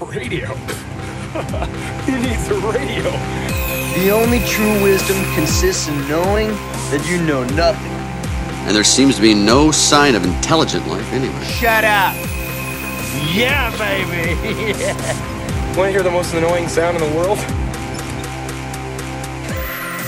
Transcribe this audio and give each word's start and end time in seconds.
Radio? 0.00 0.46
Who 2.06 2.18
needs 2.18 2.48
a 2.48 2.54
radio? 2.54 3.10
The 3.98 4.10
only 4.12 4.38
true 4.46 4.80
wisdom 4.82 5.16
consists 5.34 5.88
in 5.88 6.08
knowing 6.08 6.48
that 6.90 7.04
you 7.10 7.20
know 7.22 7.42
nothing. 7.56 7.90
And 8.66 8.76
there 8.76 8.84
seems 8.84 9.16
to 9.16 9.22
be 9.22 9.34
no 9.34 9.72
sign 9.72 10.14
of 10.14 10.24
intelligent 10.24 10.86
life 10.86 11.12
anywhere. 11.12 11.44
Shut 11.44 11.82
up! 11.82 12.14
Yeah, 13.34 13.76
baby! 13.76 14.34
Want 15.76 15.88
to 15.88 15.90
hear 15.90 16.02
the 16.04 16.10
most 16.10 16.32
annoying 16.32 16.68
sound 16.68 16.96
in 16.96 17.02
the 17.02 17.16
world? 17.16 17.38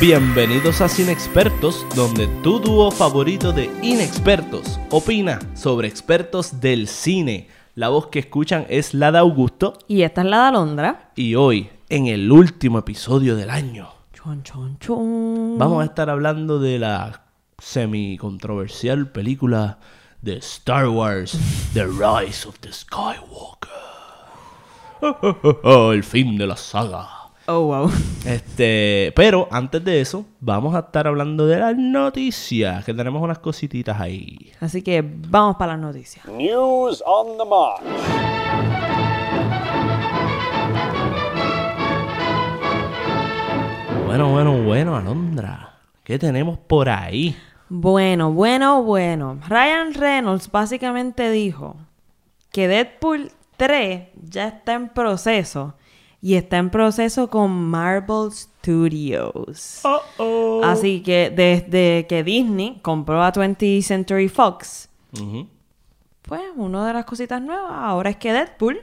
Bienvenidos 0.00 0.80
a 0.80 0.88
Cine 0.88 1.11
Expertos, 1.12 1.84
donde 1.95 2.27
tu 2.43 2.61
dúo 2.61 2.91
favorito 2.91 3.52
de 3.52 3.70
inexpertos 3.82 4.79
opina 4.91 5.41
sobre 5.54 5.88
expertos 5.88 6.61
del 6.61 6.86
cine. 6.86 7.48
La 7.75 7.89
voz 7.89 8.09
que 8.09 8.18
escuchan 8.18 8.66
es 8.68 8.95
la 8.95 9.12
de 9.12 9.18
Augusto 9.18 9.75
Y 9.89 10.02
esta 10.02 10.23
es 10.23 10.27
la 10.29 10.43
de 10.43 10.48
Alondra. 10.48 11.11
y 11.16 11.34
hoy, 11.37 11.70
en 11.88 12.06
el 12.06 12.30
último 12.30 12.79
episodio 12.79 13.37
del 13.37 13.51
año, 13.51 13.88
Chon, 14.12 14.43
chon, 14.43 14.79
chon. 14.79 15.56
vamos 15.59 15.83
a 15.83 15.87
estar 15.87 16.10
hablando 16.10 16.59
de 16.59 16.79
la 16.79 17.23
semi-controversial 17.59 19.10
película 19.12 19.79
de 20.20 20.37
Star 20.38 20.88
Wars, 20.88 21.38
The 21.74 21.87
Rise 21.87 22.46
of 22.48 22.59
the 22.60 22.73
Skywalker. 22.73 23.71
el 25.95 26.05
fin 26.05 26.37
de 26.37 26.46
la 26.46 26.57
saga. 26.57 27.09
Oh, 27.52 27.64
wow. 27.64 27.90
Este, 28.24 29.12
pero 29.16 29.48
antes 29.50 29.82
de 29.82 30.00
eso, 30.00 30.24
vamos 30.38 30.72
a 30.77 30.80
estar 30.80 31.09
hablando 31.09 31.48
de 31.48 31.59
las 31.59 31.76
noticias, 31.76 32.84
que 32.84 32.95
tenemos 32.95 33.20
unas 33.20 33.40
cosititas 33.40 34.00
ahí. 34.00 34.52
Así 34.60 34.82
que 34.82 35.02
vamos 35.02 35.56
para 35.56 35.73
las 35.73 35.80
noticias. 35.80 36.24
News 36.26 37.02
on 37.04 37.36
the 37.36 37.45
march. 37.45 37.82
Bueno, 44.07 44.30
bueno, 44.30 44.62
bueno, 44.62 44.96
Alondra, 44.96 45.74
¿qué 46.04 46.20
tenemos 46.20 46.57
por 46.57 46.88
ahí? 46.88 47.37
Bueno, 47.68 48.32
bueno, 48.32 48.85
bueno. 48.85 49.40
Ryan 49.48 49.92
Reynolds 49.95 50.52
básicamente 50.52 51.32
dijo 51.32 51.74
que 52.52 52.68
Deadpool 52.68 53.32
3 53.57 54.09
ya 54.23 54.46
está 54.46 54.74
en 54.74 54.90
proceso. 54.90 55.74
Y 56.23 56.35
está 56.35 56.59
en 56.59 56.68
proceso 56.71 57.29
con 57.30 57.51
Marvel 57.51 58.30
Studios. 58.30 59.82
Así 60.63 61.02
que 61.02 61.30
desde 61.30 62.07
que 62.07 62.23
Disney 62.23 62.79
compró 62.82 63.23
a 63.23 63.32
20th 63.32 63.82
Century 63.82 64.28
Fox, 64.28 64.88
pues 66.22 66.43
una 66.56 66.87
de 66.87 66.93
las 66.93 67.04
cositas 67.06 67.41
nuevas 67.41 67.72
ahora 67.72 68.10
es 68.10 68.16
que 68.16 68.32
Deadpool, 68.32 68.81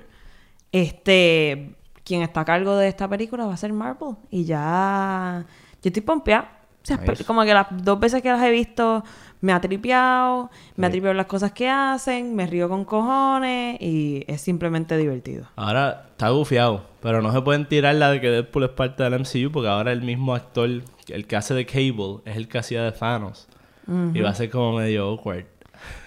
este, 0.71 1.75
quien 2.03 2.21
está 2.23 2.41
a 2.41 2.45
cargo 2.45 2.75
de 2.75 2.87
esta 2.87 3.07
película 3.07 3.45
va 3.45 3.53
a 3.53 3.57
ser 3.57 3.71
Marvel. 3.73 4.15
Y 4.31 4.43
ya, 4.45 5.45
yo 5.81 5.87
estoy 5.89 6.01
pompeada. 6.01 6.51
O 6.83 6.85
sea, 6.87 6.97
Nice. 6.97 7.25
como 7.25 7.43
que 7.43 7.53
las 7.53 7.67
dos 7.83 7.99
veces 7.99 8.21
que 8.21 8.29
las 8.29 8.41
he 8.41 8.49
visto 8.49 9.03
me 9.41 9.51
ha 9.51 9.59
tripeado, 9.59 10.49
me 10.77 10.87
ha 10.87 10.89
tripeado 10.89 11.13
las 11.13 11.25
cosas 11.25 11.51
que 11.51 11.69
hacen, 11.69 12.33
me 12.33 12.47
río 12.47 12.69
con 12.69 12.85
cojones 12.85 13.77
y 13.81 14.23
es 14.25 14.39
simplemente 14.41 14.95
divertido. 14.95 15.47
Ahora 15.57 16.05
está 16.11 16.29
gufiado, 16.29 16.85
pero 17.07 17.21
no 17.21 17.31
se 17.31 17.41
pueden 17.41 17.65
tirar 17.65 17.95
la 17.95 18.11
de 18.11 18.19
que 18.19 18.29
Deadpool 18.29 18.65
es 18.65 18.69
parte 18.71 19.01
del 19.01 19.13
MCU 19.21 19.49
porque 19.49 19.69
ahora 19.69 19.93
el 19.93 20.01
mismo 20.01 20.35
actor, 20.35 20.69
el 21.07 21.25
que 21.25 21.35
hace 21.37 21.53
de 21.53 21.65
Cable, 21.65 22.17
es 22.25 22.35
el 22.35 22.49
que 22.49 22.57
hacía 22.57 22.83
de 22.83 22.91
Thanos. 22.91 23.47
Y 24.13 24.19
va 24.19 24.31
a 24.31 24.35
ser 24.35 24.49
como 24.49 24.73
medio 24.77 25.05
awkward. 25.05 25.45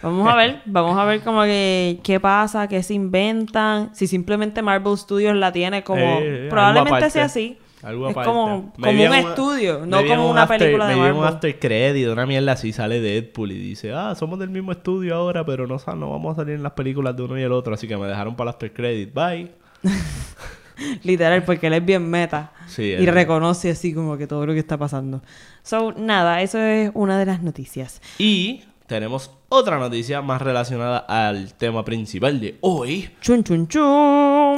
Vamos 0.02 0.28
a 0.28 0.36
ver, 0.36 0.60
vamos 0.66 0.98
a 0.98 1.06
ver 1.06 1.22
como 1.22 1.42
que 1.44 2.00
qué 2.02 2.20
pasa, 2.20 2.68
qué 2.68 2.82
se 2.82 2.92
inventan, 2.92 3.94
si 3.94 4.06
simplemente 4.06 4.60
Marvel 4.60 4.98
Studios 4.98 5.34
la 5.36 5.50
tiene 5.52 5.82
como 5.82 6.02
Eh, 6.02 6.36
algo 6.40 6.50
probablemente 6.50 7.08
sea 7.08 7.24
así. 7.24 7.56
Algo 7.82 8.08
es 8.08 8.10
aparte. 8.10 8.28
como, 8.28 8.74
Me 8.76 8.88
como 8.88 9.04
un 9.06 9.14
estudio, 9.14 9.80
me 9.80 9.86
no 9.86 10.04
como 10.06 10.24
un 10.26 10.32
una 10.32 10.42
after- 10.42 10.58
película 10.58 10.86
de 10.86 10.96
Me 10.96 11.00
vi 11.00 11.06
en 11.06 11.12
un 11.14 11.20
Marvel. 11.20 11.34
after 11.34 11.58
credit, 11.58 12.08
una 12.08 12.26
mierda 12.26 12.52
así, 12.52 12.74
sale 12.74 13.00
Deadpool 13.00 13.52
y 13.52 13.58
dice, 13.58 13.94
ah, 13.94 14.14
somos 14.14 14.38
del 14.38 14.50
mismo 14.50 14.72
estudio 14.72 15.14
ahora, 15.14 15.46
pero 15.46 15.66
no, 15.66 15.78
no 15.96 16.10
vamos 16.10 16.34
a 16.34 16.42
salir 16.42 16.56
en 16.56 16.62
las 16.62 16.72
películas 16.72 17.16
de 17.16 17.22
uno 17.22 17.38
y 17.38 17.42
el 17.42 17.52
otro, 17.52 17.72
así 17.72 17.88
que 17.88 17.96
me 17.96 18.06
dejaron 18.06 18.36
para 18.36 18.50
el 18.50 18.54
after 18.54 18.70
credit, 18.74 19.14
bye. 19.14 19.50
Literal, 21.02 21.44
porque 21.44 21.66
él 21.68 21.74
es 21.74 21.84
bien 21.84 22.08
meta. 22.08 22.52
Sí, 22.66 22.82
y 22.84 23.06
reconoce 23.06 23.70
así 23.70 23.92
como 23.92 24.16
que 24.16 24.26
todo 24.26 24.46
lo 24.46 24.52
que 24.52 24.58
está 24.60 24.76
pasando. 24.78 25.22
So, 25.62 25.92
nada, 25.92 26.40
eso 26.42 26.58
es 26.58 26.90
una 26.94 27.18
de 27.18 27.26
las 27.26 27.42
noticias. 27.42 28.00
Y 28.18 28.64
tenemos 28.86 29.30
otra 29.48 29.78
noticia 29.78 30.22
más 30.22 30.40
relacionada 30.42 30.98
al 30.98 31.54
tema 31.54 31.84
principal 31.84 32.40
de 32.40 32.56
hoy. 32.60 33.10
Chun, 33.20 33.42
chun, 33.44 33.68
chun. 33.68 34.56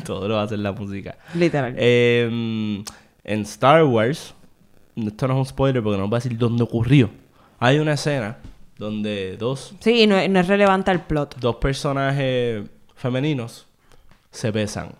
Todo 0.04 0.28
lo 0.28 0.34
va 0.36 0.42
a 0.42 0.44
hacer 0.44 0.58
la 0.58 0.72
música. 0.72 1.16
Literal. 1.34 1.74
Eh, 1.76 2.82
en 3.24 3.40
Star 3.42 3.84
Wars, 3.84 4.34
esto 4.96 5.28
no 5.28 5.34
es 5.34 5.38
un 5.40 5.46
spoiler 5.46 5.82
porque 5.82 5.98
no 5.98 6.08
va 6.10 6.16
a 6.18 6.20
decir 6.20 6.36
dónde 6.38 6.62
ocurrió. 6.62 7.10
Hay 7.58 7.78
una 7.78 7.92
escena 7.92 8.38
donde 8.78 9.36
dos, 9.36 9.74
Sí, 9.80 10.02
y 10.02 10.06
no, 10.06 10.16
es- 10.16 10.30
no 10.30 10.40
es 10.40 10.46
relevante 10.48 10.90
al 10.90 11.04
plot. 11.06 11.36
dos 11.38 11.56
personajes 11.56 12.64
femeninos 12.96 13.66
se 14.30 14.50
besan. 14.50 14.92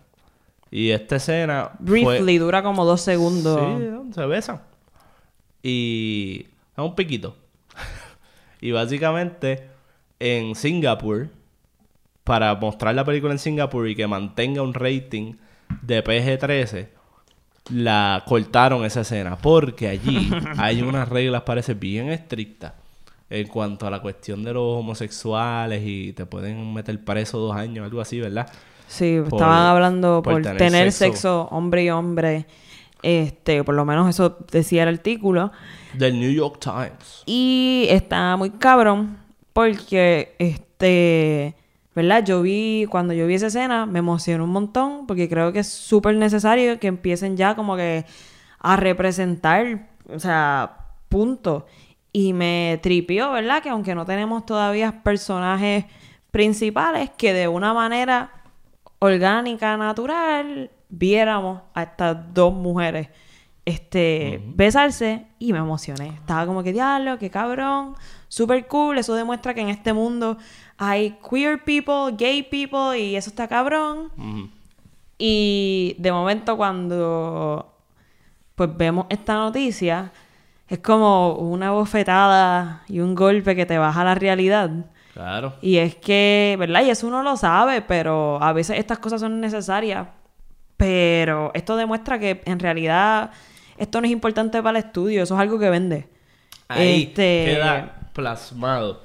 Y 0.70 0.90
esta 0.90 1.16
escena 1.16 1.70
fue- 1.84 2.02
Briefly, 2.02 2.38
dura 2.38 2.62
como 2.62 2.84
dos 2.84 3.00
segundos. 3.00 3.60
Sí, 3.78 4.14
se 4.14 4.26
besan. 4.26 4.60
Y 5.62 6.46
es 6.76 6.84
un 6.84 6.94
piquito. 6.94 7.36
y 8.60 8.70
básicamente 8.72 9.68
en 10.18 10.54
Singapur, 10.54 11.28
para 12.24 12.54
mostrar 12.54 12.94
la 12.94 13.04
película 13.04 13.32
en 13.32 13.38
Singapur 13.38 13.88
y 13.88 13.96
que 13.96 14.06
mantenga 14.06 14.62
un 14.62 14.74
rating 14.74 15.34
de 15.82 16.04
PG-13, 16.04 16.88
la 17.72 18.22
cortaron 18.26 18.84
esa 18.84 19.00
escena. 19.00 19.36
Porque 19.36 19.88
allí 19.88 20.30
hay 20.58 20.82
unas 20.82 21.08
reglas, 21.08 21.42
parece, 21.42 21.74
bien 21.74 22.10
estrictas 22.10 22.74
en 23.28 23.46
cuanto 23.46 23.86
a 23.86 23.90
la 23.90 24.00
cuestión 24.00 24.42
de 24.42 24.52
los 24.52 24.78
homosexuales 24.78 25.82
y 25.84 26.12
te 26.12 26.26
pueden 26.26 26.74
meter 26.74 27.02
preso 27.04 27.38
dos 27.38 27.54
años, 27.56 27.84
algo 27.84 28.00
así, 28.00 28.20
¿verdad? 28.20 28.50
Sí, 28.90 29.18
Por- 29.28 29.34
estaban 29.40 29.66
hablando 29.66 30.20
por 30.20 30.32
por, 30.34 30.42
tener 30.42 30.58
tener, 30.58 30.92
sexo. 30.92 31.12
sexo. 31.12 31.48
hombre 31.52 31.84
y 31.84 31.90
hombre. 31.90 32.46
Este, 33.02 33.62
por 33.62 33.76
lo 33.76 33.84
menos 33.84 34.08
eso 34.10 34.36
decía 34.50 34.82
el 34.82 34.88
artículo. 34.90 35.52
Del 35.94 36.18
New 36.18 36.32
York 36.32 36.58
Times. 36.60 37.22
Y 37.24 37.86
está 37.88 38.36
muy 38.36 38.50
cabrón 38.50 39.16
porque, 39.52 40.34
este, 40.40 41.54
¿verdad? 41.94 42.24
Yo 42.24 42.42
vi, 42.42 42.86
cuando 42.90 43.14
yo 43.14 43.28
vi 43.28 43.34
esa 43.34 43.46
escena, 43.46 43.86
me 43.86 44.00
emocionó 44.00 44.42
un 44.44 44.50
montón 44.50 45.06
porque 45.06 45.28
creo 45.28 45.52
que 45.52 45.60
es 45.60 45.68
súper 45.68 46.16
necesario 46.16 46.78
que 46.80 46.88
empiecen 46.88 47.36
ya 47.36 47.54
como 47.54 47.76
que 47.76 48.04
a 48.58 48.74
representar, 48.76 49.88
o 50.12 50.18
sea, 50.18 50.78
punto. 51.08 51.66
Y 52.12 52.32
me 52.32 52.80
tripió, 52.82 53.30
¿verdad? 53.30 53.62
Que 53.62 53.70
aunque 53.70 53.94
no 53.94 54.04
tenemos 54.04 54.44
todavía 54.44 55.02
personajes 55.04 55.84
principales, 56.32 57.10
que 57.16 57.32
de 57.32 57.46
una 57.46 57.72
manera 57.72 58.32
orgánica, 59.00 59.76
natural, 59.76 60.70
viéramos 60.88 61.62
a 61.74 61.82
estas 61.82 62.32
dos 62.32 62.54
mujeres 62.54 63.08
este, 63.64 64.40
besarse 64.54 65.26
y 65.38 65.52
me 65.52 65.58
emocioné. 65.58 66.08
Estaba 66.08 66.46
como 66.46 66.62
que 66.62 66.72
diablo, 66.72 67.18
qué 67.18 67.30
cabrón, 67.30 67.94
super 68.28 68.66
cool. 68.66 68.98
Eso 68.98 69.14
demuestra 69.14 69.54
que 69.54 69.60
en 69.60 69.68
este 69.68 69.92
mundo 69.92 70.38
hay 70.76 71.18
queer 71.28 71.62
people, 71.64 72.14
gay 72.16 72.42
people 72.42 72.98
y 72.98 73.16
eso 73.16 73.30
está 73.30 73.48
cabrón. 73.48 74.10
Y 75.18 75.94
de 75.98 76.12
momento 76.12 76.56
cuando 76.56 77.74
pues 78.54 78.76
vemos 78.76 79.06
esta 79.08 79.34
noticia, 79.34 80.12
es 80.68 80.78
como 80.78 81.34
una 81.34 81.70
bofetada 81.70 82.82
y 82.88 83.00
un 83.00 83.14
golpe 83.14 83.56
que 83.56 83.66
te 83.66 83.78
baja 83.78 84.04
la 84.04 84.14
realidad. 84.14 84.70
Claro. 85.14 85.54
Y 85.60 85.76
es 85.78 85.96
que, 85.96 86.56
¿verdad? 86.58 86.82
Y 86.84 86.90
eso 86.90 87.06
uno 87.06 87.22
lo 87.22 87.36
sabe, 87.36 87.82
pero 87.82 88.42
a 88.42 88.52
veces 88.52 88.78
estas 88.78 88.98
cosas 88.98 89.20
son 89.20 89.40
necesarias. 89.40 90.06
Pero 90.76 91.50
esto 91.54 91.76
demuestra 91.76 92.18
que 92.18 92.42
en 92.46 92.58
realidad 92.58 93.30
esto 93.76 94.00
no 94.00 94.06
es 94.06 94.12
importante 94.12 94.62
para 94.62 94.78
el 94.78 94.84
estudio, 94.84 95.22
eso 95.22 95.34
es 95.34 95.40
algo 95.40 95.58
que 95.58 95.68
vende. 95.68 96.08
Ahí 96.68 97.02
Este- 97.08 97.44
queda 97.46 98.08
plasmado 98.14 99.02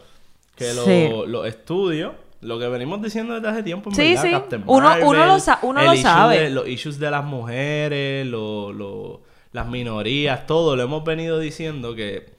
que 0.56 0.74
lo- 0.74 0.85
Sí. 0.85 1.09
los 1.27 1.47
estudios, 1.47 2.13
lo 2.41 2.59
que 2.59 2.68
venimos 2.69 3.01
diciendo 3.01 3.33
desde 3.33 3.47
hace 3.50 3.63
tiempo, 3.63 3.89
en 3.89 3.95
Sí, 3.95 4.09
verdad, 4.09 4.21
sí. 4.24 4.31
Captain 4.31 4.63
Uno- 4.68 4.88
Marvel, 4.88 5.06
uno 5.07 5.25
lo 5.25 5.39
sa- 5.39 5.59
uno 5.63 5.79
el 5.81 5.85
lo 5.88 5.94
issue 5.94 6.03
sabe. 6.03 6.39
de- 6.41 6.50
los 6.51 6.68
issues 6.68 7.00
de 7.00 7.12
las 7.12 7.25
mujeres, 7.25 8.25
lo- 8.27 8.71
lo- 8.71 9.21
las 9.51 9.68
minorías, 9.68 10.45
todo 10.45 10.75
lo 10.75 10.83
hemos 10.83 11.03
venido 11.03 11.39
diciendo 11.39 11.95
que, 11.95 12.35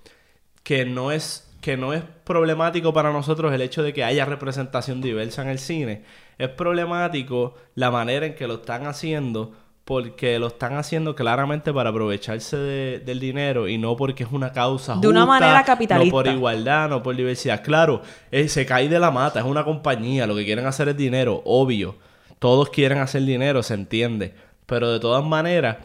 que 0.62 0.84
no 0.84 1.10
es 1.12 1.45
que 1.66 1.76
no 1.76 1.92
es 1.92 2.04
problemático 2.22 2.92
para 2.92 3.10
nosotros 3.12 3.52
el 3.52 3.60
hecho 3.60 3.82
de 3.82 3.92
que 3.92 4.04
haya 4.04 4.24
representación 4.24 5.00
diversa 5.00 5.42
en 5.42 5.48
el 5.48 5.58
cine. 5.58 6.04
Es 6.38 6.48
problemático 6.48 7.56
la 7.74 7.90
manera 7.90 8.24
en 8.24 8.36
que 8.36 8.46
lo 8.46 8.54
están 8.54 8.86
haciendo 8.86 9.52
porque 9.84 10.38
lo 10.38 10.46
están 10.46 10.76
haciendo 10.76 11.16
claramente 11.16 11.72
para 11.72 11.90
aprovecharse 11.90 12.56
de- 12.56 12.98
del 13.00 13.18
dinero 13.18 13.66
y 13.66 13.78
no 13.78 13.96
porque 13.96 14.22
es 14.22 14.30
una 14.30 14.52
causa 14.52 14.94
De 15.00 15.08
una 15.08 15.26
manera 15.26 15.58
No 15.58 15.64
capitalista. 15.64 16.12
por 16.12 16.28
igualdad, 16.28 16.88
no 16.88 17.02
por 17.02 17.16
diversidad. 17.16 17.64
Claro, 17.64 18.00
eh, 18.30 18.46
se 18.48 18.64
cae 18.64 18.88
de 18.88 19.00
la 19.00 19.10
mata, 19.10 19.40
es 19.40 19.44
una 19.46 19.64
compañía, 19.64 20.24
lo 20.28 20.36
que 20.36 20.44
quieren 20.44 20.66
hacer 20.66 20.88
es 20.90 20.96
dinero, 20.96 21.42
obvio. 21.44 21.96
todos 22.38 22.68
quieren 22.70 22.98
hacer 22.98 23.22
dinero, 23.22 23.62
se 23.64 23.74
entiende. 23.74 24.34
Pero 24.66 24.92
de 24.92 25.00
todas 25.00 25.24
maneras, 25.24 25.78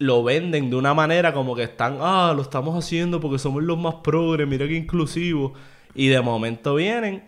lo 0.00 0.24
venden 0.24 0.70
de 0.70 0.76
una 0.76 0.94
manera 0.94 1.32
como 1.32 1.54
que 1.54 1.62
están, 1.62 1.98
ah, 2.00 2.32
lo 2.34 2.40
estamos 2.42 2.74
haciendo 2.76 3.20
porque 3.20 3.38
somos 3.38 3.62
los 3.62 3.78
más 3.78 3.96
progres, 3.96 4.48
mira 4.48 4.66
qué 4.66 4.74
inclusivos. 4.74 5.52
Y 5.94 6.08
de 6.08 6.20
momento 6.22 6.74
vienen 6.74 7.22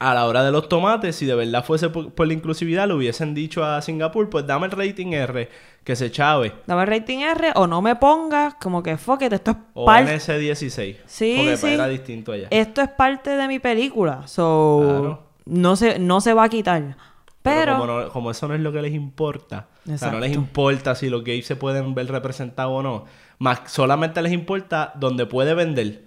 a 0.00 0.12
la 0.14 0.26
hora 0.26 0.42
de 0.42 0.50
los 0.50 0.68
tomates, 0.68 1.14
si 1.14 1.26
de 1.26 1.34
verdad 1.34 1.64
fuese 1.64 1.90
por, 1.90 2.12
por 2.12 2.26
la 2.26 2.32
inclusividad, 2.32 2.88
le 2.88 2.94
hubiesen 2.94 3.34
dicho 3.34 3.64
a 3.64 3.80
Singapur, 3.82 4.28
pues 4.30 4.46
dame 4.46 4.66
el 4.66 4.72
rating 4.72 5.12
R, 5.12 5.48
que 5.84 5.94
se 5.94 6.10
chave. 6.10 6.54
Dame 6.66 6.86
rating 6.86 7.18
R 7.18 7.52
o 7.54 7.66
no 7.66 7.82
me 7.82 7.94
pongas 7.96 8.54
como 8.54 8.82
que 8.82 8.96
fuck 8.96 9.22
it, 9.22 9.32
esto 9.32 9.52
es 9.52 9.56
O 9.74 9.84
parte... 9.84 10.16
NS16. 10.16 10.96
Sí, 11.06 11.34
porque 11.36 11.56
sí. 11.56 11.66
era 11.68 11.86
distinto 11.86 12.32
allá. 12.32 12.48
Esto 12.50 12.80
es 12.82 12.88
parte 12.88 13.30
de 13.36 13.46
mi 13.46 13.58
película. 13.60 14.26
So, 14.26 14.80
Claro. 14.82 15.22
no, 15.44 15.76
se, 15.76 15.98
no 16.00 16.20
se 16.20 16.32
va 16.34 16.44
a 16.44 16.48
quitar. 16.48 16.96
Pero, 17.42 17.78
como, 17.78 17.86
no- 17.86 18.08
como 18.10 18.30
eso 18.30 18.48
no 18.48 18.54
es 18.54 18.60
lo 18.60 18.70
que 18.72 18.82
les 18.82 18.92
importa, 18.92 19.68
o 19.90 19.96
sea, 19.96 20.10
no 20.10 20.20
les 20.20 20.34
importa 20.34 20.94
si 20.94 21.08
los 21.08 21.24
gays 21.24 21.46
se 21.46 21.56
pueden 21.56 21.94
ver 21.94 22.06
representados 22.08 22.72
o 22.72 22.82
no, 22.82 23.04
más 23.38 23.60
solamente 23.66 24.20
les 24.20 24.32
importa 24.32 24.92
donde 24.96 25.24
puede 25.26 25.54
vender. 25.54 26.02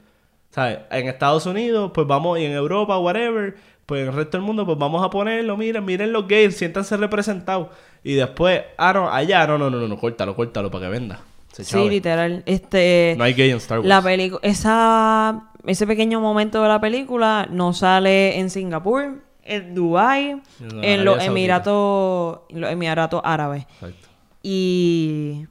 ¿Sabes? 0.52 0.80
En 0.92 1.08
Estados 1.08 1.48
Unidos, 1.48 1.90
pues 1.96 2.06
vamos, 2.06 2.38
y 2.38 2.46
en 2.46 2.52
Europa, 2.52 3.00
whatever, 3.00 3.56
pues 3.88 4.04
en 4.04 4.10
el 4.10 4.14
resto 4.14 4.38
del 4.38 4.46
mundo, 4.46 4.64
pues 4.68 4.78
vamos 4.78 5.04
a 5.04 5.10
ponerlo, 5.10 5.58
miren, 5.58 5.84
miren 5.84 6.14
los 6.14 6.28
gays, 6.28 6.56
siéntanse 6.56 6.96
representados. 6.98 7.70
Y 8.04 8.14
después, 8.14 8.62
ah, 8.78 8.94
no, 8.94 9.10
allá, 9.12 9.48
no, 9.48 9.58
no, 9.58 9.72
no, 9.72 9.88
no, 9.88 9.98
córtalo, 9.98 10.36
córtalo 10.36 10.70
para 10.70 10.86
que 10.86 10.92
venda. 10.92 11.22
Sí, 11.54 11.90
literal. 11.90 12.44
Este, 12.46 13.16
No 13.18 13.24
hay 13.24 13.34
gay 13.34 13.50
en 13.50 13.58
Star 13.58 13.80
Wars. 13.80 13.88
la 13.90 14.02
película, 14.04 14.40
esa, 14.44 15.50
ese 15.66 15.88
pequeño 15.88 16.22
momento 16.22 16.62
de 16.62 16.68
la 16.68 16.80
película 16.80 17.48
no 17.50 17.74
sale 17.74 18.38
en 18.40 18.52
Singapur, 18.52 19.23
en 19.46 19.76
Dubai, 19.76 20.42
En 20.82 21.06
los. 21.06 21.24
Emiratos, 21.24 22.40
los 22.50 22.72
Emiratos 22.72 23.22
Árabes. 23.24 23.64
Exacto. 23.64 24.08
Y 24.42 25.46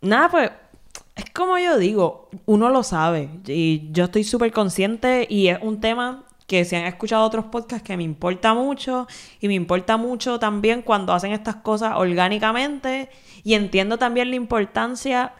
nada, 0.00 0.28
pues 0.28 0.50
es 1.14 1.30
como 1.30 1.58
yo 1.58 1.78
digo, 1.78 2.28
uno 2.46 2.70
lo 2.70 2.82
sabe 2.82 3.28
y 3.46 3.90
yo 3.92 4.04
estoy 4.04 4.24
súper 4.24 4.50
consciente 4.52 5.26
y 5.28 5.48
es 5.48 5.58
un 5.62 5.80
tema 5.80 6.24
que 6.46 6.64
si 6.64 6.76
han 6.76 6.84
escuchado 6.84 7.24
otros 7.24 7.46
podcasts 7.46 7.86
que 7.86 7.96
me 7.96 8.02
importa 8.02 8.54
mucho 8.54 9.06
y 9.40 9.48
me 9.48 9.54
importa 9.54 9.96
mucho 9.96 10.38
también 10.38 10.82
cuando 10.82 11.12
hacen 11.12 11.32
estas 11.32 11.56
cosas 11.56 11.94
orgánicamente 11.96 13.10
y 13.44 13.54
entiendo 13.54 13.98
también 13.98 14.30
la 14.30 14.36
importancia 14.36 15.32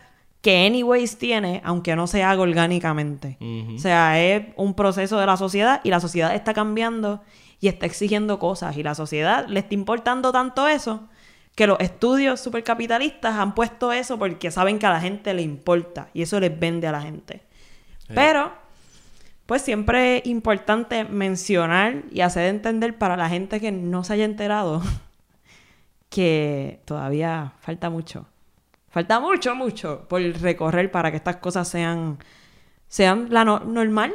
que 0.42 0.66
anyways 0.66 1.18
tiene 1.18 1.60
aunque 1.64 1.96
no 1.96 2.06
se 2.06 2.22
haga 2.22 2.42
orgánicamente. 2.42 3.38
O 3.74 3.78
sea, 3.78 4.22
es 4.22 4.44
un 4.56 4.74
proceso 4.74 5.18
de 5.18 5.26
la 5.26 5.36
sociedad 5.36 5.80
y 5.84 5.90
la 5.90 6.00
sociedad 6.00 6.34
está 6.34 6.54
cambiando 6.54 7.22
y 7.62 7.68
está 7.68 7.86
exigiendo 7.86 8.38
cosas 8.40 8.76
y 8.76 8.82
la 8.82 8.94
sociedad 8.94 9.46
le 9.46 9.60
está 9.60 9.72
importando 9.72 10.32
tanto 10.32 10.66
eso 10.68 11.08
que 11.54 11.66
los 11.66 11.78
estudios 11.78 12.40
supercapitalistas 12.40 13.36
han 13.36 13.54
puesto 13.54 13.92
eso 13.92 14.18
porque 14.18 14.50
saben 14.50 14.78
que 14.78 14.86
a 14.86 14.90
la 14.90 15.00
gente 15.00 15.32
le 15.32 15.42
importa 15.42 16.08
y 16.12 16.22
eso 16.22 16.40
les 16.40 16.58
vende 16.58 16.88
a 16.88 16.92
la 16.92 17.00
gente. 17.02 17.42
Pero, 18.14 18.52
pues 19.46 19.62
siempre 19.62 20.18
es 20.18 20.26
importante 20.26 21.04
mencionar 21.04 22.02
y 22.10 22.22
hacer 22.22 22.46
entender 22.48 22.98
para 22.98 23.16
la 23.16 23.28
gente 23.28 23.60
que 23.60 23.70
no 23.70 24.02
se 24.02 24.14
haya 24.14 24.24
enterado 24.24 24.82
que 26.08 26.80
todavía 26.84 27.52
falta 27.60 27.90
mucho. 27.90 28.26
Falta 28.90 29.20
mucho, 29.20 29.54
mucho 29.54 30.06
por 30.08 30.20
recorrer 30.20 30.90
para 30.90 31.10
que 31.10 31.16
estas 31.16 31.36
cosas 31.36 31.68
sean, 31.68 32.18
sean 32.88 33.28
la 33.30 33.44
no- 33.44 33.60
normal. 33.60 34.14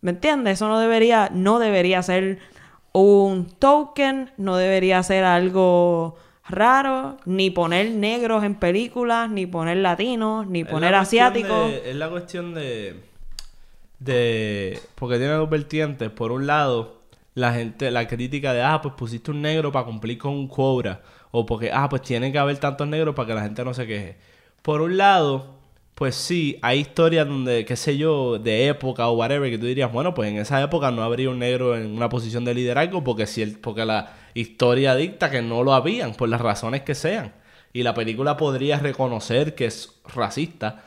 ¿Me 0.00 0.10
entiendes? 0.10 0.54
Eso 0.54 0.68
no 0.68 0.78
debería, 0.78 1.30
no 1.32 1.58
debería 1.58 2.02
ser 2.02 2.38
un 2.92 3.46
token, 3.46 4.30
no 4.36 4.56
debería 4.56 5.02
ser 5.02 5.24
algo 5.24 6.16
raro, 6.48 7.16
ni 7.24 7.50
poner 7.50 7.90
negros 7.90 8.44
en 8.44 8.54
películas, 8.54 9.30
ni 9.30 9.46
poner 9.46 9.78
latinos, 9.78 10.46
ni 10.46 10.64
poner 10.64 10.94
asiáticos. 10.94 11.72
es 11.72 11.96
la 11.96 12.10
cuestión 12.10 12.54
de. 12.54 13.00
de. 13.98 14.78
Porque 14.94 15.18
tiene 15.18 15.32
dos 15.34 15.48
vertientes. 15.48 16.10
Por 16.10 16.32
un 16.32 16.46
lado, 16.46 17.02
la 17.34 17.52
gente, 17.52 17.90
la 17.90 18.06
crítica 18.06 18.52
de, 18.52 18.62
ah, 18.62 18.80
pues 18.82 18.94
pusiste 18.94 19.30
un 19.30 19.42
negro 19.42 19.72
para 19.72 19.86
cumplir 19.86 20.18
con 20.18 20.32
un 20.32 20.48
quota. 20.48 21.00
O 21.30 21.46
porque, 21.46 21.70
ah, 21.72 21.88
pues 21.88 22.02
tiene 22.02 22.30
que 22.30 22.38
haber 22.38 22.58
tantos 22.58 22.86
negros 22.86 23.14
para 23.14 23.28
que 23.28 23.34
la 23.34 23.42
gente 23.42 23.64
no 23.64 23.72
se 23.72 23.86
queje. 23.86 24.16
Por 24.60 24.82
un 24.82 24.98
lado, 24.98 25.51
pues 26.02 26.16
sí, 26.16 26.58
hay 26.62 26.80
historias 26.80 27.28
donde, 27.28 27.64
qué 27.64 27.76
sé 27.76 27.96
yo, 27.96 28.36
de 28.36 28.66
época 28.66 29.06
o 29.06 29.12
whatever, 29.12 29.48
que 29.48 29.56
tú 29.56 29.66
dirías, 29.66 29.92
bueno, 29.92 30.14
pues 30.14 30.28
en 30.32 30.38
esa 30.38 30.60
época 30.60 30.90
no 30.90 31.04
habría 31.04 31.30
un 31.30 31.38
negro 31.38 31.76
en 31.76 31.94
una 31.94 32.08
posición 32.08 32.44
de 32.44 32.54
liderazgo 32.54 33.04
porque, 33.04 33.24
si 33.24 33.40
el- 33.40 33.56
porque 33.60 33.84
la 33.84 34.12
historia 34.34 34.96
dicta 34.96 35.30
que 35.30 35.42
no 35.42 35.62
lo 35.62 35.72
habían, 35.72 36.14
por 36.14 36.28
las 36.28 36.40
razones 36.40 36.82
que 36.82 36.96
sean. 36.96 37.32
Y 37.72 37.84
la 37.84 37.94
película 37.94 38.36
podría 38.36 38.80
reconocer 38.80 39.54
que 39.54 39.66
es 39.66 40.00
racista 40.12 40.82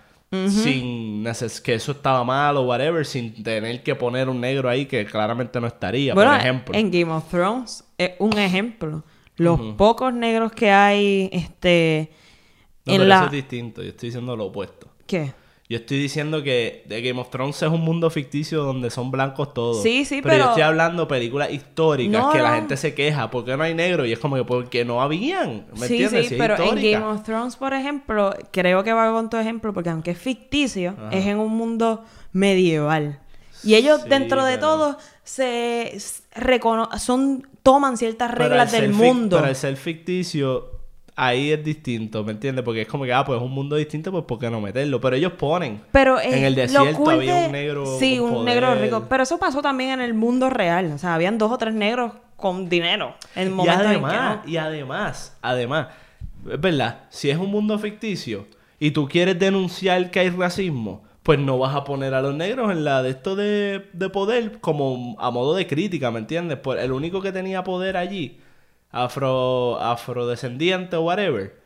sin 0.49 1.23
que 1.63 1.75
eso 1.75 1.93
estaba 1.93 2.25
mal 2.25 2.57
o 2.57 2.63
whatever, 2.63 3.05
sin 3.05 3.41
tener 3.41 3.83
que 3.83 3.95
poner 3.95 4.27
un 4.27 4.41
negro 4.41 4.67
ahí 4.67 4.85
que 4.85 5.05
claramente 5.05 5.61
no 5.61 5.67
estaría, 5.67 6.13
Bueno, 6.13 6.31
por 6.31 6.39
ejemplo. 6.41 6.75
en 6.75 6.91
Game 6.91 7.09
of 7.13 7.29
Thrones 7.29 7.85
es 7.97 8.11
un 8.19 8.37
ejemplo. 8.37 9.05
Los 9.37 9.61
pocos 9.77 10.13
negros 10.13 10.51
que 10.51 10.71
hay, 10.71 11.29
este, 11.31 12.11
No, 12.85 12.93
en 12.93 12.99
pero 12.99 13.09
la... 13.09 13.15
eso 13.15 13.25
es 13.27 13.31
distinto, 13.31 13.81
yo 13.81 13.91
estoy 13.91 14.09
diciendo 14.09 14.35
lo 14.35 14.47
opuesto. 14.47 14.94
¿Qué? 15.25 15.33
Yo 15.67 15.77
estoy 15.77 15.97
diciendo 15.97 16.43
que 16.43 16.83
The 16.87 17.01
Game 17.01 17.19
of 17.19 17.31
Thrones 17.31 17.59
es 17.59 17.69
un 17.69 17.81
mundo 17.81 18.11
ficticio 18.11 18.61
donde 18.63 18.91
son 18.91 19.09
blancos 19.09 19.51
todos. 19.55 19.81
Sí, 19.81 20.05
sí, 20.05 20.17
yo 20.17 20.21
pero- 20.21 20.45
estoy 20.49 20.61
hablando 20.61 21.07
películas 21.07 21.51
históricas 21.51 22.21
No, 22.21 22.31
que 22.31 22.37
la 22.39 22.49
no. 22.51 22.55
gente 22.57 22.77
se 22.77 22.93
queja. 22.93 23.31
¿Por 23.31 23.45
qué 23.45 23.57
no 23.57 23.63
hay 23.63 23.73
negro? 23.73 24.05
Y 24.05 24.11
es 24.11 24.19
como 24.19 24.35
que 24.35 24.43
porque 24.43 24.85
no 24.85 25.01
habían. 25.01 25.65
¿Me 25.79 25.87
sí, 25.87 25.93
entiendes? 26.03 26.27
sí, 26.27 26.35
es 26.35 26.39
pero 26.39 26.55
en. 26.63 26.75
Game 26.75 27.03
of 27.03 27.23
Thrones, 27.23 27.55
por 27.55 27.73
ejemplo, 27.73 28.31
creo 28.51 28.83
que 28.83 28.93
va 28.93 29.11
con 29.11 29.27
tu 29.31 29.37
ejemplo, 29.37 29.73
porque 29.73 29.89
aunque 29.89 30.11
es 30.11 30.19
ficticio, 30.19 30.95
es 31.11 31.25
en 31.25 31.39
un 31.39 31.57
mundo 31.57 32.03
medieval. 32.31 33.19
Y 33.63 33.73
ellos, 33.73 34.01
Sí, 34.03 34.09
dentro 34.09 34.45
de 34.45 34.57
pero- 34.57 34.67
todo, 34.67 34.97
se 35.23 35.97
recono- 36.35 36.95
son 36.99 37.47
toman 37.63 37.97
ciertas 37.97 38.29
Pero 38.33 38.49
reglas 38.49 38.71
del 38.71 38.91
mundo. 38.93 39.37
Pero 39.37 39.47
al 39.49 39.55
ser 39.55 39.75
ficticio, 39.77 40.69
ahí 41.15 41.51
es 41.51 41.63
distinto, 41.63 42.23
¿me 42.23 42.31
entiendes? 42.33 42.63
Porque 42.65 42.81
es 42.81 42.87
como 42.87 43.03
que, 43.05 43.13
ah, 43.13 43.23
pues 43.25 43.37
es 43.37 43.43
un 43.45 43.51
mundo 43.51 43.75
distinto, 43.75 44.11
pues 44.11 44.25
¿por 44.25 44.37
qué 44.39 44.49
no 44.49 44.59
meterlo? 44.61 44.99
Pero 44.99 45.15
ellos 45.15 45.31
ponen. 45.33 45.81
Pero 45.91 46.19
eh, 46.19 46.37
en 46.37 46.43
el 46.45 46.53
lo 46.55 46.61
desierto 46.61 46.97
cool 46.97 47.13
había 47.13 47.35
de- 47.35 47.45
un 47.47 47.51
negro. 47.51 47.99
Sí, 47.99 48.19
un 48.19 48.43
negro 48.45 48.75
rico. 48.75 49.05
Pero 49.09 49.23
eso 49.23 49.37
pasó 49.37 49.61
también 49.61 49.91
en 49.91 50.01
el 50.01 50.13
mundo 50.13 50.49
real. 50.49 50.91
O 50.93 50.97
sea, 50.97 51.15
habían 51.15 51.37
dos 51.37 51.51
o 51.51 51.57
tres 51.57 51.73
negros 51.73 52.11
con 52.35 52.67
dinero. 52.69 53.15
En 53.35 53.47
Y 53.47 53.51
momentos 53.51 53.81
en 53.81 53.81
que 53.83 53.87
además, 53.95 54.39
no. 54.45 54.51
y 54.51 54.57
además, 54.57 55.37
además, 55.41 55.87
es 56.51 56.59
verdad, 56.59 57.03
si 57.09 57.29
es 57.29 57.37
un 57.37 57.49
mundo 57.49 57.79
ficticio 57.79 58.45
y 58.79 58.91
tú 58.91 59.07
quieres 59.07 59.39
denunciar 59.39 60.11
que 60.11 60.19
hay 60.19 60.29
racismo, 60.29 61.03
pues 61.23 61.39
no 61.39 61.57
vas 61.57 61.73
a 61.75 61.83
poner 61.85 62.13
a 62.13 62.21
los 62.21 62.35
negros 62.35 62.71
en 62.71 62.83
la 62.83 63.01
de 63.01 63.09
esto 63.11 63.35
de, 63.35 63.87
de 63.93 64.09
poder 64.09 64.59
como 64.59 65.15
a 65.17 65.31
modo 65.31 65.55
de 65.55 65.65
crítica, 65.65 66.11
¿me 66.11 66.19
entiendes? 66.19 66.59
Pues 66.61 66.83
el 66.83 66.91
único 66.91 67.19
que 67.21 67.31
tenía 67.31 67.63
poder 67.63 67.97
allí, 67.97 68.37
afro, 68.95 69.77
afrodescendiente 69.81 70.95
o 70.95 71.01
whatever, 71.01 71.59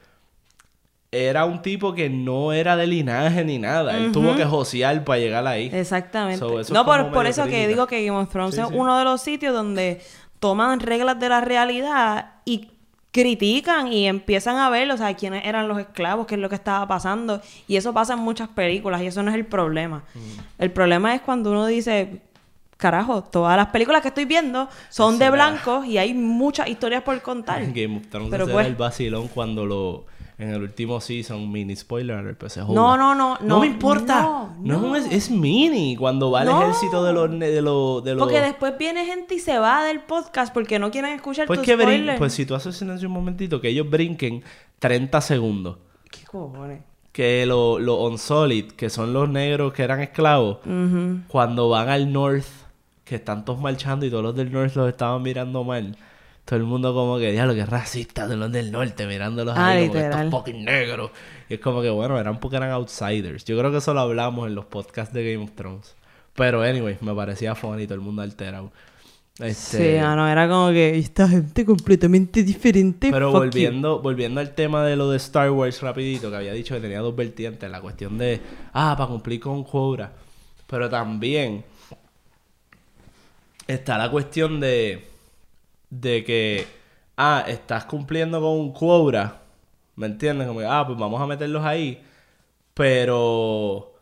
era 1.11 1.45
un 1.45 1.61
tipo 1.61 1.93
que 1.93 2.09
no 2.09 2.53
era 2.53 2.75
de 2.75 2.87
linaje 2.87 3.43
ni 3.43 3.57
nada. 3.57 3.97
Él 3.97 4.11
tuvo 4.11 4.35
que 4.35 4.45
josear 4.45 5.03
para 5.03 5.19
llegar 5.19 5.47
ahí. 5.47 5.69
Exactamente. 5.73 6.39
So, 6.39 6.59
eso 6.59 6.61
es 6.61 6.71
no, 6.71 6.85
por, 6.85 7.11
por 7.11 7.25
eso 7.25 7.45
que 7.45 7.67
digo 7.67 7.87
que 7.87 8.05
Game 8.05 8.17
of 8.17 8.29
Thrones 8.29 8.55
Sí, 8.55 8.61
es 8.61 8.67
sí. 8.67 8.73
uno 8.75 8.97
de 8.97 9.03
los 9.03 9.21
sitios 9.21 9.53
donde 9.53 10.01
toman 10.39 10.79
reglas 10.79 11.19
de 11.19 11.29
la 11.29 11.41
realidad 11.41 12.33
y 12.45 12.69
critican 13.11 13.91
y 13.91 14.07
empiezan 14.07 14.57
a 14.57 14.69
ver, 14.69 14.89
o 14.91 14.97
sea, 14.97 15.15
quiénes 15.15 15.45
eran 15.45 15.67
los 15.67 15.79
esclavos, 15.79 16.27
qué 16.27 16.35
es 16.35 16.41
lo 16.41 16.47
que 16.47 16.55
estaba 16.55 16.87
pasando. 16.87 17.41
Y 17.67 17.75
eso 17.75 17.91
pasa 17.91 18.13
en 18.13 18.19
muchas 18.19 18.49
películas 18.49 19.01
y 19.01 19.07
eso 19.07 19.23
no 19.23 19.31
es 19.31 19.35
el 19.35 19.45
problema. 19.47 20.03
Mm. 20.13 20.19
El 20.59 20.71
problema 20.71 21.15
es 21.15 21.21
cuando 21.21 21.51
uno 21.51 21.65
dice, 21.65 22.21
carajo, 22.79 23.23
todas 23.23 23.57
las 23.57 23.67
películas 23.67 24.01
que 24.01 24.07
estoy 24.07 24.25
viendo 24.25 24.69
son 24.89 25.15
Eso 25.15 25.23
de 25.25 25.29
blancos 25.29 25.85
y 25.85 25.97
hay 25.97 26.13
muchas 26.13 26.67
historias 26.69 27.03
por 27.03 27.21
contar. 27.21 27.61
Game 27.73 27.97
of 27.97 28.07
Thrones 28.07 28.31
Pero 28.31 28.47
pues- 28.47 28.65
el 28.65 28.75
vacilón 28.75 29.27
cuando 29.27 29.65
lo 29.65 30.05
en 30.37 30.51
el 30.51 30.61
último 30.63 31.01
season 31.01 31.51
mini 31.51 31.75
spoiler 31.75 32.37
pues 32.37 32.53
se. 32.53 32.61
No, 32.61 32.95
no, 32.95 32.95
no, 32.95 33.13
no 33.13 33.37
no, 33.41 33.59
me 33.59 33.67
importa 33.67 34.21
no, 34.21 34.55
no, 34.61 34.79
no. 34.79 34.95
es, 34.95 35.05
es 35.11 35.29
mini 35.29 35.97
cuando 35.97 36.31
va 36.31 36.43
el 36.43 36.47
No. 36.47 36.61
ejército 36.61 37.03
de 37.03 37.11
los 37.11 37.29
de 37.37 37.61
los 37.61 38.03
de 38.05 38.15
los 38.15 38.23
Porque 38.23 38.39
después 38.39 38.77
viene 38.77 39.05
gente 39.05 39.35
y 39.35 39.39
se 39.39 39.59
va 39.59 39.83
del 39.83 39.99
podcast 39.99 40.53
porque 40.53 40.79
no 40.79 40.91
quieren 40.91 41.11
escuchar 41.11 41.45
pues 41.45 41.59
tu 41.59 41.65
que 41.65 42.15
pues 42.17 42.31
si 42.33 42.45
tú 42.45 42.55
haces 42.55 42.77
silencio 42.77 43.09
un 43.09 43.13
momentito 43.15 43.59
que 43.59 43.67
ellos 43.67 43.89
brinquen 43.89 44.41
30 44.79 45.19
segundos 45.19 45.77
¿Qué 46.09 46.23
cojones? 46.23 46.83
que 47.11 47.45
los 47.45 47.81
lo 47.81 48.01
Unsolid, 48.05 48.71
que 48.71 48.89
son 48.89 49.11
los 49.11 49.27
negros 49.27 49.73
que 49.73 49.83
eran 49.83 49.99
esclavos, 49.99 50.59
cuando 51.27 51.67
van 51.67 51.89
al 51.89 52.13
North, 52.13 52.45
que 53.09 53.15
están 53.15 53.43
todos 53.43 53.59
marchando 53.59 54.05
y 54.05 54.09
todos 54.11 54.23
los 54.23 54.35
del 54.35 54.51
North 54.51 54.75
los 54.75 54.87
estaban 54.87 55.23
mirando 55.23 55.63
mal. 55.63 55.97
Todo 56.45 56.57
el 56.57 56.65
mundo 56.65 56.93
como 56.93 57.17
que, 57.17 57.31
diablo, 57.31 57.55
que 57.55 57.65
racista 57.65 58.27
de 58.27 58.37
los 58.37 58.51
del 58.51 58.71
norte, 58.71 59.05
mirándolos 59.07 59.55
Ah, 59.57 59.69
ahí 59.69 59.87
como 59.87 59.99
estos 59.99 60.31
fucking 60.31 60.63
negros. 60.65 61.11
Y 61.49 61.55
es 61.55 61.59
como 61.59 61.81
que, 61.81 61.89
bueno, 61.89 62.19
eran 62.19 62.39
porque 62.39 62.57
eran 62.57 62.71
outsiders. 62.71 63.45
Yo 63.45 63.57
creo 63.57 63.71
que 63.71 63.77
eso 63.77 63.93
lo 63.93 63.99
hablamos 64.01 64.47
en 64.47 64.55
los 64.55 64.65
podcasts 64.65 65.13
de 65.13 65.31
Game 65.31 65.43
of 65.43 65.51
Thrones. 65.51 65.95
Pero, 66.35 66.61
anyway, 66.61 66.97
me 67.01 67.13
parecía 67.13 67.55
funny, 67.55 67.85
todo 67.85 67.95
el 67.95 68.01
mundo 68.01 68.21
alterado. 68.21 68.71
Este, 69.39 69.93
Sí, 69.93 69.97
ah, 69.97 70.15
no, 70.15 70.27
era 70.27 70.47
como 70.47 70.69
que 70.69 70.97
esta 70.97 71.27
gente 71.27 71.65
completamente 71.65 72.43
diferente. 72.43 73.09
Pero 73.11 73.31
fuck 73.31 73.35
you. 73.35 73.39
volviendo, 73.45 74.01
volviendo 74.01 74.39
al 74.39 74.53
tema 74.53 74.83
de 74.85 74.95
lo 74.95 75.09
de 75.09 75.17
Star 75.17 75.49
Wars 75.51 75.81
rapidito, 75.81 76.29
que 76.29 76.37
había 76.37 76.53
dicho 76.53 76.75
que 76.75 76.81
tenía 76.81 76.99
dos 76.99 77.15
vertientes, 77.15 77.69
la 77.69 77.81
cuestión 77.81 78.17
de, 78.17 78.39
ah, 78.73 78.95
para 78.97 79.09
cumplir 79.09 79.39
con 79.39 79.63
Quora. 79.63 80.13
Pero 80.67 80.89
también 80.89 81.63
está 83.73 83.97
la 83.97 84.09
cuestión 84.09 84.59
de, 84.59 85.07
de 85.89 86.23
que, 86.23 86.67
ah, 87.17 87.43
estás 87.47 87.85
cumpliendo 87.85 88.41
con 88.41 88.51
un 88.51 88.73
quota, 88.73 89.41
¿me 89.95 90.07
entiendes? 90.07 90.47
Como 90.47 90.59
que, 90.59 90.65
ah, 90.65 90.83
pues 90.85 90.97
vamos 90.97 91.21
a 91.21 91.27
meterlos 91.27 91.63
ahí, 91.63 92.01
pero... 92.73 93.93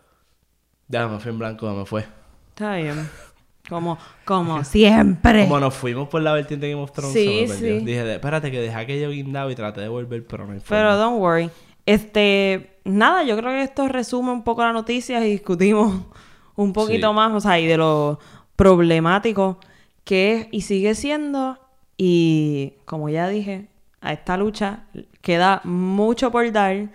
Ya 0.88 1.06
me 1.08 1.20
fui 1.20 1.32
en 1.32 1.40
blanco, 1.40 1.70
me 1.74 1.86
fue. 1.86 2.06
Está 2.50 2.78
bien. 2.78 3.10
Como, 3.70 3.98
como 4.24 4.64
siempre. 4.64 5.44
Como 5.44 5.60
nos 5.60 5.74
fuimos 5.74 6.08
por 6.08 6.22
la 6.22 6.32
vertiente 6.32 6.70
Game 6.70 6.82
of 6.82 6.94
Thrones, 6.94 7.12
Sí, 7.12 7.46
me 7.50 7.54
sí. 7.54 7.80
Dije, 7.80 8.14
espérate 8.14 8.50
que 8.50 8.62
dejé 8.62 8.74
aquello 8.78 9.10
guindado 9.10 9.52
y 9.52 9.56
traté 9.56 9.82
de 9.82 9.90
volver, 9.90 10.26
pero 10.26 10.46
no 10.48 10.54
hay 10.54 10.62
forma. 10.62 10.70
Pero 10.70 10.96
don't 10.98 11.20
worry. 11.20 11.50
Este, 11.86 12.80
nada, 12.86 13.24
yo 13.26 13.36
creo 13.36 13.50
que 13.52 13.64
esto 13.64 13.90
resume 13.90 14.32
un 14.32 14.46
poco 14.46 14.62
la 14.64 14.72
noticia 14.72 15.20
y 15.28 15.32
discutimos 15.32 16.02
un 16.56 16.72
poquito 16.72 17.10
Sí. 17.10 17.14
más, 17.14 17.34
o 17.34 17.42
sea, 17.42 17.60
y 17.60 17.68
de 17.68 17.76
lo 17.76 18.20
problemático 18.58 19.60
que 20.04 20.34
es 20.34 20.48
y 20.52 20.62
sigue 20.62 20.94
siendo. 20.96 21.58
Y 21.96 22.74
como 22.84 23.08
ya 23.08 23.30
dije, 23.30 23.70
a 24.02 24.12
esta 24.12 24.36
lucha 24.36 24.84
queda 25.22 25.62
mucho 25.64 26.32
por 26.32 26.52
dar, 26.52 26.90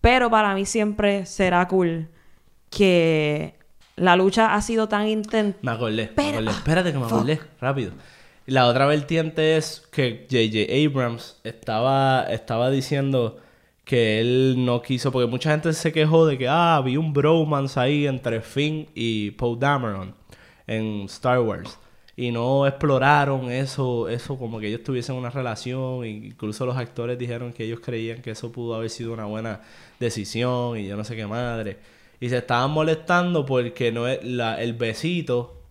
pero 0.00 0.30
para 0.30 0.54
mí 0.54 0.64
siempre 0.64 1.26
será 1.26 1.66
cool 1.66 2.08
que 2.70 3.54
la 3.96 4.16
lucha 4.16 4.54
ha 4.54 4.62
sido 4.62 4.88
tan 4.88 5.08
intensa. 5.08 5.58
Me 5.62 5.72
acordé, 5.72 6.12
me 6.16 6.28
acordé. 6.30 6.50
Espérate 6.50 6.92
que 6.92 6.98
me 6.98 7.04
Fuck. 7.04 7.12
acordé, 7.12 7.40
rápido. 7.60 7.92
La 8.46 8.66
otra 8.66 8.86
vertiente 8.86 9.56
es 9.56 9.86
que 9.92 10.26
J.J. 10.30 10.72
Abrams 10.88 11.40
estaba, 11.44 12.24
estaba 12.24 12.70
diciendo 12.70 13.38
que 13.84 14.20
él 14.20 14.64
no 14.64 14.82
quiso, 14.82 15.12
porque 15.12 15.30
mucha 15.30 15.50
gente 15.50 15.72
se 15.72 15.92
quejó 15.92 16.26
de 16.26 16.38
que, 16.38 16.48
ah, 16.48 16.80
vi 16.84 16.96
un 16.96 17.12
bromance 17.12 17.78
ahí 17.78 18.06
entre 18.06 18.40
Finn 18.40 18.88
y 18.94 19.32
Poe 19.32 19.56
Dameron 19.58 20.21
en 20.66 21.02
Star 21.02 21.40
Wars. 21.40 21.78
Y 22.14 22.30
no 22.30 22.66
exploraron 22.66 23.50
eso, 23.50 24.08
eso 24.08 24.38
como 24.38 24.60
que 24.60 24.68
ellos 24.68 24.82
tuviesen 24.82 25.14
una 25.16 25.30
relación. 25.30 26.04
Incluso 26.04 26.66
los 26.66 26.76
actores 26.76 27.18
dijeron 27.18 27.52
que 27.52 27.64
ellos 27.64 27.80
creían 27.80 28.20
que 28.20 28.32
eso 28.32 28.52
pudo 28.52 28.74
haber 28.74 28.90
sido 28.90 29.12
una 29.14 29.24
buena 29.24 29.60
decisión 29.98 30.78
y 30.78 30.86
yo 30.86 30.96
no 30.96 31.04
sé 31.04 31.16
qué 31.16 31.26
madre. 31.26 31.78
Y 32.20 32.28
se 32.28 32.36
estaban 32.38 32.70
molestando 32.70 33.46
porque 33.46 33.90
no 33.92 34.06
es 34.06 34.22
la, 34.24 34.60
el 34.62 34.74
besito, 34.74 35.62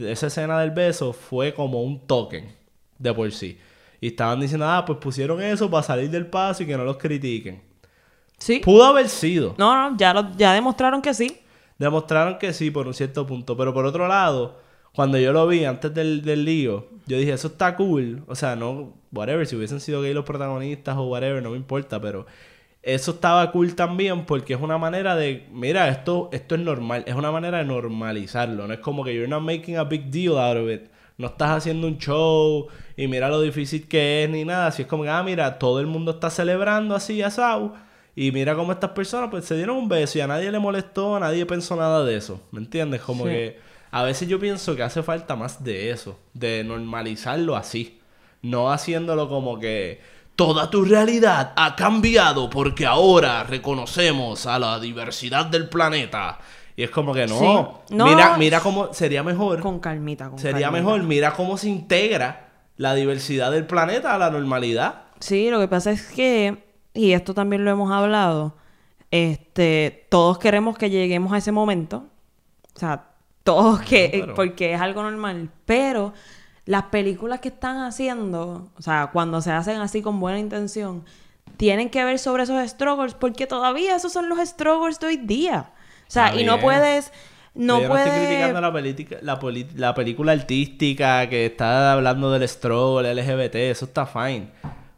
esa 0.00 0.28
escena 0.28 0.58
del 0.60 0.70
beso 0.70 1.12
fue 1.12 1.52
como 1.54 1.82
un 1.82 2.06
token 2.06 2.48
de 2.98 3.12
por 3.12 3.30
sí. 3.32 3.58
Y 4.00 4.08
estaban 4.08 4.40
diciendo, 4.40 4.66
ah, 4.68 4.84
pues 4.86 4.98
pusieron 4.98 5.42
eso 5.42 5.70
para 5.70 5.82
salir 5.82 6.10
del 6.10 6.26
paso 6.26 6.62
y 6.62 6.66
que 6.66 6.76
no 6.76 6.84
los 6.84 6.96
critiquen. 6.96 7.62
Sí. 8.38 8.60
Pudo 8.64 8.84
haber 8.84 9.08
sido. 9.08 9.54
No, 9.58 9.90
no, 9.90 9.96
ya, 9.96 10.12
lo- 10.12 10.34
ya 10.36 10.52
demostraron 10.54 11.00
que 11.00 11.14
sí. 11.14 11.38
Demostraron 11.78 12.38
que 12.38 12.52
sí 12.52 12.70
por 12.70 12.86
un 12.86 12.94
cierto 12.94 13.26
punto. 13.26 13.56
Pero 13.56 13.74
por 13.74 13.86
otro 13.86 14.08
lado, 14.08 14.58
cuando 14.94 15.18
yo 15.18 15.32
lo 15.32 15.46
vi 15.46 15.64
antes 15.64 15.92
del, 15.92 16.22
del 16.22 16.44
lío, 16.44 16.88
yo 17.06 17.18
dije, 17.18 17.32
eso 17.32 17.48
está 17.48 17.76
cool. 17.76 18.22
O 18.26 18.34
sea, 18.34 18.56
no, 18.56 18.94
whatever, 19.12 19.46
si 19.46 19.56
hubiesen 19.56 19.80
sido 19.80 20.02
gay 20.02 20.14
los 20.14 20.24
protagonistas 20.24 20.96
o 20.96 21.04
whatever, 21.04 21.42
no 21.42 21.50
me 21.50 21.56
importa, 21.56 22.00
pero 22.00 22.26
eso 22.84 23.12
estaba 23.12 23.50
cool 23.50 23.74
también 23.74 24.26
porque 24.26 24.54
es 24.54 24.60
una 24.60 24.76
manera 24.78 25.16
de, 25.16 25.46
mira, 25.50 25.88
esto, 25.88 26.28
esto 26.32 26.54
es 26.54 26.60
normal, 26.60 27.02
es 27.06 27.14
una 27.14 27.32
manera 27.32 27.58
de 27.58 27.64
normalizarlo. 27.64 28.66
No 28.66 28.74
es 28.74 28.80
como 28.80 29.02
que 29.04 29.14
you're 29.14 29.28
not 29.28 29.42
making 29.42 29.76
a 29.78 29.84
big 29.84 30.10
deal 30.10 30.38
out 30.38 30.56
of 30.58 30.70
it. 30.70 30.90
No 31.16 31.28
estás 31.28 31.50
haciendo 31.50 31.86
un 31.86 31.98
show 31.98 32.66
y 32.96 33.06
mira 33.08 33.28
lo 33.28 33.40
difícil 33.40 33.88
que 33.88 34.24
es 34.24 34.30
ni 34.30 34.44
nada. 34.44 34.66
Así 34.68 34.82
es 34.82 34.88
como 34.88 35.04
que, 35.04 35.08
ah, 35.08 35.22
mira, 35.22 35.58
todo 35.58 35.80
el 35.80 35.86
mundo 35.86 36.12
está 36.12 36.28
celebrando 36.28 36.94
así, 36.94 37.22
asado. 37.22 37.74
Y 38.16 38.30
mira 38.32 38.54
cómo 38.54 38.72
estas 38.72 38.90
personas 38.90 39.28
pues 39.30 39.44
se 39.44 39.56
dieron 39.56 39.76
un 39.76 39.88
beso 39.88 40.18
y 40.18 40.20
a 40.20 40.26
nadie 40.26 40.50
le 40.52 40.58
molestó, 40.58 41.16
a 41.16 41.20
nadie 41.20 41.46
pensó 41.46 41.74
nada 41.76 42.04
de 42.04 42.16
eso. 42.16 42.40
¿Me 42.52 42.60
entiendes? 42.60 43.00
Como 43.00 43.24
Sí. 43.24 43.30
que 43.30 43.58
a 43.90 44.02
veces 44.02 44.28
yo 44.28 44.38
pienso 44.38 44.76
que 44.76 44.82
hace 44.82 45.02
falta 45.02 45.34
más 45.36 45.64
de 45.64 45.90
eso, 45.90 46.18
de 46.32 46.62
normalizarlo 46.64 47.56
así. 47.56 48.00
No 48.42 48.70
haciéndolo 48.70 49.28
como 49.28 49.58
que 49.58 50.00
toda 50.36 50.68
tu 50.70 50.84
realidad 50.84 51.52
ha 51.56 51.74
cambiado 51.76 52.50
porque 52.50 52.86
ahora 52.86 53.42
reconocemos 53.44 54.46
a 54.46 54.58
la 54.58 54.78
diversidad 54.80 55.46
del 55.46 55.68
planeta. 55.68 56.38
Y 56.76 56.82
es 56.82 56.90
como 56.90 57.14
que 57.14 57.26
no. 57.26 57.38
Sí. 57.88 57.94
No. 57.94 58.06
Mira, 58.06 58.36
mira 58.36 58.60
cómo 58.60 58.92
sería 58.92 59.22
mejor. 59.22 59.60
Con 59.60 59.78
calmita, 59.78 60.28
con 60.30 60.38
sería 60.38 60.66
calmita. 60.66 60.70
mejor, 60.72 61.02
mira 61.04 61.32
cómo 61.32 61.56
se 61.56 61.68
integra 61.68 62.48
la 62.76 62.94
diversidad 62.94 63.52
del 63.52 63.64
planeta 63.66 64.14
a 64.14 64.18
la 64.18 64.30
normalidad. 64.30 65.02
Sí, 65.20 65.50
lo 65.50 65.60
que 65.60 65.68
pasa 65.68 65.92
es 65.92 66.02
que, 66.08 66.64
y 66.94 67.12
esto 67.12 67.34
también 67.34 67.64
lo 67.64 67.70
hemos 67.70 67.90
hablado, 67.92 68.54
este, 69.10 70.06
todos 70.08 70.38
queremos 70.38 70.76
que 70.78 70.90
lleguemos 70.90 71.32
a 71.32 71.38
ese 71.38 71.52
momento. 71.52 72.04
O 72.74 72.78
sea, 72.78 73.06
todos 73.44 73.80
que, 73.82 74.10
Claro. 74.10 74.34
porque 74.34 74.74
es 74.74 74.80
algo 74.80 75.02
normal. 75.02 75.50
Pero 75.66 76.12
las 76.66 76.84
películas 76.84 77.40
que 77.40 77.48
están 77.48 77.78
haciendo, 77.78 78.70
o 78.76 78.82
sea, 78.82 79.10
cuando 79.12 79.40
se 79.40 79.52
hacen 79.52 79.80
así 79.80 80.02
con 80.02 80.18
buena 80.18 80.38
intención, 80.38 81.04
tienen 81.56 81.90
que 81.90 82.02
ver 82.04 82.18
sobre 82.18 82.42
esos 82.44 82.68
struggles, 82.68 83.14
porque 83.14 83.46
todavía 83.46 83.94
esos 83.94 84.12
son 84.12 84.28
los 84.28 84.38
struggles 84.48 84.98
de 84.98 85.06
hoy 85.06 85.16
día. 85.18 85.70
O 86.08 86.10
sea, 86.10 86.28
Está 86.28 86.40
y 86.40 86.44
no 86.44 86.58
puedes, 86.58 87.12
no 87.54 87.80
Yo 87.80 87.88
no 87.88 87.96
estoy 87.96 88.10
puedes... 88.10 88.26
criticando 88.26 88.60
la, 88.60 89.20
la, 89.22 89.38
poli- 89.38 89.68
la 89.76 89.94
película 89.94 90.32
artística 90.32 91.28
que 91.28 91.46
está 91.46 91.92
hablando 91.92 92.32
del 92.32 92.48
stroll, 92.48 93.04
LGBT, 93.06 93.54
eso 93.56 93.84
está 93.84 94.06
fine. 94.06 94.48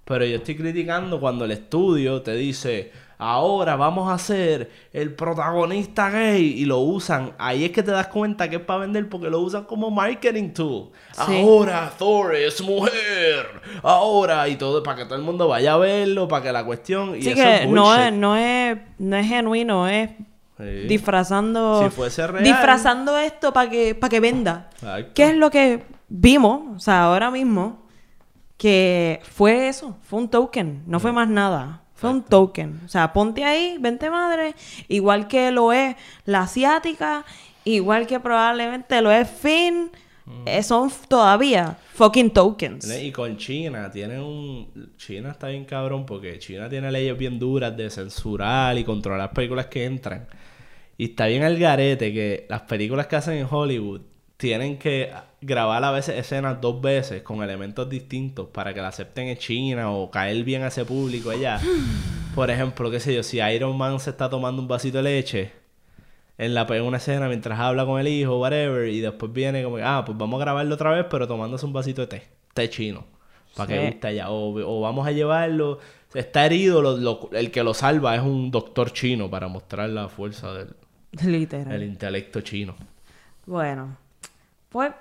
Pero 0.07 0.25
yo 0.25 0.37
estoy 0.37 0.57
criticando 0.57 1.19
cuando 1.21 1.45
el 1.45 1.51
estudio 1.51 2.23
te 2.23 2.33
dice, 2.35 2.93
ahora 3.19 3.75
vamos 3.75 4.09
a 4.09 4.15
hacer 4.15 4.71
el 4.93 5.13
protagonista 5.15 6.11
gay 6.11 6.45
y 6.61 6.65
lo 6.65 6.79
usan. 6.79 7.33
Ahí 7.39 7.65
es 7.65 7.73
que 7.73 7.83
te 7.83 7.91
das 7.91 8.07
cuenta 8.07 8.49
que 8.49 8.57
es 8.57 8.63
para 8.63 8.81
vender 8.81 9.09
porque 9.09 9.29
lo 9.29 9.41
usan 9.41 9.65
como 9.65 9.91
marketing 9.91 10.51
tool. 10.51 10.91
Sí. 11.13 11.41
Ahora 11.43 11.91
Thor 11.99 12.37
es 12.37 12.63
mujer. 12.63 13.47
Ahora 13.83 14.49
y 14.49 14.55
todo 14.57 14.81
para 14.83 14.99
que 14.99 15.05
todo 15.07 15.17
el 15.17 15.25
mundo 15.25 15.49
vaya 15.49 15.73
a 15.73 15.77
verlo, 15.77 16.29
para 16.29 16.45
que 16.45 16.53
la 16.53 16.65
cuestión... 16.65 17.17
Y 17.17 17.23
Sí, 17.23 17.31
eso 17.31 17.43
que 17.43 17.57
es 17.65 17.69
no 17.69 17.95
es, 17.95 18.13
no, 18.13 18.37
es, 18.37 18.79
no 18.99 19.17
es 19.17 19.27
genuino, 19.27 19.89
es 19.89 20.11
Sí. 20.59 20.65
disfrazando 20.89 21.83
Si 21.85 21.91
fuese 21.91 22.27
real. 22.27 22.43
disfrazando 22.43 23.19
esto 23.19 23.53
para 23.53 23.69
que 23.69 23.95
para 23.95 24.09
que 24.09 24.21
venda 24.21 24.71
Exacto. 24.77 25.11
qué 25.15 25.25
es 25.29 25.37
lo 25.37 25.51
que 25.51 25.83
vimos 26.09 26.77
o 26.77 26.81
sea 26.81 27.03
ahora 27.05 27.31
mismo 27.31 27.86
que 28.57 29.21
fue 29.23 29.69
eso 29.69 29.97
fue 30.03 30.21
un 30.21 30.29
token 30.29 30.83
no 30.87 31.01
fue 31.01 31.13
más 31.13 31.29
nada 31.29 31.83
fue 31.95 32.11
un 32.11 32.23
token. 32.23 32.83
O 32.85 32.89
sea 32.89 33.13
ponte 33.13 33.45
ahí 33.45 33.77
vente 33.81 34.11
madre 34.11 34.55
igual 34.89 35.29
que 35.29 35.51
lo 35.51 35.73
es 35.73 35.97
la 36.25 36.43
asiática 36.43 37.25
igual 37.65 38.07
que 38.07 38.21
probablemente 38.21 39.01
lo 39.01 39.11
es 39.11 39.29
Finn 39.29 39.91
eh, 40.45 40.63
son 40.63 40.91
todavía 41.09 41.79
fucking 41.95 42.31
tokens. 42.31 42.91
Y 43.01 43.13
con 43.13 43.37
China, 43.37 43.91
tiene 43.91 44.21
un... 44.21 44.93
China 44.97 45.31
está 45.31 45.49
bien 45.49 45.65
cabrón 45.65 46.05
porque 46.05 46.39
China 46.41 46.69
tiene 46.69 46.91
leyes 46.91 47.17
bien 47.17 47.39
duras 47.39 47.77
de 47.77 47.89
censurar 47.91 48.77
y 48.77 48.83
controlar 48.83 49.21
las 49.21 49.31
películas 49.31 49.67
que 49.67 49.85
entran. 49.85 50.27
Y 50.99 51.11
está 51.11 51.27
bien 51.27 51.45
el 51.45 51.59
garete 51.59 52.13
que 52.13 52.47
las 52.49 52.63
películas 52.63 53.07
que 53.07 53.17
hacen 53.17 53.35
en 53.35 53.47
Hollywood 53.49 54.01
tienen 54.37 54.79
que 54.79 55.13
grabar 55.41 55.83
a 55.85 55.91
veces 55.91 56.17
escenas 56.19 56.61
dos 56.61 56.81
veces 56.81 57.23
con 57.23 57.43
elementos 57.43 57.89
distintos 57.89 58.49
para 58.53 58.75
que 58.75 58.81
la 58.83 58.89
acepten 58.89 59.29
en 59.29 59.37
China 59.39 59.91
o 59.91 60.11
caer 60.11 60.45
bien 60.45 60.63
a 60.63 60.69
ese 60.69 60.85
público 60.85 61.31
allá. 61.31 61.61
Por 62.35 62.51
ejemplo, 62.51 62.91
qué 62.91 63.01
sé 63.01 63.15
yo, 63.15 63.23
si 63.23 63.39
Iron 63.39 63.77
Man 63.79 63.99
se 63.99 64.11
está 64.11 64.29
tomando 64.29 64.61
un 64.61 64.69
vasito 64.69 64.99
de 64.99 65.05
leche 65.05 65.53
en 66.39 66.53
la 66.53 66.67
en 66.69 66.83
una 66.83 66.99
escena 66.99 67.29
mientras 67.29 67.59
habla 67.59 67.87
con 67.87 67.99
el 67.99 68.09
hijo, 68.09 68.39
whatever, 68.39 68.89
y 68.89 69.01
después 69.01 69.33
viene 69.33 69.65
como 69.65 69.79
ah, 69.79 70.03
pues 70.05 70.19
vamos 70.19 70.39
a 70.39 70.45
grabarlo 70.45 70.75
otra 70.75 70.91
vez, 70.91 71.07
pero 71.11 71.27
tomándose 71.27 71.65
un 71.65 71.73
vasito 71.73 72.03
de 72.03 72.07
té, 72.09 72.23
té 72.53 72.69
chino, 72.69 73.05
para 73.57 73.69
que 73.69 73.87
guste 73.87 74.09
allá. 74.09 74.29
O, 74.29 74.55
o 74.55 74.81
vamos 74.83 75.07
a 75.07 75.13
llevarlo, 75.13 75.79
está 76.13 76.45
herido, 76.45 76.83
lo- 76.83 76.99
lo- 76.99 77.31
el 77.33 77.51
que 77.51 77.63
lo 77.63 77.73
salva 77.73 78.15
es 78.15 78.21
un 78.21 78.51
doctor 78.51 78.93
chino 78.93 79.31
para 79.31 79.49
mostrar 79.49 79.89
la 79.89 80.11
fuerza 80.11 80.53
del 80.53 80.77
literal 81.25 81.73
el 81.73 81.85
intelecto 81.85 82.43
chino. 82.43 82.75
bueno 83.47 83.97
pues 84.77 84.93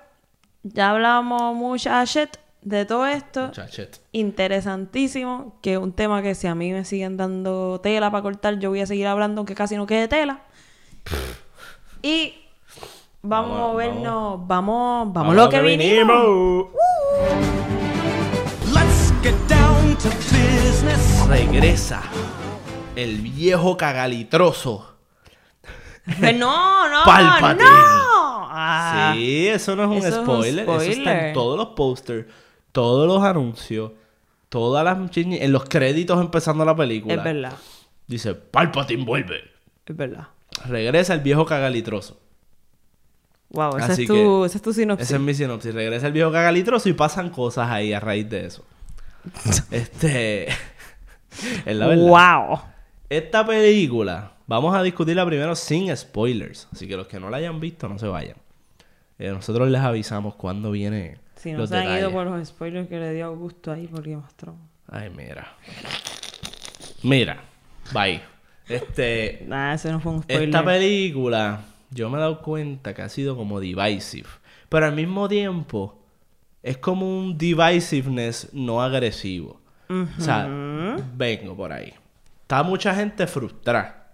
ya 0.62 0.90
hablamos 0.90 1.54
mucha 1.54 2.02
shit 2.04 2.30
de 2.62 2.84
todo 2.84 3.06
esto 3.06 3.46
Muchachet. 3.46 4.00
interesantísimo, 4.10 5.56
que 5.62 5.74
es 5.74 5.78
un 5.78 5.92
tema 5.92 6.20
que 6.22 6.34
si 6.34 6.46
a 6.48 6.54
mí 6.54 6.72
me 6.72 6.84
siguen 6.84 7.16
dando 7.16 7.80
tela 7.80 8.10
para 8.10 8.22
cortar, 8.22 8.58
yo 8.58 8.70
voy 8.70 8.80
a 8.80 8.86
seguir 8.86 9.06
hablando 9.06 9.40
aunque 9.40 9.54
casi 9.54 9.76
no 9.76 9.86
quede 9.86 10.08
tela. 10.08 10.40
Y 12.02 12.34
vamos, 13.22 13.50
Vamos, 13.58 13.74
a 13.74 13.76
vernos, 13.76 14.46
vamos, 14.46 15.12
vamos, 15.12 15.32
a 15.32 15.36
lo 15.36 15.48
que 15.48 15.60
vinimos. 15.60 16.16
vinimos. 16.16 16.66
Let's 18.74 19.12
get 19.22 19.34
down 19.48 19.96
to 19.98 20.08
business. 20.08 21.26
Regresa 21.28 22.02
el 22.96 23.18
viejo 23.18 23.76
cagalitroso. 23.76 24.95
Pues 26.18 26.36
no, 26.36 26.88
no, 26.88 27.04
Palpatine. 27.04 27.64
no. 27.64 28.48
Ah, 28.48 29.12
Sí, 29.14 29.48
eso 29.48 29.76
no 29.76 29.82
es 29.84 29.88
un 29.88 29.96
eso 29.98 30.08
es 30.08 30.16
un 30.16 30.24
spoiler. 30.24 30.68
Eso 30.68 30.80
está 30.80 31.28
en 31.28 31.34
todos 31.34 31.58
los 31.58 31.68
posters, 31.68 32.26
todos 32.72 33.06
los 33.06 33.22
anuncios, 33.22 33.92
todas 34.48 34.84
las 34.84 35.16
en 35.16 35.52
los 35.52 35.64
créditos 35.64 36.20
empezando 36.20 36.64
la 36.64 36.76
película. 36.76 37.14
Es 37.14 37.24
verdad, 37.24 37.52
Dice, 38.06 38.34
Palpatine 38.34 39.04
vuelve. 39.04 39.50
es 39.84 39.96
verdad. 39.96 40.28
Regresa 40.66 41.12
el 41.14 41.20
viejo 41.20 41.44
cagalitroso. 41.44 42.20
Wow, 43.50 43.76
ese 43.78 43.92
Así 43.92 44.02
es, 44.02 44.08
tu, 44.08 44.44
ese 44.44 44.56
es 44.58 44.62
tu 44.62 44.72
sinopsis. 44.72 45.06
Esa 45.08 45.16
es 45.16 45.22
mi 45.22 45.34
sinopsis. 45.34 45.74
Regresa 45.74 46.06
el 46.06 46.12
viejo 46.12 46.32
cagalitroso 46.32 46.88
y 46.88 46.92
pasan 46.92 47.30
cosas 47.30 47.70
ahí 47.70 47.92
a 47.92 48.00
raíz 48.00 48.28
de 48.28 48.46
eso. 48.46 48.64
este... 49.70 50.48
es 51.66 51.76
la 51.76 51.86
verdad. 51.88 52.06
Wow. 52.06 52.60
Esta 53.08 53.46
película, 53.46 54.35
vamos 54.46 54.74
a 54.74 54.82
discutirla 54.82 55.24
primero 55.26 55.54
sin 55.54 55.94
spoilers. 55.96 56.68
Así 56.72 56.86
que 56.86 56.96
los 56.96 57.06
que 57.06 57.18
no 57.20 57.30
la 57.30 57.38
hayan 57.38 57.60
visto, 57.60 57.88
no 57.88 57.98
se 57.98 58.06
vayan. 58.06 58.36
Eh, 59.18 59.30
nosotros 59.30 59.68
les 59.70 59.80
avisamos 59.80 60.34
cuándo 60.34 60.70
viene 60.70 61.16
Si 61.36 61.52
no 61.52 61.58
los 61.58 61.70
se 61.70 61.76
han 61.76 61.82
detalles. 61.82 62.02
ido 62.02 62.12
por 62.12 62.26
los 62.26 62.48
spoilers 62.48 62.88
que 62.88 62.98
le 62.98 63.14
dio 63.14 63.26
Augusto 63.26 63.72
ahí 63.72 63.86
porque 63.86 64.16
mostró. 64.16 64.54
Ay, 64.88 65.10
mira. 65.10 65.54
Mira. 67.02 67.38
Bye. 67.92 68.20
Este... 68.68 69.44
Nah, 69.46 69.74
ese 69.74 69.90
no 69.90 70.00
fue 70.00 70.12
un 70.12 70.22
spoiler. 70.22 70.44
Esta 70.48 70.64
película, 70.64 71.60
yo 71.90 72.10
me 72.10 72.18
he 72.18 72.20
dado 72.20 72.42
cuenta 72.42 72.94
que 72.94 73.02
ha 73.02 73.08
sido 73.08 73.36
como 73.36 73.60
divisive. 73.60 74.28
Pero 74.68 74.86
al 74.86 74.94
mismo 74.94 75.28
tiempo, 75.28 75.98
es 76.62 76.76
como 76.78 77.06
un 77.18 77.38
divisiveness 77.38 78.50
no 78.52 78.82
agresivo. 78.82 79.60
O 79.88 80.20
sea, 80.20 80.46
vengo 81.14 81.56
por 81.56 81.72
ahí. 81.72 81.94
Está 82.42 82.62
mucha 82.64 82.92
gente 82.94 83.26
frustrada. 83.28 84.05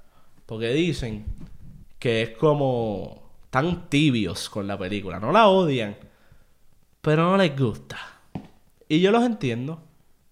Porque 0.52 0.74
dicen 0.74 1.24
que 1.98 2.20
es 2.20 2.30
como 2.36 3.22
tan 3.48 3.88
tibios 3.88 4.50
con 4.50 4.66
la 4.66 4.76
película. 4.76 5.18
No 5.18 5.32
la 5.32 5.48
odian, 5.48 5.96
pero 7.00 7.22
no 7.22 7.38
les 7.38 7.58
gusta. 7.58 7.96
Y 8.86 9.00
yo 9.00 9.10
los 9.12 9.24
entiendo. 9.24 9.82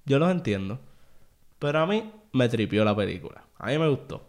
Yo 0.04 0.18
los 0.18 0.30
entiendo. 0.30 0.78
Pero 1.58 1.78
a 1.78 1.86
mí 1.86 2.12
me 2.32 2.50
tripió 2.50 2.84
la 2.84 2.94
película. 2.94 3.44
A 3.56 3.68
mí 3.68 3.78
me 3.78 3.88
gustó. 3.88 4.22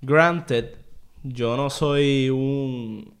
Granted, 0.00 0.74
yo 1.22 1.56
no 1.56 1.70
soy 1.70 2.28
un. 2.28 3.14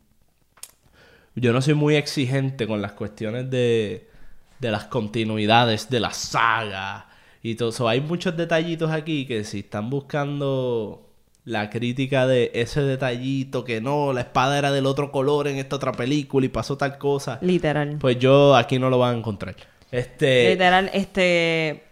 Yo 1.36 1.52
no 1.52 1.62
soy 1.62 1.74
muy 1.74 1.94
exigente 1.94 2.66
con 2.66 2.82
las 2.82 2.94
cuestiones 2.94 3.48
de, 3.50 4.10
de 4.58 4.70
las 4.72 4.86
continuidades 4.86 5.88
de 5.88 6.00
la 6.00 6.12
saga 6.12 7.08
y 7.40 7.54
todo 7.54 7.68
eso. 7.68 7.86
Hay 7.86 8.00
muchos 8.00 8.36
detallitos 8.36 8.90
aquí 8.90 9.26
que 9.26 9.44
si 9.44 9.60
están 9.60 9.90
buscando 9.90 11.11
la 11.44 11.70
crítica 11.70 12.26
de 12.26 12.50
ese 12.54 12.82
detallito 12.82 13.64
que 13.64 13.80
no, 13.80 14.12
la 14.12 14.20
espada 14.20 14.58
era 14.58 14.70
del 14.70 14.86
otro 14.86 15.10
color 15.10 15.48
en 15.48 15.56
esta 15.58 15.76
otra 15.76 15.92
película 15.92 16.46
y 16.46 16.48
pasó 16.48 16.76
tal 16.76 16.98
cosa, 16.98 17.38
Literal. 17.42 17.96
pues 18.00 18.18
yo 18.18 18.54
aquí 18.54 18.78
no 18.78 18.90
lo 18.90 18.98
van 18.98 19.14
a 19.14 19.18
encontrar. 19.18 19.56
Este. 19.90 20.50
Literal, 20.50 20.90
este. 20.94 21.84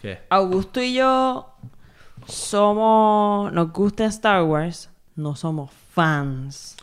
¿Qué? 0.00 0.18
Augusto 0.30 0.80
y 0.82 0.94
yo 0.94 1.48
somos. 2.26 3.52
Nos 3.52 3.72
gusta 3.72 4.06
Star 4.06 4.42
Wars. 4.44 4.90
No 5.16 5.36
somos 5.36 5.70
fans. 5.92 6.76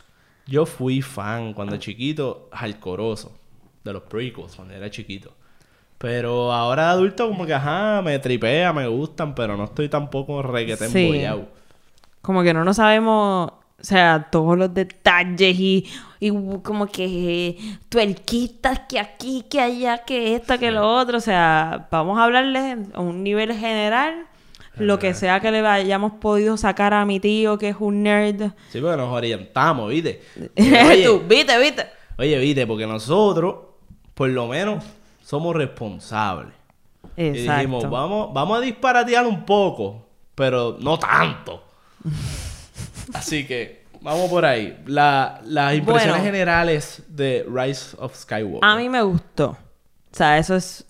Yo 0.48 0.66
fui 0.66 1.02
fan 1.02 1.54
cuando 1.54 1.78
chiquito, 1.78 2.50
alcoroso, 2.52 3.32
de 3.84 3.94
los 3.94 4.04
prequels, 4.04 4.56
cuando 4.56 4.74
era 4.74 4.90
chiquito. 4.90 5.34
Pero 5.98 6.52
ahora 6.52 6.92
adulto 6.92 7.28
como 7.28 7.46
que, 7.46 7.54
ajá, 7.54 8.02
me 8.02 8.18
tripea, 8.20 8.74
me 8.74 8.88
gustan, 8.88 9.36
pero 9.36 9.56
no 9.56 9.66
estoy 9.66 9.88
tampoco 9.88 10.42
requete 10.42 10.88
Sí. 10.90 11.06
embollado. 11.06 11.48
Como 12.22 12.44
que 12.44 12.54
no 12.54 12.64
nos 12.64 12.78
sabemos. 12.78 13.52
O 13.52 13.84
sea, 13.84 14.28
todos 14.32 14.56
los 14.60 14.72
detalles 14.76 15.58
y, 15.60 15.88
y 16.20 16.30
como 16.62 16.86
que 16.86 17.58
tuerquitas 17.90 18.82
que 18.88 19.00
aquí, 19.00 19.44
que 19.50 19.60
allá, 19.60 20.00
que 20.06 20.36
esto, 20.36 20.60
que 20.60 20.70
lo 20.70 20.88
otro. 20.88 21.18
O 21.18 21.22
sea, 21.22 21.88
vamos 21.90 22.20
a 22.20 22.26
hablarles 22.26 22.78
a 22.94 23.00
un 23.02 23.24
nivel 23.24 23.54
general. 23.54 24.28
Lo 24.78 25.00
que 25.00 25.14
sea 25.14 25.40
que 25.42 25.52
le 25.52 25.60
hayamos 25.68 26.14
podido 26.14 26.58
sacar 26.58 26.94
a 26.94 27.06
mi 27.06 27.20
tío, 27.20 27.58
que 27.58 27.70
es 27.70 27.76
un 27.80 28.04
nerd. 28.04 28.52
Sí, 28.70 28.80
porque 28.80 28.98
nos 28.98 29.12
orientamos, 29.12 29.90
¿viste? 29.90 30.22
Oye, 30.58 31.04
Tú, 31.06 31.22
viste, 31.28 31.60
viste. 31.60 31.88
oye, 32.18 32.38
¿viste? 32.40 32.66
Porque 32.66 32.88
nosotros, 32.88 33.56
por 34.14 34.30
lo 34.30 34.48
menos, 34.48 34.84
somos 35.24 35.56
responsables. 35.56 36.54
Y 37.18 37.24
Exacto. 37.28 37.56
dijimos, 37.56 37.90
vamos, 37.90 38.34
vamos 38.34 38.60
a 38.60 38.62
disparatear 38.62 39.26
un 39.26 39.44
poco, 39.44 40.06
pero 40.36 40.78
no 40.80 40.98
tanto. 40.98 41.64
Así 43.14 43.46
que, 43.46 43.84
vamos 44.02 44.30
por 44.30 44.46
ahí. 44.46 44.78
La- 44.86 45.42
las 45.46 45.76
impresiones 45.76 46.18
Bueno. 46.18 46.24
generales 46.24 47.04
de 47.10 47.46
Rise 47.52 47.96
of 48.00 48.16
Skywalker. 48.16 48.60
A 48.70 48.76
mí 48.78 48.90
me 48.90 49.02
gustó. 49.02 49.50
O 49.52 50.16
sea, 50.16 50.38
eso 50.38 50.56
es 50.56 50.86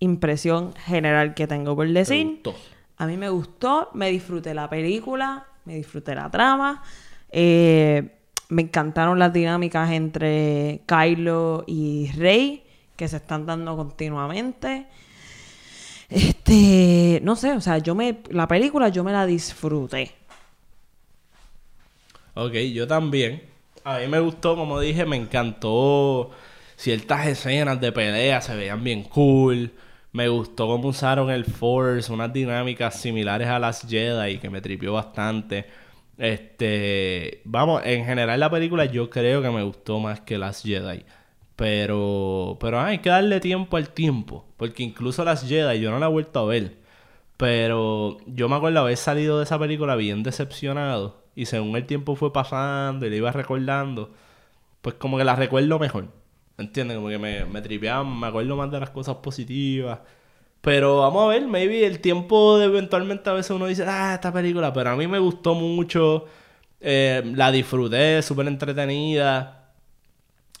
impresión 0.00 0.74
general 0.74 1.34
que 1.34 1.46
tengo 1.46 1.74
por 1.74 1.86
¿Te 1.86 1.92
decir. 1.92 2.26
gustó? 2.26 2.54
A 2.98 3.06
mí 3.06 3.16
me 3.16 3.28
gustó, 3.28 3.90
me 3.94 4.10
disfruté 4.10 4.54
la 4.54 4.68
película, 4.70 5.46
me 5.64 5.74
disfruté 5.76 6.14
la 6.14 6.30
trama. 6.30 6.82
eh, 7.30 8.12
me 8.48 8.62
encantaron 8.62 9.18
las 9.18 9.32
dinámicas 9.32 9.90
entre 9.90 10.80
Kylo 10.86 11.64
y 11.66 12.12
Rey, 12.16 12.62
que 12.94 13.08
se 13.08 13.16
están 13.16 13.44
dando 13.44 13.76
continuamente. 13.76 14.86
Este, 16.08 17.20
no 17.24 17.34
sé, 17.34 17.52
o 17.52 17.60
sea, 17.60 17.78
yo 17.78 17.94
me, 17.96 18.18
la 18.30 18.46
película 18.46 18.88
yo 18.88 19.02
me 19.02 19.10
la 19.12 19.26
disfruté. 19.26 20.12
Ok, 22.36 22.52
yo 22.74 22.86
también. 22.86 23.42
A 23.84 23.98
mí 23.98 24.08
me 24.08 24.20
gustó, 24.20 24.56
como 24.56 24.78
dije, 24.80 25.06
me 25.06 25.16
encantó 25.16 26.30
ciertas 26.76 27.26
escenas 27.26 27.80
de 27.80 27.92
pelea, 27.92 28.40
se 28.42 28.54
veían 28.54 28.84
bien 28.84 29.04
cool. 29.04 29.72
Me 30.12 30.28
gustó 30.28 30.66
cómo 30.66 30.88
usaron 30.88 31.30
el 31.30 31.46
Force, 31.46 32.12
unas 32.12 32.32
dinámicas 32.32 33.00
similares 33.00 33.48
a 33.48 33.58
las 33.58 33.86
Jedi, 33.88 34.38
que 34.38 34.50
me 34.50 34.60
tripió 34.60 34.92
bastante. 34.92 35.66
Este, 36.18 37.42
vamos, 37.44 37.82
en 37.84 38.04
general 38.04 38.40
la 38.40 38.50
película 38.50 38.84
yo 38.86 39.10
creo 39.10 39.42
que 39.42 39.50
me 39.50 39.62
gustó 39.62 39.98
más 40.00 40.20
que 40.20 40.38
las 40.38 40.62
Jedi. 40.62 41.04
Pero, 41.56 42.58
pero 42.60 42.80
hay 42.80 42.98
que 42.98 43.10
darle 43.10 43.40
tiempo 43.40 43.76
al 43.78 43.90
tiempo, 43.90 44.46
porque 44.58 44.82
incluso 44.82 45.24
las 45.24 45.48
Jedi 45.48 45.80
yo 45.80 45.90
no 45.90 45.98
la 45.98 46.06
he 46.06 46.10
vuelto 46.10 46.40
a 46.40 46.44
ver. 46.46 46.76
Pero 47.38 48.18
yo 48.26 48.48
me 48.48 48.56
acuerdo 48.56 48.80
haber 48.80 48.96
salido 48.98 49.38
de 49.38 49.44
esa 49.44 49.58
película 49.58 49.96
bien 49.96 50.22
decepcionado. 50.22 51.25
Y 51.36 51.46
según 51.46 51.76
el 51.76 51.86
tiempo 51.86 52.16
fue 52.16 52.32
pasando 52.32 53.06
y 53.06 53.10
le 53.10 53.18
iba 53.18 53.32
recordando, 53.32 54.12
pues 54.82 54.96
como 54.96 55.18
que 55.18 55.24
la 55.24 55.36
recuerdo 55.36 55.78
mejor. 55.78 56.08
¿Entiendes? 56.58 56.96
Como 56.96 57.08
que 57.10 57.18
me, 57.18 57.44
me 57.46 57.62
tripeaban, 57.62 58.18
me 58.20 58.28
acuerdo 58.28 58.56
más 58.56 58.70
de 58.70 58.80
las 58.80 58.90
cosas 58.90 59.16
positivas. 59.16 60.00
Pero 60.60 60.98
vamos 61.00 61.24
a 61.26 61.28
ver, 61.28 61.46
maybe 61.46 61.86
el 61.86 62.00
tiempo 62.00 62.58
de 62.58 62.66
eventualmente 62.66 63.30
a 63.30 63.34
veces 63.34 63.50
uno 63.52 63.66
dice, 63.66 63.84
ah, 63.86 64.14
esta 64.14 64.32
película, 64.32 64.72
pero 64.72 64.90
a 64.90 64.96
mí 64.96 65.06
me 65.08 65.18
gustó 65.20 65.54
mucho. 65.54 66.26
eh, 66.80 67.22
la 67.36 67.52
disfruté, 67.52 68.22
súper 68.22 68.48
entretenida. 68.48 69.74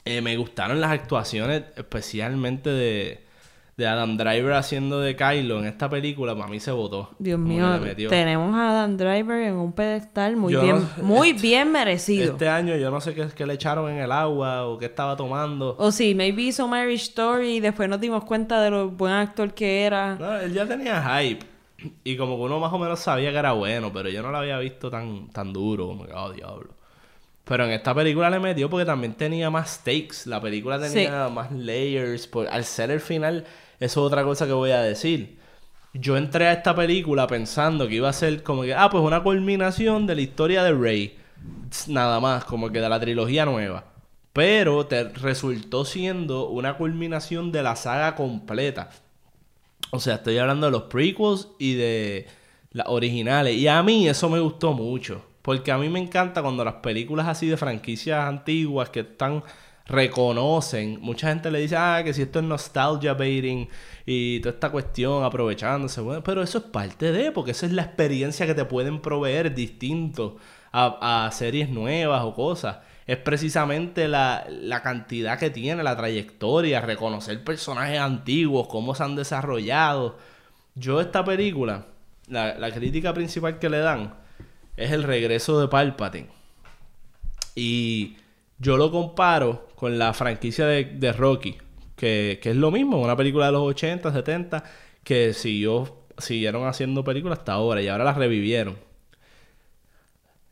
Eh, 0.04 0.20
me 0.22 0.36
gustaron 0.36 0.80
las 0.80 0.92
actuaciones, 0.92 1.64
especialmente 1.76 2.70
de, 2.70 3.25
de 3.76 3.86
Adam 3.86 4.16
Driver 4.16 4.54
haciendo 4.54 5.00
de 5.00 5.16
Kylo 5.16 5.58
en 5.58 5.66
esta 5.66 5.90
película. 5.90 6.34
Para 6.34 6.48
mí 6.48 6.60
se 6.60 6.70
votó. 6.72 7.10
Dios 7.18 7.38
mío, 7.38 7.78
tenemos 8.08 8.54
a 8.54 8.70
Adam 8.70 8.96
Driver 8.96 9.42
en 9.42 9.54
un 9.54 9.72
pedestal 9.72 10.36
muy 10.36 10.54
Yo 10.54 10.62
bien, 10.62 10.76
no- 10.76 11.04
muy 11.04 11.34
bien 11.34 11.70
merecido. 11.72 12.32
Este 12.32 12.48
año 12.48 12.74
yo 12.76 12.90
no 12.90 13.00
sé 13.02 13.14
qué 13.14 13.22
es 13.22 13.34
que 13.34 13.44
le 13.44 13.54
echaron 13.54 13.90
en 13.90 13.98
el 13.98 14.12
agua 14.12 14.66
o 14.66 14.78
qué 14.78 14.86
estaba 14.86 15.14
tomando. 15.14 15.76
O 15.78 15.92
sí, 15.92 16.14
maybe 16.14 16.42
hizo 16.42 16.66
Marriage 16.66 17.04
Story 17.04 17.56
y 17.56 17.60
después 17.60 17.88
nos 17.88 18.00
dimos 18.00 18.24
cuenta 18.24 18.62
de 18.62 18.70
lo 18.70 18.88
buen 18.88 19.12
actor 19.12 19.52
que 19.52 19.82
era. 19.84 20.14
No, 20.14 20.36
él 20.38 20.54
ya 20.54 20.66
tenía 20.66 21.02
hype. 21.20 21.44
Y 22.02 22.16
como 22.16 22.36
que 22.36 22.42
uno 22.44 22.58
más 22.58 22.72
o 22.72 22.78
menos 22.78 22.98
sabía 23.00 23.30
que 23.30 23.36
era 23.36 23.52
bueno, 23.52 23.92
pero 23.92 24.08
yo 24.08 24.22
no 24.22 24.30
lo 24.30 24.38
había 24.38 24.58
visto 24.58 24.90
tan, 24.90 25.28
tan 25.28 25.52
duro. 25.52 25.86
Como 25.88 26.06
que, 26.06 26.12
oh, 26.14 26.32
diablo. 26.32 26.70
Pero 27.44 27.64
en 27.66 27.72
esta 27.72 27.94
película 27.94 28.30
le 28.30 28.40
metió 28.40 28.70
porque 28.70 28.86
también 28.86 29.12
tenía 29.12 29.50
más 29.50 29.74
stakes. 29.74 30.24
La 30.26 30.40
película 30.40 30.80
tenía 30.80 31.28
más 31.28 31.52
layers. 31.52 32.26
Por, 32.26 32.48
al 32.48 32.64
ser 32.64 32.90
el 32.90 33.00
final, 33.00 33.44
eso 33.78 34.00
es 34.00 34.06
otra 34.06 34.24
cosa 34.24 34.46
que 34.46 34.52
voy 34.52 34.70
a 34.70 34.80
decir. 34.80 35.38
Yo 35.92 36.16
entré 36.16 36.46
a 36.46 36.52
esta 36.52 36.74
película 36.74 37.26
pensando 37.26 37.88
que 37.88 37.94
iba 37.94 38.08
a 38.08 38.12
ser 38.12 38.42
como 38.42 38.62
que, 38.62 38.74
ah, 38.74 38.90
pues 38.90 39.02
una 39.02 39.22
culminación 39.22 40.06
de 40.06 40.14
la 40.14 40.20
historia 40.20 40.62
de 40.62 40.72
Rey. 40.72 41.18
Nada 41.88 42.20
más, 42.20 42.44
como 42.44 42.70
que 42.70 42.80
de 42.80 42.88
la 42.88 43.00
trilogía 43.00 43.44
nueva. 43.44 43.84
Pero 44.32 44.86
te 44.86 45.04
resultó 45.04 45.84
siendo 45.84 46.48
una 46.48 46.76
culminación 46.76 47.52
de 47.52 47.62
la 47.62 47.76
saga 47.76 48.14
completa. 48.14 48.90
O 49.90 50.00
sea, 50.00 50.16
estoy 50.16 50.36
hablando 50.38 50.66
de 50.66 50.72
los 50.72 50.82
prequels 50.84 51.48
y 51.58 51.74
de 51.74 52.26
las 52.72 52.88
originales. 52.88 53.56
Y 53.56 53.68
a 53.68 53.82
mí 53.82 54.08
eso 54.08 54.28
me 54.28 54.40
gustó 54.40 54.74
mucho. 54.74 55.22
Porque 55.40 55.72
a 55.72 55.78
mí 55.78 55.88
me 55.88 56.00
encanta 56.00 56.42
cuando 56.42 56.64
las 56.64 56.74
películas 56.74 57.28
así 57.28 57.46
de 57.46 57.56
franquicias 57.56 58.26
antiguas 58.26 58.90
que 58.90 59.00
están 59.00 59.44
reconocen. 59.86 61.00
Mucha 61.00 61.28
gente 61.28 61.50
le 61.50 61.60
dice, 61.60 61.76
ah, 61.76 62.02
que 62.04 62.12
si 62.12 62.22
esto 62.22 62.40
es 62.40 62.44
nostalgia 62.44 63.14
baiting 63.14 63.68
y 64.04 64.40
toda 64.40 64.54
esta 64.54 64.70
cuestión 64.70 65.24
aprovechándose. 65.24 66.00
Bueno, 66.00 66.22
pero 66.22 66.42
eso 66.42 66.58
es 66.58 66.64
parte 66.64 67.12
de, 67.12 67.32
porque 67.32 67.52
esa 67.52 67.66
es 67.66 67.72
la 67.72 67.82
experiencia 67.82 68.46
que 68.46 68.54
te 68.54 68.64
pueden 68.64 69.00
proveer 69.00 69.54
distinto 69.54 70.38
a, 70.72 71.26
a 71.26 71.32
series 71.32 71.68
nuevas 71.68 72.22
o 72.24 72.34
cosas. 72.34 72.78
Es 73.06 73.18
precisamente 73.18 74.08
la, 74.08 74.46
la 74.48 74.82
cantidad 74.82 75.38
que 75.38 75.50
tiene, 75.50 75.84
la 75.84 75.96
trayectoria, 75.96 76.80
reconocer 76.80 77.44
personajes 77.44 78.00
antiguos, 78.00 78.66
cómo 78.66 78.94
se 78.96 79.04
han 79.04 79.14
desarrollado. 79.14 80.18
Yo 80.74 81.00
esta 81.00 81.24
película, 81.24 81.86
la, 82.26 82.58
la 82.58 82.72
crítica 82.72 83.14
principal 83.14 83.60
que 83.60 83.70
le 83.70 83.78
dan 83.78 84.14
es 84.76 84.90
el 84.90 85.04
regreso 85.04 85.60
de 85.60 85.68
Palpatine. 85.68 86.28
Y 87.54 88.16
yo 88.58 88.76
lo 88.76 88.90
comparo 88.90 89.65
con 89.76 89.98
la 89.98 90.12
franquicia 90.14 90.66
de, 90.66 90.84
de 90.84 91.12
Rocky, 91.12 91.56
que, 91.94 92.40
que 92.42 92.50
es 92.50 92.56
lo 92.56 92.70
mismo, 92.70 93.00
una 93.00 93.16
película 93.16 93.46
de 93.46 93.52
los 93.52 93.62
80, 93.62 94.12
70, 94.12 94.64
que 95.04 95.32
siguió, 95.32 95.98
siguieron 96.18 96.66
haciendo 96.66 97.04
películas 97.04 97.38
hasta 97.38 97.52
ahora 97.52 97.80
y 97.80 97.88
ahora 97.88 98.04
las 98.04 98.16
revivieron. 98.16 98.76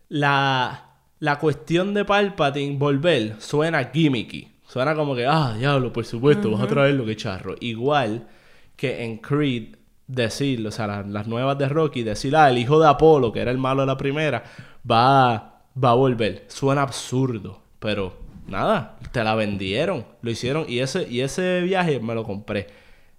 La, 0.08 0.90
la 1.18 1.38
cuestión 1.38 1.94
de 1.94 2.04
Palpatine 2.04 2.76
volver 2.76 3.36
suena 3.40 3.90
gimmicky. 3.92 4.52
Suena 4.68 4.94
como 4.94 5.14
que, 5.14 5.26
ah, 5.26 5.54
diablo, 5.58 5.92
por 5.92 6.04
supuesto, 6.04 6.50
vas 6.50 6.62
a 6.62 6.66
traerlo, 6.66 7.04
que 7.04 7.16
charro. 7.16 7.54
Igual 7.60 8.28
que 8.76 9.04
en 9.04 9.18
Creed 9.18 9.76
decir, 10.06 10.66
o 10.66 10.70
sea, 10.70 10.86
las, 10.86 11.06
las 11.06 11.26
nuevas 11.26 11.56
de 11.58 11.68
Rocky, 11.68 12.02
decir, 12.02 12.36
ah, 12.36 12.50
el 12.50 12.58
hijo 12.58 12.78
de 12.78 12.88
Apolo, 12.88 13.32
que 13.32 13.40
era 13.40 13.50
el 13.50 13.58
malo 13.58 13.82
de 13.82 13.86
la 13.86 13.96
primera, 13.96 14.44
va, 14.88 15.62
va 15.82 15.90
a 15.90 15.94
volver. 15.94 16.44
Suena 16.48 16.82
absurdo, 16.82 17.62
pero 17.78 18.23
nada, 18.46 18.98
te 19.12 19.22
la 19.24 19.34
vendieron, 19.34 20.04
lo 20.22 20.30
hicieron 20.30 20.66
y 20.68 20.80
ese, 20.80 21.08
y 21.08 21.20
ese 21.20 21.60
viaje 21.62 22.00
me 22.00 22.14
lo 22.14 22.24
compré. 22.24 22.66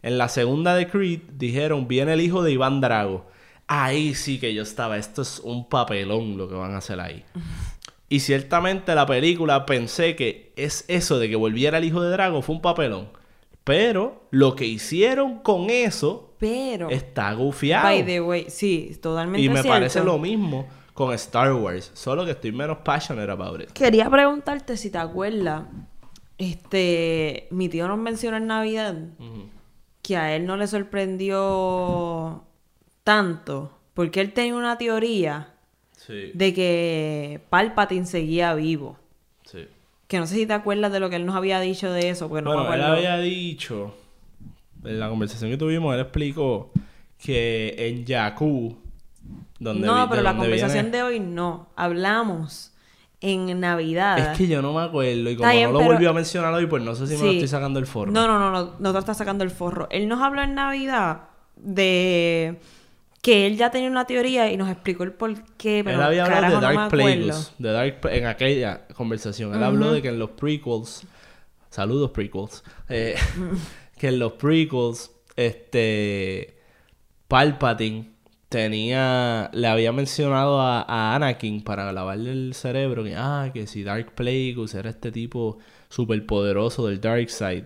En 0.02 0.18
la 0.18 0.30
segunda 0.30 0.76
de 0.76 0.88
Creed 0.88 1.22
dijeron, 1.34 1.88
viene 1.88 2.14
el 2.14 2.22
hijo 2.22 2.44
de 2.44 2.52
Iván 2.52 2.80
Drago. 2.82 3.26
Ahí 3.68 4.14
sí 4.14 4.40
que 4.40 4.54
yo 4.54 4.62
estaba, 4.62 4.98
esto 4.98 5.24
es 5.24 5.40
un 5.40 5.68
papelón 5.68 6.38
lo 6.38 6.48
que 6.48 6.54
van 6.56 6.74
a 6.74 6.78
hacer 6.78 7.00
ahí. 7.00 7.24
Y 8.08 8.20
ciertamente 8.20 8.94
la 8.94 9.08
película 9.08 9.66
pensé 9.66 10.16
que 10.16 10.54
es 10.56 10.86
eso 10.88 11.18
de 11.18 11.28
que 11.28 11.36
volviera 11.36 11.80
el 11.80 11.86
hijo 11.86 12.04
de 12.04 12.12
Drago 12.12 12.44
fue 12.44 12.54
un 12.56 12.62
papelón. 12.62 13.10
Pero 13.64 14.28
lo 14.30 14.56
que 14.56 14.66
hicieron 14.66 15.40
con 15.40 15.72
eso 15.72 16.36
Pero, 16.38 16.92
está 16.92 17.34
gufiado. 17.34 17.84
by 17.84 18.06
the 18.06 18.22
way, 18.22 18.46
sí, 18.48 18.96
totalmente 19.02 19.42
Y 19.42 19.50
me 19.50 19.56
cierto. 19.56 19.70
parece 19.70 20.04
lo 20.04 20.20
mismo 20.20 20.68
con 20.95 21.13
Star 21.13 21.53
Wars. 21.53 21.91
Solo 21.93 22.25
que 22.25 22.31
estoy 22.31 22.51
menos 22.51 22.79
passionate 22.79 23.29
about 23.31 23.62
it. 23.62 23.69
Quería 23.73 24.10
preguntarte 24.10 24.75
si 24.77 24.89
te 24.89 24.97
acuerdas, 24.97 25.65
este, 26.39 27.47
mi 27.51 27.69
tío 27.69 27.88
nos 27.88 27.99
mencionó 27.99 28.38
en 28.38 28.47
Navidad 28.47 28.95
que 30.01 30.17
a 30.17 30.36
él 30.36 30.45
no 30.47 30.55
le 30.58 30.65
sorprendió 30.67 32.43
tanto, 33.03 33.71
porque 33.93 34.21
él 34.21 34.34
tenía 34.34 34.55
una 34.55 34.77
teoría 34.77 35.51
Sí, 35.97 36.31
de 36.36 36.53
que 36.53 37.41
Palpatine 37.49 38.05
seguía 38.05 38.53
vivo. 38.53 38.97
sí. 39.45 39.67
Que 40.08 40.19
no 40.19 40.27
sé 40.27 40.36
si 40.36 40.45
te 40.45 40.53
acuerdas 40.53 40.91
de 40.91 40.99
lo 40.99 41.10
que 41.10 41.15
él 41.15 41.25
nos 41.25 41.36
había 41.36 41.60
dicho 41.60 41.91
de 41.91 42.10
eso, 42.10 42.29
porque 42.29 42.43
no 42.43 42.51
me 42.51 42.55
bueno, 42.58 42.73
él 42.75 42.81
acuerdo. 42.84 42.95
había 42.97 43.17
dicho, 43.17 43.95
en 44.84 44.99
la 44.99 45.10
conversación 45.10 45.49
que 45.49 45.58
tuvimos, 45.58 45.95
él 45.95 46.01
explicó 46.01 46.69
que 47.17 47.73
en 47.79 48.05
Jakku, 48.05 48.77
donde 49.60 49.88
No, 49.88 50.04
vi- 50.04 50.10
pero 50.10 50.22
la 50.22 50.36
conversación 50.36 50.86
viene- 50.91 50.98
de 50.98 51.04
hoy 51.04 51.20
no. 51.20 51.70
Hablamos 51.76 52.72
en 53.22 53.60
Navidad. 53.60 54.20
Es 54.34 54.38
que 54.38 54.48
yo 54.48 54.62
no 54.62 54.74
me 54.74 54.82
acuerdo 54.84 55.30
y 55.30 55.36
como 55.36 55.50
bien, 55.52 55.63
no 55.68 55.72
lo 55.74 55.80
pero- 55.80 55.91
volvió 55.94 56.10
a 56.10 56.13
mencionar 56.13 56.54
hoy, 56.54 56.68
pues 56.68 56.84
no 56.84 56.94
sé 56.96 57.08
si 57.08 57.15
me 57.18 57.24
lo 57.26 57.32
estoy 57.32 57.48
sacando 57.48 57.80
el 57.80 57.88
forro. 57.88 58.12
No, 58.12 58.28
no, 58.28 58.38
no, 58.39 58.52
no, 58.52 58.74
no 58.78 58.94
te 58.94 59.00
estás 59.00 59.18
sacando 59.18 59.44
el 59.44 59.52
forro. 59.52 59.88
Él 59.89 60.08
nos 60.08 60.22
habló 60.22 60.41
en 60.44 60.54
Navidad 60.56 61.22
de 61.56 62.60
que 63.22 63.48
él 63.48 63.58
ya 63.58 63.72
tenía 63.72 63.89
una 63.89 64.06
teoría 64.06 64.52
y 64.52 64.58
nos 64.58 64.70
explicó 64.70 65.04
el 65.04 65.13
por 65.13 65.34
qué, 65.58 65.82
pero 65.84 65.98
él 65.98 66.04
había 66.04 66.26
hablado 66.26 66.56
de 66.58 66.62
Dark 66.62 66.76
no. 66.78 66.89
Plagueis, 66.89 67.54
de 67.58 67.72
Dark 67.72 68.00
en 68.12 68.28
aquella 68.28 68.86
conversación. 68.89 69.56
Él 69.56 69.63
habló 69.63 69.91
de 69.94 70.02
que 70.04 70.10
en 70.10 70.20
los 70.20 70.32
prequels, 70.32 71.08
saludos 71.72 72.12
prequels, 72.12 72.63
eh, 72.89 73.15
que 73.98 74.10
en 74.10 74.20
los 74.20 74.34
prequels, 74.34 75.10
este, 75.36 76.60
Palpatine 77.28 78.12
tenía, 78.56 79.50
le 79.54 79.68
había 79.68 79.91
mencionado 79.91 80.62
a, 80.62 80.82
a 80.84 81.13
Anakin 81.13 81.62
para 81.62 81.91
lavarle 81.91 82.32
el 82.32 82.54
cerebro 82.54 83.04
que, 83.04 83.13
ah, 83.18 83.52
que 83.54 83.68
si 83.68 83.84
Dark 83.84 84.15
Plagueis 84.15 84.74
era 84.76 84.89
este 84.91 85.12
tipo 85.12 85.58
superpoderoso 85.89 86.88
del 86.88 87.02
Dark 87.02 87.30
Side 87.30 87.65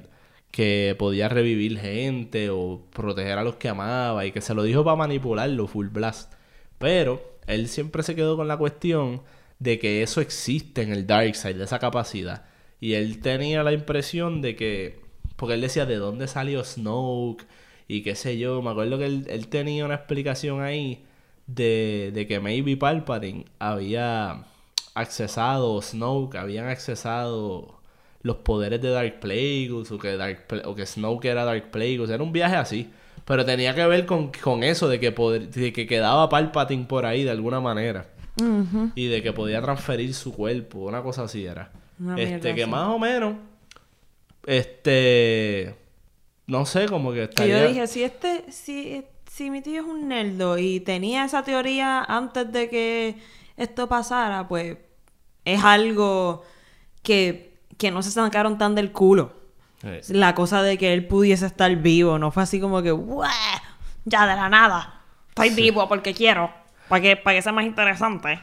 que 0.50 0.96
podía 0.98 1.30
revivir 1.30 1.78
gente 1.80 2.50
o 2.50 2.82
proteger 2.92 3.38
a 3.38 3.44
los 3.44 3.58
que 3.58 3.70
amaba 3.70 4.26
y 4.26 4.32
que 4.32 4.42
se 4.42 4.56
lo 4.56 4.64
dijo 4.64 4.84
para 4.84 4.96
manipularlo, 4.96 5.68
full 5.68 5.90
blast. 5.90 6.34
Pero 6.80 7.38
él 7.46 7.68
siempre 7.68 8.02
se 8.02 8.16
quedó 8.16 8.36
con 8.36 8.48
la 8.48 8.58
cuestión 8.58 9.22
de 9.60 9.78
que 9.78 10.02
eso 10.02 10.22
existe 10.22 10.82
en 10.82 10.92
el 10.92 11.06
Dark 11.06 11.36
Side, 11.36 11.54
de 11.54 11.66
esa 11.66 11.78
capacidad. 11.78 12.46
Y 12.80 12.94
él 12.94 13.22
tenía 13.22 13.62
la 13.62 13.74
impresión 13.74 14.42
de 14.42 14.56
que, 14.56 15.02
porque 15.36 15.54
él 15.54 15.62
decía 15.62 15.86
de 15.86 15.98
dónde 15.98 16.28
salió 16.28 16.64
Snoke 16.64 17.46
y 17.90 18.04
qué 18.04 18.16
sé 18.16 18.38
yo, 18.38 18.62
me 18.62 18.70
acuerdo 18.70 18.98
que 18.98 19.06
él, 19.06 19.26
él 19.30 19.48
tenía 19.50 19.84
una 19.84 19.96
explicación 19.96 20.62
ahí 20.62 21.04
de, 21.48 22.12
de 22.14 22.26
que 22.28 22.40
maybe 22.40 22.78
Palpatine 22.78 23.44
había 23.60 24.46
accesado, 24.94 25.82
Snoke 25.82 26.36
habían 26.38 26.68
accesado 26.68 27.80
los 28.22 28.38
poderes 28.38 28.82
de 28.82 28.90
Dark 28.90 29.20
Plagueis 29.20 29.92
o 29.92 29.98
que, 29.98 30.16
Dark 30.18 30.46
Pla- 30.48 30.64
o 30.66 30.76
que 30.76 30.86
Snoke 30.86 31.26
era 31.26 31.46
Dark 31.46 31.72
Plagueis. 31.72 32.10
Era 32.10 32.22
un 32.24 32.32
viaje 32.32 32.56
así. 32.56 32.90
Pero 33.26 33.46
tenía 33.46 33.74
que 33.76 33.86
ver 33.86 34.06
con, 34.06 34.32
con 34.44 34.64
eso 34.64 34.88
de 34.90 35.00
que, 35.00 35.12
poder- 35.12 35.50
de 35.50 35.72
que 35.72 35.88
quedaba 35.88 36.28
Palpatine 36.30 36.86
por 36.86 37.06
ahí 37.06 37.24
de 37.24 37.32
alguna 37.32 37.60
manera. 37.60 38.08
Y 38.96 39.08
de 39.08 39.22
que 39.24 39.34
podía 39.34 39.62
transferir 39.62 40.14
su 40.14 40.34
cuerpo. 40.34 40.80
Una 40.80 41.02
cosa 41.02 41.24
así 41.24 41.46
era. 41.46 41.72
Una 42.00 42.20
este, 42.22 42.54
que 42.56 42.64
así. 42.64 42.72
más 42.72 42.88
o 42.90 43.00
menos. 43.00 43.36
Este. 44.46 45.76
No 46.50 46.66
sé, 46.66 46.88
como 46.88 47.14
que 47.14 47.24
estaría. 47.24 47.62
yo 47.62 47.68
dije, 47.70 47.88
si 47.88 48.04
este, 48.04 48.52
si, 48.52 49.06
si 49.32 49.50
mi 49.52 49.62
tío 49.62 49.82
es 49.82 49.88
un 49.88 50.08
nerdo 50.08 50.58
y 50.58 50.80
tenía 50.80 51.24
esa 51.26 51.44
teoría 51.44 52.04
antes 52.04 52.52
de 52.52 52.70
que 52.70 53.16
esto 53.56 53.88
pasara, 53.88 54.48
pues 54.48 54.78
es 55.46 55.64
algo 55.64 56.44
que, 57.04 57.54
que 57.78 57.92
no 57.92 58.02
se 58.02 58.12
sacaron 58.12 58.58
tan 58.58 58.76
del 58.76 58.92
culo. 58.92 59.34
La 60.10 60.36
cosa 60.36 60.62
de 60.62 60.78
que 60.78 60.92
él 60.94 61.08
pudiese 61.08 61.46
estar 61.46 61.74
vivo, 61.78 62.20
no 62.20 62.32
fue 62.32 62.44
así 62.44 62.60
como 62.60 62.82
que, 62.82 62.92
"Buah, 62.92 63.30
ya 64.04 64.28
de 64.28 64.36
la 64.36 64.50
nada, 64.50 65.02
estoy 65.30 65.52
vivo 65.52 65.88
porque 65.88 66.14
quiero, 66.14 66.52
para 66.90 67.02
que, 67.02 67.16
para 67.16 67.38
que 67.38 67.42
sea 67.42 67.54
más 67.54 67.64
interesante. 67.66 68.40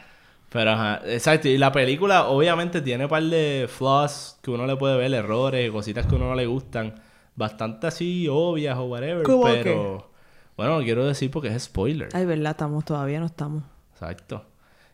Pero 0.49 0.71
ajá, 0.71 1.01
exacto. 1.05 1.47
Y 1.49 1.57
la 1.57 1.71
película 1.71 2.27
obviamente 2.27 2.81
tiene 2.81 3.03
un 3.03 3.09
par 3.09 3.21
de 3.21 3.67
flaws 3.69 4.39
que 4.41 4.49
uno 4.49 4.65
le 4.65 4.77
puede 4.77 4.97
ver, 4.97 5.13
errores, 5.13 5.69
cositas 5.71 6.05
que 6.07 6.15
uno 6.15 6.29
no 6.29 6.35
le 6.35 6.45
gustan. 6.45 6.95
Bastante 7.37 7.85
así 7.85 8.27
obvias 8.29 8.77
o 8.77 8.85
whatever. 8.85 9.23
¿Cómo 9.23 9.43
pero. 9.43 10.09
Bueno, 10.57 10.79
no 10.79 10.83
quiero 10.83 11.05
decir 11.05 11.29
porque 11.29 11.49
es 11.49 11.63
spoiler. 11.63 12.09
Ay, 12.13 12.25
verdad, 12.25 12.51
estamos, 12.51 12.83
todavía 12.83 13.19
no 13.19 13.27
estamos. 13.27 13.63
Exacto. 13.93 14.43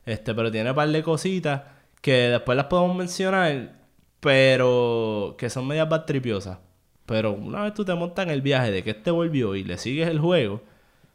Este, 0.05 0.35
pero 0.35 0.51
tiene 0.51 0.71
un 0.71 0.75
par 0.75 0.89
de 0.89 1.01
cositas 1.01 1.61
que 2.01 2.11
después 2.11 2.57
las 2.57 2.65
podemos 2.65 2.97
mencionar, 2.97 3.77
pero 4.19 5.35
que 5.37 5.49
son 5.49 5.65
medias 5.65 5.87
batripiosas. 5.87 6.57
Pero 7.05 7.31
una 7.31 7.63
vez 7.63 7.73
tú 7.73 7.85
te 7.85 7.95
montas 7.95 8.25
en 8.25 8.31
el 8.31 8.41
viaje 8.41 8.71
de 8.71 8.83
que 8.83 8.89
este 8.89 9.09
volvió 9.09 9.55
y 9.55 9.63
le 9.63 9.77
sigues 9.77 10.09
el 10.09 10.19
juego, 10.19 10.61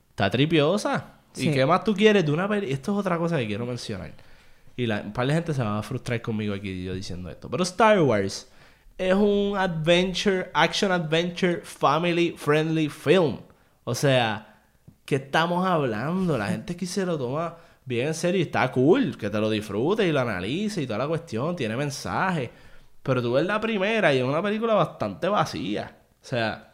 está 0.09 0.31
tripiosa. 0.31 1.19
Sí. 1.33 1.51
¿Y 1.51 1.53
qué 1.53 1.67
más 1.67 1.85
tú 1.85 1.95
quieres 1.95 2.25
de 2.25 2.33
una 2.33 2.49
peli? 2.49 2.73
Esto 2.73 2.93
es 2.93 2.99
otra 2.99 3.19
cosa 3.19 3.37
que 3.37 3.47
quiero 3.47 3.67
mencionar. 3.67 4.15
Y 4.79 4.87
la, 4.87 5.03
un 5.03 5.13
par 5.13 5.27
de 5.27 5.35
gente 5.35 5.53
se 5.53 5.63
va 5.63 5.79
a 5.79 5.83
frustrar 5.83 6.23
conmigo 6.23 6.55
aquí 6.55 6.85
yo 6.85 6.95
diciendo 6.95 7.29
esto. 7.29 7.51
Pero 7.51 7.65
Star 7.65 8.01
Wars 8.01 8.51
es 8.99 9.15
un 9.15 9.57
adventure, 9.57 10.51
action 10.53 10.91
adventure, 10.91 11.61
family 11.63 12.35
friendly 12.37 12.89
film. 12.89 13.39
O 13.85 13.95
sea, 13.95 14.61
¿qué 15.05 15.17
estamos 15.17 15.65
hablando? 15.65 16.37
La 16.37 16.49
gente 16.49 16.73
aquí 16.73 16.85
se 16.85 17.07
lo 17.07 17.17
toma 17.17 17.57
bien 17.85 18.09
en 18.09 18.15
serio 18.15 18.41
y 18.41 18.43
está 18.43 18.71
cool, 18.73 19.17
que 19.17 19.31
te 19.31 19.39
lo 19.39 19.49
disfrutes 19.49 20.07
y 20.07 20.13
lo 20.13 20.21
analices 20.21 20.85
y 20.85 20.87
toda 20.87 20.99
la 20.99 21.09
cuestión, 21.09 21.55
tiene 21.57 21.77
mensaje. 21.77 22.51
Pero 23.03 23.23
tú 23.23 23.33
ves 23.33 23.47
la 23.47 23.61
primera 23.61 24.13
y 24.13 24.19
es 24.19 24.25
una 24.25 24.43
película 24.43 24.75
bastante 24.75 25.29
vacía. 25.29 25.97
O 26.21 26.27
sea, 26.27 26.68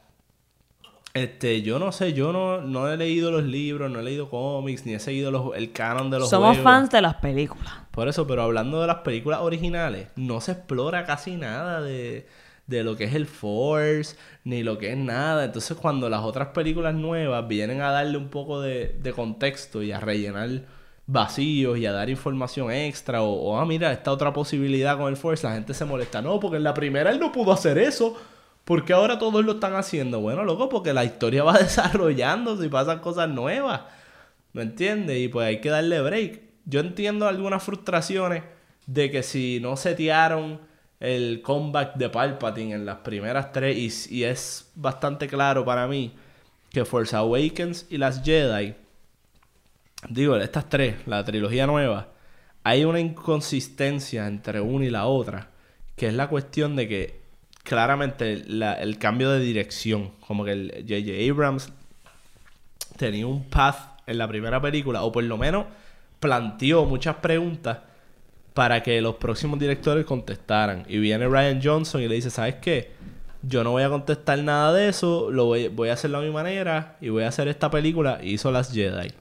este, 1.14 1.62
yo 1.62 1.78
no 1.78 1.92
sé, 1.92 2.12
yo 2.12 2.32
no, 2.32 2.60
no 2.60 2.88
he 2.90 2.96
leído 2.96 3.30
los 3.30 3.44
libros, 3.44 3.88
no 3.90 4.00
he 4.00 4.02
leído 4.02 4.28
cómics, 4.28 4.84
ni 4.84 4.94
he 4.94 4.98
seguido 5.00 5.30
los- 5.30 5.54
el 5.56 5.70
canon 5.72 6.10
de 6.10 6.18
los 6.18 6.28
Somos 6.28 6.56
juegos. 6.56 6.64
fans 6.64 6.90
de 6.90 7.00
las 7.02 7.14
películas. 7.16 7.72
Por 7.92 8.08
eso, 8.08 8.26
pero 8.26 8.42
hablando 8.42 8.80
de 8.80 8.88
las 8.88 8.96
películas 8.98 9.40
originales, 9.40 10.08
no 10.16 10.40
se 10.40 10.52
explora 10.52 11.04
casi 11.04 11.36
nada 11.36 11.80
de, 11.82 12.26
de 12.66 12.82
lo 12.82 12.96
que 12.96 13.04
es 13.04 13.14
el 13.14 13.26
Force, 13.26 14.16
ni 14.42 14.64
lo 14.64 14.76
que 14.78 14.90
es 14.90 14.96
nada. 14.98 15.44
Entonces, 15.44 15.76
cuando 15.76 16.08
las 16.08 16.22
otras 16.22 16.48
películas 16.48 16.94
nuevas 16.96 17.46
vienen 17.46 17.80
a 17.80 17.92
darle 17.92 18.18
un 18.18 18.28
poco 18.28 18.60
de, 18.60 18.96
de 19.00 19.12
contexto 19.12 19.84
y 19.84 19.92
a 19.92 20.00
rellenar 20.00 20.48
vacíos 21.06 21.78
y 21.78 21.86
a 21.86 21.92
dar 21.92 22.10
información 22.10 22.72
extra, 22.72 23.22
o, 23.22 23.30
o, 23.52 23.58
ah, 23.58 23.64
mira, 23.66 23.92
esta 23.92 24.10
otra 24.10 24.32
posibilidad 24.32 24.98
con 24.98 25.08
el 25.08 25.16
Force, 25.16 25.46
la 25.46 25.54
gente 25.54 25.74
se 25.74 25.84
molesta. 25.84 26.20
No, 26.22 26.40
porque 26.40 26.56
en 26.56 26.64
la 26.64 26.74
primera 26.74 27.10
él 27.12 27.20
no 27.20 27.30
pudo 27.30 27.52
hacer 27.52 27.78
eso. 27.78 28.16
Porque 28.64 28.92
ahora 28.92 29.18
todos 29.18 29.44
lo 29.44 29.52
están 29.52 29.74
haciendo? 29.74 30.20
Bueno, 30.20 30.44
loco, 30.44 30.68
porque 30.68 30.92
la 30.92 31.04
historia 31.04 31.44
va 31.44 31.58
desarrollándose 31.58 32.66
y 32.66 32.68
pasan 32.68 33.00
cosas 33.00 33.28
nuevas. 33.28 33.82
¿Me 34.52 34.62
entiendes? 34.62 35.18
Y 35.18 35.28
pues 35.28 35.46
hay 35.46 35.60
que 35.60 35.70
darle 35.70 36.00
break. 36.00 36.40
yo 36.64 36.80
entiendo 36.80 37.26
algunas 37.28 37.62
frustraciones 37.62 38.42
de 38.86 39.10
que 39.10 39.22
si 39.22 39.58
no 39.60 39.76
setearon 39.76 40.60
el 41.00 41.42
comeback 41.42 41.96
de 41.96 42.08
Palpatine 42.08 42.74
en 42.74 42.86
las 42.86 42.98
primeras 42.98 43.52
tres, 43.52 44.10
y 44.10 44.24
es 44.24 44.70
bastante 44.74 45.26
claro 45.28 45.64
para 45.64 45.86
mí 45.86 46.14
que 46.70 46.84
Force 46.84 47.14
Awakens 47.14 47.86
y 47.90 47.98
las 47.98 48.22
Jedi, 48.22 48.74
digo, 50.08 50.36
estas 50.36 50.68
tres, 50.68 50.96
la 51.06 51.24
trilogía 51.24 51.66
nueva, 51.66 52.08
hay 52.62 52.84
una 52.84 53.00
inconsistencia 53.00 54.26
entre 54.26 54.60
una 54.60 54.86
y 54.86 54.90
la 54.90 55.06
otra, 55.06 55.50
que 55.96 56.08
es 56.08 56.14
la 56.14 56.28
cuestión 56.28 56.76
de 56.76 56.88
que 56.88 57.23
claramente 57.64 58.44
la- 58.46 58.74
el 58.74 58.98
cambio 58.98 59.30
de 59.30 59.40
dirección, 59.40 60.12
como 60.26 60.44
que 60.44 60.52
el 60.52 60.70
J.J. 60.88 61.30
Abrams 61.32 61.72
tenía 62.96 63.26
un 63.26 63.44
path 63.44 64.00
en 64.06 64.18
la 64.18 64.28
primera 64.28 64.60
película, 64.60 65.02
o 65.02 65.10
por 65.10 65.24
lo 65.24 65.36
menos 65.36 65.66
planteó 66.20 66.84
muchas 66.84 67.16
preguntas 67.16 67.78
para 68.52 68.82
que 68.82 69.00
los 69.00 69.16
próximos 69.16 69.58
directores 69.58 70.04
contestaran. 70.04 70.84
Y 70.88 70.98
viene 70.98 71.26
Ryan 71.26 71.60
Johnson 71.62 72.02
y 72.02 72.08
le 72.08 72.14
dice, 72.14 72.30
¿sabes 72.30 72.56
qué? 72.56 72.92
Yo 73.42 73.64
no 73.64 73.72
voy 73.72 73.82
a 73.82 73.88
contestar 73.88 74.38
nada 74.38 74.72
de 74.72 74.88
eso, 74.88 75.30
lo 75.30 75.46
voy, 75.46 75.68
voy 75.68 75.88
a 75.88 75.94
hacerlo 75.94 76.18
a 76.18 76.22
mi 76.22 76.30
manera 76.30 76.96
y 77.00 77.08
voy 77.08 77.24
a 77.24 77.28
hacer 77.28 77.48
esta 77.48 77.70
película. 77.70 78.20
Y 78.22 78.34
hizo 78.34 78.50
Las 78.52 78.72
Jedi. 78.72 79.12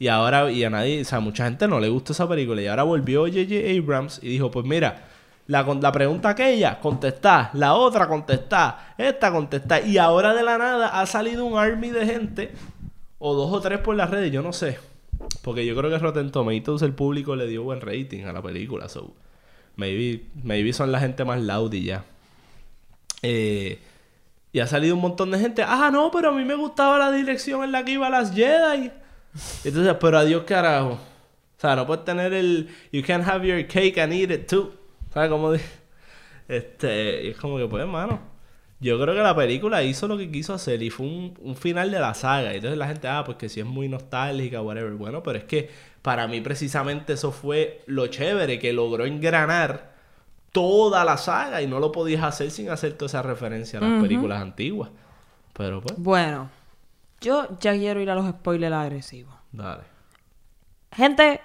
Y 0.00 0.08
ahora, 0.08 0.50
y 0.50 0.64
a 0.64 0.70
nadie, 0.70 1.00
o 1.02 1.04
sea, 1.04 1.18
a 1.18 1.20
mucha 1.20 1.44
gente 1.44 1.68
no 1.68 1.80
le 1.80 1.88
gustó 1.88 2.12
esa 2.12 2.28
película. 2.28 2.62
Y 2.62 2.66
ahora 2.66 2.84
volvió 2.84 3.22
J.J. 3.26 3.54
Abrams 3.78 4.20
y 4.22 4.28
dijo, 4.28 4.50
pues 4.50 4.64
mira, 4.64 5.07
la, 5.48 5.62
la 5.62 5.92
pregunta 5.92 6.28
aquella, 6.28 6.78
contestá. 6.78 7.50
La 7.54 7.74
otra, 7.74 8.06
contestá. 8.06 8.94
Esta, 8.98 9.32
contestá. 9.32 9.80
Y 9.80 9.96
ahora 9.96 10.34
de 10.34 10.42
la 10.42 10.58
nada 10.58 11.00
ha 11.00 11.06
salido 11.06 11.46
un 11.46 11.58
army 11.58 11.88
de 11.90 12.04
gente, 12.04 12.52
o 13.18 13.34
dos 13.34 13.50
o 13.50 13.60
tres 13.60 13.80
por 13.80 13.96
las 13.96 14.10
redes, 14.10 14.30
yo 14.30 14.42
no 14.42 14.52
sé. 14.52 14.78
Porque 15.42 15.64
yo 15.64 15.74
creo 15.74 15.90
que 15.90 15.98
Rotten 15.98 16.30
Tomatoes, 16.30 16.82
el 16.82 16.92
público 16.92 17.34
le 17.34 17.46
dio 17.46 17.62
buen 17.62 17.80
rating 17.80 18.24
a 18.24 18.32
la 18.34 18.42
película. 18.42 18.90
So, 18.90 19.14
maybe, 19.76 20.26
maybe 20.44 20.74
son 20.74 20.92
la 20.92 21.00
gente 21.00 21.24
más 21.24 21.40
loud 21.40 21.72
y 21.72 21.84
ya. 21.84 22.04
Eh, 23.22 23.78
y 24.52 24.60
ha 24.60 24.66
salido 24.66 24.96
un 24.96 25.00
montón 25.00 25.30
de 25.30 25.38
gente. 25.38 25.62
Ah, 25.66 25.88
no, 25.90 26.10
pero 26.10 26.28
a 26.28 26.32
mí 26.32 26.44
me 26.44 26.56
gustaba 26.56 26.98
la 26.98 27.10
dirección 27.10 27.64
en 27.64 27.72
la 27.72 27.86
que 27.86 27.92
iba 27.92 28.10
las 28.10 28.34
Jedi. 28.34 28.92
Entonces, 29.64 29.96
pero 29.98 30.18
adiós 30.18 30.42
carajo. 30.44 30.90
O 30.90 31.60
sea, 31.60 31.74
no 31.74 31.86
puedes 31.86 32.04
tener 32.04 32.34
el 32.34 32.68
You 32.92 33.02
can 33.02 33.22
have 33.22 33.46
your 33.46 33.66
cake 33.66 33.98
and 33.98 34.12
eat 34.12 34.30
it 34.30 34.46
too. 34.46 34.77
¿Sabes 35.12 35.30
cómo 35.30 35.52
di- 35.52 35.60
Este, 36.48 37.24
y 37.24 37.28
es 37.30 37.36
como 37.38 37.58
que 37.58 37.66
pues, 37.66 37.82
hermano. 37.82 38.20
Yo 38.80 39.00
creo 39.00 39.14
que 39.14 39.22
la 39.22 39.36
película 39.36 39.82
hizo 39.82 40.08
lo 40.08 40.18
que 40.18 40.30
quiso 40.30 40.54
hacer 40.54 40.82
y 40.82 40.90
fue 40.90 41.06
un, 41.06 41.34
un 41.42 41.56
final 41.56 41.90
de 41.90 42.00
la 42.00 42.14
saga. 42.14 42.52
Y 42.52 42.56
entonces 42.56 42.78
la 42.78 42.86
gente, 42.88 43.08
ah, 43.08 43.24
pues 43.24 43.38
que 43.38 43.48
si 43.48 43.60
es 43.60 43.66
muy 43.66 43.88
nostálgica, 43.88 44.62
whatever. 44.62 44.92
Bueno, 44.94 45.22
pero 45.22 45.38
es 45.38 45.44
que 45.44 45.70
para 46.02 46.28
mí 46.28 46.40
precisamente 46.40 47.14
eso 47.14 47.32
fue 47.32 47.82
lo 47.86 48.06
chévere, 48.08 48.58
que 48.60 48.72
logró 48.72 49.06
engranar 49.06 49.94
toda 50.52 51.04
la 51.04 51.18
saga 51.18 51.62
y 51.62 51.66
no 51.68 51.80
lo 51.80 51.92
podías 51.92 52.24
hacer 52.24 52.50
sin 52.50 52.70
hacer 52.70 52.94
toda 52.94 53.06
esa 53.08 53.22
referencia 53.22 53.78
a 53.80 53.82
las 53.82 53.94
películas 53.94 54.42
antiguas. 54.42 54.90
Pero 55.54 55.80
pues, 55.82 55.96
Bueno, 55.98 56.50
yo 57.20 57.48
ya 57.60 57.72
quiero 57.74 58.00
ir 58.00 58.10
a 58.10 58.14
los 58.16 58.28
spoilers 58.28 58.74
agresivos. 58.74 59.34
dale. 59.52 59.84
Gente, 60.92 61.40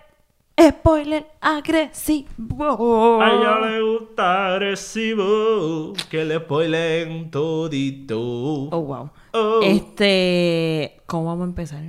spoiler 0.60 1.26
agresivo. 1.42 3.22
A 3.22 3.32
ella 3.32 3.60
le 3.60 3.82
gusta 3.82 4.54
agresivo, 4.54 5.94
que 6.10 6.26
le 6.26 6.38
spoilen 6.40 7.32
todito. 7.32 8.20
Oh, 8.20 8.82
wow. 8.82 9.10
Oh. 9.34 9.60
Este, 9.64 11.02
¿cómo 11.06 11.26
vamos 11.26 11.44
a 11.44 11.50
empezar? 11.50 11.84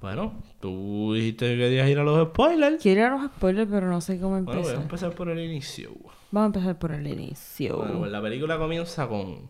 Bueno, 0.00 0.32
tú 0.60 1.12
dijiste 1.14 1.48
que 1.50 1.56
querías 1.56 1.88
ir 1.88 1.98
a 1.98 2.04
los 2.04 2.28
spoilers. 2.28 2.82
Quiero 2.82 3.00
ir 3.00 3.06
a 3.06 3.10
los 3.10 3.24
spoilers, 3.26 3.70
pero 3.70 3.88
no 3.88 4.00
sé 4.00 4.18
cómo 4.18 4.32
Bueno, 4.42 4.46
voy 4.46 4.56
a 4.56 4.58
empezar. 4.60 4.82
empezar 4.82 5.12
por 5.12 5.28
el 5.30 5.38
inicio. 5.38 5.90
Vamos 6.30 6.44
a 6.44 6.46
empezar 6.58 6.78
por 6.78 6.92
el 6.92 7.06
inicio. 7.06 7.76
Bueno, 7.78 7.98
pues 8.00 8.10
la 8.10 8.20
película 8.20 8.58
comienza 8.58 9.08
con... 9.08 9.48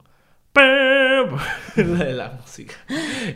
la, 0.55 2.05
la 2.05 2.31
música. 2.41 2.75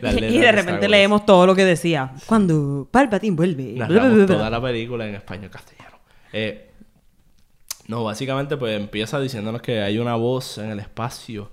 Y 0.01 0.37
de 0.37 0.51
repente 0.51 0.87
leemos 0.87 1.25
todo 1.25 1.45
lo 1.47 1.55
que 1.55 1.65
decía. 1.65 2.13
Cuando 2.25 2.87
Palpatine 2.91 3.35
vuelve. 3.35 3.73
bla, 3.73 3.87
bla, 3.87 3.95
Narramos 3.95 4.17
bla, 4.17 4.25
bla. 4.27 4.35
toda 4.35 4.49
la 4.49 4.61
película 4.61 5.07
en 5.07 5.15
español 5.15 5.49
castellano. 5.49 5.97
Eh, 6.33 6.71
no, 7.87 8.03
básicamente 8.03 8.57
pues 8.57 8.77
empieza 8.77 9.19
diciéndonos 9.19 9.61
que 9.61 9.81
hay 9.81 9.97
una 9.97 10.15
voz 10.15 10.57
en 10.57 10.69
el 10.69 10.79
espacio 10.79 11.49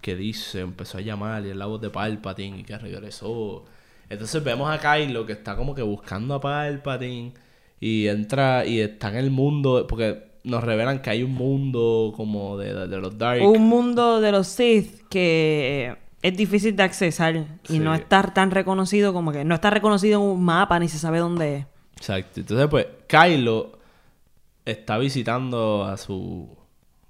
que 0.00 0.16
dice, 0.16 0.60
empezó 0.60 0.98
a 0.98 1.00
llamar 1.00 1.44
y 1.46 1.50
es 1.50 1.56
la 1.56 1.66
voz 1.66 1.80
de 1.80 1.90
Palpatine 1.90 2.58
y 2.58 2.62
que 2.64 2.76
regresó. 2.76 3.64
Entonces 4.08 4.42
vemos 4.44 4.70
a 4.70 4.78
Kylo 4.78 5.26
que 5.26 5.32
está 5.32 5.56
como 5.56 5.74
que 5.74 5.82
buscando 5.82 6.34
a 6.34 6.40
Palpatine 6.40 7.34
y 7.80 8.08
entra 8.08 8.64
y 8.64 8.80
está 8.80 9.08
en 9.10 9.16
el 9.16 9.30
mundo, 9.30 9.86
porque 9.88 10.35
nos 10.46 10.64
revelan 10.64 11.02
que 11.02 11.10
hay 11.10 11.22
un 11.22 11.34
mundo 11.34 12.12
como 12.16 12.56
de, 12.56 12.72
de- 12.72 12.88
de 12.88 12.96
los 12.98 13.18
Dark. 13.18 13.42
Un 13.42 13.68
mundo 13.68 14.20
de 14.20 14.32
los 14.32 14.46
Sith 14.46 15.02
que 15.10 15.96
es 16.22 16.36
difícil 16.36 16.74
de 16.76 16.82
accesar 16.82 17.36
y 17.36 17.46
Sí. 17.64 17.78
no 17.78 17.94
está 17.94 18.22
tan 18.22 18.50
reconocido 18.50 19.12
como 19.12 19.32
que 19.32 19.44
no 19.44 19.54
está 19.54 19.70
reconocido 19.70 20.20
en 20.22 20.26
un 20.28 20.44
mapa 20.44 20.78
ni 20.78 20.88
se 20.88 20.98
sabe 20.98 21.18
dónde 21.18 21.56
es. 21.56 21.66
Exacto. 21.96 22.40
Entonces, 22.40 22.66
pues, 22.68 22.86
Kylo 23.06 23.78
está 24.64 24.98
visitando 24.98 25.84
a 25.84 25.96
su. 25.96 26.48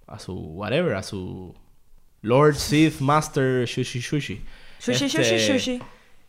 a 0.06 0.18
su. 0.18 0.32
whatever, 0.34 0.94
a 0.94 1.02
su. 1.02 1.54
Lord 2.22 2.54
Sith 2.56 3.00
Master 3.00 3.66
Shushi 3.66 4.00
Shushi. 4.00 4.40
Sushi, 4.78 5.04
Este, 5.06 5.24
sushi, 5.24 5.58
sushi. 5.58 5.82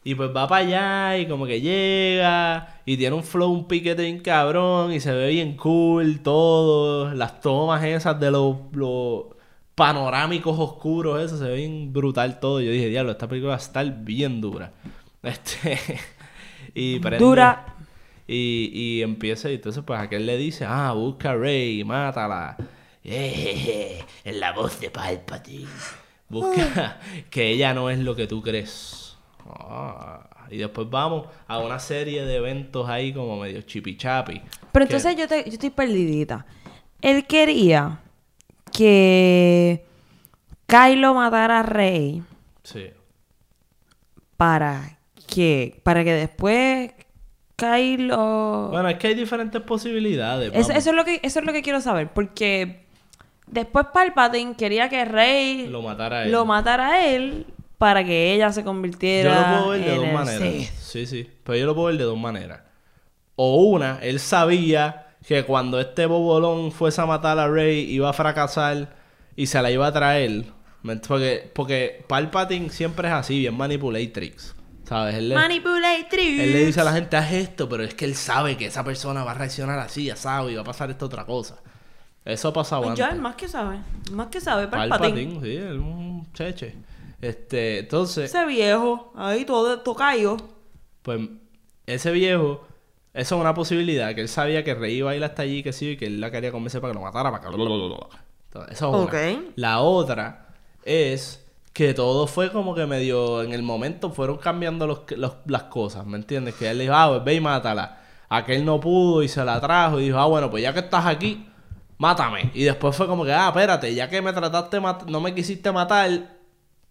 Y 0.07 0.15
pues 0.15 0.29
va 0.33 0.47
para 0.47 0.65
allá 0.65 1.17
y 1.17 1.27
como 1.27 1.45
que 1.45 1.59
llega 1.59 2.79
y 2.85 2.95
tiene 2.95 3.13
un 3.13 3.25
flow, 3.25 3.51
un 3.51 3.67
piquete 3.67 4.03
bien 4.03 4.19
cabrón 4.21 4.93
y 4.93 5.01
se 5.01 5.11
ve 5.11 5.27
bien 5.31 5.57
cool 5.57 6.21
todo. 6.21 7.13
Las 7.13 7.41
tomas 7.41 7.83
esas 7.83 8.17
de 8.17 8.31
los, 8.31 8.55
los 8.71 9.25
panorámicos 9.75 10.57
oscuros, 10.57 11.21
eso 11.21 11.37
se 11.37 11.43
ve 11.43 11.55
bien 11.57 11.91
brutal 11.91 12.39
todo. 12.39 12.61
Yo 12.61 12.71
dije, 12.71 12.87
diablo, 12.87 13.11
esta 13.11 13.27
película 13.27 13.49
va 13.49 13.55
a 13.55 13.59
estar 13.59 13.85
bien 14.03 14.39
dura. 14.39 14.71
Este. 15.23 15.77
y 16.73 16.99
prende- 17.01 17.17
Dura. 17.19 17.75
y, 18.27 18.69
y 18.73 19.01
empieza, 19.01 19.51
y 19.51 19.55
entonces 19.55 19.83
pues 19.85 19.99
aquel 19.99 20.25
le 20.25 20.37
dice, 20.37 20.63
ah, 20.65 20.93
busca 20.93 21.31
a 21.31 21.35
Rey, 21.35 21.83
mátala. 21.83 22.55
Es 23.03 24.35
la 24.35 24.53
voz 24.53 24.79
de 24.79 24.89
Palpatine. 24.89 25.67
Busca 26.29 26.97
que 27.29 27.49
ella 27.49 27.73
no 27.73 27.89
es 27.89 27.99
lo 27.99 28.15
que 28.15 28.25
tú 28.27 28.41
crees. 28.41 29.06
Ah, 29.49 30.29
y 30.49 30.57
después 30.57 30.89
vamos 30.89 31.27
a 31.47 31.59
una 31.59 31.79
serie 31.79 32.25
de 32.25 32.35
eventos 32.37 32.87
ahí 32.89 33.13
como 33.13 33.37
medio 33.39 33.61
chipichapi. 33.61 34.41
Pero 34.71 34.87
que- 34.87 34.93
entonces 34.95 35.15
yo, 35.17 35.27
te- 35.27 35.43
yo 35.43 35.51
estoy 35.53 35.69
perdidita. 35.69 36.45
Él 37.01 37.25
quería 37.25 37.99
que 38.71 39.85
Kylo 40.67 41.13
matara 41.13 41.59
a 41.59 41.63
Rey 41.63 42.23
Sí. 42.63 42.87
para 44.37 44.97
que 45.27 45.79
para 45.83 46.03
que 46.03 46.13
después 46.13 46.91
Kylo 47.55 48.69
Bueno, 48.71 48.89
es 48.89 48.97
que 48.97 49.07
hay 49.07 49.15
diferentes 49.15 49.61
posibilidades. 49.61 50.51
eso, 50.53 50.59
vamos. 50.69 50.75
eso 50.77 50.89
es 50.91 50.95
lo 50.95 51.05
que 51.05 51.19
eso 51.23 51.39
es 51.39 51.45
lo 51.45 51.53
que 51.53 51.61
quiero 51.61 51.81
saber 51.81 52.09
porque 52.13 52.85
después 53.47 53.87
Palpatine 53.93 54.55
quería 54.55 54.89
que 54.89 55.05
Rey 55.05 55.67
Lo 55.67 55.81
matara 55.81 56.19
a 56.19 56.23
él. 56.25 56.31
lo 56.31 56.45
matara 56.45 56.87
a 56.91 57.05
él 57.07 57.45
para 57.77 58.03
que 58.03 58.33
ella 58.33 58.51
se 58.51 58.61
Yo 58.61 58.65
convirtiera 58.65 59.51
lo 59.51 59.57
puedo 59.57 59.69
ver 59.71 59.85
de 59.85 59.95
dos 59.95 60.11
maneras. 60.13 60.39
Sith. 60.49 60.69
Sí, 60.79 61.05
sí. 61.05 61.29
Pero 61.43 61.57
yo 61.57 61.65
lo 61.65 61.75
puedo 61.75 61.87
ver 61.87 61.97
de 61.97 62.03
dos 62.03 62.17
maneras. 62.17 62.61
O 63.35 63.55
una, 63.65 63.99
él 64.01 64.19
sabía 64.19 65.07
que 65.27 65.43
cuando 65.43 65.79
este 65.79 66.05
bobolón 66.05 66.71
fuese 66.71 67.01
a 67.01 67.05
matar 67.05 67.37
a 67.37 67.47
Rey 67.47 67.81
iba 67.91 68.09
a 68.09 68.13
fracasar 68.13 68.95
y 69.35 69.45
se 69.47 69.61
la 69.61 69.69
iba 69.69 69.85
a 69.87 69.91
traer. 69.93 70.45
¿Me 70.83 70.93
ent- 70.93 71.05
Porque, 71.07 71.51
porque 71.53 72.03
Palpatine 72.07 72.69
siempre 72.69 73.07
es 73.09 73.13
así, 73.13 73.39
bien 73.39 73.55
manipulatrix. 73.55 74.55
¿Sabes? 74.85 75.15
Él 75.15 75.29
le, 75.29 75.35
Manipulatrix. 75.35 76.39
él 76.39 76.53
le 76.53 76.65
dice 76.65 76.79
a 76.79 76.85
la 76.85 76.93
gente, 76.93 77.17
haz 77.17 77.33
esto, 77.33 77.67
pero 77.67 77.83
es 77.83 77.93
que 77.93 78.05
él 78.05 78.15
sabe 78.15 78.55
que 78.55 78.67
esa 78.67 78.85
persona 78.85 79.23
va 79.25 79.31
a 79.31 79.33
reaccionar 79.33 79.77
así, 79.79 80.09
asado, 80.09 80.49
y 80.49 80.55
va 80.55 80.61
a 80.61 80.63
pasar 80.63 80.89
esta 80.89 81.05
otra 81.05 81.25
cosa. 81.25 81.57
Eso 82.23 82.47
ha 82.47 82.53
pasado 82.53 82.83
Pues 82.83 82.91
antes. 82.91 83.05
ya, 83.05 83.11
el 83.13 83.21
más 83.21 83.35
que 83.35 83.49
sabe. 83.49 83.79
el 84.07 84.13
Más 84.15 84.27
que 84.27 84.39
sabe, 84.39 84.67
Palpatine. 84.69 85.09
Palpatine, 85.25 85.41
sí, 85.41 85.55
es 85.57 85.71
un 85.73 86.27
cheche. 86.33 86.75
Este, 87.21 87.79
entonces... 87.79 88.33
Ese 88.33 88.45
viejo, 88.45 89.11
ahí 89.15 89.45
todo 89.45 89.79
tocayo. 89.81 90.37
Pues 91.01 91.21
ese 91.85 92.11
viejo, 92.11 92.65
eso 93.13 93.35
es 93.35 93.41
una 93.41 93.53
posibilidad, 93.53 94.13
que 94.13 94.21
él 94.21 94.29
sabía 94.29 94.63
que 94.63 94.75
Rey 94.75 94.97
iba 94.97 95.11
a 95.11 95.15
ir 95.15 95.23
hasta 95.23 95.41
allí, 95.43 95.63
que 95.63 95.73
sí, 95.73 95.91
y 95.91 95.97
que 95.97 96.05
él 96.05 96.21
la 96.21 96.31
quería 96.31 96.51
convencer 96.51 96.81
para 96.81 96.93
que 96.93 96.99
lo 96.99 97.05
matara, 97.05 97.31
para 97.31 97.43
que... 97.43 97.49
Entonces, 97.49 98.71
esa 98.71 98.71
es 98.71 98.81
una. 98.81 98.97
Ok. 99.03 99.15
La 99.55 99.79
otra 99.81 100.49
es 100.83 101.43
que 101.73 101.93
todo 101.93 102.27
fue 102.27 102.51
como 102.51 102.73
que 102.73 102.85
medio, 102.85 103.43
en 103.43 103.53
el 103.53 103.61
momento 103.63 104.11
fueron 104.11 104.37
cambiando 104.37 104.87
los, 104.87 105.01
los- 105.15 105.35
las 105.45 105.63
cosas, 105.63 106.05
¿me 106.05 106.17
entiendes? 106.17 106.55
Que 106.55 106.69
él 106.69 106.79
dijo, 106.79 106.93
ah, 106.95 107.07
pues 107.09 107.23
ve 107.23 107.33
y 107.35 107.39
mátala. 107.39 108.01
Aquel 108.29 108.65
no 108.65 108.79
pudo 108.79 109.23
y 109.23 109.27
se 109.27 109.43
la 109.45 109.61
trajo 109.61 109.99
y 109.99 110.05
dijo, 110.05 110.17
ah, 110.17 110.25
bueno, 110.25 110.49
pues 110.49 110.63
ya 110.63 110.73
que 110.73 110.79
estás 110.79 111.05
aquí, 111.05 111.47
mátame. 111.97 112.51
Y 112.53 112.63
después 112.63 112.95
fue 112.95 113.07
como 113.07 113.23
que, 113.23 113.31
ah, 113.31 113.47
espérate, 113.49 113.93
ya 113.93 114.09
que 114.09 114.21
me 114.21 114.33
trataste, 114.33 114.79
no 115.07 115.21
me 115.21 115.33
quisiste 115.35 115.71
matar, 115.71 116.36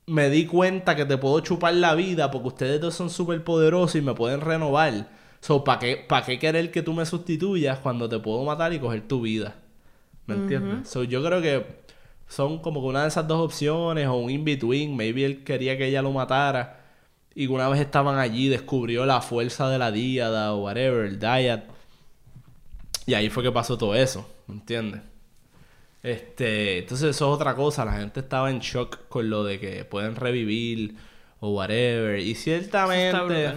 me 0.06 0.30
di 0.30 0.46
cuenta 0.46 0.94
que 0.94 1.04
te 1.04 1.18
puedo 1.18 1.40
chupar 1.40 1.74
la 1.74 1.94
vida 1.94 2.30
porque 2.30 2.48
ustedes 2.48 2.80
dos 2.80 2.94
son 2.94 3.10
súper 3.10 3.42
poderosos 3.42 3.96
y 3.96 4.02
me 4.02 4.14
pueden 4.14 4.40
renovar. 4.40 5.08
So, 5.40 5.64
¿para 5.64 5.78
qué, 5.80 5.96
pa' 5.96 6.24
qué 6.24 6.38
querer 6.38 6.70
que 6.70 6.82
tú 6.82 6.92
me 6.92 7.06
sustituyas 7.06 7.78
cuando 7.78 8.08
te 8.08 8.18
puedo 8.18 8.44
matar 8.44 8.72
y 8.72 8.78
coger 8.78 9.06
tu 9.06 9.20
vida? 9.20 9.56
¿Me 10.26 10.34
entiendes? 10.34 10.88
So, 10.88 11.04
yo 11.04 11.22
creo 11.24 11.40
que 11.40 11.86
son 12.28 12.58
como 12.58 12.80
que 12.80 12.86
una 12.88 13.02
de 13.02 13.08
esas 13.08 13.26
dos 13.28 13.40
opciones 13.40 14.06
o 14.08 14.14
un 14.14 14.30
in-between. 14.30 14.96
Maybe 14.96 15.24
él 15.24 15.44
quería 15.44 15.76
que 15.76 15.86
ella 15.86 16.02
lo 16.02 16.12
matara. 16.12 16.84
Y 17.34 17.46
una 17.48 17.68
vez 17.68 17.80
estaban 17.80 18.18
allí, 18.18 18.48
descubrió 18.48 19.06
la 19.06 19.20
fuerza 19.20 19.68
de 19.68 19.78
la 19.78 19.92
díada 19.92 20.54
o 20.54 20.64
whatever, 20.64 21.04
el 21.06 21.18
Dyad. 21.18 21.64
Y 23.06 23.14
ahí 23.14 23.28
fue 23.30 23.42
que 23.42 23.52
pasó 23.52 23.76
todo 23.78 23.94
eso, 23.94 24.28
¿me 24.46 24.54
entiendes? 24.54 25.02
Este, 26.06 26.78
entonces 26.78 27.16
eso 27.16 27.24
es 27.26 27.34
otra 27.34 27.56
cosa, 27.56 27.84
la 27.84 27.94
gente 27.94 28.20
estaba 28.20 28.48
en 28.52 28.60
shock 28.60 29.08
con 29.08 29.28
lo 29.28 29.42
de 29.42 29.58
que 29.58 29.84
pueden 29.84 30.14
revivir 30.14 30.94
o 31.40 31.50
whatever. 31.50 32.20
Y 32.20 32.36
ciertamente 32.36 33.54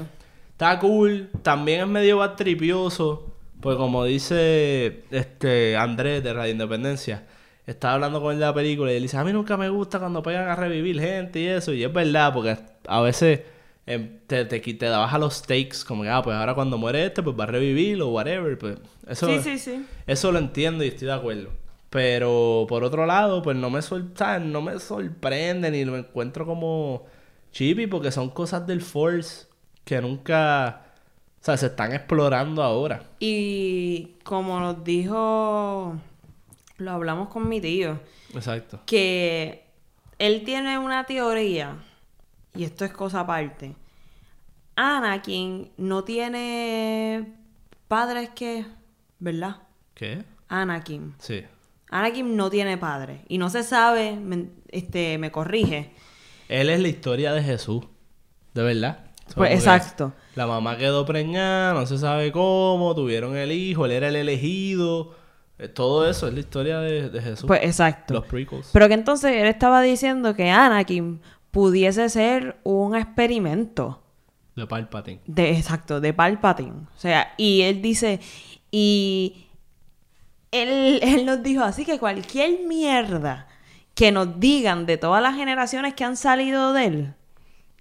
está 0.50 0.80
cool, 0.80 1.30
también 1.44 1.82
es 1.82 1.88
medio 1.88 2.18
batripioso, 2.18 3.36
pues 3.62 3.78
como 3.78 4.04
dice 4.04 5.04
este 5.12 5.78
Andrés 5.78 6.24
de 6.24 6.34
Radio 6.34 6.52
Independencia, 6.52 7.28
estaba 7.68 7.94
hablando 7.94 8.20
con 8.20 8.34
él 8.34 8.40
de 8.40 8.46
la 8.48 8.54
película 8.56 8.92
y 8.92 8.96
él 8.96 9.04
dice, 9.04 9.18
a 9.18 9.24
mí 9.24 9.32
nunca 9.32 9.56
me 9.56 9.70
gusta 9.70 10.00
cuando 10.00 10.24
pegan 10.24 10.48
a 10.48 10.56
revivir 10.56 11.00
gente 11.00 11.42
y 11.42 11.46
eso, 11.46 11.72
y 11.72 11.84
es 11.84 11.94
verdad, 11.94 12.34
porque 12.34 12.58
a 12.88 13.02
veces 13.02 13.42
em, 13.86 14.22
te, 14.26 14.46
te, 14.46 14.60
te 14.60 14.90
baja 14.90 15.20
los 15.20 15.36
stakes, 15.36 15.86
como 15.88 16.02
que, 16.02 16.10
ah, 16.10 16.24
pues 16.24 16.36
ahora 16.36 16.56
cuando 16.56 16.80
muere 16.80 17.06
este, 17.06 17.22
pues 17.22 17.40
va 17.40 17.44
a 17.44 17.48
revivir 17.48 18.02
o 18.02 18.08
whatever, 18.08 18.58
pues 18.58 18.80
eso 19.08 19.28
Sí, 19.28 19.40
sí, 19.44 19.60
sí. 19.60 19.86
eso 20.08 20.32
lo 20.32 20.40
entiendo 20.40 20.84
y 20.84 20.88
estoy 20.88 21.10
de 21.10 21.14
acuerdo. 21.14 21.69
Pero 21.90 22.66
por 22.70 22.84
otro 22.84 23.06
lado, 23.06 23.42
pues 23.42 23.58
no 23.58 23.70
me, 23.70 23.82
sor- 23.82 24.06
no 24.42 24.62
me 24.62 24.80
sorprende 24.80 25.72
ni 25.72 25.86
lo 25.86 25.98
encuentro 25.98 26.46
como 26.46 27.06
chippy 27.52 27.88
porque 27.88 28.12
son 28.12 28.30
cosas 28.30 28.68
del 28.68 28.82
Force 28.82 29.48
que 29.84 30.00
nunca, 30.00 30.84
o 31.42 31.44
sea, 31.44 31.58
se 31.58 31.66
están 31.68 31.94
explorando 31.94 32.62
ahora. 32.62 33.02
Y 33.20 34.18
como 34.24 34.60
nos 34.60 34.84
dijo, 34.84 35.96
lo 36.78 36.92
hablamos 36.92 37.30
con 37.30 37.50
mi 37.50 37.60
tío, 37.60 38.00
Exacto. 38.36 38.82
que 38.86 39.66
él 40.20 40.44
tiene 40.46 40.78
una 40.78 41.06
teoría, 41.06 41.76
y 42.56 42.66
esto 42.66 42.86
es 42.86 42.92
cosa 42.94 43.22
aparte. 43.22 43.76
Anakin 44.76 45.72
no 45.78 46.04
tiene 46.04 47.34
padres 47.88 48.30
que, 48.30 48.66
¿verdad? 49.20 49.58
¿Qué? 49.96 50.24
Anakin. 50.48 51.16
Sí. 51.20 51.44
Anakin 51.90 52.36
no 52.36 52.50
tiene 52.50 52.78
padre. 52.78 53.22
Y 53.28 53.38
no 53.38 53.50
se 53.50 53.64
sabe, 53.64 54.16
me, 54.16 54.48
este, 54.70 55.18
me 55.18 55.32
corrige. 55.32 55.92
Él 56.48 56.70
es 56.70 56.80
la 56.80 56.88
historia 56.88 57.34
de 57.34 57.44
Jesús. 57.44 57.84
De 58.54 58.64
verdad. 58.64 59.06
Pues 59.36 59.52
exacto. 59.52 60.14
La 60.36 60.48
mamá 60.48 60.78
quedó 60.78 61.06
preñada, 61.06 61.74
no 61.74 61.86
se 61.86 61.98
sabe 61.98 62.32
cómo, 62.32 62.96
tuvieron 62.96 63.36
el 63.38 63.52
hijo, 63.52 63.86
él 63.86 63.92
era 63.92 64.08
el 64.08 64.16
elegido. 64.16 65.16
Eh, 65.60 65.68
Todo 65.68 66.10
eso 66.10 66.28
es 66.28 66.34
la 66.34 66.40
historia 66.40 66.80
de, 66.80 67.10
de 67.10 67.22
Jesús. 67.22 67.46
Pues 67.46 67.62
exacto. 67.64 68.16
Los 68.16 68.26
prequels. 68.26 68.70
Pero 68.74 68.88
que 68.88 68.94
entonces 68.96 69.34
él 69.34 69.48
estaba 69.48 69.82
diciendo 69.82 70.34
que 70.36 70.50
Anakin 70.50 71.22
pudiese 71.52 72.10
ser 72.10 72.60
un 72.64 72.96
experimento. 72.96 74.02
De 74.56 74.66
Palpatine. 74.66 75.22
De, 75.26 75.52
exacto, 75.52 76.02
de 76.02 76.14
Palpatine. 76.14 76.88
O 76.96 77.00
sea, 77.00 77.34
y 77.38 77.62
él 77.62 77.82
dice, 77.82 78.20
y 78.72 79.49
él, 80.52 81.00
él 81.02 81.26
nos 81.26 81.44
dijo 81.44 81.64
así 81.64 81.86
que 81.86 82.00
cualquier 82.00 82.62
mierda 82.66 83.48
que 83.94 84.12
nos 84.12 84.40
digan 84.40 84.86
de 84.86 84.98
todas 84.98 85.22
las 85.22 85.36
generaciones 85.36 85.94
que 85.94 86.04
han 86.04 86.18
salido 86.18 86.74
de 86.74 86.86
él, 86.86 87.14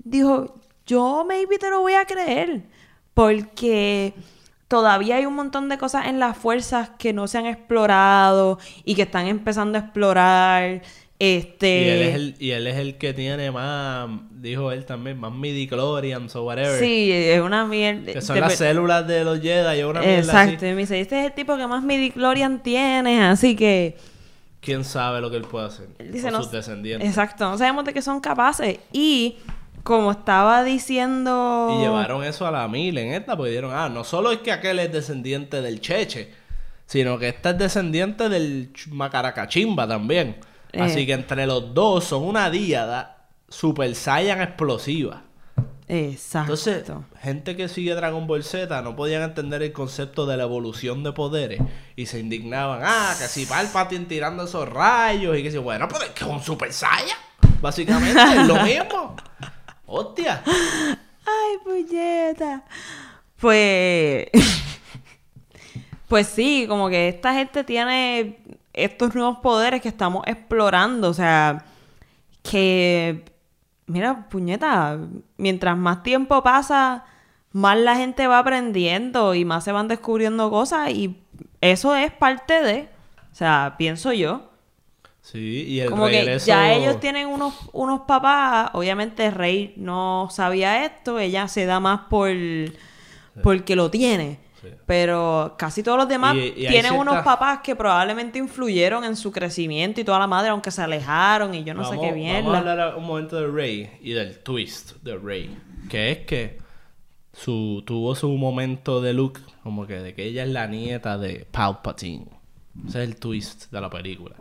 dijo, 0.02 0.57
yo 0.87 1.24
maybe 1.26 1.59
te 1.59 1.70
lo 1.70 1.81
voy 1.81 1.92
a 1.92 2.07
creer, 2.07 2.62
porque 3.14 4.14
todavía 4.68 5.16
hay 5.16 5.26
un 5.26 5.35
montón 5.35 5.68
de 5.68 5.78
cosas 5.78 6.07
en 6.07 6.18
las 6.18 6.37
fuerzas 6.37 6.90
que 6.98 7.12
no 7.12 7.26
se 7.28 7.38
han 7.38 7.46
explorado 7.46 8.59
y 8.85 8.94
que 8.94 9.02
están 9.02 9.26
empezando 9.26 9.78
a 9.78 9.83
explorar. 9.83 10.83
Este... 11.20 11.83
Y 11.83 11.88
él, 11.88 12.02
es 12.02 12.14
el, 12.14 12.35
y 12.38 12.50
él 12.52 12.66
es 12.68 12.76
el 12.76 12.96
que 12.96 13.12
tiene 13.12 13.50
más, 13.50 14.09
dijo 14.31 14.70
él 14.70 14.85
también, 14.85 15.18
más 15.18 15.33
midichlorians 15.33 16.37
o 16.37 16.44
whatever. 16.44 16.78
Sí, 16.78 17.11
es 17.12 17.40
una 17.40 17.64
mierda. 17.64 18.12
Que 18.12 18.20
son 18.20 18.37
de 18.37 18.40
las 18.42 18.54
células 18.54 19.04
de 19.07 19.24
los 19.24 19.40
Jedi, 19.40 19.81
es 19.81 19.85
una 19.85 20.00
mierda 20.00 20.18
Exacto. 20.18 20.57
así. 20.59 20.66
Y 20.66 20.74
me 20.74 20.81
dice, 20.83 21.00
este 21.00 21.18
es 21.18 21.26
el 21.26 21.33
tipo 21.33 21.57
que 21.57 21.66
más 21.66 21.83
midichlorian 21.83 22.62
tiene, 22.62 23.24
así 23.24 23.57
que... 23.57 23.96
¿Quién 24.61 24.85
sabe 24.85 25.20
lo 25.20 25.31
que 25.31 25.37
él 25.38 25.42
puede 25.42 25.66
hacer? 25.66 25.88
Él 25.98 26.12
dice, 26.12 26.31
no- 26.31 26.42
sus 26.42 26.52
descendientes. 26.52 27.09
Exacto, 27.09 27.50
no 27.50 27.59
sabemos 27.59 27.85
de 27.85 27.92
qué 27.92 28.02
son 28.02 28.20
capaces. 28.20 28.78
Y 28.92 29.38
como 29.83 30.12
estaba 30.12 30.62
diciendo... 30.62 31.74
Y 31.78 31.83
llevaron 31.83 32.22
eso 32.22 32.46
a 32.46 32.50
la 32.52 32.68
mil 32.68 32.96
en 32.96 33.14
esta, 33.14 33.37
porque 33.37 33.50
dijeron, 33.50 33.72
ah, 33.74 33.88
no 33.88 34.04
solo 34.04 34.31
es 34.31 34.38
que 34.38 34.52
aquel 34.52 34.78
es 34.78 34.92
descendiente 34.92 35.62
del 35.62 35.81
Cheche, 35.81 36.33
sino 36.87 37.18
que 37.18 37.28
esta 37.28 37.50
es 37.50 37.59
descendiente 37.59 38.28
del 38.28 38.72
Ch- 38.72 38.88
Macaracachimba 38.92 39.88
también. 39.88 40.37
Eh. 40.72 40.83
Así 40.83 41.07
que 41.07 41.12
entre 41.12 41.46
los 41.46 41.74
dos 41.74 42.04
son 42.04 42.24
una 42.24 42.50
díada 42.50 43.26
super 43.48 43.94
saiyan 43.94 44.40
explosiva. 44.40 45.22
Exacto. 45.88 46.52
Entonces, 46.52 46.85
gente 47.22 47.57
que 47.57 47.66
sigue 47.68 47.94
Dragon 47.94 48.26
Ball 48.26 48.44
Z 48.44 48.83
no 48.83 48.94
podían 48.94 49.22
entender 49.22 49.62
el 49.62 49.72
concepto 49.72 50.26
de 50.26 50.37
la 50.37 50.42
evolución 50.42 51.02
de 51.02 51.12
poderes 51.12 51.62
y 51.96 52.07
se 52.07 52.20
indignaban. 52.20 52.83
Ah, 52.85 53.14
que 53.18 53.26
si 53.26 53.46
Palpatine 53.46 54.04
tirando 54.04 54.44
esos 54.44 54.68
rayos 54.68 55.38
y 55.38 55.42
que 55.42 55.50
si, 55.50 55.57
bueno, 55.57 55.88
pero 55.88 56.04
es 56.04 56.11
que 56.11 56.24
es 56.24 56.31
un 56.31 56.42
Super 56.42 56.72
Saiyan. 56.72 57.16
Básicamente 57.62 58.20
es 58.20 58.46
lo 58.46 58.62
mismo. 58.62 59.16
Hostia. 59.87 60.42
Ay, 60.44 61.57
puñeta. 61.64 62.64
Pues... 63.40 64.26
pues 66.09 66.26
sí, 66.26 66.66
como 66.68 66.90
que 66.90 67.09
esta 67.09 67.33
gente 67.33 67.64
tiene 67.64 68.38
estos 68.85 69.14
nuevos 69.14 69.38
poderes 69.38 69.81
que 69.81 69.88
estamos 69.88 70.23
explorando. 70.27 71.09
O 71.09 71.14
sea, 71.14 71.64
que... 72.43 73.25
Mira, 73.87 74.29
puñeta, 74.29 74.99
mientras 75.38 75.77
más 75.77 76.03
tiempo 76.03 76.43
pasa, 76.43 77.07
más 77.53 77.79
la 77.79 77.97
gente 77.97 78.27
va 78.27 78.38
aprendiendo 78.38 79.35
y 79.35 79.47
más 79.47 79.64
se 79.64 79.73
van 79.73 79.88
descubriendo 79.88 80.51
cosas 80.51 80.91
y 80.91 81.17
eso 81.62 81.97
es 81.97 82.12
parte 82.12 82.61
de... 82.61 82.88
O 83.33 83.35
sea, 83.35 83.77
pienso 83.79 84.12
yo. 84.12 84.51
Sí, 85.23 85.64
y 85.69 85.81
el 85.81 85.91
Como 85.91 86.07
regreso... 86.07 86.45
que 86.45 86.49
ya 86.49 86.73
ellos 86.73 87.01
tienen 87.01 87.29
unos, 87.29 87.55
unos 87.73 88.01
papás. 88.03 88.71
Obviamente 88.73 89.31
Rey 89.31 89.75
no 89.77 90.29
sabía 90.31 90.85
esto. 90.85 91.19
Ella 91.19 91.49
se 91.49 91.67
da 91.67 91.81
más 91.81 92.01
por 92.09 92.31
porque 93.43 93.77
lo 93.77 93.91
tiene. 93.91 94.38
Sí. 94.61 94.68
Pero 94.87 95.55
casi 95.57 95.83
todos 95.85 95.97
los 95.99 96.09
demás 96.09 96.35
Y- 96.35 96.38
y 96.57 96.66
hay 96.66 96.73
tienen 96.73 96.94
unos 96.94 97.23
papás 97.23 97.61
que 97.62 97.77
probablemente 97.77 98.38
influyeron 98.40 99.05
en 99.05 99.14
su 99.16 99.31
crecimiento 99.31 100.01
y 100.01 100.05
toda 100.05 100.18
la 100.18 100.27
madre, 100.27 100.49
aunque 100.51 100.71
se 100.73 100.83
alejaron 100.83 101.55
y 101.55 101.62
yo 101.62 101.75
no 101.75 101.85
sé 101.85 101.90
Vamos- 101.90 102.05
qué 102.07 102.12
bien. 102.12 102.44
Vamos 102.44 102.55
a 102.55 102.59
hablar 102.71 102.97
un 102.97 103.05
momento 103.07 103.40
de 103.40 103.47
Rey 103.47 103.90
y 104.03 104.11
del 104.12 104.38
twist 104.40 104.97
de 105.03 105.16
Rey. 105.16 105.57
Que 105.88 106.11
es 106.11 106.18
que 106.27 106.59
su, 107.33 107.85
tuvo 107.87 108.16
su 108.16 108.29
momento 108.31 109.01
de 109.01 109.12
look, 109.12 109.38
como 109.62 109.87
que 109.87 109.94
de 110.01 110.14
que 110.14 110.25
ella 110.25 110.42
es 110.42 110.49
la 110.51 110.66
nieta 110.66 111.18
de 111.18 111.47
Palpatine. 111.51 112.27
Ese 112.88 113.03
es 113.03 113.09
el 113.09 113.16
twist 113.16 113.71
de 113.71 113.81
la 113.81 113.88
película. 113.90 114.35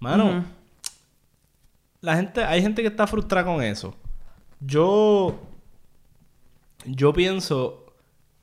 Mano, 0.00 0.44
la 2.00 2.16
gente, 2.16 2.42
hay 2.44 2.62
gente 2.62 2.82
que 2.82 2.88
está 2.88 3.06
frustrada 3.06 3.44
con 3.46 3.62
eso. 3.62 3.94
Yo, 4.60 5.38
yo 6.84 7.12
pienso 7.12 7.87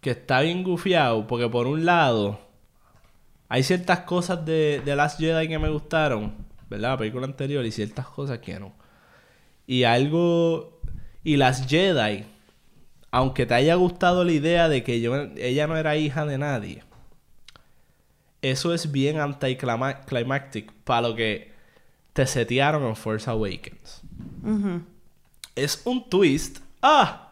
que 0.05 0.11
está 0.11 0.41
bien 0.41 0.61
gufiado 0.61 1.25
porque 1.25 1.49
por 1.49 1.65
un 1.65 1.83
lado 1.83 2.39
hay 3.49 3.63
ciertas 3.63 4.01
cosas 4.01 4.45
de, 4.45 4.79
de 4.85 4.95
Last 4.95 5.19
Jedi 5.19 5.47
que 5.47 5.57
me 5.57 5.67
gustaron, 5.67 6.31
¿verdad? 6.69 6.91
La 6.91 6.97
película 6.99 7.25
anterior 7.25 7.65
y 7.65 7.71
ciertas 7.71 8.05
cosas 8.05 8.37
que 8.37 8.59
no. 8.59 8.71
Y 9.65 9.83
algo... 9.83 10.79
Y 11.23 11.37
las 11.37 11.67
Jedi, 11.67 12.23
aunque 13.09 13.47
te 13.47 13.55
haya 13.55 13.73
gustado 13.73 14.23
la 14.23 14.31
idea 14.31 14.69
de 14.69 14.83
que 14.83 15.01
yo, 15.01 15.15
ella 15.37 15.65
no 15.65 15.75
era 15.75 15.97
hija 15.97 16.23
de 16.27 16.37
nadie, 16.37 16.83
eso 18.43 18.75
es 18.75 18.91
bien 18.91 19.19
anticlimactic 19.19 20.71
para 20.83 21.07
lo 21.07 21.15
que 21.15 21.51
te 22.13 22.27
setearon 22.27 22.83
en 22.83 22.95
Force 22.95 23.27
Awakens. 23.27 24.03
Es 25.55 25.81
un 25.83 26.07
twist. 26.07 26.59
Ah, 26.79 27.24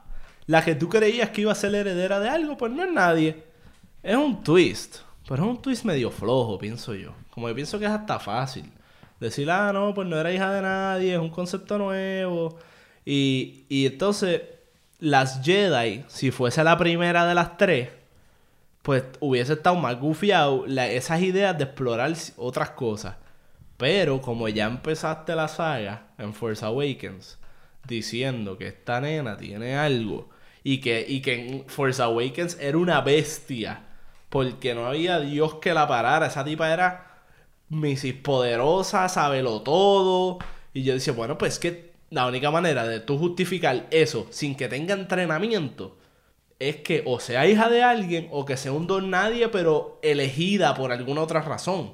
la 0.46 0.64
que 0.64 0.76
tú 0.76 0.90
creías 0.90 1.30
que 1.30 1.42
iba 1.42 1.52
a 1.52 1.56
ser 1.56 1.72
la 1.72 1.80
heredera 1.80 2.20
de 2.20 2.30
algo, 2.30 2.58
pues 2.58 2.72
no 2.72 2.84
es 2.84 2.92
nadie. 2.92 3.44
Es 4.02 4.16
un 4.16 4.44
twist. 4.44 4.98
Pero 5.28 5.44
es 5.44 5.50
un 5.50 5.62
twist 5.62 5.86
medio 5.86 6.12
flojo, 6.12 6.58
pienso 6.58 6.94
yo. 6.94 7.14
Como 7.30 7.48
que 7.48 7.56
pienso 7.56 7.80
que 7.80 7.86
es 7.86 7.92
hasta 7.92 8.20
fácil. 8.20 8.70
Decir, 9.20 9.50
ah, 9.50 9.72
no, 9.72 9.94
pues 9.94 10.08
no 10.08 10.18
era 10.18 10.32
hija 10.34 10.52
de 10.52 10.62
nadie, 10.62 11.14
es 11.14 11.20
un 11.20 11.30
concepto 11.30 11.78
nuevo. 11.78 12.58
Y, 13.06 13.66
y 13.70 13.86
entonces, 13.86 14.42
las 15.00 15.42
Jedi, 15.44 16.04
si 16.08 16.32
fuese 16.32 16.64
la 16.64 16.78
primera 16.78 17.26
de 17.26 17.36
las 17.36 17.58
tres, 17.58 17.90
pues 18.82 19.04
hubiese 19.22 19.54
estado 19.54 19.78
más 19.78 19.98
gufiado 19.98 20.66
esas 20.68 21.22
ideas 21.22 21.58
de 21.58 21.64
explorar 21.64 22.14
otras 22.36 22.72
cosas. 22.72 23.16
Pero 23.78 24.22
como 24.22 24.50
ya 24.50 24.66
empezaste 24.66 25.36
la 25.36 25.48
saga 25.48 26.08
en 26.18 26.34
Force 26.34 26.64
Awakens 26.64 27.40
diciendo 27.88 28.58
que 28.58 28.68
esta 28.68 29.02
nena 29.02 29.38
tiene 29.38 29.76
algo 29.76 30.30
Y 30.64 30.80
que, 30.80 31.06
y 31.08 31.22
que 31.22 31.34
en 31.34 31.66
Force 31.68 32.02
Awakens 32.02 32.58
era 32.60 32.78
una 32.78 33.02
bestia. 33.02 33.84
Porque 34.30 34.74
no 34.74 34.86
había 34.86 35.20
Dios 35.20 35.56
que 35.56 35.74
la 35.74 35.88
parara. 35.88 36.28
Esa 36.28 36.44
tipa 36.46 36.72
era 36.72 37.22
Mrs. 37.70 38.14
Poderosa, 38.24 39.10
sabelo 39.10 39.62
todo. 39.62 40.40
Y 40.74 40.84
yo 40.84 40.94
decía, 40.94 41.14
bueno, 41.14 41.38
pues 41.38 41.60
que 41.60 41.94
la 42.10 42.28
única 42.28 42.52
manera 42.52 42.88
de 42.88 43.00
tú 43.00 43.18
justificar 43.18 43.88
eso 43.92 44.28
sin 44.30 44.56
que 44.56 44.68
tenga 44.68 44.94
entrenamiento 44.94 45.98
es 46.60 46.78
que 46.78 47.04
o 47.06 47.20
sea 47.20 47.48
hija 47.48 47.70
de 47.70 47.84
alguien 47.84 48.28
o 48.32 48.46
que 48.46 48.58
sea 48.58 48.72
un 48.72 48.88
don 48.88 49.10
nadie, 49.10 49.50
pero 49.50 50.00
elegida 50.02 50.76
por 50.76 50.92
alguna 50.92 51.22
otra 51.22 51.42
razón. 51.42 51.92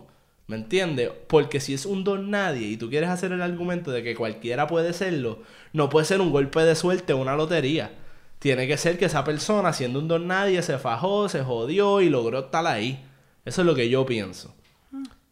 ¿Me 0.48 0.56
entiendes? 0.56 1.12
Porque 1.28 1.60
si 1.60 1.74
es 1.74 1.86
un 1.86 2.04
don 2.04 2.32
nadie 2.32 2.68
y 2.68 2.78
tú 2.78 2.90
quieres 2.90 3.10
hacer 3.10 3.32
el 3.32 3.42
argumento 3.42 3.92
de 3.92 4.04
que 4.04 4.16
cualquiera 4.16 4.68
puede 4.68 4.94
serlo, 4.94 5.40
no 5.74 5.90
puede 5.90 6.06
ser 6.06 6.22
un 6.22 6.32
golpe 6.32 6.62
de 6.62 6.76
suerte 6.76 7.14
o 7.14 7.18
una 7.18 7.36
lotería. 7.36 7.92
Tiene 8.40 8.68
que 8.68 8.78
ser 8.78 8.98
que 8.98 9.06
esa 9.06 9.24
persona, 9.24 9.74
siendo 9.74 10.00
un 10.00 10.08
don 10.08 10.28
nadie, 10.28 10.62
se 10.62 10.78
fajó, 10.78 11.28
se 11.28 11.44
jodió 11.44 12.02
y 12.02 12.10
logró 12.10 12.40
estar 12.40 12.66
ahí. 12.66 13.06
Eso 13.46 13.62
es 13.62 13.68
lo 13.68 13.76
que 13.76 13.90
yo 13.90 14.06
pienso. 14.06 14.56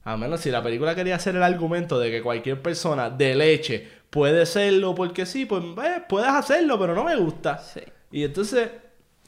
A 0.04 0.16
menos 0.16 0.42
si 0.42 0.52
la 0.52 0.64
película 0.64 0.96
quería 0.96 1.16
hacer 1.16 1.36
el 1.36 1.44
argumento 1.44 2.00
de 2.00 2.12
que 2.12 2.22
cualquier 2.22 2.62
persona 2.62 3.10
de 3.10 3.36
leche 3.36 3.88
puede 4.10 4.46
serlo 4.46 4.96
porque 4.96 5.26
sí, 5.26 5.46
pues 5.46 5.64
eh, 5.84 6.04
puedes 6.08 6.30
hacerlo, 6.30 6.80
pero 6.80 6.96
no 6.96 7.04
me 7.04 7.16
gusta. 7.18 7.58
Sí. 7.58 7.82
Y 8.12 8.24
entonces, 8.24 8.70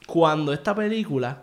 cuando 0.06 0.52
esta 0.52 0.74
película 0.74 1.42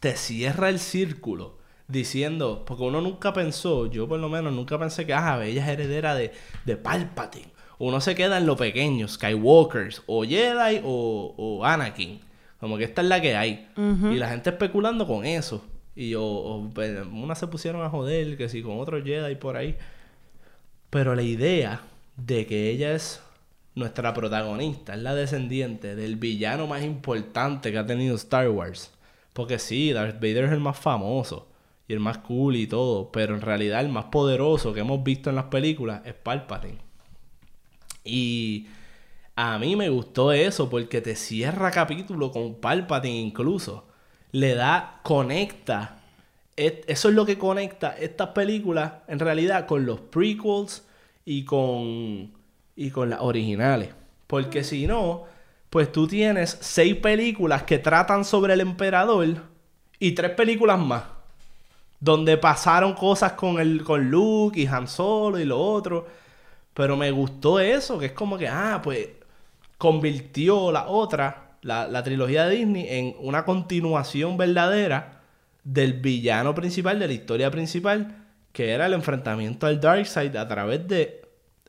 te 0.00 0.16
cierra 0.16 0.68
el 0.68 0.78
círculo 0.78 1.58
diciendo, 1.86 2.64
porque 2.66 2.82
uno 2.82 3.00
nunca 3.00 3.32
pensó, 3.32 3.86
yo 3.86 4.08
por 4.08 4.18
lo 4.18 4.28
menos 4.28 4.52
nunca 4.52 4.78
pensé 4.78 5.06
que, 5.06 5.14
ah, 5.14 5.44
ella 5.44 5.62
es 5.62 5.68
heredera 5.68 6.14
de, 6.14 6.32
de 6.64 6.76
Palpatine. 6.76 7.53
Uno 7.78 8.00
se 8.00 8.14
queda 8.14 8.38
en 8.38 8.46
lo 8.46 8.56
pequeño, 8.56 9.08
Skywalkers, 9.08 10.02
o 10.06 10.24
Jedi 10.24 10.80
o, 10.84 11.34
o 11.36 11.64
Anakin. 11.64 12.20
Como 12.60 12.78
que 12.78 12.84
esta 12.84 13.02
es 13.02 13.08
la 13.08 13.20
que 13.20 13.36
hay. 13.36 13.68
Y 13.76 14.14
la 14.16 14.30
gente 14.30 14.50
especulando 14.50 15.06
con 15.06 15.24
eso. 15.24 15.64
Y 15.96 16.14
o, 16.14 16.24
o, 16.24 16.70
pues, 16.72 16.98
unas 17.12 17.38
se 17.38 17.46
pusieron 17.46 17.82
a 17.82 17.90
joder, 17.90 18.36
que 18.36 18.48
si 18.48 18.62
con 18.62 18.80
otro 18.80 19.02
Jedi 19.02 19.34
por 19.36 19.56
ahí. 19.56 19.76
Pero 20.90 21.14
la 21.14 21.22
idea 21.22 21.80
de 22.16 22.46
que 22.46 22.70
ella 22.70 22.92
es 22.94 23.22
nuestra 23.74 24.14
protagonista, 24.14 24.94
es 24.94 25.02
la 25.02 25.14
descendiente 25.14 25.96
del 25.96 26.16
villano 26.16 26.66
más 26.66 26.84
importante 26.84 27.72
que 27.72 27.78
ha 27.78 27.86
tenido 27.86 28.14
Star 28.16 28.48
Wars. 28.48 28.92
Porque 29.32 29.58
sí, 29.58 29.92
Darth 29.92 30.16
Vader 30.16 30.44
es 30.44 30.52
el 30.52 30.60
más 30.60 30.78
famoso 30.78 31.48
y 31.88 31.92
el 31.92 32.00
más 32.00 32.18
cool 32.18 32.56
y 32.56 32.66
todo, 32.66 33.10
pero 33.10 33.34
en 33.34 33.40
realidad 33.40 33.80
el 33.80 33.88
más 33.88 34.06
poderoso 34.06 34.72
que 34.72 34.80
hemos 34.80 35.02
visto 35.02 35.28
en 35.28 35.36
las 35.36 35.46
películas 35.46 36.02
es 36.04 36.14
Palpatine. 36.14 36.78
Y 38.04 38.66
a 39.36 39.58
mí 39.58 39.76
me 39.76 39.88
gustó 39.88 40.32
eso 40.32 40.70
porque 40.70 41.00
te 41.00 41.16
cierra 41.16 41.70
capítulo 41.70 42.30
con 42.32 42.56
Palpatine 42.56 43.18
incluso. 43.20 43.86
Le 44.32 44.54
da, 44.54 45.00
conecta. 45.02 45.98
Es- 46.56 46.84
Eso 46.86 47.08
es 47.08 47.14
lo 47.14 47.26
que 47.26 47.38
conecta 47.38 47.96
estas 47.98 48.28
películas 48.30 48.92
en 49.08 49.18
realidad 49.18 49.66
con 49.66 49.86
los 49.86 50.00
prequels 50.00 50.84
y 51.24 51.44
con, 51.44 52.32
y 52.76 52.90
con 52.90 53.10
las 53.10 53.20
originales. 53.20 53.90
Porque 54.26 54.64
si 54.64 54.86
no, 54.86 55.24
pues 55.70 55.90
tú 55.92 56.06
tienes 56.06 56.58
seis 56.60 56.96
películas 56.96 57.64
que 57.64 57.78
tratan 57.78 58.24
sobre 58.24 58.54
el 58.54 58.60
emperador 58.60 59.28
y 59.98 60.12
tres 60.12 60.30
películas 60.32 60.78
más. 60.78 61.04
Donde 62.00 62.36
pasaron 62.36 62.92
cosas 62.94 63.32
con, 63.32 63.58
el, 63.58 63.82
con 63.82 64.10
Luke 64.10 64.60
y 64.60 64.66
Han 64.66 64.88
Solo 64.88 65.38
y 65.38 65.44
lo 65.44 65.58
otro. 65.60 66.06
Pero 66.74 66.96
me 66.96 67.10
gustó 67.10 67.60
eso, 67.60 67.98
que 67.98 68.06
es 68.06 68.12
como 68.12 68.36
que, 68.36 68.48
ah, 68.48 68.80
pues 68.82 69.08
convirtió 69.78 70.72
la 70.72 70.88
otra, 70.88 71.56
la, 71.62 71.86
la 71.86 72.02
trilogía 72.02 72.46
de 72.46 72.56
Disney, 72.56 72.86
en 72.88 73.16
una 73.20 73.44
continuación 73.44 74.36
verdadera 74.36 75.22
del 75.62 75.94
villano 75.94 76.54
principal, 76.54 76.98
de 76.98 77.06
la 77.06 77.12
historia 77.12 77.50
principal, 77.50 78.24
que 78.52 78.70
era 78.70 78.86
el 78.86 78.92
enfrentamiento 78.92 79.66
al 79.66 79.80
Darkseid 79.80 80.36
a 80.36 80.46
través 80.46 80.86
de 80.86 81.22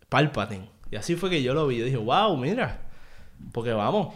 Palpatine. 0.10 0.70
Y 0.92 0.98
así 0.98 1.16
fue 1.16 1.30
que 1.30 1.42
yo 1.42 1.54
lo 1.54 1.68
vi. 1.68 1.78
Yo 1.78 1.86
dije, 1.86 1.98
wow, 1.98 2.36
mira. 2.38 2.82
Porque 3.52 3.74
vamos, 3.74 4.14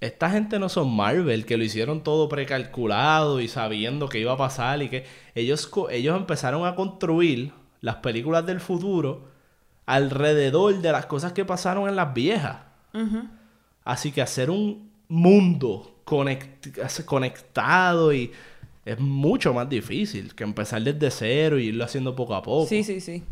esta 0.00 0.30
gente 0.30 0.58
no 0.58 0.68
son 0.68 0.94
Marvel, 0.94 1.46
que 1.46 1.56
lo 1.56 1.64
hicieron 1.64 2.02
todo 2.02 2.28
precalculado 2.28 3.40
y 3.40 3.48
sabiendo 3.48 4.08
que 4.08 4.18
iba 4.18 4.32
a 4.32 4.36
pasar 4.36 4.82
y 4.82 4.88
que 4.88 5.06
ellos, 5.34 5.70
ellos 5.90 6.16
empezaron 6.16 6.66
a 6.66 6.74
construir 6.74 7.52
las 7.80 7.96
películas 7.96 8.44
del 8.46 8.60
futuro 8.60 9.28
alrededor 9.86 10.80
de 10.80 10.92
las 10.92 11.06
cosas 11.06 11.32
que 11.32 11.44
pasaron 11.44 11.88
en 11.88 11.96
las 11.96 12.14
viejas. 12.14 12.58
Así 13.84 14.12
que 14.12 14.22
hacer 14.22 14.50
un 14.50 14.90
mundo 15.08 15.94
conect- 16.06 17.04
conectado 17.04 18.12
y 18.12 18.30
es 18.84 18.98
mucho 18.98 19.52
más 19.54 19.68
difícil 19.68 20.34
que 20.34 20.44
empezar 20.44 20.82
desde 20.82 21.10
cero 21.10 21.58
y 21.58 21.66
irlo 21.66 21.84
haciendo 21.84 22.14
poco 22.14 22.34
a 22.34 22.42
poco. 22.42 22.66
Sí, 22.66 22.82
sí, 22.84 23.00
sí. 23.00 23.22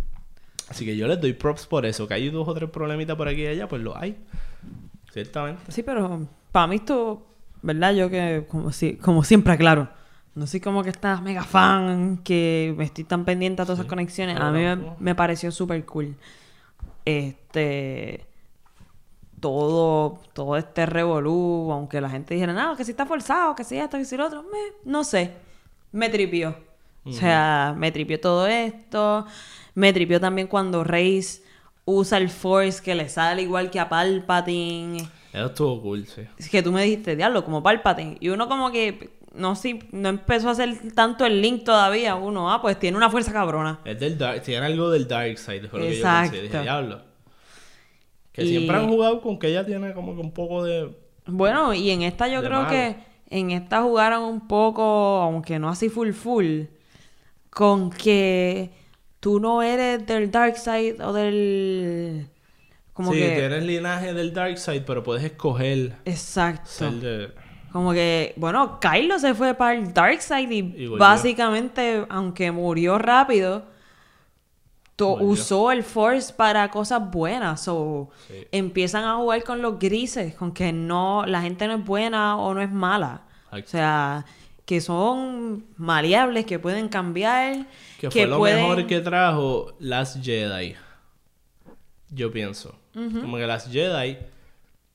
Así 0.68 0.84
que 0.84 0.96
yo 0.96 1.06
les 1.06 1.20
doy 1.20 1.32
props 1.34 1.66
por 1.66 1.84
eso. 1.86 2.06
Que 2.08 2.14
hay 2.14 2.30
dos 2.30 2.46
o 2.48 2.54
tres 2.54 2.70
problemitas 2.70 3.16
por 3.16 3.28
aquí 3.28 3.42
y 3.42 3.46
allá, 3.46 3.68
pues 3.68 3.82
lo 3.82 3.96
hay. 3.96 4.16
Ciertamente. 5.12 5.70
Sí, 5.70 5.82
pero 5.82 6.26
para 6.50 6.66
mí 6.66 6.76
esto, 6.76 7.26
¿verdad? 7.60 7.94
Yo 7.94 8.08
que, 8.08 8.46
como, 8.48 8.72
si, 8.72 8.94
como 8.96 9.24
siempre 9.24 9.52
aclaro, 9.52 9.90
no 10.34 10.46
soy 10.46 10.60
como 10.60 10.82
que 10.82 10.90
estás 10.90 11.20
mega 11.22 11.44
fan, 11.44 12.18
que 12.24 12.74
me 12.76 12.84
estoy 12.84 13.04
tan 13.04 13.24
pendiente 13.24 13.62
a 13.62 13.64
todas 13.66 13.80
esas 13.80 13.88
conexiones. 13.88 14.38
A 14.40 14.50
mí 14.50 14.62
me, 14.98 15.14
pareció 15.14 15.50
súper 15.50 15.84
cool. 15.84 16.16
Este. 17.04 18.26
Todo, 19.40 20.20
todo 20.34 20.56
este 20.56 20.86
revolú, 20.86 21.70
aunque 21.72 22.00
la 22.00 22.08
gente 22.08 22.34
dijera, 22.34 22.52
no, 22.52 22.76
que 22.76 22.84
si 22.84 22.92
está 22.92 23.06
forzado, 23.06 23.56
que 23.56 23.64
si 23.64 23.76
esto, 23.76 23.98
que 23.98 24.04
si 24.04 24.16
lo 24.16 24.26
otro, 24.26 24.44
me- 24.44 24.90
no 24.90 25.02
sé. 25.02 25.32
Me 25.90 26.08
tripió. 26.08 26.56
O 27.04 27.12
sea, 27.12 27.74
me 27.76 27.90
tripió 27.90 28.20
todo 28.20 28.46
esto. 28.46 29.26
Me 29.74 29.92
tripió 29.92 30.20
también 30.20 30.46
cuando 30.46 30.84
Reis 30.84 31.42
usa 31.84 32.18
el 32.18 32.30
Force 32.30 32.80
que 32.80 32.94
le 32.94 33.08
sale 33.08 33.42
igual 33.42 33.70
que 33.70 33.80
a 33.80 33.88
Palpatine. 33.88 35.08
Eso 35.32 35.46
estuvo 35.46 35.82
cool, 35.82 36.06
sí. 36.06 36.22
Es 36.38 36.48
que 36.48 36.62
tú 36.62 36.70
me 36.70 36.84
dijiste, 36.84 37.16
diablo, 37.16 37.44
como 37.44 37.62
Palpatine. 37.64 38.18
Y 38.20 38.28
uno 38.28 38.48
como 38.48 38.70
que 38.70 39.10
no, 39.34 39.56
sí, 39.56 39.80
no 39.92 40.08
empezó 40.08 40.48
a 40.48 40.52
hacer 40.52 40.92
tanto 40.94 41.24
el 41.26 41.40
link 41.40 41.64
todavía. 41.64 42.14
Uno, 42.14 42.52
ah, 42.52 42.60
pues 42.60 42.78
tiene 42.78 42.96
una 42.96 43.10
fuerza 43.10 43.32
cabrona. 43.32 43.80
Es 43.84 43.98
del 43.98 44.18
Dark, 44.18 44.42
tiene 44.42 44.66
algo 44.66 44.90
del 44.90 45.08
Dark 45.08 45.38
Side, 45.38 45.68
fue 45.68 45.80
lo 45.80 45.86
que 45.86 45.92
yo 45.92 45.96
Exacto. 45.98 46.32
pensé. 46.32 46.42
Dije, 46.48 46.62
diablo. 46.62 47.02
Que 48.32 48.44
Y- 48.44 48.48
siempre 48.48 48.76
han 48.76 48.88
jugado 48.88 49.20
con 49.20 49.38
que 49.38 49.48
ella 49.48 49.64
tiene 49.66 49.92
como 49.92 50.14
que 50.14 50.20
un 50.20 50.32
poco 50.32 50.64
de. 50.64 50.90
Bueno, 51.26 51.72
y 51.74 51.90
en 51.90 52.02
esta 52.02 52.28
yo 52.28 52.42
creo 52.42 52.62
malo. 52.62 52.70
que 52.70 52.96
en 53.30 53.50
esta 53.50 53.82
jugaron 53.82 54.24
un 54.24 54.48
poco, 54.48 54.82
aunque 54.82 55.58
no 55.58 55.68
así 55.68 55.88
full 55.88 56.12
full, 56.12 56.62
con 57.50 57.90
que 57.90 58.70
tú 59.20 59.38
no 59.38 59.62
eres 59.62 60.04
del 60.06 60.30
Dark 60.30 60.56
Side 60.56 60.96
o 61.02 61.12
del... 61.12 62.26
Como 62.92 63.12
sí, 63.12 63.20
que... 63.20 63.36
tienes 63.36 63.62
linaje 63.64 64.12
del 64.12 64.34
Dark 64.34 64.58
Side, 64.58 64.82
pero 64.82 65.02
puedes 65.02 65.22
escoger 65.24 65.94
Exacto. 66.04 66.68
ser 66.68 66.92
de. 66.94 67.41
Como 67.72 67.92
que, 67.92 68.34
bueno, 68.36 68.78
Kylo 68.80 69.18
se 69.18 69.34
fue 69.34 69.54
para 69.54 69.74
el 69.74 69.94
Dark 69.94 70.20
Side 70.20 70.52
y, 70.54 70.86
básicamente, 70.88 72.04
aunque 72.10 72.50
murió 72.52 72.98
rápido, 72.98 73.64
to- 74.96 75.10
Volvió. 75.16 75.26
usó 75.28 75.72
el 75.72 75.82
Force 75.82 76.32
para 76.34 76.70
cosas 76.70 77.10
buenas. 77.10 77.66
O 77.68 78.10
Sí. 78.28 78.46
empiezan 78.52 79.04
a 79.04 79.16
jugar 79.16 79.42
con 79.42 79.62
los 79.62 79.78
grises, 79.78 80.34
con 80.34 80.52
que 80.52 80.72
no, 80.72 81.24
la 81.26 81.40
gente 81.40 81.66
no 81.66 81.74
es 81.74 81.84
buena 81.84 82.36
o 82.36 82.52
no 82.54 82.60
es 82.60 82.70
mala. 82.70 83.22
O 83.50 83.56
sea, 83.64 84.24
que 84.66 84.80
son 84.80 85.64
maleables, 85.76 86.44
que 86.46 86.58
pueden 86.58 86.88
cambiar. 86.88 87.66
Que 88.00 88.10
fue 88.10 88.26
lo 88.26 88.38
pueden- 88.38 88.60
mejor 88.68 88.86
que 88.86 89.00
trajo 89.00 89.72
Last 89.80 90.22
Jedi. 90.22 90.74
Yo 92.10 92.30
pienso. 92.30 92.74
Como 92.92 93.38
que 93.38 93.46
Last 93.46 93.72
Jedi, 93.72 94.18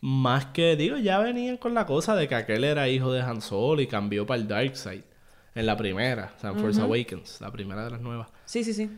más 0.02 0.48
que, 0.48 0.76
digo, 0.76 0.98
ya 0.98 1.20
venían 1.20 1.58
con 1.58 1.74
la 1.74 1.86
cosa 1.86 2.16
de 2.16 2.28
que 2.28 2.36
aquel 2.36 2.64
era 2.64 2.88
hijo 2.90 3.12
de 3.12 3.22
Han 3.22 3.42
Solo 3.42 3.82
y 3.82 3.88
cambió 3.88 4.26
para 4.26 4.40
el 4.42 4.48
Dark 4.48 4.76
Side. 4.76 5.04
En 5.56 5.66
la 5.66 5.76
primera, 5.76 6.34
o 6.38 6.40
sea, 6.40 6.52
en 6.52 6.60
Force 6.60 6.80
Awakens, 6.80 7.42
la 7.42 7.52
primera 7.52 7.84
de 7.84 7.90
las 7.90 8.00
nuevas. 8.02 8.30
Sí, 8.46 8.64
sí, 8.64 8.74
sí. 8.74 8.92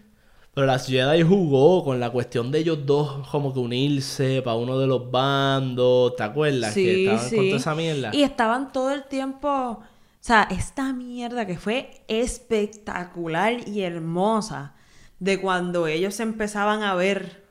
Pero 0.54 0.68
Last 0.68 0.90
Jedi 0.90 1.22
jugó 1.24 1.86
con 1.86 2.02
la 2.02 2.10
cuestión 2.10 2.52
de 2.52 2.60
ellos 2.60 2.86
dos 2.86 3.26
como 3.30 3.54
que 3.54 3.60
unirse 3.60 4.42
para 4.42 4.58
uno 4.58 4.78
de 4.78 4.88
los 4.88 5.10
bandos. 5.10 6.18
¿Te 6.18 6.24
acuerdas? 6.24 6.74
que 6.74 6.82
Sí, 6.84 7.06
estaban 7.06 7.30
sí. 7.30 7.36
con 7.38 7.46
toda 7.46 7.58
esa 7.58 7.76
mierda. 7.76 8.10
Y 8.14 8.24
estaban 8.24 8.72
todo 8.74 8.92
el 8.92 9.04
tiempo. 9.06 9.48
O 9.50 9.84
sea, 10.20 10.48
esta 10.52 10.92
mierda 10.92 11.46
que 11.46 11.58
fue 11.58 12.02
espectacular 12.10 13.68
y 13.68 13.82
hermosa 13.84 14.74
de 15.20 15.40
cuando 15.40 15.88
ellos 15.88 16.20
empezaban 16.20 16.84
a 16.84 16.94
ver. 16.96 17.48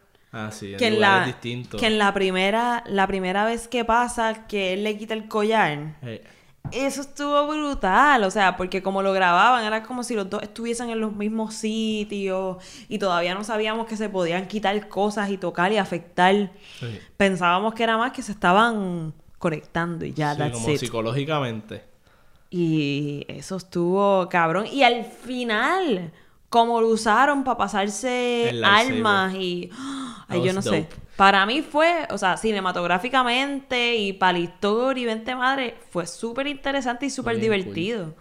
Ah, 0.47 0.51
sí, 0.53 0.73
en 0.73 0.79
Que 0.79 0.87
en, 0.89 1.01
la, 1.01 1.25
distintos. 1.27 1.81
que 1.81 1.87
en 1.87 1.99
la 1.99 2.13
primera 2.15 2.85
la 2.87 3.07
primera 3.07 3.45
vez 3.45 3.67
que 3.69 3.85
pasa 3.85 4.47
que 4.47 4.73
él 4.75 4.85
le 4.85 4.97
quita 4.97 5.15
el 5.15 5.27
collar. 5.29 5.97
Eh, 6.03 6.23
Eso 6.71 7.01
estuvo 7.01 7.47
brutal, 7.47 8.25
o 8.25 8.31
sea, 8.31 8.57
porque 8.59 8.83
como 8.83 9.01
lo 9.03 9.13
grababan, 9.15 9.65
era 9.65 9.83
como 9.83 10.03
si 10.03 10.15
los 10.15 10.29
dos 10.29 10.43
estuviesen 10.43 10.91
en 10.91 11.01
los 11.01 11.13
mismos 11.15 11.55
sitios 11.55 12.59
y 12.91 12.99
todavía 12.99 13.35
no 13.35 13.43
sabíamos 13.43 13.87
que 13.87 13.97
se 13.97 14.09
podían 14.11 14.47
quitar 14.49 14.89
cosas 14.89 15.31
y 15.31 15.39
tocar 15.39 15.73
y 15.73 15.79
afectar. 15.79 16.51
sí. 16.79 16.99
Pensábamos 17.17 17.73
que 17.75 17.83
era 17.85 17.97
más 17.97 18.13
que 18.13 18.21
se 18.23 18.33
estaban 18.33 19.15
conectando 19.39 20.05
y 20.05 20.13
ya, 20.13 20.33
Sí, 20.35 20.39
that's 20.39 20.53
como 20.53 20.69
it. 20.71 20.79
psicológicamente. 20.79 21.85
Y 22.51 23.25
eso 23.29 23.57
estuvo 23.57 24.29
cabrón. 24.29 24.67
Y 24.73 24.83
al 24.83 25.05
final, 25.05 26.13
como 26.49 26.81
lo 26.81 26.89
usaron 26.89 27.45
para 27.45 27.59
pasarse 27.59 28.61
armas 28.65 29.35
y... 29.35 29.71
Ay, 30.31 30.43
yo 30.45 30.53
no 30.53 30.61
sé. 30.61 30.87
Para 31.17 31.47
mí 31.47 31.63
fue, 31.63 32.07
o 32.11 32.19
sea, 32.19 32.37
cinematográficamente 32.37 33.97
y 33.97 34.13
para 34.13 34.35
la 34.35 34.39
historia 34.41 35.03
y 35.03 35.07
vente 35.07 35.35
madre, 35.35 35.75
fue 35.91 36.07
súper 36.07 36.47
interesante 36.47 37.07
y 37.07 37.11
súper 37.11 37.41
divertido. 37.41 38.15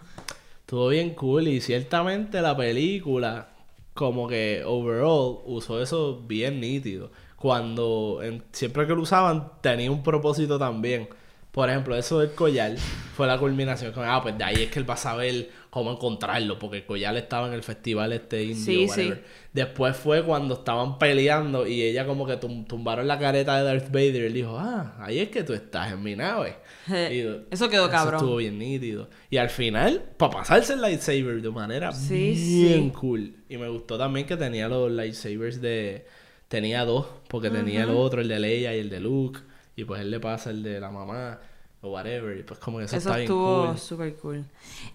Estuvo 0.60 0.88
bien 0.88 1.14
cool 1.14 1.48
y 1.48 1.60
ciertamente 1.60 2.40
la 2.40 2.56
película, 2.56 3.48
como 3.94 4.26
que 4.26 4.62
overall, 4.64 5.38
usó 5.46 5.82
eso 5.82 6.22
bien 6.26 6.60
nítido. 6.60 7.10
Cuando 7.36 8.20
en- 8.22 8.42
siempre 8.52 8.86
que 8.86 8.94
lo 8.94 9.02
usaban, 9.02 9.52
tenía 9.60 9.90
un 9.90 10.02
propósito 10.02 10.58
también. 10.58 11.08
Por 11.52 11.68
ejemplo, 11.70 11.94
eso 11.96 12.18
del 12.20 12.32
collar 12.32 12.76
fue 13.16 13.26
la 13.26 13.38
culminación. 13.38 13.92
Como, 13.92 14.06
ah, 14.06 14.22
pues 14.22 14.36
de 14.36 14.44
ahí 14.44 14.62
es 14.64 14.70
que 14.70 14.78
él 14.78 14.88
va 14.88 14.94
a 14.94 14.98
saber 14.98 15.50
cómo 15.70 15.92
encontrarlo, 15.92 16.58
porque 16.58 16.84
collar 16.86 17.16
estaba 17.16 17.46
en 17.48 17.52
el 17.54 17.62
festival 17.62 18.12
este 18.12 18.42
indio. 18.44 18.56
Sí, 18.64 18.86
whatever. 18.86 19.16
sí. 19.16 19.22
Después 19.52 19.96
fue 19.96 20.22
cuando 20.24 20.54
estaban 20.54 20.98
peleando 20.98 21.66
y 21.66 21.82
ella 21.82 22.06
como 22.06 22.26
que 22.26 22.38
tum- 22.40 22.66
tumbaron 22.66 23.06
la 23.06 23.18
careta 23.18 23.56
de 23.58 23.64
Darth 23.64 23.88
Vader 23.90 24.14
y 24.16 24.26
él 24.26 24.32
dijo, 24.34 24.56
ah, 24.58 24.96
ahí 25.00 25.18
es 25.18 25.28
que 25.28 25.42
tú 25.42 25.52
estás 25.52 25.92
en 25.92 26.02
mi 26.02 26.14
nave. 26.16 26.56
Y- 26.88 27.44
eso 27.50 27.68
quedó 27.68 27.90
cabrón. 27.90 28.16
estuvo 28.20 28.36
bien 28.36 28.58
nítido. 28.58 29.08
Y 29.30 29.36
al 29.36 29.50
final, 29.50 30.02
para 30.16 30.32
pasarse 30.32 30.72
el 30.74 30.80
lightsaber 30.80 31.42
de 31.42 31.50
manera 31.50 31.92
Sí, 31.92 32.34
bien 32.64 32.84
sí. 32.84 32.92
cool. 32.98 33.34
Y 33.48 33.56
me 33.58 33.68
gustó 33.68 33.98
también 33.98 34.26
que 34.26 34.36
tenía 34.36 34.68
los 34.68 34.90
lightsabers 34.90 35.60
de... 35.60 36.06
Tenía 36.48 36.86
dos, 36.86 37.06
porque 37.28 37.50
tenía 37.50 37.82
el 37.82 37.90
otro, 37.90 38.22
el 38.22 38.28
de 38.28 38.38
Leia 38.40 38.74
y 38.74 38.78
el 38.78 38.88
de 38.88 39.00
Luke. 39.00 39.40
Y 39.76 39.84
pues 39.84 40.00
él 40.00 40.10
le 40.10 40.18
pasa 40.18 40.48
el 40.50 40.62
de 40.62 40.80
la 40.80 40.90
mamá 40.90 41.38
o 41.80 41.90
whatever. 41.90 42.36
Y 42.38 42.42
pues 42.42 42.58
como 42.60 42.78
que 42.78 42.84
eso, 42.84 42.96
Eso 42.96 43.08
está 43.08 43.16
bien 43.18 43.24
estuvo 43.24 43.66
cool. 43.66 43.78
súper 43.78 44.14
cool. 44.16 44.44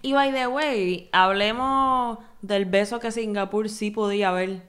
Y 0.02 0.12
by 0.12 0.32
the 0.32 0.46
way, 0.46 1.08
hablemos 1.12 2.18
del 2.42 2.64
beso 2.66 3.00
que 3.00 3.10
Singapur 3.10 3.68
sí 3.68 3.90
podía 3.90 4.30
haber. 4.30 4.62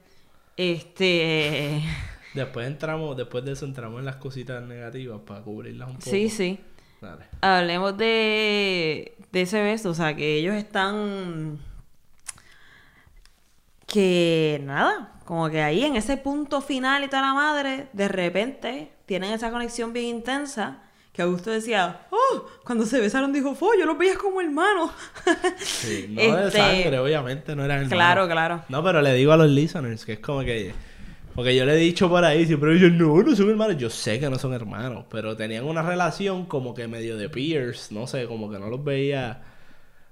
Este. 0.58 1.82
Después 2.34 2.68
entramos, 2.68 3.16
después 3.16 3.46
de 3.46 3.54
eso 3.54 3.64
entramos 3.66 4.00
en 4.00 4.06
las 4.06 4.18
cositas 4.18 4.62
negativas 4.62 5.22
para 5.26 5.42
cubrirlas 5.42 5.88
un 5.88 5.96
poco. 5.96 6.10
Sí, 6.10 6.30
sí. 6.30 6.60
Dale. 7.00 7.26
Hablemos 7.40 7.96
de, 7.98 9.16
de 9.32 9.42
ese 9.42 9.62
beso. 9.64 9.92
O 9.92 9.94
sea, 9.94 10.14
que 10.16 10.36
ellos 10.36 10.54
están. 10.56 11.60
Que 13.88 14.60
nada, 14.64 15.14
como 15.26 15.50
que 15.50 15.62
ahí 15.62 15.86
en 15.86 15.96
ese 15.96 16.18
punto 16.18 16.60
final 16.60 17.04
y 17.04 17.08
toda 17.08 17.22
la 17.22 17.34
madre, 17.34 17.88
de 17.94 18.08
repente 18.08 18.92
tienen 19.06 19.32
esa 19.32 19.52
conexión 19.52 19.94
bien 19.94 20.08
intensa. 20.18 20.82
Que 21.16 21.22
Augusto 21.22 21.50
decía, 21.50 22.02
oh, 22.10 22.46
cuando 22.66 22.86
se 22.86 23.00
besaron 23.00 23.32
dijo, 23.32 23.56
fue, 23.56 23.80
yo 23.80 23.86
los 23.86 23.98
veía 23.98 24.18
como 24.18 24.42
hermanos. 24.42 24.92
Sí, 25.60 26.08
no 26.10 26.22
de 26.36 26.48
Este, 26.48 26.58
sangre, 26.58 27.00
obviamente, 27.00 27.56
no 27.56 27.64
eran 27.64 27.84
hermanos. 27.84 27.94
Claro, 27.94 28.28
claro. 28.28 28.64
No, 28.70 28.84
pero 28.84 29.02
le 29.02 29.14
digo 29.14 29.32
a 29.32 29.38
los 29.38 29.50
listeners 29.50 30.04
que 30.06 30.14
es 30.14 30.20
como 30.20 30.42
que. 30.42 30.74
Porque 31.34 31.56
yo 31.56 31.66
le 31.66 31.74
he 31.74 31.78
dicho 31.78 32.10
por 32.10 32.24
ahí, 32.24 32.46
siempre 32.46 32.74
dicen, 32.74 32.98
no, 32.98 33.22
no 33.22 33.36
son 33.36 33.50
hermanos. 33.50 33.78
Yo 33.78 33.90
sé 33.90 34.20
que 34.20 34.30
no 34.30 34.38
son 34.38 34.54
hermanos, 34.54 35.06
pero 35.10 35.36
tenían 35.36 35.66
una 35.66 35.82
relación 35.82 36.46
como 36.46 36.74
que 36.74 36.88
medio 36.88 37.18
de 37.18 37.30
peers, 37.30 37.92
no 37.92 38.08
sé, 38.08 38.26
como 38.28 38.50
que 38.50 38.58
no 38.60 38.68
los 38.70 38.84
veía 38.84 39.42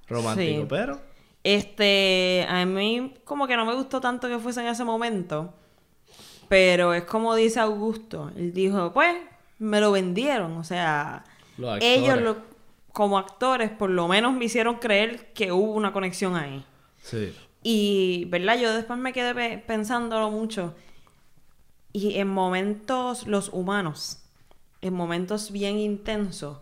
románticos, 0.07 0.61
Sí. 0.63 0.67
pero. 0.69 1.01
Este, 1.43 2.45
a 2.49 2.65
mí 2.65 3.13
como 3.25 3.47
que 3.47 3.57
no 3.57 3.65
me 3.65 3.73
gustó 3.73 3.99
tanto 3.99 4.29
que 4.29 4.39
fuese 4.39 4.61
en 4.61 4.67
ese 4.67 4.83
momento, 4.85 5.53
pero 6.47 6.93
es 6.93 7.03
como 7.03 7.35
dice 7.35 7.59
Augusto, 7.59 8.31
él 8.37 8.53
dijo, 8.53 8.93
pues, 8.93 9.15
me 9.63 9.79
lo 9.81 9.91
vendieron, 9.91 10.57
o 10.57 10.63
sea, 10.63 11.23
Los 11.57 11.79
ellos 11.81 12.21
lo- 12.21 12.37
como 12.91 13.17
actores 13.17 13.71
por 13.71 13.89
lo 13.89 14.07
menos 14.07 14.33
me 14.33 14.45
hicieron 14.45 14.75
creer 14.75 15.33
que 15.33 15.51
hubo 15.51 15.73
una 15.73 15.91
conexión 15.93 16.35
ahí. 16.35 16.63
Sí. 17.01 17.35
Y, 17.63 18.25
¿verdad? 18.29 18.57
Yo 18.59 18.73
después 18.73 18.99
me 18.99 19.13
quedé 19.13 19.33
pe- 19.33 19.57
pensándolo 19.65 20.29
mucho. 20.29 20.75
Y 21.91 22.17
en 22.17 22.27
momentos, 22.27 23.25
los 23.27 23.49
humanos, 23.53 24.19
en 24.81 24.93
momentos 24.93 25.51
bien 25.51 25.77
intensos, 25.79 26.57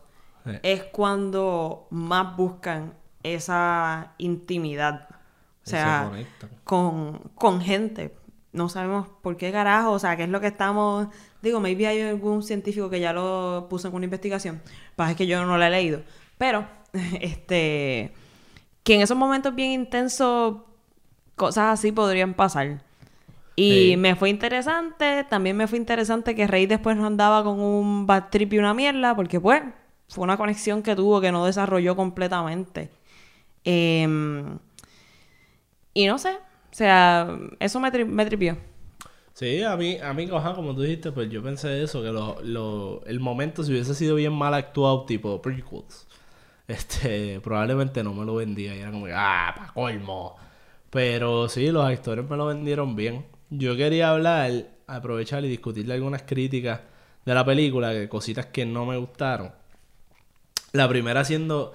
Sí. 0.45 0.51
es 0.63 0.83
cuando 0.85 1.87
más 1.91 2.35
buscan 2.35 2.93
esa 3.23 4.13
intimidad. 4.17 5.07
O 5.09 5.15
Se 5.63 5.71
sea, 5.71 6.11
con, 6.63 7.19
con 7.35 7.61
gente. 7.61 8.15
No 8.51 8.67
sabemos 8.67 9.07
por 9.21 9.37
qué 9.37 9.51
carajo, 9.51 9.91
o 9.91 9.99
sea, 9.99 10.17
qué 10.17 10.23
es 10.23 10.29
lo 10.29 10.39
que 10.41 10.47
estamos... 10.47 11.07
Digo, 11.41 11.59
maybe 11.59 11.87
hay 11.87 12.01
algún 12.01 12.43
científico 12.43 12.89
que 12.89 12.99
ya 12.99 13.13
lo 13.13 13.67
puso 13.69 13.87
en 13.87 13.95
una 13.95 14.05
investigación. 14.05 14.61
Pasa 14.95 15.11
es 15.11 15.17
que 15.17 15.27
yo 15.27 15.43
no 15.45 15.57
la 15.57 15.67
he 15.67 15.71
leído. 15.71 16.01
Pero, 16.37 16.67
este... 17.21 18.13
Que 18.83 18.95
en 18.95 19.01
esos 19.01 19.17
momentos 19.17 19.53
bien 19.55 19.71
intensos, 19.71 20.57
cosas 21.35 21.79
así 21.79 21.91
podrían 21.91 22.33
pasar. 22.33 22.81
Y 23.55 23.91
Sí. 23.91 23.97
me 23.97 24.15
fue 24.15 24.29
interesante, 24.29 25.23
también 25.29 25.57
me 25.57 25.67
fue 25.67 25.77
interesante 25.77 26.35
que 26.35 26.47
Rey 26.47 26.65
después 26.65 26.97
no 26.97 27.05
andaba 27.05 27.43
con 27.43 27.59
un 27.59 28.07
bad 28.07 28.29
trip 28.31 28.53
y 28.53 28.57
una 28.59 28.73
mierda, 28.73 29.15
porque 29.15 29.39
pues 29.39 29.61
fue 30.09 30.23
una 30.23 30.37
conexión 30.37 30.81
que 30.83 30.95
tuvo 30.95 31.21
que 31.21 31.31
no 31.31 31.45
desarrolló 31.45 31.95
completamente. 31.95 32.89
Em, 33.63 34.57
y 35.93 36.07
no 36.07 36.17
sé, 36.17 36.31
o 36.31 36.73
sea, 36.73 37.27
eso 37.59 37.79
me, 37.79 37.91
tri- 37.91 38.05
me 38.05 38.25
tripió. 38.25 38.57
Sí, 39.33 39.63
a 39.63 39.75
mí, 39.77 39.97
a 39.97 40.13
mí, 40.13 40.27
ajá, 40.31 40.53
como 40.53 40.75
tú 40.75 40.81
dijiste, 40.81 41.11
pues 41.11 41.29
yo 41.29 41.41
pensé 41.41 41.81
eso, 41.81 42.01
que 42.03 42.11
lo, 42.11 42.37
lo- 42.43 43.01
el 43.05 43.19
momento 43.19 43.63
si 43.63 43.71
hubiese 43.71 43.95
sido 43.95 44.15
bien 44.15 44.33
mal 44.33 44.53
actuado, 44.53 45.05
tipo 45.05 45.41
prequels, 45.41 46.05
este, 46.67 47.39
probablemente 47.43 48.03
no 48.03 48.13
me 48.13 48.25
lo 48.25 48.35
vendía. 48.35 48.75
Y 48.75 48.79
era 48.79 48.91
como 48.91 49.05
que, 49.05 49.13
ah, 49.15 49.53
pa' 49.57 49.73
colmo. 49.73 50.35
Pero 50.89 51.47
sí, 51.49 51.71
los 51.71 51.85
actores 51.85 52.29
me 52.29 52.35
lo 52.37 52.45
vendieron 52.47 52.95
bien. 52.95 53.25
Yo 53.49 53.75
quería 53.77 54.09
hablar, 54.11 54.51
aprovechar 54.87 55.43
y 55.45 55.49
discutirle 55.49 55.93
algunas 55.93 56.23
críticas 56.23 56.81
de 57.25 57.33
la 57.33 57.45
película, 57.45 57.91
que 57.93 58.09
cositas 58.09 58.47
que 58.47 58.65
no 58.65 58.85
me 58.85 58.97
gustaron. 58.97 59.51
La 60.73 60.87
primera 60.87 61.23
siendo 61.25 61.73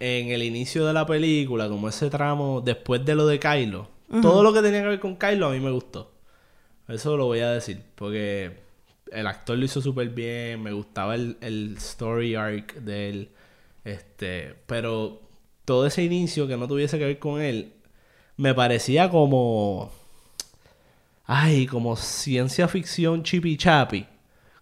en 0.00 0.28
el 0.28 0.42
inicio 0.42 0.84
de 0.86 0.92
la 0.92 1.06
película, 1.06 1.68
como 1.68 1.88
ese 1.88 2.10
tramo 2.10 2.60
después 2.62 3.04
de 3.04 3.14
lo 3.14 3.26
de 3.26 3.38
Kylo. 3.38 3.88
Todo 4.20 4.42
lo 4.42 4.52
que 4.52 4.60
tenía 4.62 4.82
que 4.82 4.88
ver 4.88 5.00
con 5.00 5.16
Kylo 5.16 5.46
a 5.48 5.50
mí 5.50 5.60
me 5.60 5.70
gustó. 5.70 6.10
Eso 6.88 7.16
lo 7.16 7.26
voy 7.26 7.40
a 7.40 7.50
decir, 7.50 7.82
porque 7.94 8.58
el 9.10 9.26
actor 9.26 9.56
lo 9.58 9.64
hizo 9.64 9.80
súper 9.80 10.08
bien, 10.10 10.62
me 10.62 10.72
gustaba 10.72 11.14
el, 11.14 11.36
el 11.40 11.76
story 11.78 12.34
arc 12.34 12.74
de 12.74 13.08
él. 13.08 13.30
Este, 13.84 14.54
pero 14.66 15.22
todo 15.64 15.86
ese 15.86 16.02
inicio 16.02 16.46
que 16.46 16.56
no 16.56 16.68
tuviese 16.68 16.98
que 16.98 17.04
ver 17.06 17.18
con 17.18 17.40
él, 17.40 17.72
me 18.36 18.54
parecía 18.54 19.10
como. 19.10 19.90
Ay, 21.26 21.66
como 21.66 21.96
ciencia 21.96 22.68
ficción 22.68 23.22
chipi 23.22 23.56
chapi. 23.56 24.06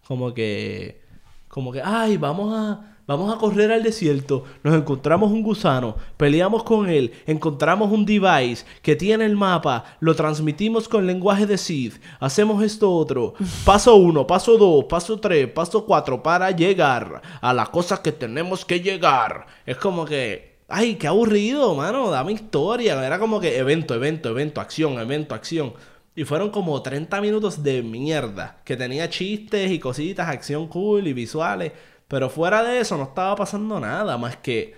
Como 0.06 0.32
que. 0.34 1.02
Como 1.48 1.72
que, 1.72 1.82
ay, 1.82 2.16
vamos 2.16 2.54
a. 2.54 2.91
Vamos 3.04 3.34
a 3.34 3.38
correr 3.38 3.72
al 3.72 3.82
desierto, 3.82 4.44
nos 4.62 4.74
encontramos 4.74 5.32
un 5.32 5.42
gusano, 5.42 5.96
peleamos 6.16 6.62
con 6.62 6.88
él, 6.88 7.12
encontramos 7.26 7.90
un 7.90 8.06
device 8.06 8.64
que 8.80 8.94
tiene 8.94 9.24
el 9.24 9.34
mapa, 9.34 9.96
lo 9.98 10.14
transmitimos 10.14 10.88
con 10.88 11.04
lenguaje 11.04 11.44
de 11.44 11.58
Sith, 11.58 12.00
hacemos 12.20 12.62
esto 12.62 12.92
otro, 12.92 13.34
paso 13.64 13.96
uno, 13.96 14.24
paso 14.24 14.56
dos, 14.56 14.84
paso 14.84 15.18
tres, 15.18 15.48
paso 15.48 15.84
cuatro, 15.84 16.22
para 16.22 16.52
llegar 16.52 17.20
a 17.40 17.52
la 17.52 17.66
cosa 17.66 18.00
que 18.00 18.12
tenemos 18.12 18.64
que 18.64 18.80
llegar. 18.80 19.46
Es 19.66 19.76
como 19.76 20.04
que, 20.04 20.58
ay, 20.68 20.94
qué 20.94 21.06
aburrido, 21.06 21.74
mano, 21.74 22.10
dame 22.10 22.32
historia. 22.32 23.04
Era 23.04 23.18
como 23.18 23.40
que 23.40 23.58
evento, 23.58 23.94
evento, 23.94 24.28
evento, 24.28 24.60
acción, 24.60 24.98
evento, 24.98 25.34
acción. 25.34 25.74
Y 26.14 26.24
fueron 26.24 26.50
como 26.50 26.80
30 26.82 27.20
minutos 27.20 27.62
de 27.62 27.82
mierda. 27.82 28.60
Que 28.64 28.76
tenía 28.76 29.08
chistes 29.08 29.70
y 29.70 29.78
cositas, 29.78 30.28
acción 30.28 30.68
cool 30.68 31.06
y 31.06 31.12
visuales. 31.12 31.72
Pero 32.12 32.28
fuera 32.28 32.62
de 32.62 32.78
eso 32.78 32.98
no 32.98 33.04
estaba 33.04 33.34
pasando 33.36 33.80
nada 33.80 34.18
más 34.18 34.36
que 34.36 34.76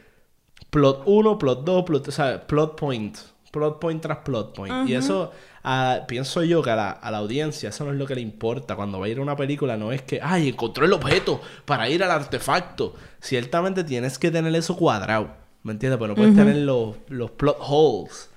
plot 0.71 1.03
1, 1.05 1.37
plot 1.37 1.65
2, 1.65 1.85
plot, 1.85 2.07
o 2.07 2.13
sea, 2.13 2.47
plot 2.47 2.79
point. 2.79 3.19
Plot 3.51 3.81
point 3.81 4.01
tras 4.01 4.19
plot 4.19 4.55
point. 4.55 4.89
Y 4.89 4.95
eso, 4.95 5.33
ah, 5.65 6.03
pienso 6.07 6.45
yo 6.45 6.63
que 6.63 6.71
a 6.71 6.77
la, 6.77 6.91
a 6.93 7.11
la 7.11 7.19
audiencia 7.19 7.71
eso 7.71 7.85
no 7.85 7.91
es 7.91 7.99
lo 7.99 8.07
que 8.07 8.15
le 8.15 8.21
importa. 8.21 8.77
Cuando 8.77 9.01
va 9.01 9.07
a 9.07 9.09
ir 9.09 9.19
a 9.19 9.23
una 9.23 9.35
película 9.35 9.77
no 9.77 9.91
es 9.91 10.03
que, 10.03 10.21
ay, 10.23 10.51
encontró 10.51 10.85
el 10.85 10.93
objeto 10.93 11.41
para 11.65 11.89
ir 11.89 12.05
al 12.05 12.13
artefacto. 12.13 12.95
Ciertamente 13.21 13.83
tienes 13.83 14.17
que 14.17 14.31
tener 14.31 14.55
eso 14.55 14.77
cuadrado. 14.77 15.31
¿Me 15.65 15.73
entiendes? 15.73 15.99
Pero 15.99 16.11
no 16.11 16.15
puedes 16.15 16.37
tener 16.37 16.59
los, 16.59 16.95
los 17.09 17.33
plot 17.33 17.57
holes. 17.59 18.31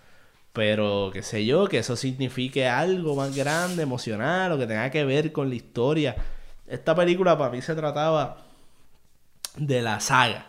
Pero 0.53 1.11
qué 1.13 1.21
sé 1.21 1.45
yo, 1.45 1.67
que 1.67 1.77
eso 1.77 1.95
signifique 1.95 2.67
algo 2.67 3.15
más 3.15 3.35
grande, 3.35 3.83
emocional, 3.83 4.53
o 4.53 4.57
que 4.57 4.65
tenga 4.65 4.89
que 4.89 5.05
ver 5.05 5.31
con 5.31 5.49
la 5.49 5.55
historia. 5.55 6.15
Esta 6.65 6.95
película 6.95 7.37
para 7.37 7.51
mí 7.51 7.61
se 7.61 7.75
trataba 7.75 8.46
de 9.57 9.81
la 9.81 9.99
saga. 9.99 10.45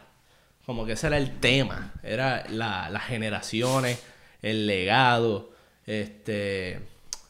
Como 0.67 0.85
que 0.85 0.93
ese 0.93 1.07
era 1.09 1.17
el 1.19 1.39
tema. 1.41 1.95
Era 2.03 2.45
la- 2.51 2.91
las 2.91 3.05
generaciones, 3.05 4.03
el 4.43 4.67
legado, 4.67 5.51
este 5.87 6.81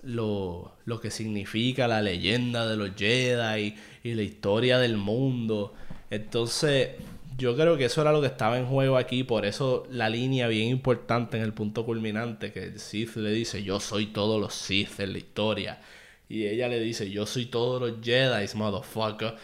lo, 0.02 0.72
lo 0.84 1.00
que 1.00 1.10
significa 1.10 1.88
la 1.88 2.00
leyenda 2.02 2.66
de 2.66 2.76
los 2.76 2.90
Jedi 2.96 3.74
y 4.04 4.14
la 4.14 4.22
historia 4.22 4.78
del 4.78 4.96
mundo. 4.96 5.74
Entonces, 6.10 6.90
yo 7.36 7.54
creo 7.56 7.76
que 7.76 7.86
eso 7.86 8.00
era 8.00 8.12
lo 8.12 8.20
que 8.20 8.28
estaba 8.28 8.58
en 8.58 8.66
juego 8.66 8.96
aquí, 8.96 9.24
por 9.24 9.44
eso 9.44 9.86
la 9.90 10.08
línea 10.08 10.46
bien 10.48 10.68
importante 10.68 11.36
en 11.36 11.42
el 11.42 11.52
punto 11.52 11.84
culminante, 11.84 12.52
que 12.52 12.64
el 12.64 12.80
Sith 12.80 13.16
le 13.16 13.30
dice, 13.32 13.62
yo 13.62 13.80
soy 13.80 14.06
todos 14.06 14.40
los 14.40 14.54
Sith 14.54 15.00
en 15.00 15.12
la 15.12 15.18
historia. 15.18 15.80
Y 16.28 16.46
ella 16.46 16.68
le 16.68 16.80
dice, 16.80 17.10
yo 17.10 17.26
soy 17.26 17.46
todos 17.46 17.80
los 17.80 18.04
Jedi, 18.04 18.46
motherfucker. 18.54 19.34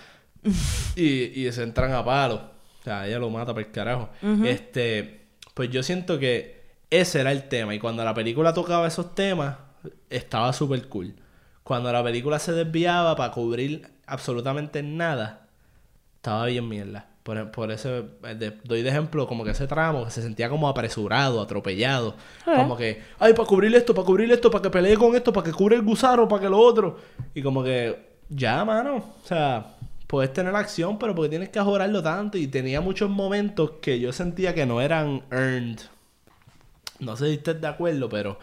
y, 0.96 1.46
y 1.46 1.52
se 1.52 1.62
entran 1.62 1.92
a 1.92 2.04
palo. 2.04 2.36
O 2.80 2.84
sea, 2.84 3.06
ella 3.06 3.18
lo 3.18 3.30
mata 3.30 3.52
por 3.54 3.62
el 3.62 3.70
carajo. 3.70 4.10
Este, 4.44 5.26
pues 5.54 5.70
yo 5.70 5.82
siento 5.82 6.18
que 6.18 6.62
ese 6.90 7.20
era 7.20 7.32
el 7.32 7.48
tema. 7.48 7.74
Y 7.74 7.78
cuando 7.78 8.04
la 8.04 8.12
película 8.14 8.52
tocaba 8.52 8.86
esos 8.86 9.14
temas, 9.14 9.56
estaba 10.10 10.52
súper 10.52 10.86
cool. 10.88 11.14
Cuando 11.62 11.90
la 11.92 12.04
película 12.04 12.38
se 12.38 12.52
desviaba 12.52 13.16
para 13.16 13.32
cubrir 13.32 13.88
absolutamente 14.06 14.82
nada, 14.82 15.46
estaba 16.16 16.44
bien 16.46 16.68
mierda. 16.68 17.06
Por, 17.22 17.50
por 17.52 17.70
ese, 17.72 18.04
eh, 18.24 18.34
de- 18.34 18.58
doy 18.64 18.82
de 18.82 18.90
ejemplo 18.90 19.26
como 19.26 19.44
que 19.44 19.52
ese 19.52 19.66
tramo 19.66 20.04
que 20.04 20.10
se 20.10 20.20
sentía 20.20 20.50
como 20.50 20.68
apresurado, 20.68 21.40
atropellado. 21.40 22.16
Como 22.56 22.76
que, 22.76 23.02
ay, 23.18 23.32
para 23.32 23.48
cubrir 23.48 23.74
esto, 23.74 23.94
para 23.94 24.04
cubrir 24.04 24.30
esto, 24.30 24.50
para 24.50 24.60
que 24.60 24.68
pelee 24.68 24.96
con 24.98 25.16
esto, 25.16 25.32
para 25.32 25.46
que 25.46 25.52
cubre 25.52 25.74
el 25.76 25.82
gusano, 25.82 26.28
para 26.28 26.42
que 26.42 26.48
lo 26.50 26.58
otro. 26.58 26.98
Y 27.34 27.40
como 27.40 27.64
que, 27.64 28.18
ya, 28.28 28.62
mano. 28.66 28.96
O 28.96 29.26
sea, 29.26 29.73
puedes 30.06 30.32
tener 30.32 30.54
acción, 30.54 30.98
pero 30.98 31.14
porque 31.14 31.30
tienes 31.30 31.48
que 31.48 31.58
ajorarlo 31.58 32.02
tanto. 32.02 32.38
Y 32.38 32.46
tenía 32.46 32.80
muchos 32.80 33.10
momentos 33.10 33.72
que 33.80 34.00
yo 34.00 34.12
sentía 34.12 34.54
que 34.54 34.66
no 34.66 34.80
eran 34.80 35.22
earned. 35.30 35.80
No 37.00 37.16
sé 37.16 37.26
si 37.28 37.34
estés 37.34 37.60
de 37.60 37.66
acuerdo, 37.66 38.08
pero, 38.08 38.38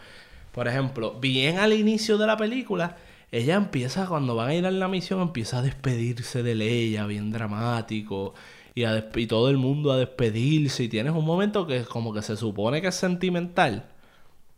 por 0.52 0.68
ejemplo, 0.68 1.18
bien 1.20 1.58
al 1.58 1.72
inicio 1.72 2.18
de 2.18 2.26
la 2.26 2.36
película, 2.36 2.96
ella 3.32 3.56
empieza, 3.56 4.06
cuando 4.06 4.36
van 4.36 4.50
a 4.50 4.54
ir 4.54 4.66
a 4.66 4.70
la 4.70 4.88
misión, 4.88 5.20
empieza 5.22 5.58
a 5.58 5.62
despedirse 5.62 6.42
de 6.42 6.54
Leia, 6.54 7.06
bien 7.06 7.32
dramático, 7.32 8.34
y, 8.74 8.84
a 8.84 9.10
y 9.14 9.26
todo 9.26 9.48
el 9.48 9.56
mundo 9.56 9.90
a 9.92 9.96
despedirse, 9.96 10.84
y 10.84 10.88
tienes 10.88 11.14
un 11.14 11.24
momento 11.24 11.66
que 11.66 11.84
como 11.84 12.12
que 12.12 12.22
se 12.22 12.36
supone 12.36 12.82
que 12.82 12.88
es 12.88 12.94
sentimental, 12.94 13.86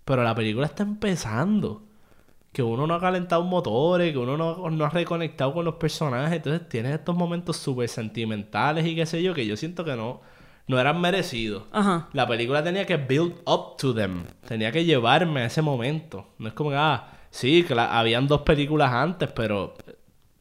pero 0.05 0.25
la 0.25 0.35
película 0.35 0.67
está 0.67 0.83
empezando. 0.83 1.84
Que 2.55 2.63
uno 2.63 2.87
no 2.87 2.95
ha 2.95 3.01
calentado 3.01 3.43
motores, 3.43 4.13
que 4.13 4.19
uno 4.19 4.37
no, 4.39 4.71
no 4.71 4.85
ha 4.87 4.89
reconectado 4.91 5.53
con 5.53 5.65
los 5.67 5.75
personajes. 5.75 6.37
Entonces 6.37 6.69
tienes 6.69 6.95
estos 6.95 7.15
momentos 7.17 7.57
súper 7.59 7.89
sentimentales 7.89 8.87
y 8.87 8.95
qué 8.95 9.05
sé 9.07 9.23
yo, 9.23 9.35
que 9.35 9.45
yo 9.45 9.57
siento 9.57 9.85
que 9.85 9.97
no, 9.97 10.21
no 10.69 10.79
eran 10.79 11.01
merecidos. 11.01 11.65
Ajá. 11.73 12.09
La 12.13 12.27
película 12.29 12.63
tenía 12.65 12.87
que 12.87 12.97
build 12.97 13.35
up 13.45 13.77
to 13.77 13.93
them. 13.93 14.25
Tenía 14.47 14.71
que 14.73 14.85
llevarme 14.85 15.41
a 15.41 15.47
ese 15.47 15.63
momento. 15.63 16.29
No 16.39 16.47
es 16.49 16.55
como 16.55 16.71
que, 16.71 16.77
ah, 16.77 17.09
sí, 17.31 17.65
que 17.65 17.75
la- 17.75 17.99
habían 17.99 18.29
dos 18.29 18.43
películas 18.43 18.93
antes, 18.93 19.29
pero 19.33 19.75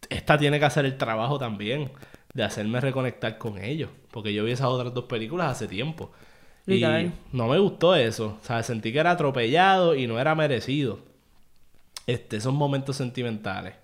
esta 0.10 0.38
tiene 0.38 0.60
que 0.60 0.66
hacer 0.66 0.86
el 0.86 0.98
trabajo 0.98 1.40
también 1.40 1.92
de 2.34 2.44
hacerme 2.44 2.80
reconectar 2.80 3.40
con 3.40 3.58
ellos. 3.58 3.90
Porque 4.12 4.34
yo 4.36 4.44
vi 4.44 4.52
esas 4.52 4.68
otras 4.68 4.94
dos 4.94 5.06
películas 5.06 5.50
hace 5.52 5.68
tiempo. 5.68 6.12
Y 6.68 6.76
Literal. 6.76 7.12
no 7.32 7.48
me 7.48 7.58
gustó 7.58 7.96
eso. 7.96 8.38
O 8.40 8.46
sea, 8.46 8.62
sentí 8.62 8.94
que 8.94 9.00
era 9.00 9.12
atropellado 9.12 9.96
y 9.96 10.06
no 10.06 10.20
era 10.20 10.36
merecido. 10.36 11.00
Este, 12.06 12.38
esos 12.38 12.54
momentos 12.54 12.98
sentimentales. 12.98 13.76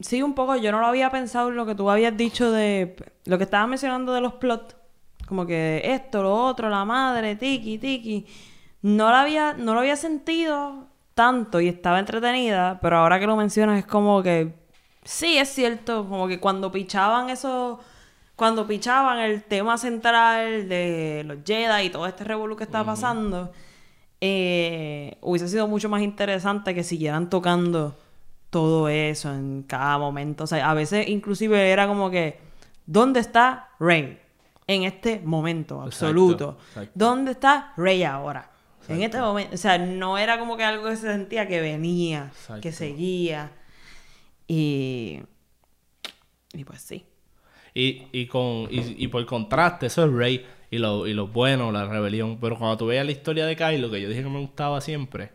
Sí, 0.00 0.22
un 0.22 0.34
poco. 0.34 0.56
Yo 0.56 0.72
no 0.72 0.80
lo 0.80 0.86
había 0.86 1.10
pensado 1.10 1.48
en 1.50 1.56
lo 1.56 1.66
que 1.66 1.74
tú 1.74 1.90
habías 1.90 2.16
dicho 2.16 2.50
de... 2.50 2.96
Lo 3.26 3.36
que 3.36 3.44
estabas 3.44 3.68
mencionando 3.68 4.12
de 4.12 4.20
los 4.20 4.34
plots. 4.34 4.76
Como 5.26 5.46
que 5.46 5.82
esto, 5.84 6.22
lo 6.22 6.34
otro, 6.34 6.68
la 6.68 6.84
madre, 6.84 7.36
tiki, 7.36 7.78
tiki. 7.78 8.26
No 8.82 9.10
lo 9.10 9.16
había, 9.16 9.52
no 9.52 9.74
lo 9.74 9.80
había 9.80 9.96
sentido 9.96 10.86
tanto 11.14 11.60
y 11.60 11.68
estaba 11.68 11.98
entretenida, 11.98 12.78
pero 12.80 12.98
ahora 12.98 13.20
que 13.20 13.26
lo 13.26 13.36
mencionas 13.36 13.78
es 13.78 13.86
como 13.86 14.22
que... 14.22 14.54
Sí, 15.04 15.38
es 15.38 15.48
cierto. 15.50 16.08
Como 16.08 16.26
que 16.28 16.40
cuando 16.40 16.72
pichaban 16.72 17.30
eso... 17.30 17.80
Cuando 18.36 18.66
pichaban 18.66 19.18
el 19.18 19.42
tema 19.42 19.76
central 19.76 20.66
de 20.66 21.24
los 21.26 21.38
Jedi 21.44 21.86
y 21.86 21.90
todo 21.90 22.06
este 22.06 22.24
revolú 22.24 22.56
que 22.56 22.64
estaba 22.64 22.86
pasando, 22.86 23.52
eh, 24.20 25.16
hubiese 25.22 25.48
sido 25.48 25.66
mucho 25.66 25.88
más 25.88 26.02
interesante 26.02 26.74
que 26.74 26.84
siguieran 26.84 27.30
tocando 27.30 27.96
todo 28.50 28.88
eso 28.88 29.32
en 29.32 29.62
cada 29.62 29.98
momento. 29.98 30.44
O 30.44 30.46
sea, 30.46 30.70
a 30.70 30.74
veces 30.74 31.08
inclusive 31.08 31.70
era 31.70 31.86
como 31.86 32.10
que, 32.10 32.38
¿dónde 32.86 33.20
está 33.20 33.70
Rey? 33.78 34.18
En 34.66 34.84
este 34.84 35.20
momento 35.24 35.82
absoluto. 35.82 36.58
exacto. 36.68 36.92
¿Dónde 36.94 37.32
está 37.32 37.72
Rey 37.76 38.04
ahora? 38.04 38.50
En 38.88 39.02
este 39.02 39.20
momento. 39.20 39.54
O 39.54 39.58
sea, 39.58 39.78
no 39.78 40.18
era 40.18 40.38
como 40.38 40.56
que 40.56 40.64
algo 40.64 40.88
que 40.88 40.96
se 40.96 41.06
sentía 41.06 41.46
que 41.46 41.60
venía, 41.60 42.30
que 42.60 42.72
seguía. 42.72 43.52
Y... 44.46 45.20
Y 46.52 46.64
pues 46.64 46.82
sí. 46.82 47.06
Y, 47.72 48.08
y 48.10 48.26
con 48.26 48.66
y, 48.68 49.04
y 49.04 49.08
por 49.08 49.24
contraste, 49.26 49.86
eso 49.86 50.04
es 50.04 50.12
Rey 50.12 50.44
y 50.70 50.78
lo, 50.78 51.06
y 51.06 51.14
lo 51.14 51.28
bueno, 51.28 51.72
la 51.72 51.86
rebelión. 51.86 52.38
Pero 52.40 52.58
cuando 52.58 52.76
tú 52.76 52.86
veas 52.86 53.04
la 53.04 53.12
historia 53.12 53.46
de 53.46 53.56
Kylo, 53.56 53.90
que 53.90 54.00
yo 54.00 54.08
dije 54.08 54.22
que 54.22 54.28
me 54.28 54.40
gustaba 54.40 54.80
siempre, 54.80 55.30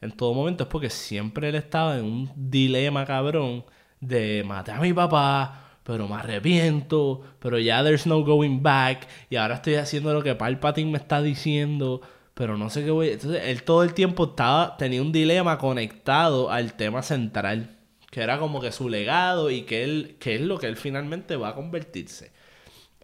en 0.00 0.12
todo 0.12 0.34
momento 0.34 0.64
es 0.64 0.68
porque 0.68 0.90
siempre 0.90 1.48
él 1.48 1.54
estaba 1.54 1.98
en 1.98 2.04
un 2.04 2.32
dilema 2.34 3.06
cabrón 3.06 3.64
de 4.00 4.42
maté 4.44 4.72
a 4.72 4.80
mi 4.80 4.92
papá, 4.92 5.78
pero 5.84 6.08
me 6.08 6.16
arrepiento, 6.16 7.22
pero 7.38 7.58
ya 7.58 7.82
there's 7.82 8.06
no 8.06 8.24
going 8.24 8.62
back, 8.62 9.08
y 9.30 9.36
ahora 9.36 9.56
estoy 9.56 9.74
haciendo 9.76 10.12
lo 10.12 10.22
que 10.22 10.34
Palpatine 10.34 10.90
me 10.90 10.98
está 10.98 11.22
diciendo, 11.22 12.00
pero 12.34 12.56
no 12.56 12.70
sé 12.70 12.84
qué 12.84 12.90
voy. 12.90 13.10
Entonces, 13.10 13.42
él 13.44 13.62
todo 13.62 13.82
el 13.82 13.94
tiempo 13.94 14.24
estaba, 14.24 14.76
tenía 14.76 15.02
un 15.02 15.12
dilema 15.12 15.58
conectado 15.58 16.50
al 16.50 16.74
tema 16.74 17.02
central, 17.02 17.76
que 18.10 18.20
era 18.20 18.38
como 18.38 18.60
que 18.60 18.72
su 18.72 18.88
legado 18.88 19.50
y 19.50 19.62
que 19.62 19.84
él, 19.84 20.16
que 20.18 20.34
es 20.36 20.40
lo 20.40 20.58
que 20.58 20.66
él 20.66 20.76
finalmente 20.76 21.36
va 21.36 21.50
a 21.50 21.54
convertirse. 21.54 22.32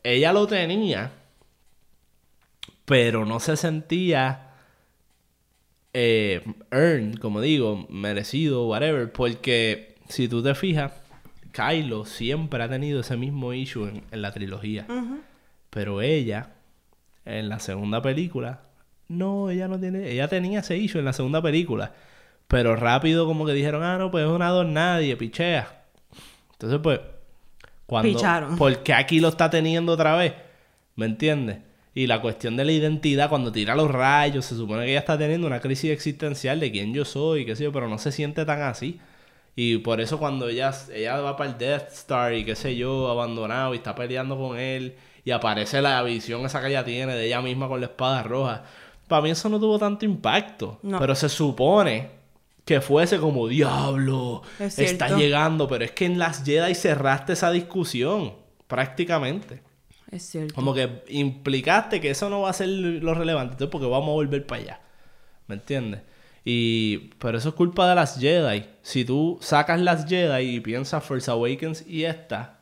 Ella 0.02 0.32
lo 0.32 0.46
tenía, 0.46 1.12
pero 2.88 3.26
no 3.26 3.38
se 3.38 3.58
sentía 3.58 4.48
eh, 5.92 6.42
earned, 6.70 7.18
como 7.18 7.42
digo, 7.42 7.86
merecido, 7.90 8.66
whatever, 8.66 9.12
porque 9.12 9.94
si 10.08 10.26
tú 10.26 10.42
te 10.42 10.54
fijas, 10.54 10.92
Kylo 11.52 12.06
siempre 12.06 12.62
ha 12.62 12.68
tenido 12.70 13.00
ese 13.00 13.18
mismo 13.18 13.52
issue 13.52 13.88
en, 13.88 14.04
en 14.10 14.22
la 14.22 14.32
trilogía. 14.32 14.86
Pero 15.68 16.00
ella, 16.00 16.54
en 17.26 17.50
la 17.50 17.58
segunda 17.58 18.00
película, 18.00 18.62
no, 19.08 19.50
ella 19.50 19.68
no 19.68 19.78
tiene, 19.78 20.10
ella 20.10 20.28
tenía 20.28 20.60
ese 20.60 20.78
issue 20.78 20.98
en 20.98 21.04
la 21.04 21.12
segunda 21.12 21.42
película. 21.42 21.92
Pero 22.46 22.74
rápido 22.74 23.26
como 23.26 23.44
que 23.44 23.52
dijeron, 23.52 23.82
ah, 23.82 23.98
no, 23.98 24.10
pues 24.10 24.24
es 24.24 24.30
una 24.30 24.48
don 24.48 24.72
nadie, 24.72 25.14
pichea. 25.14 25.82
Entonces, 26.52 26.80
pues, 26.82 27.00
cuando... 27.84 28.10
Picharon. 28.10 28.56
Porque 28.56 28.94
aquí 28.94 29.20
lo 29.20 29.28
está 29.28 29.50
teniendo 29.50 29.92
otra 29.92 30.16
vez, 30.16 30.32
¿me 30.96 31.04
entiendes? 31.04 31.67
Y 31.98 32.06
la 32.06 32.22
cuestión 32.22 32.56
de 32.56 32.64
la 32.64 32.70
identidad, 32.70 33.28
cuando 33.28 33.50
tira 33.50 33.74
los 33.74 33.90
rayos, 33.90 34.44
se 34.44 34.54
supone 34.54 34.84
que 34.84 34.92
ella 34.92 35.00
está 35.00 35.18
teniendo 35.18 35.48
una 35.48 35.58
crisis 35.58 35.90
existencial 35.90 36.60
de 36.60 36.70
quién 36.70 36.94
yo 36.94 37.04
soy, 37.04 37.44
qué 37.44 37.56
sé 37.56 37.64
yo, 37.64 37.72
pero 37.72 37.88
no 37.88 37.98
se 37.98 38.12
siente 38.12 38.44
tan 38.44 38.62
así. 38.62 39.00
Y 39.56 39.78
por 39.78 40.00
eso 40.00 40.16
cuando 40.16 40.48
ella, 40.48 40.72
ella 40.94 41.20
va 41.20 41.36
para 41.36 41.50
el 41.50 41.58
Death 41.58 41.88
Star 41.90 42.34
y 42.34 42.44
qué 42.44 42.54
sé 42.54 42.76
yo, 42.76 43.10
abandonado 43.10 43.74
y 43.74 43.78
está 43.78 43.96
peleando 43.96 44.38
con 44.38 44.56
él 44.56 44.94
y 45.24 45.32
aparece 45.32 45.82
la 45.82 46.00
visión 46.04 46.46
esa 46.46 46.60
que 46.60 46.68
ella 46.68 46.84
tiene 46.84 47.16
de 47.16 47.26
ella 47.26 47.42
misma 47.42 47.66
con 47.66 47.80
la 47.80 47.86
espada 47.86 48.22
roja, 48.22 48.62
para 49.08 49.22
mí 49.22 49.30
eso 49.30 49.48
no 49.48 49.58
tuvo 49.58 49.76
tanto 49.76 50.04
impacto. 50.04 50.78
No. 50.84 51.00
Pero 51.00 51.16
se 51.16 51.28
supone 51.28 52.10
que 52.64 52.80
fuese 52.80 53.18
como 53.18 53.48
diablo, 53.48 54.42
Es 54.60 54.78
está 54.78 55.16
llegando, 55.16 55.66
pero 55.66 55.84
es 55.84 55.90
que 55.90 56.04
en 56.04 56.20
las 56.20 56.44
Jedi 56.44 56.76
cerraste 56.76 57.32
esa 57.32 57.50
discusión, 57.50 58.34
prácticamente. 58.68 59.66
Es 60.10 60.22
cierto. 60.22 60.54
Como 60.54 60.74
que 60.74 61.02
implicaste 61.08 62.00
que 62.00 62.10
eso 62.10 62.30
no 62.30 62.42
va 62.42 62.50
a 62.50 62.54
ser 62.54 62.68
lo 62.68 63.14
relevante, 63.14 63.52
entonces 63.52 63.70
porque 63.70 63.86
vamos 63.86 64.08
a 64.08 64.12
volver 64.12 64.46
para 64.46 64.62
allá. 64.62 64.80
¿Me 65.46 65.56
entiendes? 65.56 66.02
Y 66.44 67.10
pero 67.18 67.36
eso 67.36 67.50
es 67.50 67.54
culpa 67.54 67.88
de 67.88 67.94
las 67.94 68.18
Jedi. 68.18 68.64
Si 68.82 69.04
tú 69.04 69.38
sacas 69.40 69.80
las 69.80 70.06
Jedi 70.06 70.56
y 70.56 70.60
piensas 70.60 71.04
Force 71.04 71.30
Awakens 71.30 71.86
y 71.86 72.04
esta, 72.04 72.60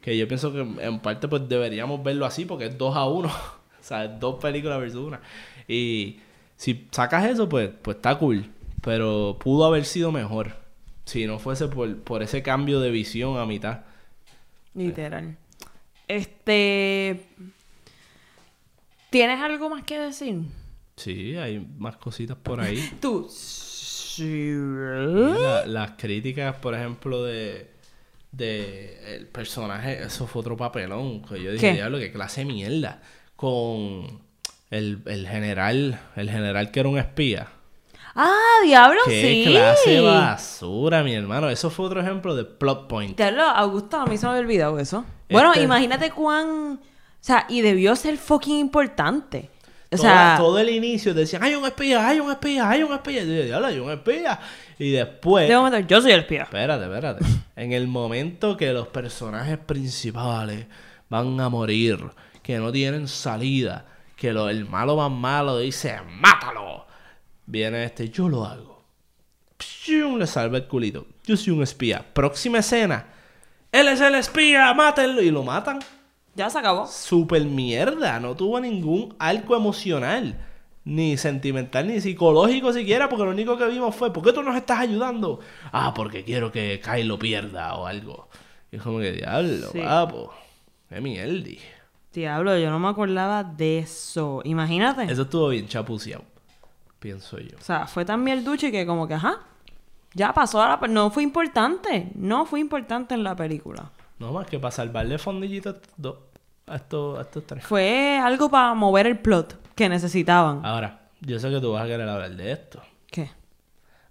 que 0.00 0.16
yo 0.16 0.28
pienso 0.28 0.52
que 0.52 0.60
en 0.60 1.00
parte 1.00 1.26
pues 1.26 1.48
deberíamos 1.48 2.02
verlo 2.04 2.26
así 2.26 2.44
porque 2.44 2.66
es 2.66 2.78
2 2.78 2.96
a 2.96 3.06
1. 3.06 3.28
o 3.28 3.32
sea, 3.80 4.04
es 4.04 4.20
dos 4.20 4.40
películas 4.40 4.78
versus 4.78 5.06
una. 5.06 5.20
Y 5.66 6.20
si 6.56 6.86
sacas 6.92 7.24
eso, 7.26 7.48
pues, 7.48 7.70
pues 7.82 7.96
está 7.96 8.16
cool. 8.16 8.46
Pero 8.82 9.36
pudo 9.40 9.64
haber 9.64 9.84
sido 9.84 10.12
mejor. 10.12 10.52
Si 11.04 11.26
no 11.26 11.38
fuese 11.38 11.68
por, 11.68 11.98
por 11.98 12.22
ese 12.22 12.42
cambio 12.42 12.80
de 12.80 12.90
visión 12.90 13.38
a 13.38 13.46
mitad. 13.46 13.80
Literal. 14.74 15.36
Este. 16.08 17.20
¿Tienes 19.10 19.40
algo 19.40 19.70
más 19.70 19.84
que 19.84 19.98
decir? 19.98 20.40
Sí, 20.96 21.36
hay 21.36 21.66
más 21.78 21.96
cositas 21.96 22.36
por 22.36 22.60
ahí. 22.60 22.82
Tú. 23.00 23.28
La- 24.18 25.66
las 25.66 25.90
críticas, 25.92 26.56
por 26.56 26.74
ejemplo, 26.74 27.22
de, 27.24 27.70
de 28.32 29.16
el 29.16 29.26
personaje, 29.26 30.02
eso 30.02 30.26
fue 30.26 30.40
otro 30.40 30.56
papelón. 30.56 31.22
Que 31.22 31.42
yo 31.42 31.52
dije, 31.52 31.68
¿Qué? 31.70 31.74
diablo, 31.74 31.98
qué 31.98 32.12
clase 32.12 32.40
de 32.42 32.46
mierda. 32.46 33.02
Con 33.36 34.22
el, 34.70 35.02
el 35.06 35.28
general, 35.28 36.00
el 36.16 36.30
general 36.30 36.70
que 36.70 36.80
era 36.80 36.88
un 36.88 36.98
espía. 36.98 37.48
Ah, 38.16 38.34
diablo, 38.64 38.98
Qué 39.06 39.44
sí. 39.44 39.50
clase 39.50 39.90
de 39.90 40.00
basura, 40.00 41.02
mi 41.02 41.14
hermano. 41.14 41.50
Eso 41.50 41.68
fue 41.70 41.86
otro 41.86 42.00
ejemplo 42.00 42.34
de 42.34 42.44
plot 42.44 42.88
point. 42.88 43.16
Diablo, 43.16 43.42
Augusto, 43.42 43.98
a 43.98 44.06
mí 44.06 44.16
se 44.16 44.24
me 44.26 44.30
había 44.30 44.42
olvidado 44.42 44.78
eso. 44.78 45.04
Bueno, 45.30 45.52
Este- 45.52 45.64
imagínate 45.64 46.10
cuán... 46.10 46.80
O 46.82 47.26
sea, 47.26 47.44
y 47.48 47.60
debió 47.60 47.94
ser 47.96 48.16
fucking 48.18 48.56
importante. 48.58 49.50
O 49.92 49.96
sea, 49.96 50.34
todo 50.38 50.58
el 50.58 50.68
inicio 50.70 51.12
decían, 51.14 51.42
hay 51.44 51.54
un 51.54 51.64
espía, 51.64 52.06
hay 52.08 52.20
un 52.20 52.30
espía, 52.30 52.68
hay 52.68 52.82
un 52.82 52.92
espía. 52.92 53.22
Y 53.22 53.36
yo, 53.36 53.42
diablo, 53.44 53.66
hay 53.66 53.78
un 53.78 53.90
espía. 53.90 54.38
Y 54.78 54.90
después... 54.92 55.48
de 55.48 55.56
momento, 55.56 55.78
yo 55.80 56.00
soy 56.00 56.12
el 56.12 56.20
espía. 56.20 56.42
Espérate, 56.42 56.84
espérate. 56.84 57.24
En 57.56 57.72
el 57.72 57.86
momento 57.88 58.56
que 58.56 58.72
los 58.72 58.88
personajes 58.88 59.56
principales 59.58 60.66
van 61.08 61.40
a 61.40 61.48
morir, 61.48 61.98
que 62.42 62.58
no 62.58 62.70
tienen 62.70 63.08
salida, 63.08 63.86
que 64.16 64.32
lo- 64.32 64.48
el 64.48 64.64
malo 64.66 64.96
más 64.96 65.10
malo 65.10 65.58
dice, 65.58 65.98
¡mátalo! 66.20 66.85
Viene 67.46 67.84
este, 67.84 68.08
yo 68.10 68.28
lo 68.28 68.44
hago. 68.44 68.84
¡Pium! 69.56 70.18
Le 70.18 70.26
salva 70.26 70.58
el 70.58 70.66
culito. 70.66 71.06
Yo 71.24 71.36
soy 71.36 71.52
un 71.52 71.62
espía. 71.62 72.04
Próxima 72.12 72.58
escena. 72.58 73.06
Él 73.72 73.88
es 73.88 74.00
el 74.00 74.14
espía, 74.16 74.72
mátenlo. 74.74 75.22
Y 75.22 75.30
lo 75.30 75.42
matan. 75.42 75.78
Ya 76.34 76.50
se 76.50 76.58
acabó. 76.58 76.86
Super 76.86 77.44
mierda. 77.44 78.20
No 78.20 78.34
tuvo 78.36 78.60
ningún 78.60 79.14
arco 79.18 79.56
emocional. 79.56 80.38
Ni 80.84 81.16
sentimental, 81.16 81.86
ni 81.88 82.00
psicológico 82.00 82.72
siquiera. 82.72 83.08
Porque 83.08 83.24
lo 83.24 83.30
único 83.30 83.56
que 83.56 83.66
vimos 83.66 83.94
fue, 83.94 84.12
¿por 84.12 84.22
qué 84.24 84.32
tú 84.32 84.42
nos 84.42 84.56
estás 84.56 84.80
ayudando? 84.80 85.40
Ah, 85.72 85.92
porque 85.94 86.24
quiero 86.24 86.52
que 86.52 86.80
Kylo 86.80 87.18
pierda 87.18 87.74
o 87.74 87.86
algo. 87.86 88.28
Y 88.70 88.76
es 88.76 88.82
como 88.82 88.98
que, 88.98 89.12
diablo, 89.12 89.68
Sí. 89.72 89.80
papo. 89.80 90.32
Qué 90.88 91.00
mierdi. 91.00 91.58
Diablo, 92.12 92.56
yo 92.58 92.70
no 92.70 92.78
me 92.78 92.88
acordaba 92.88 93.42
de 93.44 93.78
eso. 93.78 94.40
Imagínate. 94.44 95.04
Eso 95.10 95.22
estuvo 95.22 95.48
bien 95.48 95.66
chapuceado. 95.68 96.24
Pienso 96.98 97.38
yo. 97.38 97.56
O 97.58 97.62
sea, 97.62 97.86
fue 97.86 98.04
tan 98.04 98.22
mierduchi 98.24 98.70
que 98.70 98.86
como 98.86 99.06
que, 99.06 99.14
ajá, 99.14 99.40
ya 100.14 100.32
pasó 100.32 100.62
a 100.62 100.68
la... 100.68 100.80
pe- 100.80 100.88
No 100.88 101.10
fue 101.10 101.22
importante. 101.22 102.10
No 102.14 102.46
fue 102.46 102.60
importante 102.60 103.14
en 103.14 103.22
la 103.22 103.36
película. 103.36 103.90
No 104.18 104.32
más 104.32 104.46
que 104.46 104.58
para 104.58 104.72
salvarle 104.72 105.18
fondillito 105.18 105.68
a 105.68 105.72
estos 105.72 105.92
dos. 105.96 106.16
A 106.68 106.76
estos, 106.76 107.18
a 107.18 107.22
estos 107.22 107.46
tres. 107.46 107.64
Fue 107.64 108.18
algo 108.18 108.48
para 108.50 108.74
mover 108.74 109.06
el 109.06 109.18
plot 109.18 109.74
que 109.76 109.88
necesitaban. 109.88 110.64
Ahora, 110.66 111.02
yo 111.20 111.38
sé 111.38 111.48
que 111.50 111.60
tú 111.60 111.72
vas 111.72 111.84
a 111.84 111.86
querer 111.86 112.08
hablar 112.08 112.30
de 112.34 112.50
esto. 112.52 112.82
¿Qué? 113.08 113.30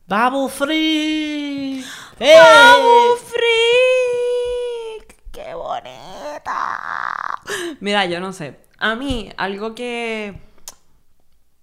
¡Bubble 0.08 0.48
Free! 0.50 1.84
¡Eh! 2.20 2.36
¡Babu 2.40 3.18
Freak! 3.26 5.16
¡Qué 5.32 5.54
bonita! 5.54 7.42
Mira, 7.80 8.06
yo 8.06 8.20
no 8.20 8.32
sé. 8.32 8.60
A 8.78 8.96
mí, 8.96 9.30
algo 9.38 9.74
que 9.76 10.40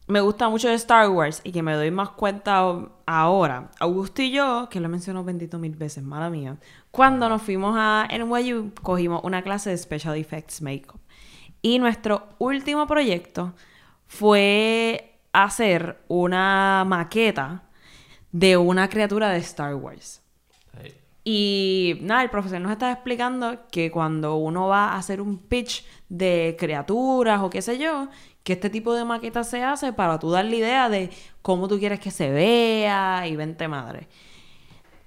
me 0.07 0.20
gusta 0.20 0.48
mucho 0.48 0.68
de 0.68 0.74
Star 0.74 1.09
Wars 1.11 1.40
y 1.44 1.53
que 1.53 1.62
me 1.62 1.74
doy 1.74 1.90
más 1.90 2.11
cuenta 2.11 2.88
ahora. 3.07 3.70
Augusto 3.78 4.22
y 4.22 4.30
yo, 4.30 4.68
que 4.70 4.80
lo 4.80 4.88
menciono 4.88 5.24
bendito 5.24 5.59
mil 5.59 5.76
veces, 5.76 6.03
mala 6.03 6.28
mía. 6.28 6.59
Cuando 6.90 7.28
nos 7.28 7.42
fuimos 7.42 7.74
a 7.78 8.09
NYU, 8.11 8.72
cogimos 8.82 9.22
una 9.24 9.42
clase 9.42 9.70
de 9.70 9.78
Special 9.78 10.16
Effects 10.16 10.61
Makeup. 10.61 11.00
Y 11.62 11.78
nuestro 11.78 12.28
último 12.38 12.86
proyecto 12.86 13.55
fue 14.07 15.20
hacer 15.32 16.03
una 16.09 16.84
maqueta 16.86 17.62
de 18.32 18.57
una 18.57 18.88
criatura 18.88 19.30
de 19.30 19.38
Star 19.38 19.74
Wars. 19.76 20.20
Y 21.24 21.98
nada, 22.00 22.24
el 22.24 22.30
profesor 22.30 22.61
nos 22.61 22.72
estaba 22.72 22.92
explicando 22.92 23.68
que 23.70 23.92
cuando 23.92 24.34
uno 24.36 24.66
va 24.66 24.88
a 24.88 24.96
hacer 24.96 25.20
un 25.20 25.38
pitch 25.38 25.84
de 26.09 26.57
criaturas 26.59 27.42
o 27.42 27.50
qué 27.50 27.62
sé 27.62 27.78
yo, 27.78 28.09
que 28.45 28.55
este 28.55 28.70
tipo 28.70 28.95
de 28.95 29.05
maqueta 29.05 29.45
se 29.45 29.62
hace 29.62 29.93
para 29.93 30.18
tú 30.18 30.30
dar 30.30 30.45
la 30.45 30.57
idea 30.57 30.88
de 30.88 31.11
cómo 31.43 31.68
tú 31.68 31.78
quieres 31.78 32.01
que 32.01 32.11
se 32.11 32.30
vea 32.30 33.26
y 33.26 33.36
vente 33.36 33.68
madre. 33.68 34.09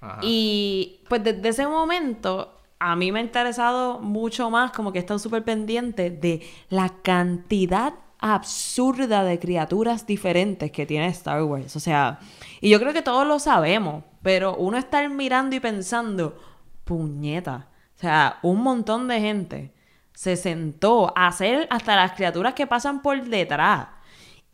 Ajá. 0.01 0.19
Y 0.21 1.01
pues 1.09 1.23
desde 1.23 1.49
ese 1.49 1.67
momento 1.67 2.55
a 2.79 2.95
mí 2.95 3.11
me 3.11 3.19
ha 3.19 3.23
interesado 3.23 3.99
mucho 3.99 4.49
más, 4.49 4.71
como 4.71 4.91
que 4.91 4.99
he 4.99 5.01
estado 5.01 5.19
súper 5.19 5.43
pendiente 5.43 6.09
de 6.11 6.41
la 6.69 6.89
cantidad 7.01 7.93
absurda 8.19 9.23
de 9.23 9.39
criaturas 9.39 10.07
diferentes 10.07 10.71
que 10.71 10.85
tiene 10.85 11.07
Star 11.07 11.43
Wars. 11.43 11.75
O 11.75 11.79
sea, 11.79 12.19
y 12.61 12.69
yo 12.69 12.79
creo 12.79 12.93
que 12.93 13.01
todos 13.01 13.27
lo 13.27 13.39
sabemos, 13.39 14.03
pero 14.21 14.55
uno 14.55 14.77
estar 14.77 15.09
mirando 15.09 15.55
y 15.55 15.59
pensando, 15.59 16.37
puñeta. 16.83 17.67
O 17.95 17.99
sea, 17.99 18.39
un 18.41 18.61
montón 18.61 19.07
de 19.07 19.19
gente 19.19 19.74
se 20.15 20.37
sentó 20.37 21.13
a 21.15 21.27
hacer 21.27 21.67
hasta 21.69 21.95
las 21.95 22.13
criaturas 22.13 22.55
que 22.55 22.65
pasan 22.65 23.01
por 23.01 23.23
detrás. 23.25 23.89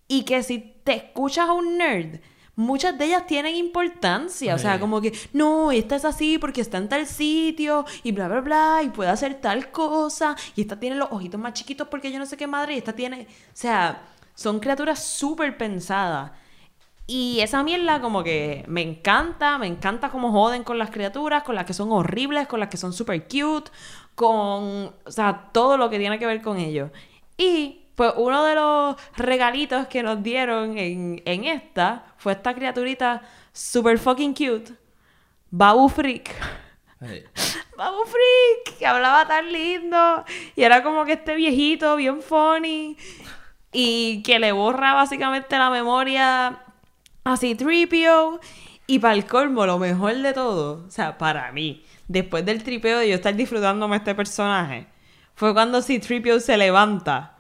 Y 0.08 0.24
que 0.24 0.44
si 0.44 0.60
te 0.84 0.94
escuchas 0.96 1.48
a 1.48 1.54
un 1.54 1.78
nerd, 1.78 2.20
muchas 2.56 2.98
de 2.98 3.06
ellas 3.06 3.28
tienen 3.28 3.56
importancia. 3.56 4.56
O 4.56 4.58
sea, 4.58 4.80
como 4.80 5.00
que, 5.00 5.14
no, 5.32 5.72
esta 5.72 5.96
es 5.96 6.04
así 6.04 6.38
porque 6.38 6.62
está 6.62 6.78
en 6.78 6.90
tal 6.90 7.06
sitio 7.06 7.86
y 8.04 8.12
bla, 8.12 8.28
bla, 8.28 8.42
bla, 8.42 8.82
y 8.84 8.90
puede 8.90 9.10
hacer 9.10 9.36
tal 9.36 9.72
cosa. 9.72 10.36
Y 10.56 10.62
esta 10.62 10.80
tiene 10.80 10.98
los 10.98 11.10
ojitos 11.12 11.40
más 11.40 11.54
chiquitos 11.54 11.88
porque 11.88 12.12
yo 12.12 12.20
no 12.20 12.26
sé 12.26 12.36
qué 12.36 12.48
madre. 12.48 12.74
Y 12.74 12.80
esta 12.80 12.94
tiene. 12.94 13.22
O 13.22 13.54
sea, 13.54 14.02
son 14.34 14.60
criaturas 14.60 15.04
súper 15.04 15.58
pensadas. 15.58 16.32
Y 17.08 17.42
esa 17.42 17.62
mierda 17.62 18.00
como 18.00 18.24
que 18.24 18.64
me 18.68 18.82
encanta, 18.82 19.58
me 19.58 19.68
encanta 19.68 20.10
cómo 20.10 20.32
joden 20.32 20.64
con 20.64 20.78
las 20.78 20.92
criaturas, 20.92 21.44
con 21.44 21.56
las 21.56 21.66
que 21.66 21.74
son 21.74 21.92
horribles, 21.92 22.48
con 22.48 22.60
las 22.60 22.70
que 22.70 22.78
son 22.78 22.94
super 22.94 23.28
cute, 23.28 23.70
con, 24.22 24.94
o 25.04 25.12
sea, 25.12 25.50
todo 25.52 25.78
lo 25.78 25.90
que 25.90 25.98
tiene 25.98 26.20
que 26.20 26.28
ver 26.28 26.44
con 26.44 26.58
ellos. 26.58 26.92
Y 27.38 27.88
pues 27.96 28.14
uno 28.18 28.44
de 28.46 28.54
los 28.54 28.96
regalitos 29.18 29.88
que 29.88 30.04
nos 30.04 30.22
dieron 30.22 30.78
en, 30.78 31.24
en 31.26 31.46
esta 31.46 32.06
fue 32.18 32.34
esta 32.34 32.54
criaturita 32.54 33.24
super 33.52 33.98
fucking 33.98 34.36
cute, 34.36 34.74
Babu 35.50 35.90
Freak. 35.90 36.30
Hey. 37.00 37.24
Babu 37.76 38.04
Freak, 38.06 38.78
que 38.78 38.86
hablaba 38.86 39.28
tan 39.28 39.52
lindo. 39.52 40.24
Y 40.56 40.62
era 40.62 40.84
como 40.84 41.04
que 41.04 41.14
este 41.14 41.36
viejito 41.36 41.96
bien 41.96 42.22
funny. 42.22 42.96
Y 43.74 44.22
que 44.22 44.38
le 44.38 44.52
borra 44.52 44.94
básicamente 44.94 45.58
la 45.58 45.72
memoria 45.72 46.60
a 47.24 47.38
C-3PO. 47.38 48.40
Y 48.86 49.00
para 49.00 49.16
el 49.16 49.26
colmo, 49.26 49.66
lo 49.66 49.80
mejor 49.80 50.16
de 50.18 50.34
todo, 50.34 50.86
o 50.86 50.92
sea, 50.92 51.18
para 51.18 51.52
mí, 51.52 51.84
después 52.12 52.46
del 52.46 52.64
tripeo 52.64 53.00
de 53.00 53.10
yo 53.10 53.16
estar 53.16 53.36
disfrutándome 53.36 53.98
este 53.98 54.14
personaje, 54.16 54.88
fue 55.36 55.54
cuando 55.54 55.82
C-3PO 55.82 56.40
se 56.40 56.58
levanta. 56.58 57.38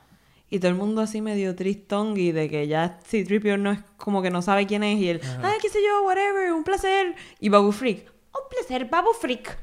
Y 0.49 0.59
todo 0.59 0.69
el 0.69 0.75
mundo 0.75 1.01
así 1.01 1.21
medio 1.21 1.55
tristón 1.55 2.17
y 2.17 2.33
de 2.33 2.49
que 2.49 2.67
ya 2.67 2.99
C-3PO 3.05 3.57
no 3.57 3.71
es 3.71 3.79
como 3.97 4.21
que 4.21 4.29
no 4.31 4.41
sabe 4.41 4.67
quién 4.67 4.83
es. 4.83 4.99
Y 4.99 5.07
él, 5.09 5.21
ay, 5.43 5.53
qué 5.61 5.69
sé 5.69 5.79
yo, 5.85 6.03
whatever, 6.03 6.51
un 6.51 6.63
placer. 6.65 7.15
Y 7.39 7.47
Babu 7.47 7.71
Freak, 7.71 7.99
un 8.33 8.49
placer, 8.49 8.85
Babu 8.89 9.11
Freak. 9.13 9.57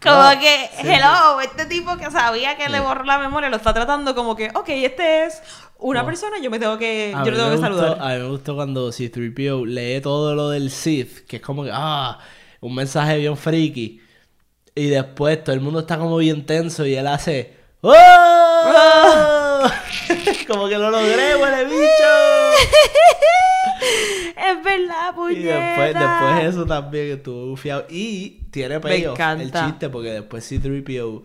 Como 0.00 0.14
No, 0.14 0.30
que, 0.38 0.70
sí, 0.80 0.86
hello, 0.86 1.40
este 1.40 1.66
tipo 1.66 1.96
que 1.96 2.08
sabía 2.12 2.56
que 2.56 2.68
le 2.68 2.78
borró 2.78 3.02
la 3.02 3.18
memoria 3.18 3.50
lo 3.50 3.56
está 3.56 3.74
tratando 3.74 4.14
como 4.14 4.36
que, 4.36 4.50
ok, 4.54 4.68
este 4.68 5.24
es 5.24 5.42
una 5.80 6.00
No. 6.02 6.06
persona, 6.06 6.36
yo 6.40 6.52
me 6.52 6.60
tengo 6.60 6.78
que, 6.78 7.12
A 7.16 7.24
yo 7.24 7.32
lo 7.32 7.36
tengo 7.36 7.50
que 7.50 7.56
gustó- 7.56 7.66
saludar. 7.66 7.98
A 8.00 8.14
mí 8.14 8.22
me 8.22 8.28
gustó 8.28 8.54
cuando 8.54 8.92
C-3PO 8.92 9.66
lee 9.66 10.00
todo 10.00 10.36
lo 10.36 10.50
del 10.50 10.70
Sith, 10.70 11.26
que 11.26 11.36
es 11.38 11.42
como 11.42 11.64
que, 11.64 11.70
ah, 11.72 12.20
un 12.60 12.76
mensaje 12.76 13.18
bien 13.18 13.36
freaky. 13.36 14.00
Y 14.74 14.88
después 14.88 15.42
todo 15.44 15.54
el 15.54 15.60
mundo 15.60 15.80
está 15.80 15.98
como 15.98 16.16
bien 16.16 16.46
tenso 16.46 16.86
y 16.86 16.94
él 16.94 17.06
hace, 17.06 17.54
¡Oh! 17.82 19.62
como 20.48 20.68
que 20.68 20.78
lo 20.78 20.90
logré, 20.90 21.36
huele 21.36 21.64
bicho. 21.68 22.12
Es 24.36 24.64
verdad, 24.64 25.10
Y 25.10 25.14
puñeta. 25.14 25.56
después, 25.58 25.94
después 25.94 26.44
eso 26.44 26.66
también 26.66 27.10
estuvo 27.12 27.46
bufiado. 27.48 27.86
Y 27.90 28.40
tiene 28.50 28.80
payoff 28.80 29.18
el 29.20 29.52
chiste, 29.52 29.88
porque 29.90 30.10
después 30.10 30.44
C-3PO, 30.44 31.22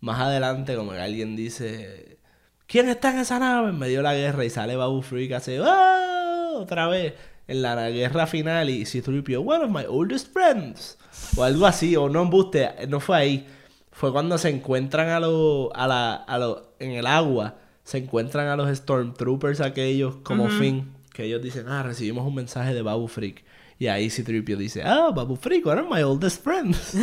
más 0.00 0.20
adelante, 0.20 0.74
como 0.76 0.92
que 0.92 0.98
alguien 1.00 1.36
dice, 1.36 2.18
¿quién 2.66 2.88
está 2.88 3.10
en 3.10 3.20
esa 3.20 3.38
nave? 3.38 3.70
En 3.70 3.78
medio 3.78 3.98
de 3.98 4.02
la 4.04 4.14
guerra 4.14 4.44
y 4.44 4.50
sale 4.50 4.76
Babu 4.76 5.02
Freak, 5.02 5.32
hace, 5.32 5.60
¡Oh! 5.60 6.58
Otra 6.60 6.88
vez 6.88 7.14
en 7.46 7.62
la 7.62 7.88
guerra 7.90 8.26
final 8.26 8.68
y 8.70 8.84
C-3PO, 8.84 9.38
one 9.46 9.64
of 9.64 9.70
my 9.70 9.84
oldest 9.88 10.32
friends. 10.32 10.98
O 11.36 11.42
algo 11.42 11.66
así, 11.66 11.96
o 11.96 12.08
no 12.08 12.22
embuste, 12.22 12.68
no 12.88 13.00
fue 13.00 13.16
ahí. 13.16 13.46
Fue 13.92 14.12
cuando 14.12 14.38
se 14.38 14.48
encuentran 14.48 15.08
a 15.08 15.20
los, 15.20 15.70
a 15.74 15.86
la, 15.86 16.14
a 16.14 16.38
los, 16.38 16.62
en 16.78 16.92
el 16.92 17.06
agua, 17.06 17.56
se 17.84 17.98
encuentran 17.98 18.48
a 18.48 18.56
los 18.56 18.76
Stormtroopers 18.76 19.60
aquellos 19.60 20.16
como 20.16 20.48
Finn, 20.48 20.92
que 21.12 21.24
ellos 21.24 21.42
dicen, 21.42 21.68
ah, 21.68 21.82
recibimos 21.82 22.26
un 22.26 22.34
mensaje 22.34 22.74
de 22.74 22.82
Babu 22.82 23.08
Freak. 23.08 23.44
Y 23.78 23.86
ahí 23.86 24.10
C-3PO 24.10 24.56
dice, 24.56 24.82
ah, 24.82 25.10
Babu 25.14 25.36
Freak, 25.36 25.66
one 25.66 25.80
of 25.80 25.88
my 25.90 26.02
oldest 26.02 26.42
friends. 26.42 26.94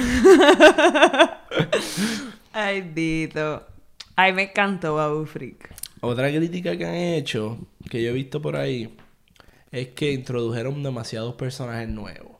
Ay, 2.54 2.82
Dito. 2.94 3.66
Ay, 4.16 4.32
me 4.34 4.44
encantó 4.44 4.96
Babu 4.96 5.26
Freak. 5.26 5.74
Otra 6.02 6.30
crítica 6.30 6.78
que 6.78 6.86
han 6.86 6.96
hecho, 6.96 7.58
que 7.90 8.04
yo 8.04 8.12
he 8.12 8.14
visto 8.14 8.42
por 8.42 8.56
ahí, 8.56 8.96
es 9.72 9.90
que 9.90 10.14
introdujeron 10.14 10.84
demasiados 10.84 11.36
personajes 11.36 11.90
nuevos. 11.90 12.35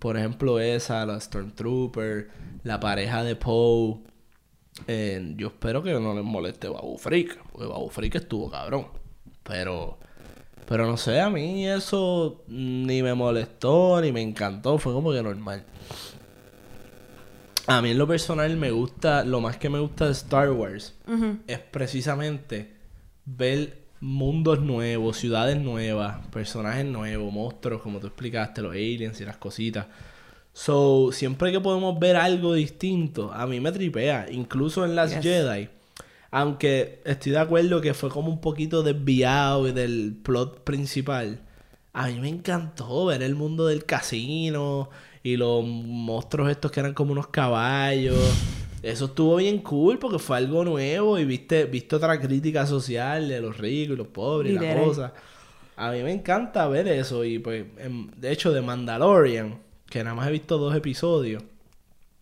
Por 0.00 0.16
ejemplo, 0.16 0.58
esa, 0.58 1.06
la 1.06 1.20
Stormtrooper, 1.20 2.30
la 2.64 2.80
pareja 2.80 3.22
de 3.22 3.36
Poe. 3.36 4.00
Eh, 4.88 5.34
yo 5.36 5.48
espero 5.48 5.82
que 5.82 5.92
no 5.92 6.14
les 6.14 6.24
moleste 6.24 6.68
Babu 6.68 6.96
Freak, 6.98 7.38
porque 7.52 7.66
Babu 7.68 7.90
Freak 7.90 8.14
estuvo 8.16 8.50
cabrón. 8.50 8.86
Pero, 9.44 9.98
Pero 10.66 10.86
no 10.86 10.96
sé, 10.96 11.20
a 11.20 11.28
mí 11.28 11.66
eso 11.68 12.44
ni 12.48 13.02
me 13.02 13.12
molestó 13.14 14.00
ni 14.00 14.10
me 14.10 14.22
encantó, 14.22 14.78
fue 14.78 14.92
como 14.92 15.12
que 15.12 15.22
normal. 15.22 15.64
A 17.66 17.82
mí 17.82 17.90
en 17.90 17.98
lo 17.98 18.06
personal 18.08 18.56
me 18.56 18.70
gusta, 18.70 19.22
lo 19.24 19.40
más 19.40 19.58
que 19.58 19.68
me 19.68 19.80
gusta 19.80 20.06
de 20.06 20.12
Star 20.12 20.50
Wars 20.50 20.96
es 21.46 21.58
precisamente 21.58 22.74
ver 23.26 23.79
mundos 24.00 24.60
nuevos, 24.60 25.18
ciudades 25.18 25.60
nuevas, 25.60 26.26
personajes 26.28 26.86
nuevos, 26.86 27.32
monstruos, 27.32 27.82
como 27.82 28.00
tú 28.00 28.06
explicaste, 28.06 28.62
los 28.62 28.72
aliens 28.72 29.20
y 29.20 29.24
las 29.24 29.36
cositas. 29.36 29.86
So, 30.52 31.10
siempre 31.12 31.52
que 31.52 31.60
podemos 31.60 31.98
ver 31.98 32.16
algo 32.16 32.54
distinto, 32.54 33.32
a 33.32 33.46
mí 33.46 33.60
me 33.60 33.72
tripea, 33.72 34.26
incluso 34.30 34.84
en 34.84 34.96
las 34.96 35.14
Yes. 35.14 35.22
Jedi. 35.22 35.68
Aunque 36.32 37.00
estoy 37.04 37.32
de 37.32 37.38
acuerdo 37.38 37.80
que 37.80 37.94
fue 37.94 38.08
como 38.08 38.30
un 38.30 38.40
poquito 38.40 38.82
desviado 38.82 39.64
del 39.64 40.16
plot 40.22 40.62
principal. 40.64 41.40
A 41.92 42.06
mí 42.06 42.20
me 42.20 42.28
encantó 42.28 43.06
ver 43.06 43.22
el 43.22 43.34
mundo 43.34 43.66
del 43.66 43.84
casino 43.84 44.90
y 45.22 45.36
los 45.36 45.64
monstruos 45.64 46.50
estos 46.50 46.70
que 46.70 46.80
eran 46.80 46.94
como 46.94 47.12
unos 47.12 47.28
caballos. 47.28 48.16
Eso 48.82 49.06
estuvo 49.06 49.36
bien 49.36 49.58
cool 49.58 49.98
porque 49.98 50.18
fue 50.18 50.38
algo 50.38 50.64
nuevo 50.64 51.18
y 51.18 51.24
viste, 51.24 51.64
viste 51.64 51.96
otra 51.96 52.18
crítica 52.18 52.66
social 52.66 53.28
de 53.28 53.40
los 53.40 53.58
ricos 53.58 53.94
y 53.94 53.96
los 53.98 54.06
pobres 54.06 54.52
y 54.52 54.54
la 54.54 54.74
cosa. 54.74 55.12
A 55.76 55.90
mí 55.92 56.02
me 56.02 56.12
encanta 56.12 56.66
ver 56.68 56.88
eso 56.88 57.24
y 57.24 57.38
pues, 57.38 57.66
em, 57.78 58.10
de 58.16 58.32
hecho, 58.32 58.52
de 58.52 58.62
Mandalorian, 58.62 59.58
que 59.88 60.02
nada 60.02 60.14
más 60.14 60.28
he 60.28 60.32
visto 60.32 60.58
dos 60.58 60.74
episodios. 60.74 61.42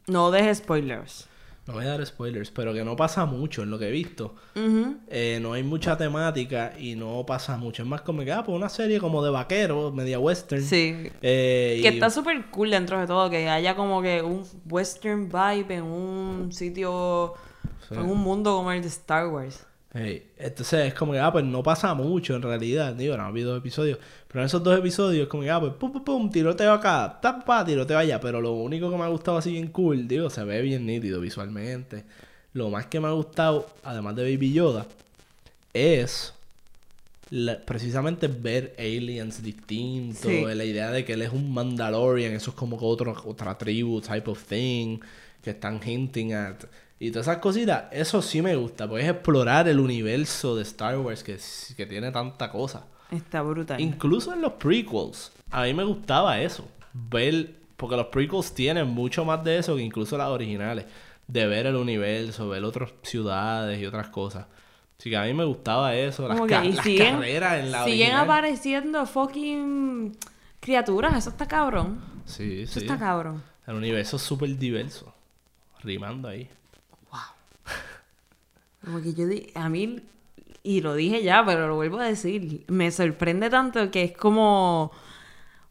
No 0.06 0.30
dejes 0.30 0.58
spoilers. 0.58 1.27
No 1.68 1.74
voy 1.74 1.84
a 1.84 1.88
dar 1.88 2.06
spoilers, 2.06 2.50
pero 2.50 2.72
que 2.72 2.82
no 2.82 2.96
pasa 2.96 3.26
mucho 3.26 3.62
en 3.62 3.68
lo 3.70 3.78
que 3.78 3.88
he 3.88 3.90
visto. 3.90 4.34
Eh, 5.08 5.38
no 5.42 5.52
hay 5.52 5.62
mucha 5.62 5.98
temática 5.98 6.72
y 6.78 6.94
no 6.96 7.26
pasa 7.26 7.58
mucho. 7.58 7.82
Es 7.82 7.88
más 7.88 8.00
como 8.00 8.24
que, 8.24 8.32
ah, 8.32 8.42
pues 8.42 8.56
una 8.56 8.70
serie 8.70 8.98
como 8.98 9.22
de 9.22 9.28
vaqueros, 9.30 9.92
media 9.92 10.18
western. 10.18 10.62
Sí. 10.62 11.10
Eh, 11.20 11.80
Que 11.82 11.88
y- 11.90 11.92
está 11.94 12.08
súper 12.08 12.46
cool 12.46 12.70
dentro 12.70 12.98
de 12.98 13.06
todo, 13.06 13.28
que 13.28 13.50
haya 13.50 13.76
como 13.76 14.00
que 14.00 14.22
un 14.22 14.44
western 14.70 15.28
vibe 15.28 15.74
en 15.74 15.82
un 15.84 16.52
sitio, 16.52 17.34
Sí. 17.86 17.94
en 17.96 18.00
un 18.00 18.16
mundo 18.18 18.56
como 18.56 18.72
el 18.72 18.80
de 18.80 18.88
Star 18.88 19.28
Wars. 19.28 19.66
Hey, 19.94 20.22
entonces 20.38 20.88
es 20.88 20.94
como 20.94 21.12
que, 21.12 21.18
ah, 21.18 21.32
pues 21.32 21.44
no 21.44 21.62
pasa 21.62 21.94
mucho 21.94 22.36
en 22.36 22.42
realidad. 22.42 22.94
Digo, 22.94 23.16
no 23.16 23.22
ha 23.22 23.26
habido 23.28 23.56
episodios. 23.56 23.98
Pero 24.28 24.40
en 24.40 24.46
esos 24.46 24.62
dos 24.62 24.78
episodios 24.78 25.22
es 25.22 25.28
como 25.28 25.42
que, 25.42 25.50
ah, 25.50 25.58
pues 25.60 25.72
pum, 25.74 25.90
pum, 25.92 26.04
pum, 26.04 26.30
tiroteo 26.30 26.72
acá, 26.72 27.18
tap, 27.22 27.44
pa, 27.44 27.64
tiroteo 27.64 27.96
allá. 27.98 28.20
Pero 28.20 28.40
lo 28.40 28.52
único 28.52 28.90
que 28.90 28.96
me 28.98 29.04
ha 29.04 29.08
gustado 29.08 29.38
así 29.38 29.52
bien 29.52 29.68
cool, 29.68 30.06
digo, 30.06 30.28
se 30.28 30.44
ve 30.44 30.60
bien 30.60 30.84
nítido 30.84 31.20
visualmente. 31.20 32.04
Lo 32.52 32.68
más 32.68 32.86
que 32.86 33.00
me 33.00 33.08
ha 33.08 33.12
gustado, 33.12 33.66
además 33.82 34.14
de 34.16 34.24
Baby 34.34 34.52
Yoda, 34.52 34.86
es 35.72 36.34
la- 37.30 37.58
precisamente 37.60 38.26
ver 38.28 38.74
aliens 38.78 39.42
distintos. 39.42 40.22
Sí. 40.30 40.44
La 40.54 40.64
idea 40.64 40.90
de 40.90 41.04
que 41.04 41.14
él 41.14 41.22
es 41.22 41.32
un 41.32 41.52
Mandalorian, 41.52 42.32
eso 42.32 42.50
es 42.50 42.56
como 42.56 42.78
que 42.78 42.84
otro, 42.84 43.14
otra 43.26 43.56
tribu, 43.56 44.00
type 44.00 44.30
of 44.30 44.42
thing, 44.44 44.98
que 45.48 45.56
están 45.56 45.80
hinting 45.84 46.34
at. 46.34 46.64
Y 47.00 47.10
todas 47.10 47.28
esas 47.28 47.38
cositas, 47.38 47.84
eso 47.92 48.20
sí 48.22 48.42
me 48.42 48.56
gusta, 48.56 48.88
porque 48.88 49.04
es 49.04 49.10
explorar 49.10 49.68
el 49.68 49.78
universo 49.80 50.56
de 50.56 50.62
Star 50.62 50.98
Wars 50.98 51.22
que, 51.22 51.38
que 51.76 51.86
tiene 51.86 52.10
tanta 52.10 52.50
cosa. 52.50 52.86
Está 53.10 53.40
brutal. 53.42 53.80
Incluso 53.80 54.34
en 54.34 54.42
los 54.42 54.52
prequels, 54.54 55.32
a 55.50 55.62
mí 55.62 55.72
me 55.74 55.84
gustaba 55.84 56.40
eso. 56.40 56.66
Ver, 56.92 57.54
porque 57.76 57.96
los 57.96 58.06
prequels 58.06 58.52
tienen 58.52 58.88
mucho 58.88 59.24
más 59.24 59.42
de 59.44 59.58
eso 59.58 59.76
que 59.76 59.82
incluso 59.82 60.18
las 60.18 60.28
originales. 60.28 60.84
De 61.26 61.46
ver 61.46 61.66
el 61.66 61.76
universo, 61.76 62.48
ver 62.48 62.64
otras 62.64 62.90
ciudades 63.02 63.80
y 63.80 63.86
otras 63.86 64.08
cosas. 64.08 64.46
Así 64.98 65.10
que 65.10 65.16
a 65.16 65.22
mí 65.24 65.32
me 65.34 65.44
gustaba 65.44 65.94
eso. 65.94 66.26
Las, 66.26 66.40
ca- 66.42 66.64
siguen, 66.82 67.14
carreras 67.16 67.60
en 67.64 67.70
la 67.70 67.84
siguen 67.84 68.00
original. 68.08 68.24
apareciendo 68.24 69.06
fucking 69.06 70.16
criaturas. 70.58 71.16
Eso 71.16 71.30
está 71.30 71.46
cabrón. 71.46 72.00
Sí, 72.24 72.62
Eso 72.62 72.80
sí. 72.80 72.86
está 72.86 72.98
cabrón. 72.98 73.42
El 73.66 73.74
universo 73.76 74.16
es 74.16 74.22
súper 74.22 74.56
diverso. 74.58 75.14
Rimando 75.82 76.28
ahí. 76.28 76.48
Como 78.84 79.02
que 79.02 79.12
yo 79.12 79.26
di- 79.26 79.50
a 79.54 79.68
mí, 79.68 80.00
y 80.62 80.80
lo 80.80 80.94
dije 80.94 81.22
ya, 81.22 81.44
pero 81.44 81.66
lo 81.66 81.74
vuelvo 81.76 81.98
a 81.98 82.04
decir, 82.04 82.64
me 82.68 82.90
sorprende 82.90 83.50
tanto 83.50 83.90
que 83.90 84.04
es 84.04 84.16
como, 84.16 84.92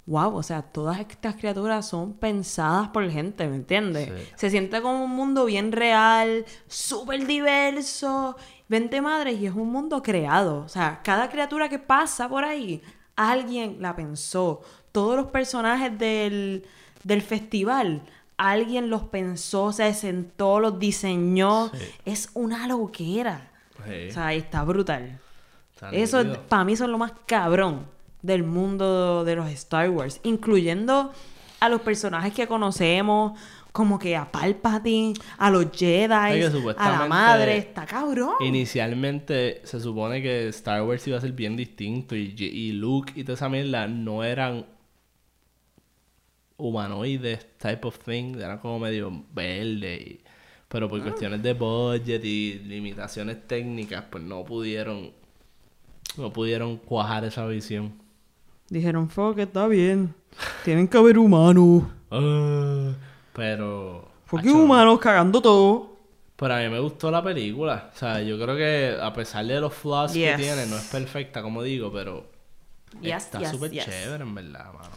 wow, 0.05 0.35
o 0.35 0.43
sea, 0.43 0.61
todas 0.61 0.99
estas 0.99 1.35
criaturas 1.35 1.87
son 1.87 2.13
pensadas 2.13 2.89
por 2.89 3.09
gente, 3.09 3.47
¿me 3.47 3.55
entiendes? 3.55 4.09
Sí. 4.09 4.31
Se 4.35 4.49
siente 4.49 4.81
como 4.81 5.05
un 5.05 5.11
mundo 5.11 5.45
bien 5.45 5.71
real, 5.71 6.45
súper 6.67 7.25
diverso, 7.25 8.35
vente 8.67 9.01
madres, 9.01 9.39
y 9.39 9.45
es 9.47 9.53
un 9.53 9.71
mundo 9.71 10.03
creado, 10.03 10.59
o 10.59 10.69
sea, 10.69 10.99
cada 11.03 11.29
criatura 11.29 11.69
que 11.69 11.79
pasa 11.79 12.27
por 12.27 12.43
ahí, 12.43 12.81
alguien 13.15 13.77
la 13.79 13.95
pensó, 13.95 14.61
todos 14.91 15.15
los 15.15 15.27
personajes 15.27 15.97
del, 15.97 16.65
del 17.03 17.21
festival. 17.21 18.01
Alguien 18.37 18.89
los 18.89 19.03
pensó, 19.03 19.71
se 19.71 19.93
sentó, 19.93 20.59
los 20.59 20.79
diseñó. 20.79 21.69
Sí. 21.73 21.85
Es 22.05 22.29
una 22.33 22.67
loquera. 22.67 23.49
Sí. 23.85 24.09
O 24.09 24.13
sea, 24.13 24.33
está 24.33 24.63
brutal. 24.63 25.19
Eso, 25.91 26.23
para 26.47 26.63
mí, 26.63 26.73
eso 26.73 26.85
es 26.85 26.89
lo 26.89 26.97
más 26.97 27.13
cabrón 27.25 27.85
del 28.21 28.43
mundo 28.43 29.23
de 29.23 29.35
los 29.35 29.49
Star 29.51 29.89
Wars. 29.89 30.19
Incluyendo 30.23 31.11
a 31.59 31.69
los 31.69 31.81
personajes 31.81 32.33
que 32.33 32.47
conocemos, 32.47 33.39
como 33.71 33.99
que 33.99 34.15
a 34.15 34.31
Palpatine, 34.31 35.13
a 35.37 35.51
los 35.51 35.67
Jedi, 35.71 36.07
a 36.07 36.89
la 36.89 37.05
madre. 37.07 37.57
Está 37.57 37.85
cabrón. 37.85 38.33
Inicialmente 38.39 39.61
se 39.63 39.79
supone 39.79 40.21
que 40.21 40.47
Star 40.47 40.81
Wars 40.81 41.07
iba 41.07 41.17
a 41.17 41.21
ser 41.21 41.33
bien 41.33 41.55
distinto 41.55 42.15
y, 42.15 42.33
y 42.37 42.71
Luke 42.71 43.13
y 43.15 43.23
toda 43.23 43.35
esa 43.35 43.49
mierda 43.49 43.87
no 43.87 44.23
eran 44.23 44.65
humanoides 46.57 47.45
type 47.57 47.87
of 47.87 47.97
thing, 47.99 48.35
eran 48.37 48.57
como 48.59 48.79
medio 48.79 49.11
verde 49.33 49.95
y- 49.95 50.19
pero 50.67 50.89
por 50.89 51.01
cuestiones 51.01 51.41
de 51.41 51.53
budget 51.53 52.23
y 52.25 52.59
limitaciones 52.65 53.47
técnicas 53.47 54.03
pues 54.09 54.23
no 54.23 54.43
pudieron 54.43 55.11
no 56.17 56.33
pudieron 56.33 56.77
cuajar 56.77 57.23
esa 57.25 57.45
visión. 57.45 57.93
Dijeron, 58.69 59.09
fuck, 59.09 59.37
está 59.37 59.67
bien. 59.67 60.13
Tienen 60.65 60.87
que 60.87 60.97
haber 60.97 61.17
humanos. 61.19 61.83
Ah, 62.11 62.91
pero 63.33 64.09
Fucking 64.25 64.49
acho, 64.49 64.57
humanos 64.63 64.99
cagando 64.99 65.41
todo. 65.41 65.95
Pero 66.35 66.53
a 66.53 66.59
mí 66.59 66.69
me 66.69 66.79
gustó 66.79 67.09
la 67.11 67.23
película. 67.23 67.91
O 67.93 67.97
sea, 67.97 68.21
yo 68.21 68.37
creo 68.39 68.55
que 68.57 68.97
a 69.01 69.13
pesar 69.13 69.45
de 69.45 69.59
los 69.61 69.73
flaws 69.73 70.11
que 70.11 70.33
tiene, 70.37 70.65
no 70.65 70.77
es 70.77 70.85
perfecta, 70.85 71.41
como 71.41 71.63
digo, 71.63 71.91
pero 71.93 72.25
Yes, 73.01 73.25
está 73.25 73.39
yes, 73.39 73.49
súper 73.51 73.71
yes. 73.71 73.85
chévere, 73.85 74.23
en 74.23 74.33
verdad, 74.35 74.73
mano. 74.73 74.89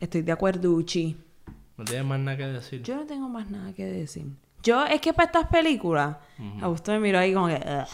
Estoy 0.00 0.22
de 0.22 0.32
acuerdo, 0.32 0.70
Uchi. 0.72 1.16
No 1.76 1.84
tienes 1.84 2.04
más 2.04 2.18
nada 2.20 2.36
que 2.36 2.46
decir. 2.46 2.82
Yo 2.82 2.96
no 2.96 3.04
tengo 3.06 3.28
más 3.28 3.50
nada 3.50 3.72
que 3.72 3.84
decir. 3.84 4.26
Yo, 4.62 4.84
es 4.86 5.00
que 5.00 5.12
para 5.12 5.26
estas 5.26 5.46
películas, 5.48 6.16
Augusto 6.60 6.90
me 6.92 7.00
miró 7.00 7.18
ahí 7.18 7.32
como 7.32 7.46
que... 7.48 7.54
"Ugh". 7.54 7.86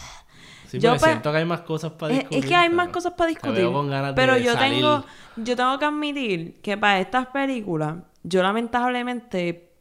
Sí, 0.67 0.79
yo 0.79 0.93
pa- 0.93 0.99
siento 0.99 1.31
que 1.31 1.37
hay 1.37 1.45
más 1.45 1.61
cosas 1.61 1.91
para 1.91 2.13
discutir. 2.13 2.39
es 2.39 2.45
que 2.47 2.55
hay 2.55 2.69
más 2.69 2.89
cosas 2.89 3.13
para 3.13 3.29
discutir. 3.29 3.53
veo 3.55 3.71
con 3.71 3.87
ganas 3.87 4.13
pero 4.15 4.33
de 4.33 4.43
yo 4.43 4.53
salir. 4.53 4.79
tengo, 4.79 5.05
yo 5.37 5.55
tengo 5.55 5.77
que 5.77 5.85
admitir 5.85 6.59
que 6.61 6.75
para 6.75 6.99
estas 6.99 7.27
películas, 7.27 7.97
yo 8.23 8.41
lamentablemente 8.41 9.71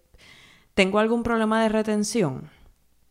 tengo 0.74 0.98
algún 0.98 1.22
problema 1.22 1.62
de 1.62 1.70
retención. 1.70 2.50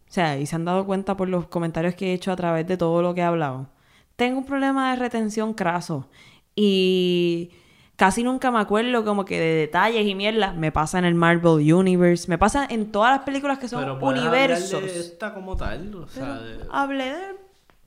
O 0.07 0.13
sea, 0.13 0.37
y 0.37 0.45
se 0.45 0.55
han 0.55 0.65
dado 0.65 0.85
cuenta 0.85 1.17
por 1.17 1.27
los 1.27 1.47
comentarios 1.47 1.95
que 1.95 2.11
he 2.11 2.13
hecho 2.13 2.31
a 2.31 2.35
través 2.35 2.67
de 2.67 2.77
todo 2.77 3.01
lo 3.01 3.15
que 3.15 3.21
he 3.21 3.23
hablado. 3.23 3.69
Tengo 4.15 4.37
un 4.37 4.45
problema 4.45 4.91
de 4.91 4.97
retención 4.97 5.55
craso. 5.55 6.07
Y 6.55 7.49
casi 7.95 8.23
nunca 8.23 8.51
me 8.51 8.59
acuerdo 8.59 9.03
como 9.05 9.25
que 9.25 9.39
de 9.39 9.53
detalles 9.55 10.05
y 10.05 10.15
mierda. 10.15 10.53
Me 10.53 10.71
pasa 10.71 10.99
en 10.99 11.05
el 11.05 11.15
Marvel 11.15 11.73
Universe. 11.73 12.27
Me 12.27 12.37
pasa 12.37 12.65
en 12.69 12.91
todas 12.91 13.15
las 13.15 13.25
películas 13.25 13.59
que 13.59 13.67
son 13.67 13.79
Pero 13.81 13.97
universos. 13.99 14.81
de 14.81 14.99
esta 14.99 15.33
como 15.33 15.55
tal, 15.55 15.93
o 15.95 16.07
sea, 16.07 16.35
de- 16.39 16.65
Hablé 16.71 17.05
de, 17.05 17.19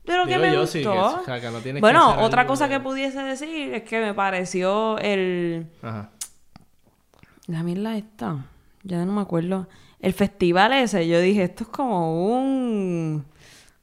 de 0.05 0.17
lo 0.17 0.25
que 0.25 0.37
me 0.37 0.53
yo, 0.53 0.61
gustó. 0.61 0.71
sí, 0.77 0.81
que- 0.81 0.87
o 0.87 1.23
sea, 1.25 1.39
que 1.41 1.49
no 1.51 1.59
tienes 1.59 1.75
que 1.75 1.81
bueno, 1.81 2.21
otra 2.21 2.47
cosa 2.47 2.67
de- 2.67 2.75
que 2.75 2.79
pudiese 2.79 3.21
decir 3.23 3.73
es 3.73 3.83
que 3.83 3.99
me 4.01 4.13
pareció 4.13 4.97
el... 4.99 5.67
Ajá. 5.81 6.09
La 7.47 7.63
mierda 7.63 7.97
esta. 7.97 8.45
Ya 8.83 9.05
no 9.05 9.13
me 9.13 9.21
acuerdo. 9.21 9.67
El 9.99 10.13
festival 10.13 10.73
ese, 10.73 11.07
yo 11.07 11.19
dije, 11.19 11.43
esto 11.43 11.63
es 11.63 11.69
como 11.69 12.37
un... 12.37 13.25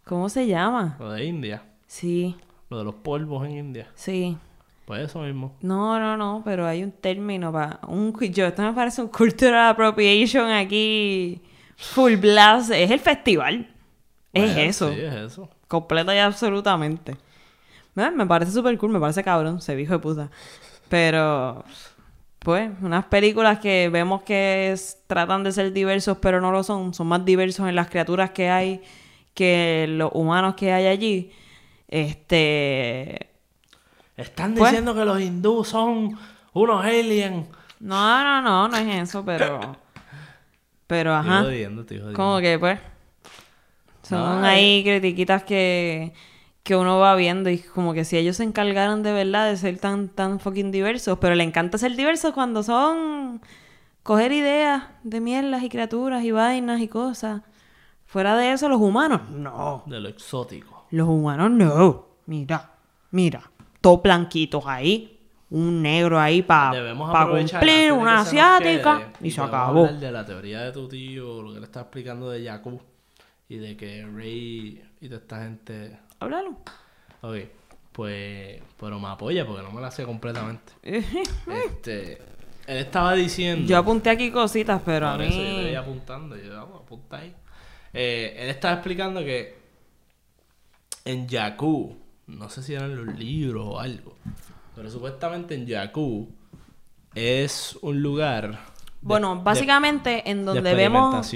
¿Cómo 0.05 0.29
se 0.29 0.47
llama? 0.47 0.97
Lo 0.99 1.11
de 1.13 1.25
India, 1.25 1.63
Sí, 1.87 2.37
lo 2.69 2.79
de 2.79 2.85
los 2.85 2.95
polvos 2.97 3.47
en 3.47 3.57
India. 3.59 3.89
sí. 3.95 4.37
Pues 4.85 5.03
eso 5.03 5.21
mismo. 5.21 5.57
No, 5.63 5.99
no, 5.99 6.17
no, 6.17 6.43
pero 6.45 6.67
hay 6.67 6.83
un 6.85 6.93
término 6.93 7.51
para... 7.53 7.81
Un, 7.89 8.13
yo, 8.33 8.47
esto 8.47 8.63
me 8.63 8.73
parece 8.73 9.01
un 9.01 9.09
cultural 9.09 9.71
appropriation 9.71 10.51
aquí. 10.51 11.41
Full 11.77 12.17
blast. 12.17 12.71
Es 12.71 12.91
el 12.91 13.01
festival. 13.01 13.75
es 14.33 14.55
Bueno, 14.55 14.61
eso. 14.61 14.93
Sí, 14.93 15.01
es 15.01 15.15
eso. 15.15 15.49
Completa 15.69 16.15
y 16.15 16.19
absolutamente. 16.19 17.17
Me, 17.95 18.27
parece 18.27 18.53
súper 18.53 18.77
cool, 18.77 18.91
me 18.91 19.01
parece 19.01 19.23
cabrón, 19.23 19.61
se 19.61 19.81
hijo 19.81 19.95
de 19.95 19.99
puta. 20.01 20.31
Pero, 20.89 21.65
pues, 22.41 22.71
unas 22.83 23.07
películas 23.07 23.61
que 23.61 23.89
vemos 23.91 24.23
que 24.23 24.73
es- 24.73 25.03
tratan 25.07 25.45
de 25.45 25.53
ser 25.53 25.73
diversos, 25.73 26.19
pero 26.21 26.41
no 26.41 26.53
lo 26.53 26.63
son. 26.63 26.93
Son 26.93 27.07
más 27.07 27.25
diversos 27.25 27.69
en 27.69 27.77
las 27.77 27.89
criaturas 27.89 28.31
que 28.31 28.51
hay 28.51 28.83
que 29.33 29.87
los 29.89 30.11
humanos 30.15 30.55
que 30.57 30.73
hay 30.73 30.87
allí. 30.87 31.33
Este. 31.89 33.34
Están 34.17 34.55
Pues- 34.55 34.71
diciendo 34.71 34.95
que 34.95 35.05
los 35.05 35.21
hindús 35.21 35.69
son 35.69 36.19
unos 36.53 36.85
aliens. 36.85 37.47
No, 37.81 38.23
no, 38.25 38.43
no, 38.43 38.69
no 38.69 38.77
es 38.77 39.09
eso, 39.09 39.25
pero. 39.25 39.61
Pero 40.87 41.17
Estoy 41.19 41.31
ajá. 41.33 41.43
jodiendo, 41.45 41.81
estoy 41.81 41.97
jodiendo. 41.99 42.17
Como 42.23 42.39
que 42.41 42.59
pues. 42.59 42.79
Son 44.03 44.45
ahí 44.45 44.85
critiquitas 44.85 45.43
que, 45.43 46.13
que 46.63 46.77
uno 46.77 46.99
va 46.99 47.15
viendo 47.17 47.49
y 47.49 47.59
como 47.59 47.95
que 47.95 48.05
si 48.05 48.19
ellos 48.19 48.37
se 48.37 48.45
encargaran 48.45 49.03
de 49.03 49.13
verdad 49.15 49.49
de 49.49 49.57
ser 49.57 49.79
tan, 49.79 50.09
tan 50.09 50.41
fucking 50.41 50.71
diversos, 50.71 51.19
pero 51.19 51.35
le 51.35 51.43
encanta 51.43 51.79
ser 51.79 51.97
diversos 51.97 52.35
cuando 52.35 52.63
son 52.63 53.41
coger 54.03 54.33
ideas 54.33 54.85
de 55.05 55.21
mierdas 55.23 55.63
y 55.63 55.71
criaturas 55.71 56.23
y 56.23 56.33
vainas 56.33 56.81
y 56.83 56.89
cosas. 56.89 57.41
Fuera 58.05 58.37
de 58.37 58.53
eso, 58.53 58.69
los 58.69 58.81
humanos, 58.81 59.23
no. 59.31 59.83
De 59.87 59.99
lo 60.01 60.11
exótico. 60.11 60.85
Los 60.91 61.09
humanos 61.09 61.51
no. 61.51 62.07
Mira, 62.27 62.73
mira, 63.11 63.51
todos 63.85 64.03
blanquitos 64.03 64.65
ahí. 64.67 65.11
Un 65.51 65.83
negro 65.83 66.19
ahí 66.19 66.41
para 66.41 66.71
aprovechar 66.71 67.61
cumplir 67.61 67.85
de 67.85 67.93
una 67.93 68.21
asiática. 68.21 68.99
quede, 68.99 69.29
Y 69.29 69.31
se 69.31 69.43
acabó. 69.43 69.87
de 69.89 70.11
la 70.11 70.25
teoría 70.25 70.63
de 70.63 70.73
tu 70.73 70.89
tío, 70.89 71.43
lo 71.43 71.53
que 71.53 71.61
le 71.61 71.67
está 71.67 71.83
explicando 71.83 72.31
de 72.31 72.43
Yaku. 72.43 72.81
Y 73.51 73.59
de 73.59 73.77
que 73.77 74.07
Rey 74.07 74.83
y 75.03 75.09
toda 75.09 75.21
esta 75.21 75.43
gente... 75.43 75.99
Háblalo. 76.19 76.57
Ok, 77.21 77.37
pues... 77.93 78.63
Pero 78.81 78.99
me 78.99 79.09
apoya 79.09 79.47
porque 79.47 79.63
no 79.63 79.71
me 79.71 79.83
la 79.83 79.91
sé 79.91 80.05
completamente. 80.05 80.73
este... 80.83 82.23
Él 82.67 82.79
estaba 82.79 83.13
diciendo... 83.13 83.69
Yo 83.69 83.77
apunté 83.77 84.09
aquí 84.09 84.31
cositas, 84.31 84.81
pero 84.83 85.09
a 85.09 85.13
Por 85.13 85.25
eso 85.25 85.37
yo 85.37 85.45
te 85.45 85.57
mí. 85.59 85.63
voy 85.65 85.75
apuntando. 85.75 86.37
Yo, 86.39 86.55
vamos, 86.57 86.81
apunta 86.81 87.19
ahí. 87.19 87.35
Eh, 87.93 88.35
él 88.39 88.49
estaba 88.49 88.75
explicando 88.75 89.21
que 89.21 89.59
en 91.05 91.29
Yaku, 91.29 91.95
no 92.27 92.49
sé 92.51 92.63
si 92.63 92.75
eran 92.75 92.95
los 92.97 93.17
libros 93.19 93.65
o 93.67 93.79
algo, 93.81 94.17
pero 94.75 94.91
supuestamente 94.91 95.55
en 95.55 95.67
Yaku 95.67 96.29
es 97.15 97.79
un 97.83 98.03
lugar. 98.03 98.51
de- 98.53 98.59
Bueno, 99.03 99.37
de- 99.37 99.43
básicamente 99.43 100.31
en 100.31 100.39
de 100.41 100.45
donde 100.55 100.75
vemos. 100.75 101.31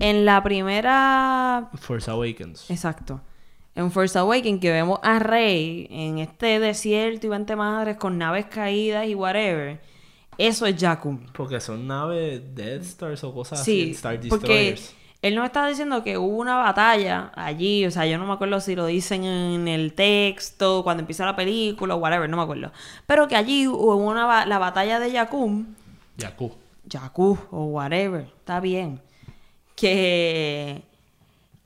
En 0.00 0.24
la 0.24 0.42
primera. 0.42 1.68
Force 1.74 2.10
Awakens. 2.10 2.70
Exacto. 2.70 3.20
En 3.74 3.90
Force 3.92 4.18
Awakens, 4.18 4.60
que 4.60 4.72
vemos 4.72 4.98
a 5.02 5.18
Rey 5.18 5.86
en 5.90 6.18
este 6.18 6.58
desierto 6.58 7.26
y 7.26 7.30
20 7.30 7.54
madres 7.56 7.96
con 7.96 8.18
naves 8.18 8.46
caídas 8.46 9.06
y 9.06 9.14
whatever. 9.14 9.80
Eso 10.36 10.66
es 10.66 10.76
Jakku. 10.80 11.18
Porque 11.32 11.60
son 11.60 11.86
naves 11.88 12.40
Death 12.54 12.82
Stars 12.82 13.24
o 13.24 13.34
cosas 13.34 13.64
Sí, 13.64 13.82
así, 13.82 13.90
Star 13.92 14.20
porque 14.28 14.46
Destroyers. 14.46 14.94
Él 15.20 15.34
nos 15.34 15.46
está 15.46 15.66
diciendo 15.66 16.04
que 16.04 16.16
hubo 16.16 16.36
una 16.36 16.56
batalla 16.56 17.32
allí, 17.34 17.84
o 17.86 17.90
sea, 17.90 18.06
yo 18.06 18.18
no 18.18 18.26
me 18.26 18.32
acuerdo 18.32 18.60
si 18.60 18.76
lo 18.76 18.86
dicen 18.86 19.24
en 19.24 19.66
el 19.66 19.92
texto, 19.94 20.82
cuando 20.84 21.00
empieza 21.00 21.24
la 21.24 21.34
película, 21.34 21.96
o 21.96 21.98
whatever, 21.98 22.30
no 22.30 22.36
me 22.36 22.42
acuerdo. 22.44 22.70
Pero 23.06 23.26
que 23.26 23.36
allí 23.36 23.66
hubo 23.66 23.96
una 23.96 24.46
la 24.46 24.58
batalla 24.58 25.00
de 25.00 25.10
Jakku, 25.12 25.64
Yaku. 26.16 26.52
Jakku 26.88 27.38
o 27.50 27.64
whatever, 27.64 28.22
está 28.22 28.60
bien. 28.60 29.00
Que 29.74 30.84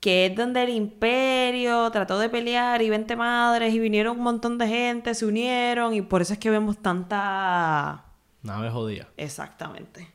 que 0.03 0.25
es 0.25 0.35
donde 0.35 0.61
el 0.63 0.69
imperio 0.69 1.89
trató 1.91 2.19
de 2.19 2.27
pelear 2.27 2.81
y 2.81 2.89
20 2.89 3.15
madres 3.15 3.73
y 3.73 3.79
vinieron 3.79 4.17
un 4.17 4.23
montón 4.23 4.57
de 4.57 4.67
gente, 4.67 5.15
se 5.15 5.25
unieron 5.25 5.93
y 5.93 6.01
por 6.01 6.21
eso 6.21 6.33
es 6.33 6.39
que 6.39 6.49
vemos 6.49 6.77
tanta 6.79 8.03
Nave 8.41 8.69
jodida. 8.69 9.07
exactamente. 9.15 10.11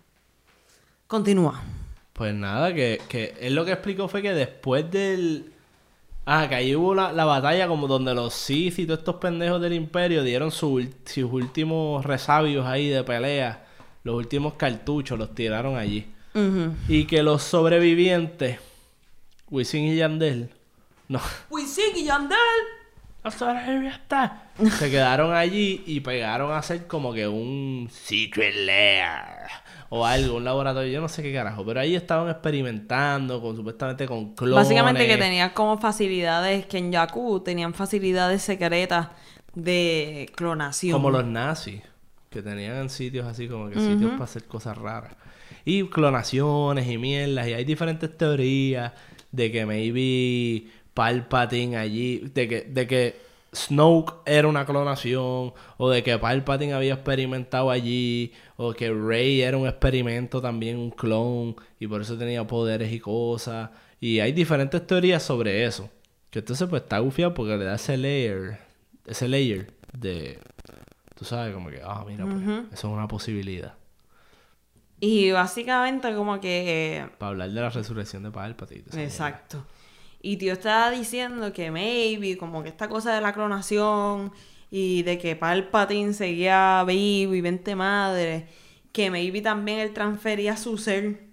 Continúa. 1.07 1.63
Pues 2.19 2.35
nada, 2.35 2.75
que, 2.75 3.01
que 3.09 3.37
él 3.41 3.55
lo 3.55 3.65
que 3.65 3.71
explicó 3.71 4.09
fue 4.09 4.23
que 4.23 4.35
después 4.35 4.91
del... 4.91 5.53
Ah, 6.27 6.47
que 6.49 6.57
ahí 6.57 6.75
hubo 6.75 6.93
la, 6.93 7.13
la 7.13 7.25
batalla 7.25 7.69
como 7.69 7.87
donde 7.87 8.13
los 8.13 8.35
Sith 8.35 8.81
y 8.81 8.87
todos 8.87 8.99
estos 8.99 9.15
pendejos 9.15 9.63
del 9.63 9.73
imperio 9.73 10.25
dieron 10.25 10.51
su 10.51 10.85
sus 11.05 11.33
últimos 11.33 12.05
resabios 12.05 12.67
ahí 12.67 12.89
de 12.89 13.05
pelea. 13.05 13.67
Los 14.03 14.17
últimos 14.17 14.55
cartuchos 14.55 15.17
los 15.17 15.33
tiraron 15.33 15.77
allí. 15.77 16.07
Y 16.89 17.05
que 17.07 17.23
los 17.23 17.43
sobrevivientes, 17.43 18.59
Wisin 19.51 19.85
y 19.87 19.97
Yandel, 19.97 20.51
no, 21.09 21.21
Wisin 21.51 21.97
y 21.97 22.05
Yandel. 22.05 22.39
Se 23.31 24.91
quedaron 24.91 25.33
allí 25.35 25.83
y 25.87 26.01
pegaron 26.01 26.53
a 26.53 26.59
hacer 26.59 26.87
como 26.87 27.13
que 27.13 27.29
un 27.29 27.89
secret 27.91 28.55
lair 28.55 29.49
o 29.91 30.05
algo, 30.05 30.37
un 30.37 30.45
laboratorio, 30.45 30.93
yo 30.93 31.01
no 31.01 31.09
sé 31.09 31.23
qué 31.23 31.33
carajo, 31.33 31.65
pero 31.65 31.81
ahí 31.81 31.95
estaban 31.95 32.29
experimentando 32.29 33.41
con 33.41 33.57
supuestamente 33.57 34.07
con 34.07 34.35
clones. 34.35 34.57
Básicamente 34.57 35.07
que 35.07 35.17
tenían 35.17 35.51
como 35.51 35.79
facilidades, 35.79 36.67
que 36.67 36.79
en 36.79 36.93
Jakku 36.93 37.41
tenían 37.41 37.73
facilidades 37.73 38.43
secretas 38.43 39.09
de 39.55 40.31
clonación. 40.35 40.93
Como 40.93 41.11
los 41.11 41.25
nazis, 41.25 41.83
que 42.29 42.43
tenían 42.43 42.91
sitios 42.91 43.27
así 43.27 43.49
como 43.49 43.71
que 43.71 43.81
sitios 43.81 44.13
para 44.13 44.25
hacer 44.25 44.45
cosas 44.45 44.77
raras. 44.77 45.17
Y 45.65 45.85
clonaciones 45.89 46.87
y 46.87 46.99
mierdas. 46.99 47.49
Y 47.49 47.55
hay 47.55 47.65
diferentes 47.65 48.17
teorías 48.17 48.93
de 49.33 49.53
que 49.53 49.67
maybe 49.67 50.71
Palpatine 50.99 51.77
allí, 51.77 52.29
de 52.35 52.49
que, 52.49 52.63
de 52.63 52.89
que 52.89 53.21
Snoke 53.55 54.15
era 54.27 54.49
una 54.49 54.67
clonación, 54.67 55.53
o 55.77 55.91
de 55.91 56.03
que 56.03 56.19
Palpatine 56.19 56.73
había 56.73 56.95
experimentado 56.95 57.71
allí, 57.71 58.33
o 58.57 58.73
que 58.73 58.93
Rey 58.93 59.43
era 59.43 59.57
un 59.57 59.69
experimento 59.69 60.41
también, 60.41 60.77
un 60.77 60.91
clon, 60.91 61.55
y 61.79 61.87
por 61.87 62.01
eso 62.01 62.19
tenía 62.19 62.45
poderes 62.49 62.93
y 62.93 62.99
cosas. 62.99 63.71
Y 64.01 64.19
hay 64.19 64.33
diferentes 64.33 64.85
teorías 64.85 65.23
sobre 65.23 65.65
eso. 65.65 65.89
Que 66.31 66.41
entonces 66.41 66.69
pues 66.69 66.83
está 66.83 66.99
gufiado 66.99 67.33
porque 67.33 67.57
le 67.57 67.65
da 67.65 67.77
ese 67.77 67.97
layer, 67.97 68.59
ese 69.07 69.29
layer 69.29 69.73
de, 69.97 70.41
tú 71.15 71.25
sabes, 71.25 71.55
como 71.55 71.71
que, 71.71 71.81
ah, 71.85 72.05
mira, 72.09 72.25
pues, 72.25 72.43
eso 72.43 72.89
es 72.89 72.93
una 72.93 73.07
posibilidad. 73.07 73.75
Y 74.99 75.31
básicamente 75.31 76.13
como 76.13 76.41
que... 76.41 77.07
Para 77.19 77.31
hablar 77.31 77.51
de 77.51 77.61
la 77.61 77.71
resurrección 77.71 78.25
de 78.25 78.33
Palpatine. 78.33 78.83
mierda. 78.93 79.65
Y 80.21 80.37
tío 80.39 80.53
estaba 80.55 80.91
diciendo 80.91 81.53
que 81.53 81.71
maybe, 81.71 82.37
como 82.39 82.63
que 82.63 82.69
esta 82.71 82.89
cosa 82.89 83.15
de 83.15 83.21
la 83.21 83.33
clonación 83.33 84.33
y 84.71 85.03
de 85.05 85.19
que 85.19 85.37
Palpatine 85.37 86.13
seguía 86.13 86.85
vivo 86.87 87.35
y 87.35 87.41
20 87.41 87.77
madres, 87.77 88.45
que 88.93 89.11
maybe 89.11 89.41
también 89.43 89.79
él 89.81 89.93
transfería 89.95 90.57
su 90.57 90.77
ser 90.79 91.29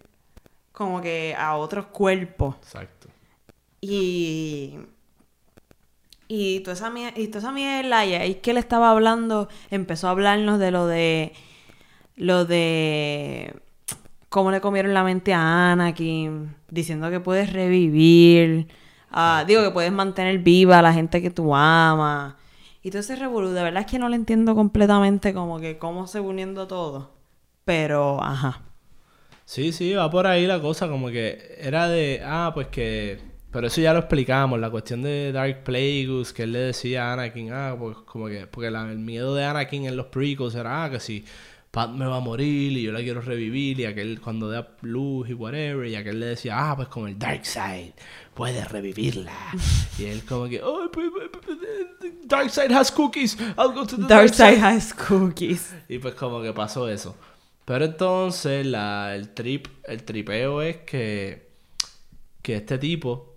como 0.73 1.01
que 1.01 1.35
a 1.37 1.55
otros 1.57 1.87
cuerpos. 1.87 2.55
Exacto. 2.61 3.09
Y. 3.81 4.77
Y 6.27 6.61
toda 6.61 6.73
esa, 6.73 6.89
mier- 6.89 7.13
y 7.17 7.27
toda 7.27 7.39
esa 7.39 7.51
mierda, 7.51 8.03
y 8.05 8.13
ahí 8.15 8.35
que 8.35 8.51
él 8.51 8.57
estaba 8.57 8.89
hablando, 8.91 9.47
empezó 9.69 10.07
a 10.07 10.11
hablarnos 10.11 10.59
de 10.59 10.71
lo 10.71 10.87
de. 10.87 11.33
Lo 12.17 12.45
de. 12.45 13.55
Cómo 14.35 14.51
le 14.51 14.59
comieron 14.59 14.93
la 14.93 15.05
mente 15.05 15.33
a 15.33 15.71
Anakin, 15.71 16.57
diciendo 16.69 17.09
que 17.09 17.21
puedes 17.21 17.53
revivir. 17.53 18.67
ah, 19.09 19.45
digo 19.47 19.63
que 19.63 19.71
puedes 19.71 19.93
mantener 19.93 20.39
viva 20.39 20.79
a 20.79 20.81
la 20.81 20.91
gente 20.91 21.21
que 21.21 21.29
tú 21.29 21.55
amas. 21.55 22.35
Y 22.83 22.89
todo 22.89 22.99
ese 22.99 23.15
revolú, 23.15 23.51
de 23.51 23.63
verdad 23.63 23.83
es 23.83 23.87
que 23.89 23.97
no 23.97 24.09
lo 24.09 24.15
entiendo 24.15 24.53
completamente 24.53 25.33
como 25.33 25.61
que 25.61 25.77
cómo 25.77 26.05
se 26.05 26.19
uniendo 26.19 26.67
todo. 26.67 27.11
Pero, 27.63 28.21
ajá. 28.21 28.63
Sí, 29.45 29.71
sí, 29.71 29.93
va 29.93 30.11
por 30.11 30.27
ahí 30.27 30.45
la 30.45 30.59
cosa, 30.59 30.89
como 30.89 31.07
que 31.07 31.55
era 31.57 31.87
de, 31.87 32.21
ah, 32.25 32.51
pues 32.53 32.67
que, 32.67 33.21
pero 33.51 33.67
eso 33.67 33.79
ya 33.79 33.93
lo 33.93 33.99
explicamos, 33.99 34.59
la 34.59 34.69
cuestión 34.69 35.01
de 35.01 35.31
Dark 35.31 35.63
Plagueis, 35.63 36.33
que 36.33 36.43
él 36.43 36.51
le 36.51 36.59
decía 36.59 37.09
a 37.09 37.13
Anakin, 37.13 37.53
ah, 37.53 37.73
pues 37.79 37.95
como 37.99 38.27
que, 38.27 38.47
porque 38.47 38.67
el 38.67 38.99
miedo 38.99 39.33
de 39.33 39.45
Anakin 39.45 39.85
en 39.85 39.95
los 39.95 40.07
prequels 40.07 40.55
era, 40.55 40.83
ah, 40.83 40.89
que 40.89 40.99
si 40.99 41.23
Pat 41.75 41.89
me 41.89 42.05
va 42.05 42.15
a 42.15 42.19
morir 42.21 42.71
y 42.71 42.83
yo 42.83 42.93
la 42.93 43.01
quiero 43.01 43.19
revivir 43.19 43.81
y 43.81 43.85
aquel 43.85 44.21
cuando 44.21 44.49
da 44.49 44.65
luz 44.79 45.29
y 45.29 45.33
whatever, 45.33 45.85
y 45.85 45.95
aquel 45.97 46.21
le 46.21 46.27
decía, 46.27 46.53
ah, 46.57 46.73
pues 46.73 46.87
con 46.87 47.09
el 47.09 47.19
Dark 47.19 47.45
Side 47.45 47.93
puedes 48.33 48.71
revivirla. 48.71 49.33
y 49.99 50.05
él 50.05 50.23
como 50.23 50.47
que, 50.47 50.63
oh, 50.63 50.89
Dark 52.23 52.49
Side 52.49 52.73
has 52.73 52.89
cookies, 52.89 53.35
I'll 53.57 53.73
go 53.73 53.85
to 53.85 53.97
the 53.97 54.07
Dark 54.07 54.33
Side 54.33 54.57
has 54.57 54.93
cookies. 54.93 55.75
y 55.89 55.99
pues 55.99 56.13
como 56.13 56.41
que 56.41 56.53
pasó 56.53 56.87
eso. 56.87 57.13
Pero 57.65 57.83
entonces 57.83 58.65
la, 58.65 59.13
el 59.13 59.33
trip, 59.33 59.67
el 59.83 60.03
tripeo 60.03 60.61
es 60.61 60.77
que, 60.77 61.49
que 62.41 62.55
este 62.55 62.77
tipo, 62.77 63.35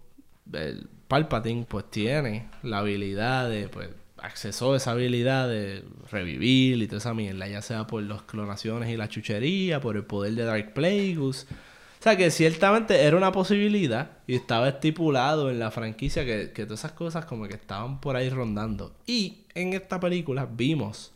el 0.53 0.89
Palpatine, 1.09 1.67
pues 1.69 1.91
tiene 1.91 2.51
la 2.63 2.79
habilidad 2.79 3.51
de, 3.51 3.69
pues, 3.69 3.89
accesó 4.23 4.77
esa 4.77 4.93
habilidad 4.93 5.49
de 5.49 5.85
revivir 6.11 6.83
y 6.83 6.87
toda 6.87 6.99
esa 6.99 7.15
mierda, 7.15 7.47
ya 7.49 7.63
sea 7.63 7.87
por 7.87 8.03
las 8.03 8.23
clonaciones 8.23 8.89
y 8.91 8.97
la 8.97 9.09
chuchería, 9.09 9.81
por 9.81 9.97
el 9.97 10.05
poder 10.05 10.35
de 10.35 10.45
Dark 10.45 10.75
Plagueis. 10.75 11.19
O 11.19 12.03
sea 12.03 12.17
que 12.17 12.31
ciertamente 12.31 13.03
era 13.03 13.17
una 13.17 13.33
posibilidad 13.33 14.13
y 14.27 14.37
estaba 14.37 14.69
estipulado 14.69 15.51
en 15.51 15.59
la 15.59 15.71
franquicia 15.71 16.25
que, 16.25 16.53
que 16.53 16.65
todas 16.65 16.81
esas 16.81 16.93
cosas 16.93 17.25
como 17.25 17.49
que 17.49 17.55
estaban 17.55 18.01
por 18.01 18.17
ahí 18.17 18.29
rondando. 18.31 18.95
Y 19.07 19.45
en 19.55 19.73
esta 19.73 19.99
película 19.99 20.47
vimos 20.47 21.13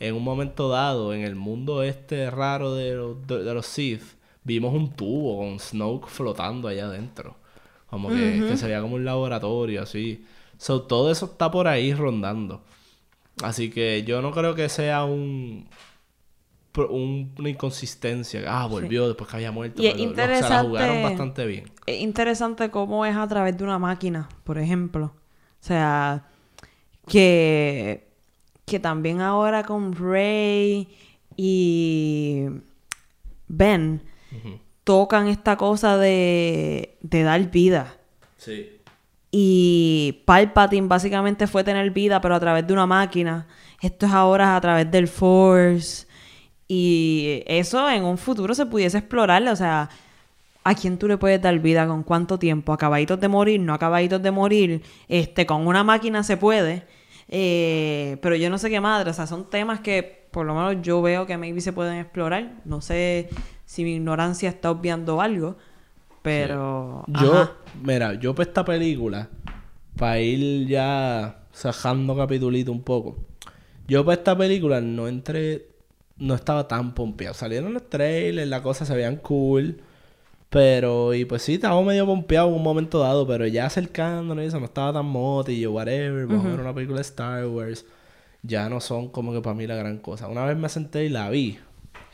en 0.00 0.14
un 0.14 0.22
momento 0.22 0.68
dado, 0.68 1.12
en 1.12 1.22
el 1.22 1.34
mundo 1.34 1.82
este 1.82 2.30
raro 2.30 2.74
de 2.74 2.94
los, 2.94 3.26
de, 3.26 3.42
de 3.42 3.54
los 3.54 3.66
Sith, 3.66 4.02
vimos 4.44 4.74
un 4.74 4.92
tubo 4.92 5.38
con 5.38 5.58
Snoke 5.58 6.08
flotando 6.08 6.68
allá 6.68 6.86
adentro. 6.86 7.36
Como 7.90 8.10
que, 8.10 8.44
que 8.46 8.56
se 8.56 8.66
veía 8.66 8.82
como 8.82 8.96
un 8.96 9.04
laboratorio, 9.04 9.82
así. 9.82 10.24
So, 10.58 10.82
todo 10.82 11.10
eso 11.10 11.26
está 11.26 11.50
por 11.50 11.66
ahí 11.68 11.94
rondando. 11.94 12.62
Así 13.42 13.70
que 13.70 14.02
yo 14.04 14.20
no 14.20 14.32
creo 14.32 14.54
que 14.54 14.68
sea 14.68 15.04
un, 15.04 15.68
una 16.76 17.48
inconsistencia. 17.48 18.42
Ah, 18.46 18.66
volvió 18.66 19.06
después 19.08 19.30
que 19.30 19.36
había 19.36 19.50
muerto. 19.52 19.82
Y 19.82 19.86
es 19.86 19.94
pero 19.94 20.32
lo- 20.34 20.42
se 20.42 20.48
la 20.48 20.62
jugaron 20.62 20.68
interesante- 20.96 21.02
bastante 21.02 21.46
bien. 21.46 21.70
Es 21.86 22.00
interesante 22.00 22.70
cómo 22.70 23.06
es 23.06 23.16
a 23.16 23.26
través 23.28 23.56
de 23.56 23.64
una 23.64 23.78
máquina, 23.78 24.28
por 24.44 24.58
ejemplo. 24.58 25.06
O 25.60 25.64
sea, 25.64 26.26
que, 27.08 28.08
que 28.66 28.78
también 28.80 29.20
ahora 29.20 29.62
con 29.64 29.94
Rey 29.94 30.88
y 31.36 32.46
Ben 33.46 34.02
tocan 34.84 35.28
esta 35.28 35.56
cosa 35.56 35.96
de, 35.98 36.96
de 37.00 37.22
dar 37.22 37.50
vida. 37.50 37.96
Sí. 38.36 38.77
Y 39.30 40.22
Palpatine 40.24 40.88
básicamente 40.88 41.46
fue 41.46 41.64
tener 41.64 41.90
vida, 41.90 42.20
pero 42.20 42.34
a 42.34 42.40
través 42.40 42.66
de 42.66 42.72
una 42.72 42.86
máquina. 42.86 43.46
Esto 43.80 44.06
es 44.06 44.12
ahora 44.12 44.56
a 44.56 44.60
través 44.60 44.90
del 44.90 45.08
Force. 45.08 46.06
Y 46.66 47.42
eso 47.46 47.88
en 47.90 48.04
un 48.04 48.18
futuro 48.18 48.54
se 48.54 48.66
pudiese 48.66 48.98
explorar. 48.98 49.46
O 49.48 49.56
sea, 49.56 49.88
¿a 50.64 50.74
quién 50.74 50.98
tú 50.98 51.08
le 51.08 51.18
puedes 51.18 51.40
dar 51.40 51.58
vida? 51.58 51.86
¿Con 51.86 52.02
cuánto 52.02 52.38
tiempo? 52.38 52.72
¿Acabaditos 52.72 53.20
de 53.20 53.28
morir? 53.28 53.60
¿No 53.60 53.74
acabaditos 53.74 54.22
de 54.22 54.30
morir? 54.30 54.82
Este, 55.08 55.46
con 55.46 55.66
una 55.66 55.84
máquina 55.84 56.22
se 56.22 56.36
puede. 56.36 56.84
Eh, 57.28 58.16
pero 58.22 58.34
yo 58.36 58.50
no 58.50 58.58
sé 58.58 58.70
qué 58.70 58.80
madre. 58.80 59.10
O 59.10 59.14
sea, 59.14 59.26
son 59.26 59.50
temas 59.50 59.80
que 59.80 60.28
por 60.30 60.46
lo 60.46 60.54
menos 60.54 60.82
yo 60.82 61.02
veo 61.02 61.26
que 61.26 61.36
maybe 61.36 61.60
se 61.60 61.72
pueden 61.72 61.98
explorar. 61.98 62.60
No 62.64 62.80
sé 62.80 63.28
si 63.66 63.84
mi 63.84 63.96
ignorancia 63.96 64.48
está 64.48 64.70
obviando 64.70 65.20
algo. 65.20 65.56
Pero... 66.22 67.04
Yo, 67.06 67.34
ajá. 67.34 67.52
mira, 67.82 68.14
yo 68.14 68.34
para 68.34 68.48
esta 68.48 68.64
película, 68.64 69.28
para 69.96 70.20
ir 70.20 70.66
ya 70.66 71.40
sacando 71.52 72.16
capitulito 72.16 72.72
un 72.72 72.82
poco, 72.82 73.16
yo 73.86 74.04
para 74.04 74.18
esta 74.18 74.36
película 74.36 74.80
no 74.80 75.08
entré, 75.08 75.66
no 76.18 76.34
estaba 76.34 76.68
tan 76.68 76.94
pompeado. 76.94 77.34
Salieron 77.34 77.72
los 77.72 77.88
trailers, 77.88 78.48
las 78.48 78.60
cosas 78.60 78.88
se 78.88 78.94
veían 78.94 79.16
cool, 79.16 79.80
pero, 80.50 81.14
y 81.14 81.24
pues 81.24 81.42
sí, 81.42 81.54
estaba 81.54 81.80
medio 81.82 82.06
pompeado 82.06 82.48
en 82.48 82.54
un 82.54 82.62
momento 82.62 83.00
dado, 83.00 83.26
pero 83.26 83.46
ya 83.46 83.66
acercándonos 83.66 84.44
eso, 84.44 84.58
no 84.58 84.66
estaba 84.66 84.92
tan 84.92 85.06
mote 85.06 85.52
y 85.52 85.60
yo, 85.60 85.72
whatever, 85.72 86.26
vamos 86.26 86.46
a 86.46 86.50
ver 86.50 86.60
una 86.60 86.74
película 86.74 86.96
de 86.98 87.02
Star 87.02 87.46
Wars, 87.46 87.84
ya 88.42 88.68
no 88.68 88.80
son 88.80 89.08
como 89.08 89.32
que 89.32 89.40
para 89.40 89.54
mí 89.54 89.66
la 89.66 89.76
gran 89.76 89.98
cosa. 89.98 90.28
Una 90.28 90.44
vez 90.44 90.56
me 90.56 90.68
senté 90.68 91.04
y 91.04 91.08
la 91.10 91.28
vi, 91.30 91.58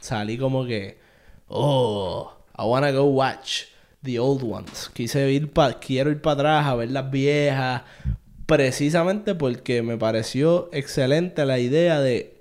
salí 0.01 0.39
como 0.39 0.65
que, 0.67 0.99
oh, 1.49 2.33
I 2.59 2.63
wanna 2.63 2.93
go 2.93 3.05
watch 3.05 3.74
the 4.05 4.19
old 4.21 4.43
ones. 4.45 4.91
Quise 4.93 5.33
ir 5.33 5.51
pa 5.51 5.81
quiero 5.81 6.11
ir 6.11 6.21
para 6.21 6.35
atrás 6.35 6.67
a 6.67 6.77
ver 6.77 6.91
las 6.93 7.11
viejas, 7.11 7.83
precisamente 8.47 9.35
porque 9.35 9.83
me 9.83 9.97
pareció 9.97 10.69
excelente 10.73 11.45
la 11.45 11.59
idea 11.59 12.01
de 12.01 12.35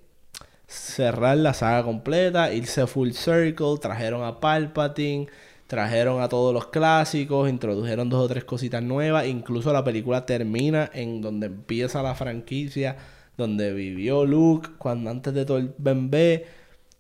cerrar 0.68 1.38
la 1.38 1.54
saga 1.54 1.84
completa, 1.84 2.54
irse 2.54 2.86
full 2.88 3.12
circle, 3.12 3.78
trajeron 3.80 4.24
a 4.24 4.40
Palpatine, 4.40 5.28
trajeron 5.68 6.22
a 6.22 6.30
todos 6.30 6.54
los 6.54 6.68
clásicos, 6.68 7.50
introdujeron 7.50 8.10
dos 8.10 8.26
o 8.26 8.28
tres 8.28 8.44
cositas 8.44 8.84
nuevas, 8.84 9.28
incluso 9.28 9.72
la 9.72 9.84
película 9.84 10.26
termina 10.26 10.90
en 10.94 11.22
donde 11.22 11.48
empieza 11.48 12.04
la 12.04 12.16
franquicia, 12.16 12.98
donde 13.38 13.74
vivió 13.74 14.26
Luke 14.26 14.70
cuando 14.78 15.10
antes 15.10 15.34
de 15.34 15.46
todo 15.46 15.58
el 15.58 15.74
bebé, 15.78 16.46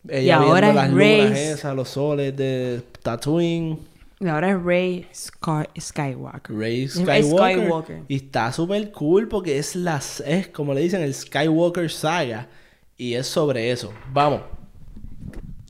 ella 0.07 0.37
ahora 0.37 0.71
viendo 0.71 0.81
las 0.81 0.89
lunas 0.91 1.39
esas, 1.39 1.75
los 1.75 1.89
soles 1.89 2.35
de 2.35 2.81
Tatooine. 3.01 3.92
Y 4.23 4.29
ahora 4.29 4.51
es 4.51 4.63
Rey 4.63 5.05
Scar- 5.13 5.69
Skywalker. 5.77 6.55
Skywalker. 6.89 7.23
Skywalker. 7.23 8.03
Y 8.07 8.15
está 8.15 8.51
súper 8.53 8.91
cool 8.91 9.27
porque 9.27 9.57
es 9.57 9.75
las 9.75 10.21
es 10.21 10.47
como 10.47 10.73
le 10.73 10.81
dicen 10.81 11.01
el 11.01 11.13
Skywalker 11.13 11.91
saga 11.91 12.47
y 12.95 13.15
es 13.15 13.27
sobre 13.27 13.71
eso. 13.71 13.91
Vamos. 14.13 14.41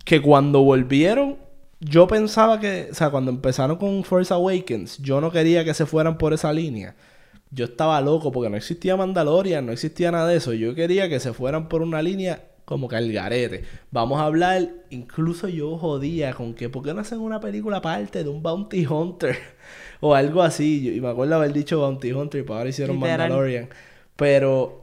Que 0.05 0.21
cuando 0.21 0.61
volvieron 0.61 1.37
yo 1.79 2.07
pensaba 2.07 2.59
que, 2.59 2.89
o 2.91 2.95
sea, 2.95 3.09
cuando 3.09 3.29
empezaron 3.31 3.75
con 3.77 4.03
Force 4.03 4.33
Awakens, 4.33 4.99
yo 4.99 5.19
no 5.19 5.31
quería 5.31 5.65
que 5.65 5.73
se 5.73 5.85
fueran 5.85 6.17
por 6.17 6.31
esa 6.33 6.53
línea. 6.53 6.95
Yo 7.51 7.65
estaba 7.65 7.99
loco 8.01 8.31
porque 8.31 8.49
no 8.49 8.55
existía 8.55 8.95
Mandalorian, 8.95 9.65
no 9.65 9.71
existía 9.71 10.11
nada 10.11 10.27
de 10.27 10.37
eso. 10.37 10.53
Yo 10.53 10.75
quería 10.75 11.09
que 11.09 11.19
se 11.19 11.33
fueran 11.33 11.67
por 11.67 11.81
una 11.81 12.01
línea 12.01 12.45
como 12.65 12.87
que 12.87 12.95
al 12.95 13.11
garete. 13.11 13.63
Vamos 13.91 14.19
a 14.21 14.25
hablar, 14.25 14.69
incluso 14.89 15.47
yo 15.47 15.77
jodía 15.77 16.33
con 16.33 16.53
que, 16.53 16.69
¿por 16.69 16.83
qué 16.83 16.93
no 16.93 17.01
hacen 17.01 17.19
una 17.19 17.39
película 17.39 17.77
aparte 17.77 18.23
de 18.23 18.29
un 18.29 18.41
Bounty 18.43 18.85
Hunter? 18.85 19.37
o 20.01 20.15
algo 20.15 20.41
así. 20.43 20.83
Yo- 20.83 20.91
y 20.93 21.01
me 21.01 21.09
acuerdo 21.09 21.35
haber 21.35 21.53
dicho 21.53 21.79
Bounty 21.79 22.11
Hunter 22.13 22.41
y 22.41 22.43
para 22.43 22.59
ahora 22.59 22.69
hicieron 22.69 22.97
Literal. 22.97 23.19
Mandalorian. 23.19 23.69
Pero 24.15 24.81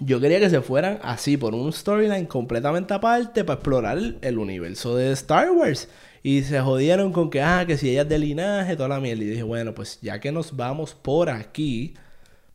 yo 0.00 0.20
quería 0.20 0.40
que 0.40 0.50
se 0.50 0.60
fueran 0.62 0.98
así, 1.02 1.36
por 1.36 1.54
un 1.54 1.72
storyline 1.72 2.26
completamente 2.26 2.94
aparte 2.94 3.44
para 3.44 3.54
explorar 3.58 3.98
el, 3.98 4.18
el 4.22 4.38
universo 4.38 4.96
de 4.96 5.12
Star 5.12 5.50
Wars. 5.52 5.88
Y 6.24 6.42
se 6.42 6.60
jodieron 6.60 7.12
con 7.12 7.30
que, 7.30 7.42
ah, 7.42 7.64
que 7.66 7.76
si 7.76 7.90
ella 7.90 8.02
es 8.02 8.08
de 8.08 8.18
linaje, 8.18 8.76
toda 8.76 8.88
la 8.88 9.00
mierda. 9.00 9.22
Y 9.24 9.26
dije, 9.26 9.42
bueno, 9.42 9.74
pues 9.74 9.98
ya 10.02 10.20
que 10.20 10.30
nos 10.32 10.56
vamos 10.56 10.94
por 10.94 11.30
aquí, 11.30 11.94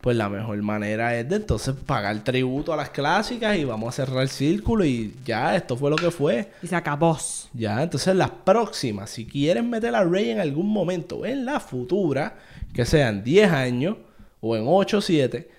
pues 0.01 0.15
la 0.15 0.29
mejor 0.29 0.61
manera 0.61 1.17
es 1.17 1.27
de 1.27 1.37
entonces 1.37 1.75
pagar 1.85 2.23
tributo 2.23 2.71
a 2.71 2.77
las 2.77 2.89
clásicas 2.89 3.57
y 3.57 3.65
vamos 3.65 3.89
a 3.89 4.05
cerrar 4.05 4.21
el 4.21 4.29
círculo 4.29 4.85
y 4.85 5.15
ya, 5.25 5.55
esto 5.55 5.75
fue 5.75 5.89
lo 5.89 5.95
que 5.95 6.11
fue. 6.11 6.51
Y 6.61 6.67
se 6.67 6.75
acabó. 6.75 7.17
Ya, 7.53 7.81
entonces 7.81 8.15
las 8.15 8.29
próximas, 8.29 9.09
si 9.09 9.25
quieren 9.25 9.69
meter 9.69 9.95
a 9.95 10.03
Rey 10.03 10.29
en 10.29 10.39
algún 10.39 10.69
momento 10.69 11.25
en 11.25 11.45
la 11.45 11.59
futura, 11.59 12.35
que 12.73 12.85
sean 12.85 13.23
10 13.23 13.51
años 13.51 13.97
o 14.39 14.55
en 14.55 14.65
8 14.67 14.97
o 14.97 15.01
7, 15.01 15.49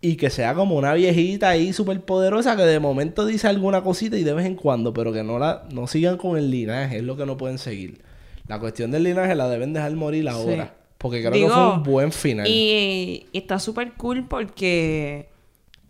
y 0.00 0.16
que 0.16 0.30
sea 0.30 0.54
como 0.54 0.76
una 0.76 0.94
viejita 0.94 1.48
ahí 1.48 1.72
súper 1.72 2.00
poderosa 2.00 2.56
que 2.56 2.62
de 2.62 2.78
momento 2.78 3.26
dice 3.26 3.48
alguna 3.48 3.82
cosita 3.82 4.16
y 4.16 4.24
de 4.24 4.34
vez 4.34 4.46
en 4.46 4.54
cuando, 4.54 4.92
pero 4.92 5.12
que 5.12 5.22
no 5.22 5.38
la 5.38 5.64
no 5.72 5.86
sigan 5.86 6.16
con 6.16 6.36
el 6.36 6.50
linaje, 6.50 6.98
es 6.98 7.02
lo 7.02 7.16
que 7.16 7.26
no 7.26 7.36
pueden 7.36 7.58
seguir. 7.58 8.00
La 8.46 8.60
cuestión 8.60 8.90
del 8.90 9.02
linaje 9.02 9.34
la 9.34 9.48
deben 9.48 9.72
dejar 9.72 9.92
morir 9.96 10.28
ahora, 10.28 10.74
porque 10.98 11.20
creo 11.20 11.32
que 11.32 11.48
fue 11.48 11.72
un 11.74 11.82
buen 11.82 12.12
final. 12.12 12.46
Y, 12.48 13.26
y 13.32 13.38
está 13.38 13.58
súper 13.58 13.92
cool 13.94 14.26
porque 14.28 15.28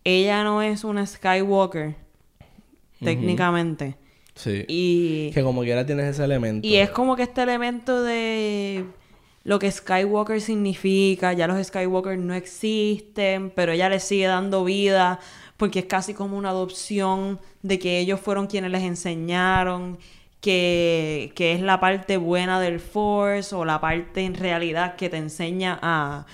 ella 0.03 0.43
no 0.43 0.61
es 0.61 0.83
una 0.83 1.05
Skywalker, 1.05 1.95
técnicamente. 2.99 3.95
Sí. 4.35 4.65
Y, 4.67 5.31
Que 5.31 5.41
como 5.41 5.61
quiera 5.63 5.85
tienes 5.85 6.05
ese 6.05 6.23
elemento. 6.23 6.67
y 6.67 6.75
es 6.75 6.89
como 6.91 7.15
que 7.15 7.23
este 7.23 7.41
elemento 7.41 8.03
de 8.03 8.85
lo 9.43 9.59
que 9.59 9.71
Skywalker 9.71 10.41
significa, 10.41 11.33
ya 11.33 11.47
los 11.47 11.65
Skywalker 11.65 12.17
no 12.19 12.33
existen, 12.33 13.49
pero 13.55 13.71
ella 13.71 13.89
les 13.89 14.03
sigue 14.03 14.27
dando 14.27 14.63
vida 14.63 15.19
porque 15.55 15.79
es 15.79 15.85
casi 15.85 16.13
como 16.13 16.37
una 16.37 16.49
adopción 16.49 17.39
de 17.63 17.79
que 17.79 17.99
ellos 17.99 18.19
fueron 18.19 18.47
quienes 18.47 18.71
les 18.71 18.83
enseñaron 18.83 19.97
que, 20.47 21.33
que 21.35 21.51
es 21.51 21.59
la 21.59 21.81
parte 21.81 22.15
buena 22.15 22.61
del 22.61 22.79
Force 22.79 23.53
o 23.53 23.65
la 23.65 23.81
parte 23.81 24.21
en 24.21 24.33
realidad 24.33 24.95
que 24.95 25.09
te 25.09 25.17
enseña 25.17 25.77
a, 25.81 26.25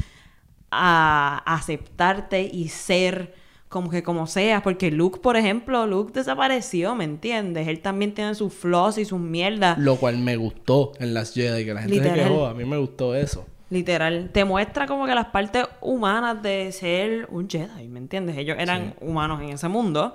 a 0.69 1.41
aceptarte 1.47 2.43
y 2.43 2.67
ser 2.67 3.33
como 3.69 3.89
que 3.89 4.03
como 4.03 4.27
seas, 4.27 4.61
porque 4.61 4.91
Luke, 4.91 5.19
por 5.19 5.35
ejemplo, 5.35 5.87
Luke 5.87 6.11
desapareció, 6.13 6.93
¿me 6.93 7.05
entiendes? 7.05 7.67
Él 7.67 7.79
también 7.79 8.13
tiene 8.13 8.35
sus 8.35 8.53
flaws 8.53 8.99
y 8.99 9.05
sus 9.05 9.19
mierdas. 9.19 9.79
Lo 9.79 9.95
cual 9.95 10.19
me 10.19 10.37
gustó 10.37 10.91
en 10.99 11.15
las 11.15 11.33
Jedi, 11.33 11.65
que 11.65 11.73
la 11.73 11.81
gente 11.81 11.95
se 11.95 12.03
Literal. 12.03 12.29
quejó. 12.29 12.45
A 12.45 12.53
mí 12.53 12.65
me 12.65 12.77
gustó 12.77 13.15
eso. 13.15 13.47
Literal, 13.71 14.29
te 14.31 14.45
muestra 14.45 14.85
como 14.85 15.07
que 15.07 15.15
las 15.15 15.25
partes 15.25 15.65
humanas 15.81 16.43
de 16.43 16.71
ser 16.71 17.25
un 17.31 17.49
Jedi, 17.49 17.87
¿me 17.87 17.97
entiendes? 17.97 18.37
Ellos 18.37 18.57
eran 18.59 18.93
humanos 19.01 19.41
en 19.41 19.49
ese 19.49 19.67
mundo, 19.67 20.13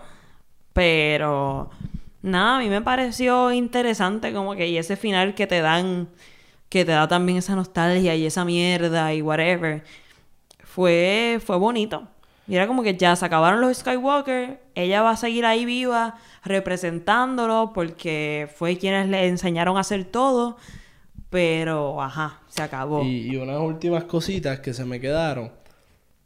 pero 0.72 1.70
nada, 2.22 2.56
a 2.56 2.60
mí 2.60 2.68
me 2.68 2.82
pareció 2.82 3.52
interesante 3.52 4.32
como 4.32 4.54
que 4.54 4.68
y 4.68 4.78
ese 4.78 4.96
final 4.96 5.34
que 5.34 5.46
te 5.46 5.60
dan, 5.60 6.08
que 6.68 6.84
te 6.84 6.92
da 6.92 7.08
también 7.08 7.38
esa 7.38 7.54
nostalgia 7.54 8.14
y 8.14 8.26
esa 8.26 8.44
mierda 8.44 9.12
y 9.14 9.22
whatever, 9.22 9.84
fue, 10.64 11.40
fue 11.44 11.56
bonito. 11.56 12.08
Y 12.46 12.56
era 12.56 12.66
como 12.66 12.82
que 12.82 12.96
ya 12.96 13.14
se 13.14 13.26
acabaron 13.26 13.60
los 13.60 13.76
Skywalker, 13.76 14.60
ella 14.74 15.02
va 15.02 15.10
a 15.10 15.16
seguir 15.16 15.44
ahí 15.44 15.66
viva 15.66 16.16
representándolo 16.44 17.72
porque 17.74 18.48
fue 18.56 18.78
quienes 18.78 19.08
le 19.08 19.26
enseñaron 19.26 19.76
a 19.76 19.80
hacer 19.80 20.04
todo, 20.04 20.56
pero 21.28 22.00
ajá, 22.00 22.40
se 22.48 22.62
acabó. 22.62 23.02
Y, 23.02 23.32
y 23.32 23.36
unas 23.36 23.60
últimas 23.60 24.04
cositas 24.04 24.60
que 24.60 24.72
se 24.72 24.86
me 24.86 24.98
quedaron. 24.98 25.52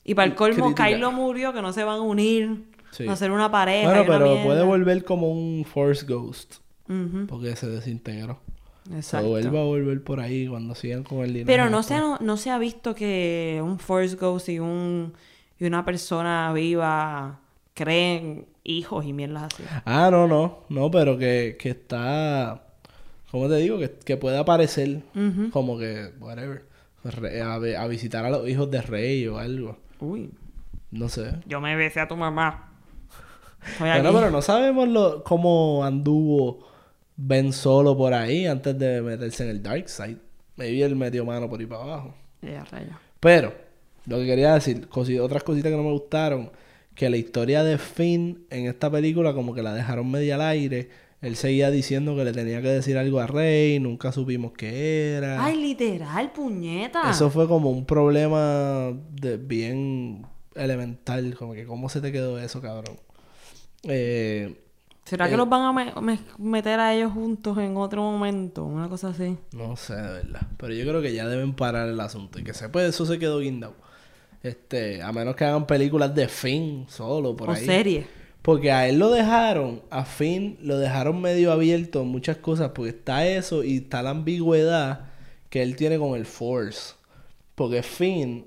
Y 0.04 0.14
para 0.14 0.26
el 0.26 0.34
colmo, 0.34 0.66
Crítica. 0.66 0.86
Kylo 0.86 1.12
murió, 1.12 1.52
que 1.52 1.62
no 1.62 1.72
se 1.72 1.84
van 1.84 1.98
a 1.98 2.02
unir, 2.02 2.64
Sí. 2.92 3.08
a 3.08 3.12
hacer 3.12 3.30
una 3.32 3.50
pareja. 3.50 3.88
Bueno, 3.88 4.04
pero 4.06 4.26
mierda. 4.26 4.44
puede 4.44 4.62
volver 4.62 5.04
como 5.04 5.30
un 5.32 5.64
Force 5.64 6.06
Ghost. 6.06 6.56
Porque 7.28 7.56
se 7.56 7.66
desintegró. 7.68 8.38
Exacto. 8.94 9.30
O 9.30 9.38
él 9.38 9.54
va 9.54 9.60
a 9.60 9.64
volver 9.64 10.02
por 10.02 10.20
ahí 10.20 10.46
cuando 10.46 10.74
sigan 10.74 11.04
con 11.04 11.18
el 11.20 11.32
linaje. 11.32 11.46
Pero 11.46 11.70
no 11.70 11.82
se, 11.82 11.94
ha, 11.94 12.00
no, 12.00 12.18
no 12.20 12.36
se 12.36 12.50
ha 12.50 12.58
visto 12.58 12.94
que 12.94 13.60
un 13.64 13.78
Force 13.78 14.16
Ghost 14.16 14.48
y, 14.50 14.58
un, 14.58 15.12
y 15.58 15.64
una 15.64 15.84
persona 15.84 16.52
viva 16.52 17.40
creen 17.74 18.46
hijos 18.64 19.06
y 19.06 19.12
mierdas 19.12 19.54
así. 19.54 19.62
Ah, 19.86 20.08
no, 20.10 20.26
no. 20.28 20.64
No, 20.68 20.90
pero 20.90 21.16
que, 21.16 21.56
que 21.58 21.70
está... 21.70 22.64
¿Cómo 23.30 23.48
te 23.48 23.56
digo? 23.56 23.78
Que, 23.78 23.90
que 24.04 24.16
puede 24.18 24.36
aparecer 24.36 25.00
como 25.50 25.78
que... 25.78 26.10
Whatever. 26.20 26.64
Re- 27.04 27.40
a, 27.40 27.58
vi- 27.58 27.74
a 27.74 27.86
visitar 27.86 28.24
a 28.26 28.30
los 28.30 28.46
hijos 28.48 28.70
de 28.70 28.82
rey 28.82 29.26
o 29.28 29.38
algo. 29.38 29.78
Uy. 30.00 30.30
No 30.90 31.08
sé. 31.08 31.36
Yo 31.46 31.60
me 31.60 31.74
besé 31.74 32.00
a 32.00 32.08
tu 32.08 32.16
mamá. 32.16 32.71
Bueno, 33.78 34.12
pero 34.12 34.30
no 34.30 34.42
sabemos 34.42 34.88
lo, 34.88 35.22
cómo 35.24 35.84
anduvo 35.84 36.66
Ben 37.16 37.52
Solo 37.52 37.96
por 37.96 38.14
ahí 38.14 38.46
antes 38.46 38.78
de 38.78 39.00
meterse 39.02 39.44
en 39.44 39.50
el 39.50 39.62
Dark 39.62 39.88
Side. 39.88 40.18
Maybe 40.56 40.82
él 40.82 40.96
metió 40.96 41.24
mano 41.24 41.48
por 41.48 41.60
ahí 41.60 41.66
para 41.66 41.82
abajo. 41.82 42.14
Rayo. 42.42 42.92
Pero, 43.20 43.54
lo 44.06 44.18
que 44.18 44.26
quería 44.26 44.54
decir, 44.54 44.88
cosi- 44.88 45.20
otras 45.20 45.42
cositas 45.44 45.70
que 45.70 45.76
no 45.76 45.84
me 45.84 45.92
gustaron, 45.92 46.50
que 46.94 47.08
la 47.08 47.16
historia 47.16 47.62
de 47.62 47.78
Finn 47.78 48.46
en 48.50 48.66
esta 48.66 48.90
película 48.90 49.32
como 49.32 49.54
que 49.54 49.62
la 49.62 49.72
dejaron 49.74 50.10
media 50.10 50.34
al 50.34 50.42
aire. 50.42 50.90
Él 51.22 51.36
seguía 51.36 51.70
diciendo 51.70 52.16
que 52.16 52.24
le 52.24 52.32
tenía 52.32 52.60
que 52.60 52.68
decir 52.68 52.98
algo 52.98 53.20
a 53.20 53.28
Rey, 53.28 53.78
nunca 53.78 54.10
supimos 54.10 54.52
qué 54.52 55.12
era. 55.14 55.44
Ay, 55.44 55.56
literal, 55.56 56.32
puñeta. 56.32 57.08
Eso 57.08 57.30
fue 57.30 57.46
como 57.46 57.70
un 57.70 57.86
problema 57.86 58.92
de 59.12 59.36
bien 59.36 60.26
elemental, 60.56 61.34
como 61.36 61.52
que 61.54 61.64
cómo 61.64 61.88
se 61.88 62.00
te 62.00 62.10
quedó 62.10 62.38
eso, 62.40 62.60
cabrón. 62.60 62.96
Eh, 63.84 64.58
¿Será 65.04 65.28
que 65.28 65.34
eh, 65.34 65.36
los 65.36 65.48
van 65.48 65.62
a 65.62 65.72
me- 65.72 65.92
me- 66.00 66.18
meter 66.38 66.78
a 66.78 66.94
ellos 66.94 67.12
juntos 67.12 67.58
en 67.58 67.76
otro 67.76 68.02
momento? 68.02 68.64
Una 68.64 68.88
cosa 68.88 69.08
así. 69.08 69.36
No 69.52 69.76
sé, 69.76 69.94
de 69.94 70.02
verdad. 70.02 70.42
Pero 70.56 70.72
yo 70.74 70.84
creo 70.86 71.02
que 71.02 71.12
ya 71.12 71.26
deben 71.28 71.54
parar 71.54 71.88
el 71.88 72.00
asunto. 72.00 72.38
Y 72.38 72.44
que 72.44 72.54
se 72.54 72.68
puede, 72.68 72.88
eso 72.88 73.04
se 73.06 73.18
quedó 73.18 73.40
guindado. 73.40 73.74
Este, 74.42 75.02
a 75.02 75.12
menos 75.12 75.36
que 75.36 75.44
hagan 75.44 75.66
películas 75.66 76.14
de 76.14 76.28
Finn 76.28 76.86
solo 76.88 77.36
por 77.36 77.48
O 77.48 77.52
ahí. 77.52 77.64
serie. 77.64 78.06
Porque 78.42 78.72
a 78.72 78.88
él 78.88 78.98
lo 78.98 79.10
dejaron, 79.10 79.82
a 79.90 80.04
Finn 80.04 80.58
lo 80.62 80.76
dejaron 80.78 81.20
medio 81.20 81.52
abierto 81.52 82.02
en 82.02 82.08
muchas 82.08 82.38
cosas. 82.38 82.70
Porque 82.74 82.90
está 82.90 83.26
eso 83.26 83.62
y 83.64 83.78
está 83.78 84.02
la 84.02 84.10
ambigüedad 84.10 85.06
que 85.50 85.62
él 85.62 85.76
tiene 85.76 85.98
con 85.98 86.14
el 86.16 86.26
Force. 86.26 86.94
Porque 87.54 87.82
Finn, 87.82 88.46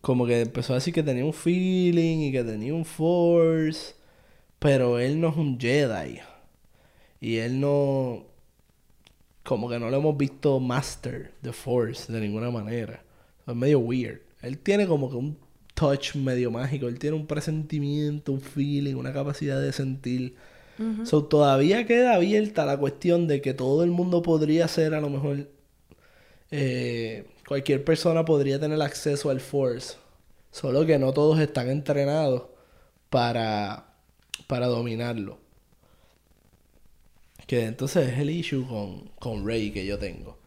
como 0.00 0.26
que 0.26 0.40
empezó 0.40 0.72
a 0.72 0.76
decir 0.76 0.94
que 0.94 1.02
tenía 1.02 1.24
un 1.24 1.32
feeling 1.32 2.18
y 2.18 2.32
que 2.32 2.44
tenía 2.44 2.74
un 2.74 2.84
Force. 2.84 3.94
Pero 4.58 4.98
él 4.98 5.20
no 5.20 5.28
es 5.28 5.36
un 5.36 5.58
Jedi. 5.58 6.20
Y 7.20 7.36
él 7.36 7.60
no. 7.60 8.24
Como 9.42 9.68
que 9.68 9.78
no 9.78 9.90
lo 9.90 9.98
hemos 9.98 10.16
visto 10.16 10.58
Master 10.60 11.32
the 11.42 11.52
Force 11.52 12.10
de 12.12 12.20
ninguna 12.20 12.50
manera. 12.50 13.02
Es 13.46 13.54
medio 13.54 13.78
weird. 13.78 14.20
Él 14.42 14.58
tiene 14.58 14.86
como 14.86 15.10
que 15.10 15.16
un 15.16 15.38
touch 15.74 16.14
medio 16.16 16.50
mágico. 16.50 16.88
Él 16.88 16.98
tiene 16.98 17.16
un 17.16 17.26
presentimiento, 17.26 18.32
un 18.32 18.40
feeling, 18.40 18.94
una 18.94 19.12
capacidad 19.12 19.60
de 19.60 19.72
sentir. 19.72 20.36
So, 21.04 21.24
todavía 21.26 21.86
queda 21.86 22.14
abierta 22.14 22.64
la 22.66 22.76
cuestión 22.78 23.28
de 23.28 23.40
que 23.40 23.54
todo 23.54 23.84
el 23.84 23.90
mundo 23.90 24.22
podría 24.22 24.66
ser, 24.66 24.94
a 24.94 25.00
lo 25.00 25.08
mejor, 25.08 25.48
eh, 26.50 27.26
cualquier 27.46 27.84
persona 27.84 28.24
podría 28.24 28.58
tener 28.58 28.80
acceso 28.82 29.30
al 29.30 29.40
Force. 29.40 29.96
Solo 30.50 30.86
que 30.86 30.98
no 30.98 31.12
todos 31.12 31.40
están 31.40 31.68
entrenados 31.68 32.44
para, 33.10 33.86
para 34.46 34.66
dominarlo. 34.66 35.38
Que 37.46 37.64
entonces 37.64 38.12
es 38.12 38.18
el 38.18 38.30
issue 38.30 38.66
con, 38.66 39.10
con 39.18 39.46
Rey 39.46 39.70
que 39.70 39.84
yo 39.84 39.98
tengo. 39.98 40.38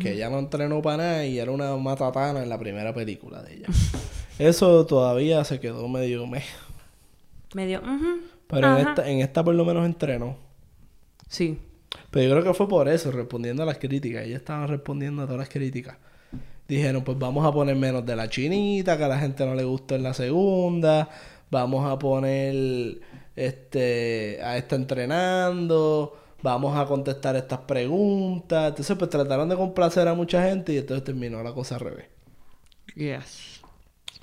Que 0.00 0.14
ella 0.14 0.30
no 0.30 0.40
entrenó 0.40 0.82
para 0.82 0.96
nada 0.96 1.26
y 1.26 1.38
era 1.38 1.52
una 1.52 1.76
matatana 1.76 2.42
en 2.42 2.48
la 2.48 2.58
primera 2.58 2.92
película 2.92 3.42
de 3.42 3.54
ella. 3.54 3.66
Eso 4.38 4.84
todavía 4.84 5.44
se 5.44 5.60
quedó 5.60 5.86
medio 5.86 6.26
meh. 6.26 6.42
Medio. 7.54 7.80
ujú. 7.80 8.20
Pero 8.48 8.78
en 8.78 8.88
esta, 8.88 9.08
en 9.08 9.20
esta 9.20 9.44
por 9.44 9.54
lo 9.54 9.64
menos 9.64 9.86
entrenó. 9.86 10.36
Sí. 11.28 11.58
Pero 12.10 12.28
yo 12.28 12.34
creo 12.34 12.52
que 12.52 12.54
fue 12.54 12.68
por 12.68 12.88
eso, 12.88 13.10
respondiendo 13.10 13.62
a 13.62 13.66
las 13.66 13.78
críticas. 13.78 14.24
Ellos 14.24 14.38
estaban 14.38 14.68
respondiendo 14.68 15.22
a 15.22 15.26
todas 15.26 15.38
las 15.38 15.48
críticas. 15.48 15.96
Dijeron, 16.68 17.04
pues 17.04 17.18
vamos 17.18 17.46
a 17.46 17.52
poner 17.52 17.76
menos 17.76 18.04
de 18.04 18.16
la 18.16 18.28
chinita, 18.28 18.96
que 18.98 19.04
a 19.04 19.08
la 19.08 19.18
gente 19.18 19.46
no 19.46 19.54
le 19.54 19.64
gustó 19.64 19.94
en 19.94 20.02
la 20.02 20.14
segunda. 20.14 21.08
Vamos 21.50 21.90
a 21.90 21.98
poner 21.98 22.98
este 23.36 24.40
a 24.42 24.56
esta 24.56 24.76
entrenando. 24.76 26.16
Vamos 26.42 26.76
a 26.76 26.86
contestar 26.86 27.36
estas 27.36 27.60
preguntas. 27.60 28.68
Entonces, 28.70 28.96
pues 28.96 29.10
trataron 29.10 29.48
de 29.48 29.56
complacer 29.56 30.08
a 30.08 30.14
mucha 30.14 30.42
gente 30.42 30.72
y 30.72 30.78
entonces 30.78 31.04
terminó 31.04 31.42
la 31.42 31.52
cosa 31.52 31.76
al 31.76 31.82
revés. 31.82 32.06
Yes. 32.94 33.55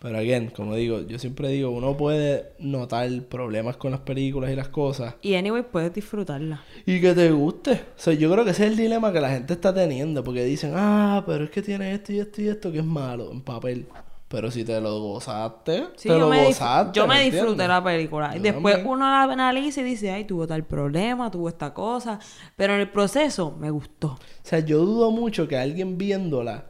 Pero 0.04 0.18
again, 0.18 0.50
como 0.50 0.76
digo, 0.76 1.00
yo 1.08 1.18
siempre 1.18 1.48
digo, 1.48 1.70
uno 1.72 1.96
puede 1.96 2.52
notar 2.60 3.10
problemas 3.30 3.78
con 3.78 3.92
las 3.92 4.02
películas 4.02 4.52
y 4.52 4.56
las 4.58 4.68
cosas. 4.68 5.16
Y 5.22 5.36
anyway, 5.36 5.64
puedes 5.64 5.94
disfrutarla. 5.94 6.62
Y 6.86 7.00
que 7.00 7.14
te 7.14 7.32
guste. 7.32 7.72
O 7.72 7.78
sea, 7.96 8.14
yo 8.14 8.30
creo 8.30 8.44
que 8.44 8.52
ese 8.52 8.66
es 8.66 8.72
el 8.72 8.78
dilema 8.78 9.14
que 9.14 9.22
la 9.22 9.30
gente 9.30 9.54
está 9.54 9.74
teniendo. 9.74 10.22
Porque 10.22 10.44
dicen, 10.44 10.74
ah, 10.76 11.24
pero 11.26 11.46
es 11.46 11.52
que 11.52 11.62
tiene 11.62 11.94
esto 11.94 12.12
y 12.12 12.20
esto 12.20 12.42
y 12.42 12.50
esto 12.50 12.70
que 12.70 12.80
es 12.80 12.86
malo 12.86 13.32
en 13.32 13.40
papel. 13.42 13.88
Pero 14.28 14.52
si 14.52 14.66
te 14.66 14.82
lo 14.82 15.00
gozaste, 15.00 15.86
Sí, 15.96 16.10
te 16.10 16.10
yo 16.10 16.18
lo 16.20 16.28
me, 16.28 16.44
gozaste. 16.48 17.00
yo 17.00 17.08
me 17.08 17.16
¿me 17.16 17.24
disfruté 17.32 17.66
la 17.66 17.82
película. 17.82 18.36
Y 18.36 18.40
después 18.40 18.76
también. 18.76 18.94
uno 18.94 19.06
la 19.06 19.24
analiza 19.24 19.80
y 19.80 19.84
dice, 19.86 20.12
ay, 20.12 20.26
tuvo 20.26 20.46
tal 20.48 20.66
problema, 20.66 21.32
tuvo 21.32 21.48
esta 21.48 21.74
cosa. 21.74 22.20
Pero 22.58 22.74
en 22.74 22.82
el 22.82 22.90
proceso 22.90 23.56
me 23.58 23.72
gustó. 23.72 24.08
O 24.08 24.20
sea, 24.42 24.60
yo 24.60 24.80
dudo 24.84 25.12
mucho 25.12 25.48
que 25.48 25.56
alguien 25.58 25.98
viéndola, 25.98 26.66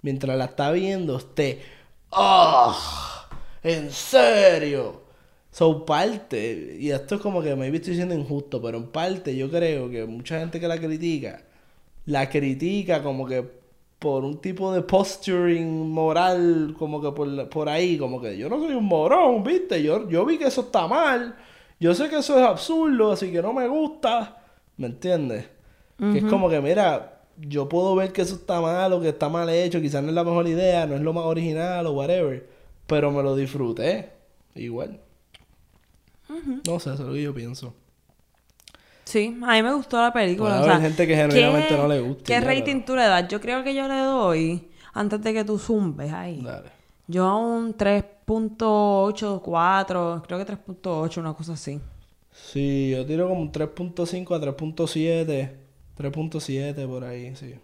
mientras 0.00 0.38
la 0.38 0.46
está 0.46 0.70
viendo, 0.72 1.18
esté, 1.18 1.60
¡ah! 2.14 3.28
¿En 3.62 3.90
serio? 3.90 5.02
So, 5.50 5.84
parte, 5.84 6.76
y 6.80 6.90
esto 6.90 7.14
es 7.16 7.20
como 7.20 7.40
que 7.42 7.54
me 7.54 7.68
estoy 7.68 7.92
diciendo 7.92 8.14
injusto, 8.14 8.60
pero 8.60 8.76
en 8.78 8.88
parte 8.88 9.36
yo 9.36 9.50
creo 9.50 9.88
que 9.88 10.04
mucha 10.04 10.40
gente 10.40 10.58
que 10.60 10.66
la 10.66 10.78
critica, 10.80 11.44
la 12.06 12.28
critica 12.28 13.02
como 13.02 13.26
que 13.26 13.44
por 13.98 14.24
un 14.24 14.40
tipo 14.40 14.72
de 14.72 14.82
posturing 14.82 15.88
moral, 15.90 16.74
como 16.78 17.00
que 17.00 17.12
por, 17.12 17.48
por 17.48 17.68
ahí, 17.68 17.96
como 17.98 18.20
que 18.20 18.36
yo 18.36 18.48
no 18.48 18.58
soy 18.60 18.74
un 18.74 18.84
morón, 18.84 19.44
¿viste? 19.44 19.82
Yo, 19.82 20.08
yo 20.08 20.26
vi 20.26 20.38
que 20.38 20.46
eso 20.46 20.62
está 20.62 20.86
mal, 20.88 21.36
yo 21.80 21.94
sé 21.94 22.08
que 22.10 22.16
eso 22.18 22.36
es 22.38 22.44
absurdo, 22.44 23.12
así 23.12 23.30
que 23.32 23.40
no 23.40 23.52
me 23.52 23.68
gusta, 23.68 24.42
¿me 24.76 24.88
entiendes? 24.88 25.46
Que 25.98 26.18
es 26.18 26.24
como 26.24 26.50
que, 26.50 26.60
mira, 26.60 27.13
yo 27.38 27.68
puedo 27.68 27.94
ver 27.96 28.12
que 28.12 28.22
eso 28.22 28.36
está 28.36 28.60
mal 28.60 28.92
o 28.92 29.00
que 29.00 29.08
está 29.10 29.28
mal 29.28 29.48
hecho, 29.50 29.80
quizás 29.80 30.02
no 30.02 30.08
es 30.10 30.14
la 30.14 30.22
mejor 30.24 30.46
idea, 30.48 30.86
no 30.86 30.94
es 30.94 31.00
lo 31.02 31.12
más 31.12 31.24
original 31.24 31.86
o 31.86 31.92
whatever, 31.92 32.46
pero 32.86 33.10
me 33.10 33.22
lo 33.22 33.34
disfruté, 33.36 34.10
igual. 34.54 35.00
No 36.66 36.80
sé, 36.80 36.94
eso 36.94 37.02
es 37.02 37.08
lo 37.08 37.12
que 37.12 37.22
yo 37.22 37.34
pienso. 37.34 37.74
Sí, 39.04 39.36
a 39.46 39.52
mí 39.54 39.62
me 39.62 39.74
gustó 39.74 40.00
la 40.00 40.10
película. 40.12 40.48
Puede 40.50 40.62
o 40.62 40.64
sea, 40.64 40.74
haber 40.76 40.86
gente 40.88 41.06
que 41.06 41.14
genuinamente 41.14 41.68
¿qué- 41.68 41.76
no 41.76 41.86
le 41.88 42.00
guste, 42.00 42.24
¿Qué 42.24 42.40
rating 42.40 42.76
pero- 42.76 42.84
tú 42.86 42.96
le 42.96 43.02
das? 43.02 43.28
Yo 43.28 43.40
creo 43.40 43.62
que 43.62 43.74
yo 43.74 43.86
le 43.86 43.98
doy, 43.98 44.68
antes 44.94 45.22
de 45.22 45.32
que 45.34 45.44
tú 45.44 45.58
zumbes 45.58 46.10
ahí, 46.12 46.40
Dale. 46.42 46.70
yo 47.06 47.26
a 47.26 47.36
un 47.36 47.74
3.84, 47.76 50.22
creo 50.26 50.38
que 50.38 50.44
3.8, 50.44 51.20
una 51.20 51.34
cosa 51.34 51.52
así. 51.52 51.80
Sí, 52.32 52.90
yo 52.90 53.04
tiro 53.06 53.28
como 53.28 53.42
un 53.42 53.52
3.5 53.52 54.34
a 54.34 54.40
3.7, 54.40 55.52
3.7 55.98 56.86
por 56.86 57.04
ahí, 57.04 57.34
sí. 57.36 57.54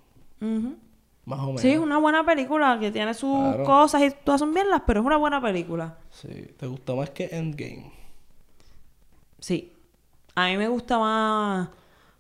Más 1.24 1.40
o 1.40 1.47
menos. 1.47 1.61
Sí, 1.61 1.69
es 1.70 1.78
una 1.78 1.98
buena 1.98 2.24
película 2.24 2.78
que 2.81 2.90
tiene 2.90 3.12
sus 3.15 3.31
Claro. 3.39 3.65
cosas 3.65 4.02
y 4.02 4.11
todas 4.24 4.40
son 4.40 4.55
bien 4.55 4.69
las, 4.70 4.82
pero 4.86 5.01
es 5.01 5.07
una 5.07 5.16
buena 5.16 5.40
película. 5.40 5.98
Sí, 6.11 6.28
¿te 6.57 6.66
gustó 6.66 6.97
más 6.97 7.11
que 7.11 7.28
Endgame? 7.32 7.93
Sí. 9.39 9.73
A 10.35 10.48
mí 10.48 10.57
me 10.57 10.69
gusta 10.69 10.98
más 10.98 11.69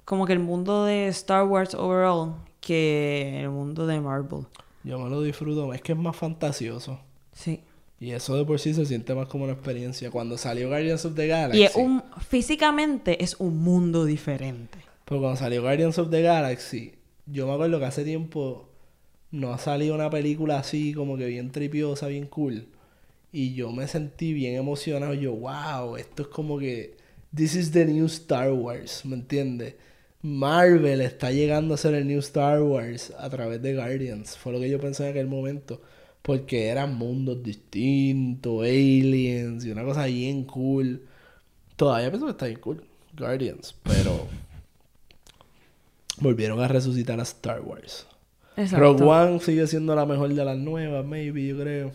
como 0.04 0.26
que 0.26 0.32
el 0.32 0.40
mundo 0.40 0.84
de 0.84 1.08
Star 1.08 1.44
Wars 1.44 1.74
overall 1.74 2.34
que 2.60 3.40
el 3.40 3.50
mundo 3.50 3.86
de 3.86 4.00
Marvel. 4.00 4.46
Yo 4.84 4.98
me 4.98 5.08
lo 5.08 5.22
disfruto 5.22 5.72
es 5.72 5.80
que 5.82 5.92
es 5.92 5.98
más 5.98 6.16
fantasioso. 6.16 6.98
Sí. 7.32 7.62
Y 8.00 8.12
eso 8.12 8.34
de 8.36 8.44
por 8.44 8.58
sí 8.58 8.72
se 8.74 8.84
siente 8.86 9.14
más 9.14 9.28
como 9.28 9.44
una 9.44 9.52
experiencia. 9.52 10.10
Cuando 10.10 10.36
salió 10.38 10.68
Guardians 10.68 11.04
of 11.04 11.14
the 11.14 11.26
Galaxy. 11.26 11.60
Y 11.60 11.64
es 11.64 11.76
un 11.76 12.02
físicamente 12.26 13.22
es 13.22 13.36
un 13.38 13.62
mundo 13.62 14.04
diferente. 14.04 14.78
Pero 15.10 15.22
cuando 15.22 15.40
salió 15.40 15.60
Guardians 15.62 15.98
of 15.98 16.08
the 16.10 16.22
Galaxy, 16.22 16.94
yo 17.26 17.48
me 17.48 17.54
acuerdo 17.54 17.80
que 17.80 17.84
hace 17.84 18.04
tiempo 18.04 18.68
no 19.32 19.52
ha 19.52 19.58
salido 19.58 19.92
una 19.96 20.08
película 20.08 20.60
así 20.60 20.94
como 20.94 21.16
que 21.16 21.26
bien 21.26 21.50
tripiosa, 21.50 22.06
bien 22.06 22.26
cool. 22.26 22.68
Y 23.32 23.54
yo 23.54 23.72
me 23.72 23.88
sentí 23.88 24.32
bien 24.32 24.54
emocionado. 24.54 25.14
Yo, 25.14 25.34
wow, 25.34 25.96
esto 25.96 26.22
es 26.22 26.28
como 26.28 26.60
que... 26.60 26.96
This 27.34 27.56
is 27.56 27.72
the 27.72 27.86
new 27.86 28.06
Star 28.06 28.52
Wars, 28.52 29.04
¿me 29.04 29.16
entiendes? 29.16 29.74
Marvel 30.22 31.00
está 31.00 31.32
llegando 31.32 31.74
a 31.74 31.76
ser 31.76 31.94
el 31.94 32.06
new 32.06 32.20
Star 32.20 32.62
Wars 32.62 33.12
a 33.18 33.28
través 33.30 33.60
de 33.62 33.74
Guardians. 33.74 34.38
Fue 34.38 34.52
lo 34.52 34.60
que 34.60 34.70
yo 34.70 34.78
pensé 34.78 35.02
en 35.06 35.10
aquel 35.10 35.26
momento. 35.26 35.82
Porque 36.22 36.68
eran 36.68 36.94
mundos 36.94 37.42
distintos, 37.42 38.62
aliens 38.62 39.64
y 39.64 39.72
una 39.72 39.82
cosa 39.82 40.06
bien 40.06 40.44
cool. 40.44 41.04
Todavía 41.74 42.10
pienso 42.10 42.26
que 42.26 42.30
está 42.32 42.46
bien 42.46 42.60
cool. 42.60 42.84
Guardians, 43.16 43.74
pero 43.82 44.28
volvieron 46.20 46.60
a 46.60 46.68
resucitar 46.68 47.18
a 47.20 47.22
Star 47.24 47.60
Wars. 47.60 48.06
Rogue 48.72 49.02
One 49.04 49.40
sigue 49.40 49.66
siendo 49.66 49.94
la 49.94 50.04
mejor 50.06 50.28
de 50.34 50.44
las 50.44 50.56
nuevas, 50.58 51.04
maybe, 51.04 51.46
yo 51.46 51.58
creo. 51.58 51.92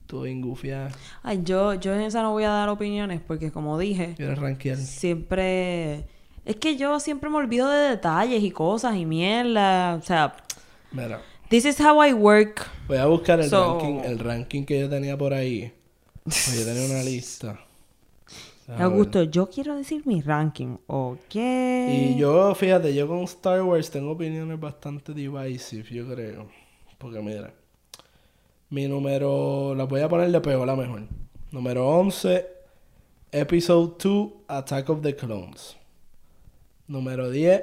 Estuvo 0.00 0.22
bien 0.22 0.40
gufiada. 0.42 0.90
Ay, 1.22 1.40
yo, 1.44 1.74
yo 1.74 1.94
en 1.94 2.02
esa 2.02 2.22
no 2.22 2.32
voy 2.32 2.44
a 2.44 2.50
dar 2.50 2.68
opiniones 2.68 3.20
porque 3.26 3.50
como 3.50 3.78
dije, 3.78 4.14
Quieres 4.16 4.38
rankear. 4.38 4.76
siempre... 4.76 6.06
Es 6.44 6.56
que 6.56 6.76
yo 6.76 7.00
siempre 7.00 7.30
me 7.30 7.36
olvido 7.36 7.70
de 7.70 7.88
detalles 7.88 8.42
y 8.42 8.50
cosas 8.50 8.96
y 8.96 9.06
mierda. 9.06 9.94
O 9.94 10.02
sea, 10.02 10.36
Mira, 10.92 11.22
This 11.48 11.64
is 11.64 11.80
how 11.80 12.04
I 12.04 12.12
work. 12.12 12.66
Voy 12.86 12.98
a 12.98 13.06
buscar 13.06 13.40
el 13.40 13.48
So- 13.48 13.78
ranking, 13.78 14.00
el 14.04 14.18
ranking 14.18 14.64
que 14.64 14.78
yo 14.80 14.90
tenía 14.90 15.16
por 15.16 15.32
ahí. 15.32 15.72
Pues 16.24 16.58
yo 16.58 16.66
tenía 16.66 16.84
una 16.90 17.02
lista. 17.10 17.58
A 18.68 18.72
ver. 18.72 18.82
Augusto, 18.82 19.22
yo 19.24 19.48
quiero 19.50 19.76
decir 19.76 20.06
mi 20.06 20.20
ranking. 20.20 20.78
Ok. 20.86 21.34
Y 21.34 22.16
yo, 22.16 22.54
fíjate, 22.54 22.94
yo 22.94 23.06
con 23.06 23.20
Star 23.20 23.62
Wars 23.62 23.90
tengo 23.90 24.12
opiniones 24.12 24.58
bastante 24.58 25.12
divisive, 25.12 25.84
yo 25.90 26.08
creo. 26.08 26.48
Porque 26.98 27.20
mira, 27.20 27.52
mi 28.70 28.88
número, 28.88 29.74
la 29.74 29.84
voy 29.84 30.00
a 30.00 30.08
poner 30.08 30.30
de 30.30 30.40
peor 30.40 30.66
la 30.66 30.76
mejor. 30.76 31.02
Número 31.50 31.88
11, 31.88 32.46
Episode 33.30 33.94
2, 34.02 34.32
Attack 34.48 34.90
of 34.90 35.02
the 35.02 35.14
Clones. 35.14 35.76
Número 36.88 37.30
10, 37.30 37.62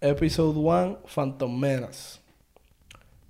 Episode 0.00 0.58
1, 0.58 0.98
Phantom 1.06 1.58
Menace. 1.58 2.20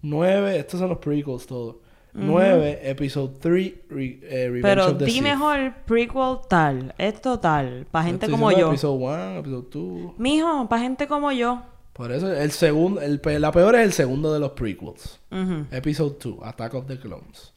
9, 0.03 0.57
estos 0.57 0.81
son 0.81 0.89
los 0.91 0.99
prequels 0.99 1.47
todos. 1.47 1.77
9, 2.13 2.81
Episode 2.91 3.35
3, 3.41 3.73
Re- 3.89 4.21
eh, 4.23 4.49
Revenge 4.49 4.63
Pero 4.63 4.87
of 4.89 4.99
the 4.99 5.05
di 5.05 5.11
Sith. 5.13 5.23
mejor 5.23 5.75
prequel 5.87 6.39
tal. 6.49 6.95
Esto 6.99 7.39
tal. 7.39 7.87
Para 7.91 8.05
gente 8.07 8.27
Estoy 8.27 8.33
como 8.39 8.49
diciendo 8.51 8.69
yo. 8.69 8.73
Episode 8.73 8.99
1, 9.05 9.39
Episode 9.39 9.67
2. 9.71 10.13
Mijo, 10.19 10.69
para 10.69 10.83
gente 10.83 11.07
como 11.07 11.31
yo. 11.33 11.63
Por 11.93 12.13
eso, 12.13 12.33
el 12.33 12.51
segundo, 12.51 13.01
el, 13.01 13.21
pe- 13.21 13.39
la 13.39 13.53
peor 13.53 13.75
es 13.77 13.83
el 13.83 13.93
segundo 13.93 14.33
de 14.33 14.41
los 14.41 14.53
prequels. 14.53 15.21
Ujú. 15.31 15.67
Episode 15.71 16.17
2, 16.23 16.39
Attack 16.43 16.75
of 16.75 16.87
the 16.87 16.99
Clones. 16.99 17.53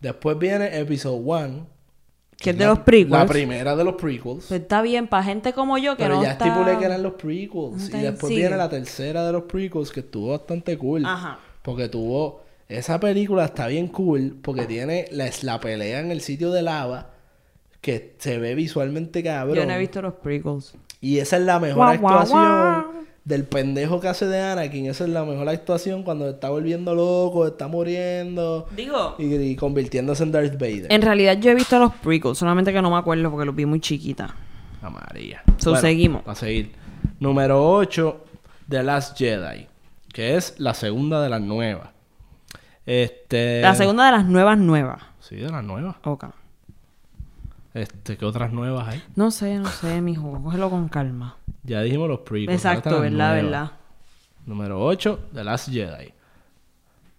Después 0.00 0.38
viene 0.38 0.78
Episode 0.78 1.16
1. 1.24 1.66
Que 2.36 2.50
es 2.50 2.58
de 2.58 2.66
los 2.66 2.78
prequels. 2.80 3.10
La 3.10 3.26
primera 3.26 3.74
de 3.74 3.82
los 3.82 3.94
prequels. 3.96 4.46
Pues 4.46 4.60
está 4.60 4.80
bien, 4.82 5.08
para 5.08 5.24
gente 5.24 5.52
como 5.52 5.76
yo 5.78 5.96
que 5.96 6.04
pero 6.04 6.16
no 6.16 6.22
ya 6.22 6.32
está... 6.32 6.46
estipulé 6.46 6.78
que 6.78 6.84
eran 6.84 7.02
los 7.02 7.14
prequels. 7.14 7.82
Está 7.84 7.98
Y 7.98 8.02
después 8.02 8.28
sigue. 8.28 8.42
viene 8.42 8.56
la 8.56 8.68
tercera 8.68 9.24
de 9.26 9.32
los 9.32 9.42
prequels 9.44 9.90
que 9.90 10.00
estuvo 10.00 10.28
bastante 10.30 10.78
cool. 10.78 11.04
Ajá. 11.04 11.40
Porque 11.62 11.88
tuvo... 11.88 12.42
Esa 12.68 13.00
película 13.00 13.46
está 13.46 13.66
bien 13.66 13.88
cool 13.88 14.36
porque 14.42 14.66
tiene 14.66 15.06
la, 15.10 15.30
la 15.42 15.58
pelea 15.60 16.00
en 16.00 16.10
el 16.10 16.20
sitio 16.20 16.50
de 16.52 16.62
lava 16.62 17.10
que 17.80 18.14
se 18.18 18.38
ve 18.38 18.54
visualmente 18.54 19.22
cabrón. 19.22 19.56
Yo 19.56 19.66
no 19.66 19.72
he 19.72 19.78
visto 19.78 20.02
los 20.02 20.14
prequels. 20.14 20.74
Y 21.00 21.18
esa 21.18 21.36
es 21.36 21.42
la 21.42 21.60
mejor 21.60 21.76
Guau, 21.98 22.18
actuación 22.18 22.42
guau. 22.42 22.84
del 23.24 23.44
pendejo 23.44 24.00
que 24.00 24.08
hace 24.08 24.26
de 24.26 24.40
Anakin. 24.42 24.86
Esa 24.86 25.04
es 25.04 25.10
la 25.10 25.24
mejor 25.24 25.48
actuación 25.48 26.02
cuando 26.02 26.26
se 26.26 26.32
está 26.32 26.50
volviendo 26.50 26.94
loco, 26.94 27.46
está 27.46 27.68
muriendo 27.68 28.66
Digo... 28.76 29.14
y, 29.18 29.32
y 29.34 29.56
convirtiéndose 29.56 30.24
en 30.24 30.32
Darth 30.32 30.54
Vader. 30.54 30.86
En 30.90 31.00
realidad 31.02 31.38
yo 31.38 31.52
he 31.52 31.54
visto 31.54 31.78
los 31.78 31.94
prequels, 31.94 32.36
solamente 32.36 32.72
que 32.72 32.82
no 32.82 32.90
me 32.90 32.98
acuerdo 32.98 33.30
porque 33.30 33.46
los 33.46 33.54
vi 33.54 33.64
muy 33.64 33.80
chiquita. 33.80 34.34
A 34.82 34.90
María. 34.90 35.42
So, 35.56 35.74
seguimos. 35.76 36.22
A 36.26 36.34
seguir. 36.34 36.72
Número 37.20 37.64
8, 37.72 38.24
The 38.68 38.82
Last 38.82 39.16
Jedi. 39.16 39.66
Que 40.12 40.36
es 40.36 40.54
la 40.58 40.74
segunda 40.74 41.22
de 41.22 41.28
las 41.30 41.40
nuevas. 41.40 41.90
Este... 42.88 43.60
La 43.60 43.74
segunda 43.74 44.06
de 44.06 44.12
las 44.12 44.24
nuevas 44.24 44.56
nuevas. 44.56 45.02
Sí, 45.20 45.36
de 45.36 45.50
las 45.50 45.62
nuevas. 45.62 45.96
Ok. 46.04 46.24
Este, 47.74 48.16
¿qué 48.16 48.24
otras 48.24 48.50
nuevas 48.50 48.88
hay? 48.88 49.02
No 49.14 49.30
sé, 49.30 49.58
no 49.58 49.68
sé, 49.68 50.00
mijo. 50.00 50.42
Cógelo 50.42 50.70
con 50.70 50.88
calma. 50.88 51.36
Ya 51.64 51.82
dijimos 51.82 52.08
los 52.08 52.20
prequels. 52.20 52.54
Exacto, 52.54 53.00
verdad, 53.02 53.34
nuevas. 53.34 53.42
verdad. 53.42 53.72
Número 54.46 54.82
8, 54.82 55.28
The 55.34 55.44
Last 55.44 55.68
Jedi. 55.68 56.14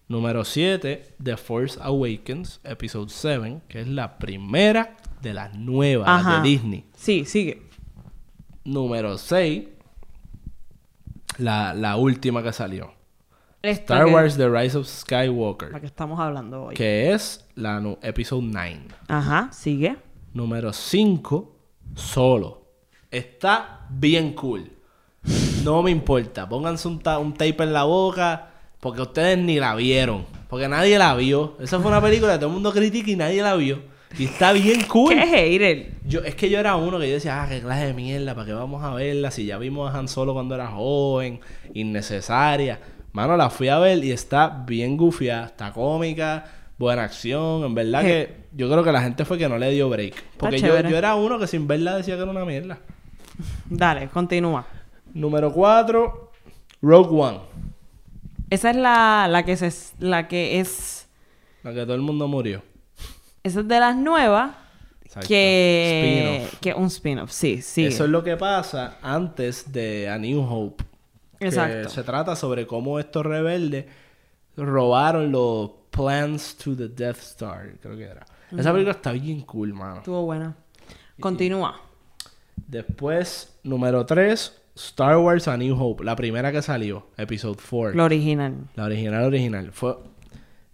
Número 0.08 0.44
7, 0.44 1.16
The 1.24 1.38
Force 1.38 1.80
Awakens, 1.80 2.62
Episode 2.64 3.10
7, 3.10 3.62
que 3.68 3.82
es 3.82 3.88
la 3.88 4.18
primera 4.18 4.98
de 5.22 5.36
las 5.36 5.54
nuevas 5.54 6.10
Ajá. 6.10 6.42
de 6.42 6.50
Disney. 6.50 6.86
Sí, 6.96 7.26
sigue. 7.26 7.62
Número 8.64 9.20
6, 9.20 9.68
la, 11.38 11.76
la 11.76 11.96
última 11.96 12.42
que 12.42 12.52
salió. 12.54 12.99
Esta 13.62 13.96
Star 13.96 14.06
que- 14.06 14.14
Wars 14.14 14.38
The 14.38 14.48
Rise 14.50 14.78
of 14.78 14.88
Skywalker, 14.88 15.72
La 15.72 15.80
que 15.80 15.86
estamos 15.88 16.20
hablando 16.20 16.64
hoy. 16.66 16.76
que 16.76 17.12
es 17.14 17.46
la 17.56 17.82
Episode 18.02 18.44
9. 18.46 18.82
Ajá, 19.08 19.50
sigue. 19.52 19.98
Número 20.34 20.72
5, 20.72 21.56
Solo. 21.96 22.62
Está 23.12 23.82
bien 23.90 24.34
cool. 24.34 24.72
No 25.64 25.82
me 25.84 25.92
importa. 25.92 26.48
Pónganse 26.48 26.88
un, 26.88 27.00
ta- 27.00 27.20
un 27.20 27.34
tape 27.34 27.64
en 27.64 27.74
la 27.74 27.84
boca. 27.84 28.46
Porque 28.80 29.02
ustedes 29.02 29.38
ni 29.38 29.60
la 29.60 29.76
vieron. 29.76 30.26
Porque 30.48 30.68
nadie 30.70 30.98
la 30.98 31.14
vio. 31.16 31.58
Esa 31.60 31.80
fue 31.80 31.92
una 31.92 32.02
película 32.02 32.34
que 32.34 32.38
todo 32.40 32.48
el 32.48 32.54
mundo 32.54 32.72
critica 32.72 33.12
y 33.12 33.16
nadie 33.18 33.42
la 33.42 33.56
vio. 33.56 33.82
Y 34.18 34.26
está 34.26 34.54
bien 34.54 34.84
cool. 34.84 35.14
¿Qué 35.16 35.26
hater? 35.26 35.94
Yo, 36.06 36.22
es 36.22 36.36
que 36.36 36.50
yo 36.50 36.60
era 36.60 36.76
uno 36.78 36.98
que 37.00 37.08
yo 37.08 37.16
decía, 37.16 37.44
ah, 37.44 37.50
qué 37.50 37.60
clase 37.60 37.88
de 37.88 37.94
mierda, 37.94 38.34
¿para 38.36 38.46
qué 38.48 38.54
vamos 38.54 38.84
a 38.84 38.94
verla? 38.94 39.32
Si 39.32 39.46
ya 39.46 39.58
vimos 39.58 39.94
a 39.94 39.98
Han 39.98 40.08
Solo 40.08 40.34
cuando 40.34 40.56
era 40.56 40.68
joven, 40.68 41.42
innecesaria. 41.74 42.80
Mano, 43.14 43.36
la 43.38 43.50
fui 43.50 43.68
a 43.70 43.80
ver 43.80 44.04
y 44.04 44.12
está 44.12 44.48
bien 44.68 44.96
gufiada, 44.98 45.48
está 45.48 45.72
cómica, 45.74 46.46
buena 46.78 47.04
acción. 47.04 47.64
En 47.64 47.74
verdad 47.76 48.02
que 48.02 48.36
yo 48.54 48.70
creo 48.70 48.84
que 48.84 48.92
la 48.92 49.02
gente 49.02 49.26
fue 49.26 49.38
que 49.38 49.50
no 49.50 49.58
le 49.58 49.72
dio 49.72 49.90
break. 49.90 50.24
Porque 50.38 50.60
yo, 50.60 50.80
yo 50.82 50.98
era 50.98 51.16
uno 51.16 51.40
que 51.40 51.48
sin 51.48 51.68
verla 51.68 51.96
decía 51.98 52.16
que 52.16 52.22
era 52.22 52.32
una 52.32 52.46
mierda. 52.46 52.78
Dale, 53.70 54.08
continúa. 54.10 54.66
Número 55.14 55.52
4, 55.52 56.32
Rogue 56.82 57.22
One. 57.22 57.40
Esa 58.50 58.70
es 58.72 58.76
la, 58.76 59.28
la 59.30 59.44
que 59.44 59.58
se, 59.58 59.72
la 60.00 60.28
que 60.28 60.60
es, 60.60 61.08
La 61.64 61.74
que 61.74 61.82
todo 61.84 61.96
el 61.96 62.02
mundo 62.02 62.28
murió. 62.28 62.62
esa 63.44 63.60
es 63.62 63.68
de 63.68 63.80
las 63.80 63.96
nuevas 63.96 64.52
Exacto. 65.04 65.28
que, 65.28 66.48
que 66.62 66.74
un 66.74 66.86
spin-off, 66.88 67.32
sí, 67.32 67.62
sí. 67.62 67.86
Eso 67.86 68.06
es 68.06 68.10
lo 68.10 68.24
que 68.24 68.38
pasa 68.38 68.98
antes 69.02 69.72
de 69.72 70.10
A 70.10 70.18
New 70.18 70.42
Hope. 70.42 70.84
Que 71.40 71.48
Exacto. 71.48 71.90
se 71.90 72.04
trata 72.04 72.36
sobre 72.36 72.68
cómo 72.68 73.00
estos 73.00 73.26
rebeldes 73.26 73.86
robaron 74.58 75.32
los 75.32 75.72
plans 75.90 76.56
to 76.58 76.76
the 76.76 76.90
Death 76.90 77.20
Star, 77.20 77.72
creo 77.82 77.96
que 77.96 78.04
era. 78.04 78.26
Esa 78.56 78.72
película 78.72 78.92
está 78.92 79.12
bien 79.12 79.42
cool, 79.42 79.74
mano. 79.74 79.98
Estuvo 79.98 80.24
buena. 80.26 80.56
Continúa. 81.20 81.82
Después, 82.68 83.58
número 83.64 84.06
3, 84.06 84.62
Star 84.76 85.18
Wars 85.18 85.48
A 85.48 85.58
New 85.58 85.76
Hope, 85.82 86.04
la 86.04 86.16
primera 86.16 86.52
que 86.52 86.62
salió, 86.62 87.08
Episode 87.18 87.58
4. 87.70 87.98
Lo 87.98 88.06
original. 88.06 88.56
La 88.76 88.86
original, 88.86 89.24
original. 89.24 89.72
Fue... 89.72 89.98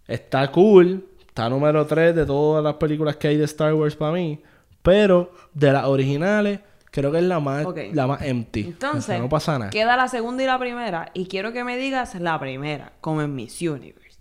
Está 0.06 0.50
cool. 0.52 1.06
Está 1.26 1.48
número 1.48 1.84
3 1.86 2.14
de 2.14 2.24
todas 2.24 2.62
las 2.62 2.74
películas 2.74 3.16
que 3.16 3.28
hay 3.28 3.36
de 3.36 3.44
Star 3.44 3.74
Wars 3.74 3.96
para 3.96 4.12
mí. 4.12 4.40
Pero 4.82 5.32
de 5.52 5.72
las 5.72 5.84
originales, 5.84 6.60
creo 7.00 7.12
que 7.12 7.18
es 7.18 7.24
la 7.24 7.40
más, 7.40 7.66
la 7.92 8.06
más 8.06 8.22
empty. 8.22 8.60
Entonces, 8.60 9.04
O 9.04 9.06
sea, 9.06 9.18
no 9.18 9.28
pasa 9.28 9.58
nada. 9.58 9.70
queda 9.70 9.96
la 9.96 10.08
segunda 10.08 10.42
y 10.42 10.46
la 10.46 10.58
primera. 10.58 11.10
Y 11.14 11.26
quiero 11.26 11.52
que 11.52 11.62
me 11.62 11.76
digas 11.76 12.14
la 12.16 12.38
primera, 12.40 12.92
como 13.00 13.22
en 13.22 13.34
Miss 13.34 13.60
Universe. 13.60 14.18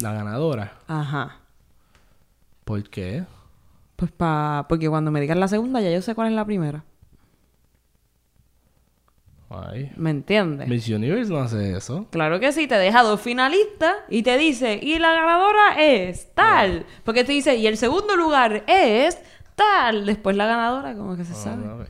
La 0.00 0.12
ganadora. 0.12 0.74
Ajá. 0.86 1.40
¿Por 2.64 2.88
qué? 2.88 3.24
Pues 3.96 4.12
pa... 4.12 4.66
Porque 4.68 4.88
cuando 4.88 5.10
me 5.10 5.20
digas 5.20 5.36
la 5.36 5.48
segunda, 5.48 5.80
ya 5.80 5.90
yo 5.90 6.00
sé 6.02 6.14
cuál 6.14 6.28
es 6.28 6.34
la 6.34 6.44
primera. 6.44 6.84
Ay. 9.50 9.90
¿Me 9.96 10.10
entiendes? 10.10 10.68
Miss 10.68 10.88
Universe 10.88 11.32
no 11.32 11.38
hace 11.38 11.74
eso. 11.74 12.06
Claro 12.10 12.38
que 12.38 12.52
sí, 12.52 12.66
te 12.68 12.74
deja 12.74 13.02
dos 13.02 13.20
finalistas 13.20 13.94
y 14.10 14.22
te 14.22 14.36
dice, 14.36 14.78
y 14.82 14.98
la 14.98 15.12
ganadora 15.14 15.74
es 15.78 16.32
tal. 16.34 16.84
Porque 17.02 17.24
te 17.24 17.32
dice, 17.32 17.56
y 17.56 17.66
el 17.66 17.78
segundo 17.78 18.14
lugar 18.14 18.62
es 18.66 19.18
tal. 19.58 20.06
Después 20.06 20.34
la 20.36 20.46
ganadora, 20.46 20.94
como 20.94 21.16
que 21.16 21.24
se 21.26 21.34
sabe. 21.34 21.64
Ah, 21.66 21.74
ok. 21.74 21.86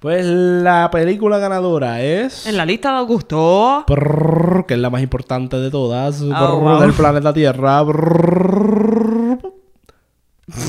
Pues 0.00 0.26
la 0.26 0.90
película 0.92 1.38
ganadora 1.38 2.02
es... 2.02 2.46
En 2.46 2.58
la 2.58 2.66
lista 2.66 2.90
de 2.92 2.98
Augusto. 2.98 3.84
Prrr, 3.86 4.66
que 4.66 4.74
es 4.74 4.80
la 4.80 4.90
más 4.90 5.00
importante 5.00 5.56
de 5.56 5.70
todas 5.70 6.20
Oh, 6.20 6.28
prrr, 6.28 6.60
wow. 6.60 6.80
del 6.82 6.92
planeta 6.92 7.32
Tierra. 7.32 7.82
Prrr. 7.86 9.38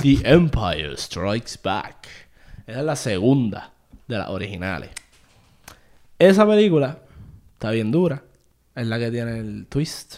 The 0.01 0.21
Empire 0.23 0.95
Strikes 0.95 1.59
Back. 1.61 2.07
Esa 2.65 2.79
es 2.79 2.85
la 2.85 2.95
segunda 2.95 3.73
de 4.07 4.17
las 4.17 4.29
originales. 4.29 4.91
Esa 6.17 6.47
película 6.47 6.99
está 7.55 7.71
bien 7.71 7.91
dura. 7.91 8.23
Es 8.73 8.87
la 8.87 8.97
que 8.97 9.11
tiene 9.11 9.39
el 9.39 9.67
twist 9.67 10.15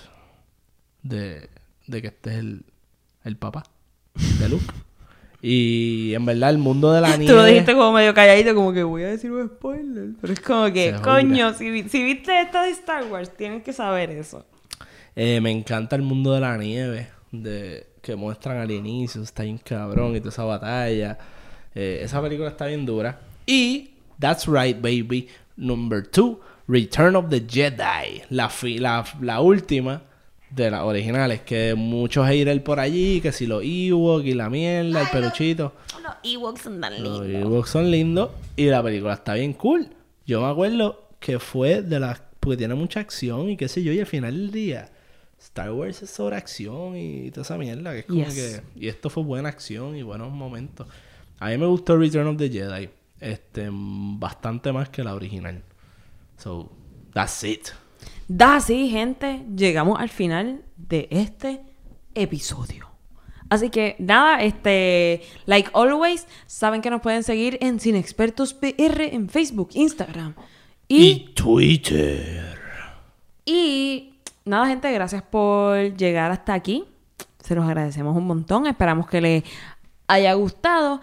de, 1.02 1.50
de 1.88 2.02
que 2.04 2.08
este 2.10 2.30
es 2.34 2.38
el, 2.38 2.66
el 3.24 3.36
papá 3.38 3.64
de 4.40 4.48
Luke. 4.50 4.66
Y 5.50 6.14
en 6.14 6.26
verdad 6.26 6.50
el 6.50 6.58
mundo 6.58 6.92
de 6.92 7.02
la 7.02 7.10
nieve... 7.18 7.28
Tú 7.28 7.36
lo 7.36 7.46
dijiste 7.46 7.74
como 7.74 7.92
medio 7.94 8.14
calladito, 8.14 8.54
como 8.56 8.74
que 8.74 8.84
voy 8.84 9.04
a 9.04 9.08
decir 9.08 9.32
un 9.32 9.48
spoiler. 9.48 10.10
Pero 10.20 10.34
es 10.34 10.40
como 10.40 10.72
que, 10.74 10.94
coño, 11.04 11.54
si, 11.54 11.84
si 11.90 12.04
viste 12.04 12.42
esta 12.42 12.64
de 12.64 12.72
Star 12.72 13.06
Wars, 13.06 13.32
tienes 13.36 13.64
que 13.64 13.74
saber 13.74 14.10
eso. 14.12 14.46
Eh, 15.16 15.40
me 15.42 15.52
encanta 15.52 15.96
el 15.96 16.02
mundo 16.04 16.34
de 16.34 16.42
la 16.42 16.58
nieve, 16.58 17.08
de 17.32 17.88
que 18.02 18.16
muestran 18.16 18.58
al 18.58 18.72
inicio, 18.72 19.22
está 19.24 19.44
bien 19.44 19.58
cabrón 19.58 20.16
y 20.16 20.20
toda 20.20 20.30
esa 20.32 20.44
batalla. 20.44 21.18
Eh, 21.74 22.00
esa 22.04 22.22
película 22.22 22.50
está 22.50 22.66
bien 22.68 22.86
dura. 22.86 23.20
Y 23.46 23.92
That's 24.20 24.48
Right, 24.48 24.78
Baby, 24.82 25.28
number 25.56 26.06
two, 26.06 26.40
Return 26.68 27.16
of 27.16 27.30
the 27.30 27.42
Jedi, 27.48 28.24
la, 28.30 28.50
fi- 28.50 28.80
la, 28.80 29.06
la 29.22 29.40
última 29.42 30.02
de 30.50 30.72
las 30.72 30.82
originales, 30.84 31.42
que 31.42 31.76
muchos 31.76 32.26
haters 32.28 32.62
por 32.62 32.80
allí, 32.80 33.20
que 33.22 33.32
si 33.32 33.46
los 33.48 33.64
Ewoks 33.64 34.26
y 34.26 34.34
la 34.34 34.50
mierda, 34.50 35.02
el 35.02 35.08
peluchito. 35.10 35.74
Los 36.02 36.16
Ewoks 36.24 36.62
son 36.62 36.80
tan 36.82 37.04
Los 37.04 37.28
Ewoks 37.28 37.70
son 37.70 37.92
lindos 37.92 38.32
y 38.56 38.66
la 38.68 38.82
película 38.82 39.14
está 39.14 39.34
bien 39.34 39.54
cool. 39.54 39.90
Yo 40.26 40.42
me 40.42 40.48
acuerdo 40.48 41.10
que 41.20 41.40
fue 41.40 41.82
de 41.82 42.00
las... 42.00 42.22
Porque 42.40 42.58
tiene 42.58 42.76
mucha 42.76 43.00
acción 43.02 43.50
y 43.50 43.58
qué 43.58 43.68
sé 43.68 43.84
yo, 43.84 43.92
y 43.92 44.00
al 44.00 44.06
final 44.06 44.32
del 44.32 44.52
día 44.52 44.90
Star 45.40 45.72
Wars 45.72 46.02
es 46.02 46.10
sobre 46.10 46.38
acción 46.38 46.96
y 46.96 47.30
toda 47.32 47.42
esa 47.42 47.58
mierda. 47.58 47.92
Que 47.92 48.00
es 48.00 48.06
como 48.06 48.24
Yes. 48.24 48.34
que. 48.34 48.62
Y 48.80 48.88
esto 48.88 49.10
fue 49.10 49.24
buena 49.24 49.50
acción 49.50 49.96
y 49.96 50.02
buenos 50.02 50.32
momentos. 50.32 50.88
A 51.40 51.50
mí 51.50 51.58
me 51.58 51.66
gustó 51.66 51.98
Return 51.98 52.28
of 52.28 52.38
the 52.38 52.50
Jedi. 52.50 52.90
Este, 53.20 53.68
bastante 53.72 54.72
más 54.72 54.90
que 54.90 55.04
la 55.04 55.14
original. 55.14 55.62
So, 56.38 56.72
that's 57.14 57.44
it. 57.44 57.68
Da 58.28 58.58
así, 58.58 58.90
gente, 58.90 59.46
llegamos 59.56 60.00
al 60.00 60.10
final 60.10 60.62
de 60.76 61.08
este 61.12 61.62
episodio. 62.14 62.88
Así 63.50 63.70
que 63.70 63.96
nada, 64.00 64.42
este, 64.42 65.22
like 65.46 65.70
always, 65.74 66.28
saben 66.46 66.82
que 66.82 66.90
nos 66.90 67.02
pueden 67.02 67.24
seguir 67.24 67.58
en 67.62 67.80
Sin 67.80 67.96
Expertos 67.96 68.54
PR 68.54 69.14
en 69.14 69.30
Facebook, 69.30 69.70
Instagram. 69.74 70.34
Y, 70.90 71.30
Twitter. 71.36 72.58
y 73.46 74.14
nada, 74.44 74.68
gente, 74.68 74.92
gracias 74.92 75.22
por 75.22 75.96
llegar 75.96 76.32
hasta 76.32 76.54
aquí. 76.54 76.86
Se 77.40 77.56
los 77.56 77.66
agradecemos 77.66 78.16
un 78.16 78.28
montón. 78.28 78.68
Esperamos 78.68 79.08
que 79.08 79.22
les 79.22 79.44
haya 80.08 80.34
gustado. 80.34 81.00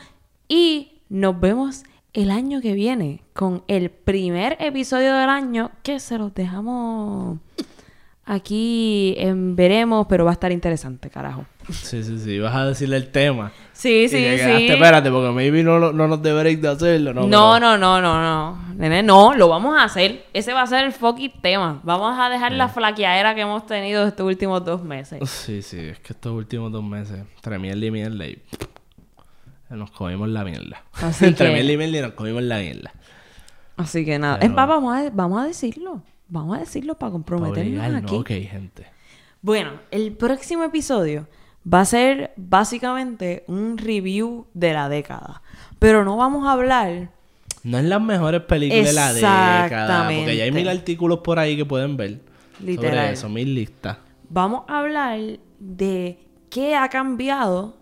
Y 0.46 1.00
nos 1.08 1.38
vemos 1.40 1.84
el 2.14 2.30
año 2.30 2.60
que 2.60 2.72
viene 2.72 3.20
con 3.32 3.62
el 3.68 3.90
primer 3.90 4.56
episodio 4.60 5.14
del 5.14 5.28
año 5.28 5.72
que 5.82 5.98
se 6.00 6.16
los 6.16 6.32
dejamos 6.32 7.38
aquí 8.24 9.14
en 9.18 9.56
veremos, 9.56 10.06
pero 10.08 10.24
va 10.24 10.30
a 10.30 10.34
estar 10.34 10.50
interesante, 10.52 11.10
carajo. 11.10 11.44
Sí, 11.70 12.02
sí, 12.02 12.18
sí. 12.18 12.38
Vas 12.38 12.54
a 12.54 12.66
decirle 12.66 12.96
el 12.96 13.10
tema. 13.10 13.52
Sí, 13.72 14.04
Y 14.04 14.08
sí, 14.08 14.16
sí. 14.38 14.66
espérate, 14.68 15.10
porque 15.10 15.30
maybe 15.32 15.62
no, 15.62 15.92
no 15.92 16.08
nos 16.08 16.20
break 16.20 16.60
de 16.60 16.68
hacerlo. 16.68 17.12
No, 17.12 17.26
No, 17.26 17.58
no, 17.58 17.76
no, 17.76 18.00
no, 18.00 18.22
no. 18.22 18.74
Nene, 18.76 19.02
no, 19.02 19.34
lo 19.34 19.48
vamos 19.48 19.76
a 19.76 19.84
hacer. 19.84 20.26
Ese 20.32 20.52
va 20.52 20.62
a 20.62 20.66
ser 20.66 20.84
el 20.84 20.92
fucking 20.92 21.40
tema. 21.42 21.80
Vamos 21.82 22.18
a 22.18 22.28
dejar 22.28 22.52
la 22.52 22.68
flaqueadera 22.68 23.34
que 23.34 23.40
hemos 23.42 23.66
tenido 23.66 24.06
estos 24.06 24.26
últimos 24.26 24.64
dos 24.64 24.82
meses. 24.82 25.28
Sí, 25.28 25.62
sí, 25.62 25.78
es 25.80 25.98
que 26.00 26.12
estos 26.12 26.32
últimos 26.32 26.70
dos 26.70 26.84
meses, 26.84 27.20
entre 27.36 27.56
y 27.56 27.90
mierda, 27.90 28.26
y 28.26 28.38
nos 29.70 29.90
comimos 29.90 30.28
la 30.28 30.44
mierda. 30.44 30.82
Así 30.94 31.24
entre 31.26 31.48
que- 31.48 31.62
mierda 31.62 31.84
y 31.84 31.98
y 31.98 32.00
nos 32.02 32.12
comimos 32.12 32.42
la 32.42 32.58
mierda. 32.58 32.92
Así 33.76 34.04
que 34.04 34.18
nada. 34.18 34.38
Pero- 34.38 34.50
Es 34.50 34.56
más, 34.56 34.68
vamos 34.68 34.96
a, 34.96 35.10
vamos 35.10 35.42
a 35.42 35.46
decirlo. 35.46 36.02
Vamos 36.28 36.56
a 36.56 36.60
decirlo 36.60 36.94
para 36.96 37.12
comprometernos 37.12 37.66
Obligar, 37.84 37.94
aquí. 38.02 38.12
no, 38.14 38.20
ok, 38.20 38.28
gente. 38.28 38.86
Bueno, 39.42 39.72
el 39.90 40.12
próximo 40.12 40.64
episodio 40.64 41.28
va 41.72 41.80
a 41.80 41.84
ser 41.84 42.32
básicamente 42.36 43.44
un 43.46 43.76
review 43.78 44.46
de 44.54 44.72
la 44.72 44.88
década. 44.88 45.42
Pero 45.78 46.04
no 46.04 46.16
vamos 46.16 46.46
a 46.46 46.52
hablar. 46.52 47.10
No 47.62 47.78
es 47.78 47.84
las 47.84 48.00
mejores 48.00 48.42
películas 48.42 48.84
de 48.86 48.92
la 48.92 49.12
década, 49.64 50.08
porque 50.08 50.36
ya 50.36 50.44
hay 50.44 50.52
mil 50.52 50.68
artículos 50.68 51.18
por 51.20 51.38
ahí 51.38 51.56
que 51.56 51.64
pueden 51.64 51.96
ver 51.96 52.20
Literal. 52.60 52.90
sobre 52.92 53.12
eso, 53.12 53.28
mil 53.28 53.54
listas. 53.54 53.98
Vamos 54.28 54.64
a 54.68 54.78
hablar 54.80 55.18
de 55.58 56.18
qué 56.50 56.74
ha 56.76 56.88
cambiado 56.88 57.76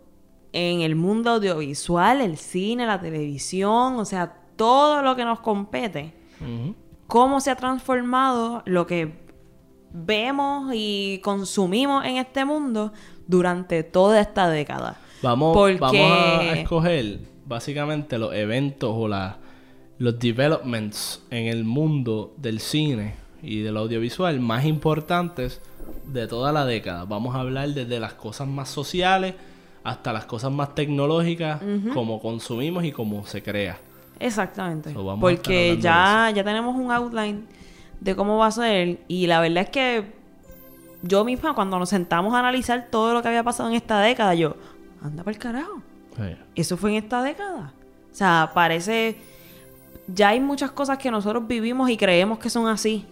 en 0.52 0.82
el 0.82 0.94
mundo 0.96 1.30
audiovisual, 1.30 2.20
el 2.20 2.36
cine, 2.36 2.86
la 2.86 3.00
televisión, 3.00 3.96
o 3.96 4.04
sea, 4.04 4.34
todo 4.56 5.02
lo 5.02 5.16
que 5.16 5.24
nos 5.24 5.40
compete. 5.40 6.12
Cómo 7.06 7.40
se 7.40 7.50
ha 7.50 7.56
transformado 7.56 8.62
lo 8.66 8.86
que 8.86 9.12
vemos 9.92 10.72
y 10.74 11.20
consumimos 11.22 12.04
en 12.04 12.16
este 12.16 12.44
mundo 12.44 12.92
durante 13.26 13.82
toda 13.82 14.20
esta 14.20 14.48
década. 14.48 14.96
Vamos, 15.22 15.54
Porque- 15.56 15.78
vamos 15.78 16.00
a 16.00 16.52
escoger 16.54 17.20
básicamente 17.46 18.18
los 18.18 18.34
eventos 18.34 18.90
o 18.94 19.08
la- 19.08 19.38
los 19.98 20.18
developments 20.18 21.22
en 21.30 21.46
el 21.46 21.64
mundo 21.64 22.34
del 22.38 22.58
cine 22.60 23.14
y 23.42 23.60
del 23.60 23.76
audiovisual 23.76 24.40
más 24.40 24.64
importantes 24.64 25.60
de 26.06 26.26
toda 26.26 26.50
la 26.52 26.64
década. 26.64 27.04
Vamos 27.04 27.36
a 27.36 27.40
hablar 27.40 27.68
desde 27.68 28.00
las 28.00 28.14
cosas 28.14 28.48
más 28.48 28.68
sociales 28.68 29.34
hasta 29.84 30.12
las 30.12 30.24
cosas 30.26 30.52
más 30.52 30.74
tecnológicas, 30.74 31.60
como 31.92 32.20
consumimos 32.20 32.84
y 32.84 32.92
cómo 32.92 33.26
se 33.26 33.42
crea. 33.42 33.78
Exactamente. 34.18 34.92
So, 34.92 35.18
Porque 35.20 35.78
ya, 35.78 36.30
ya 36.34 36.44
tenemos 36.44 36.76
un 36.76 36.92
outline 36.92 37.46
de 38.00 38.14
cómo 38.14 38.38
va 38.38 38.46
a 38.46 38.50
ser. 38.52 39.00
Y 39.08 39.26
la 39.26 39.40
verdad 39.40 39.64
es 39.64 39.70
que 39.70 40.12
yo 41.02 41.24
misma, 41.24 41.54
cuando 41.54 41.78
nos 41.78 41.88
sentamos 41.88 42.32
a 42.34 42.38
analizar 42.38 42.88
todo 42.90 43.14
lo 43.14 43.22
que 43.22 43.28
había 43.28 43.42
pasado 43.42 43.68
en 43.68 43.74
esta 43.74 44.00
década, 44.00 44.34
yo, 44.34 44.56
anda 45.02 45.24
para 45.24 45.34
el 45.34 45.40
carajo. 45.40 45.82
Sí. 46.16 46.36
Eso 46.54 46.76
fue 46.76 46.90
en 46.90 46.96
esta 46.96 47.22
década. 47.22 47.72
O 48.12 48.14
sea, 48.14 48.50
parece. 48.54 49.16
Ya 50.08 50.30
hay 50.30 50.40
muchas 50.40 50.70
cosas 50.72 50.98
que 50.98 51.10
nosotros 51.10 51.46
vivimos 51.46 51.88
y 51.88 51.96
creemos 51.96 52.38
que 52.38 52.50
son 52.50 52.66
así. 52.66 53.06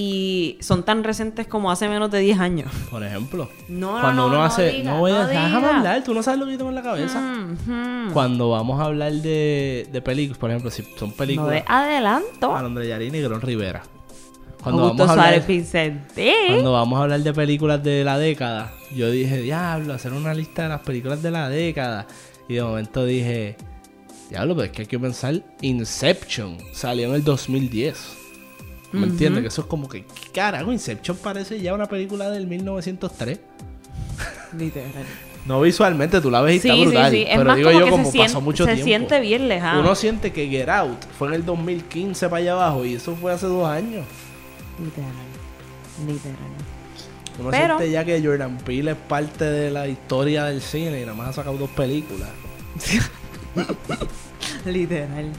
Y 0.00 0.56
son 0.60 0.84
tan 0.84 1.02
recentes 1.02 1.48
como 1.48 1.72
hace 1.72 1.88
menos 1.88 2.08
de 2.12 2.20
10 2.20 2.38
años. 2.38 2.70
Por 2.88 3.02
ejemplo, 3.02 3.50
No, 3.66 3.96
no, 3.96 4.00
cuando 4.00 4.22
no, 4.22 4.28
uno 4.28 4.36
no 4.38 4.44
hace... 4.44 4.70
diga, 4.70 4.92
no 4.92 5.00
voy 5.00 5.10
a... 5.10 5.22
no 5.22 5.26
déjame 5.26 5.66
hablar, 5.66 6.04
tú 6.04 6.14
no 6.14 6.22
sabes 6.22 6.38
lo 6.38 6.46
que 6.46 6.52
yo 6.52 6.58
tengo 6.58 6.68
en 6.70 6.76
la 6.76 6.82
cabeza. 6.82 7.20
Mm, 7.20 8.06
mm. 8.06 8.12
Cuando 8.12 8.48
vamos 8.50 8.80
a 8.80 8.84
hablar 8.84 9.12
de, 9.12 9.88
de 9.90 10.00
películas, 10.00 10.38
por 10.38 10.50
ejemplo, 10.50 10.70
si 10.70 10.84
son 10.96 11.08
No 11.08 11.16
películas... 11.16 11.50
de 11.50 11.64
adelanto. 11.66 12.54
Alondra 12.54 12.84
Yarini 12.84 13.18
y 13.18 13.22
Gron 13.22 13.40
Rivera. 13.40 13.82
Cuando 14.62 14.82
Augusto 14.84 15.04
vamos, 15.04 15.18
a 15.18 15.26
hablar, 15.26 15.44
cuando 16.46 16.72
vamos 16.72 16.98
a 17.00 17.02
hablar 17.02 17.20
de 17.20 17.32
películas 17.32 17.82
de 17.82 18.04
la 18.04 18.18
década, 18.18 18.72
yo 18.94 19.10
dije, 19.10 19.42
diablo, 19.42 19.94
hacer 19.94 20.12
una 20.12 20.32
lista 20.32 20.62
de 20.62 20.68
las 20.68 20.80
películas 20.82 21.24
de 21.24 21.32
la 21.32 21.48
década. 21.48 22.06
Y 22.48 22.54
de 22.54 22.62
momento 22.62 23.04
dije, 23.04 23.56
diablo, 24.30 24.54
pero 24.54 24.66
es 24.66 24.70
que 24.70 24.82
hay 24.82 24.86
que 24.86 24.98
pensar, 25.00 25.42
Inception 25.60 26.56
salió 26.72 27.08
en 27.08 27.14
el 27.16 27.24
2010. 27.24 28.27
¿Me 28.92 29.06
entiendes? 29.06 29.42
Que 29.42 29.48
eso 29.48 29.62
es 29.62 29.66
como 29.66 29.88
que, 29.88 30.04
¿qué 30.04 30.30
carajo? 30.32 30.72
Inception 30.72 31.16
parece 31.18 31.60
ya 31.60 31.74
una 31.74 31.86
película 31.86 32.30
del 32.30 32.46
1903. 32.46 33.38
Literal. 34.58 34.90
No 35.44 35.60
visualmente, 35.60 36.20
tú 36.20 36.30
la 36.30 36.40
ves 36.42 36.56
y 36.56 36.60
Sí, 36.60 36.68
está 36.68 36.74
sí, 36.76 36.84
brutal. 36.86 37.10
sí. 37.10 37.22
Es 37.22 37.28
Pero 37.36 37.44
más 37.44 37.56
digo 37.56 37.68
como 37.70 37.78
yo, 37.80 37.84
que 37.86 37.90
como 37.90 38.04
se, 38.10 38.18
pasó 38.18 38.28
siente, 38.28 38.44
mucho 38.44 38.64
se 38.64 38.70
tiempo. 38.74 38.84
siente 38.86 39.20
bien 39.20 39.48
lejano. 39.48 39.80
Uno 39.80 39.94
siente 39.94 40.32
que 40.32 40.48
Get 40.48 40.68
Out 40.68 41.04
fue 41.18 41.28
en 41.28 41.34
el 41.34 41.44
2015 41.46 42.28
para 42.28 42.36
allá 42.42 42.52
abajo 42.52 42.84
y 42.84 42.94
eso 42.94 43.14
fue 43.16 43.32
hace 43.32 43.46
dos 43.46 43.66
años. 43.68 44.04
Literal. 44.82 45.10
Literal. 46.06 46.36
Uno 47.40 47.50
Pero- 47.50 47.78
siente 47.78 47.92
ya 47.92 48.04
que 48.04 48.22
Jordan 48.22 48.58
Peele 48.58 48.90
es 48.92 48.96
parte 48.96 49.44
de 49.44 49.70
la 49.70 49.86
historia 49.86 50.44
del 50.44 50.60
cine 50.60 50.98
y 51.00 51.04
nada 51.04 51.14
más 51.14 51.28
ha 51.28 51.32
sacado 51.34 51.56
dos 51.56 51.70
películas. 51.70 52.28
Literal. 54.66 55.32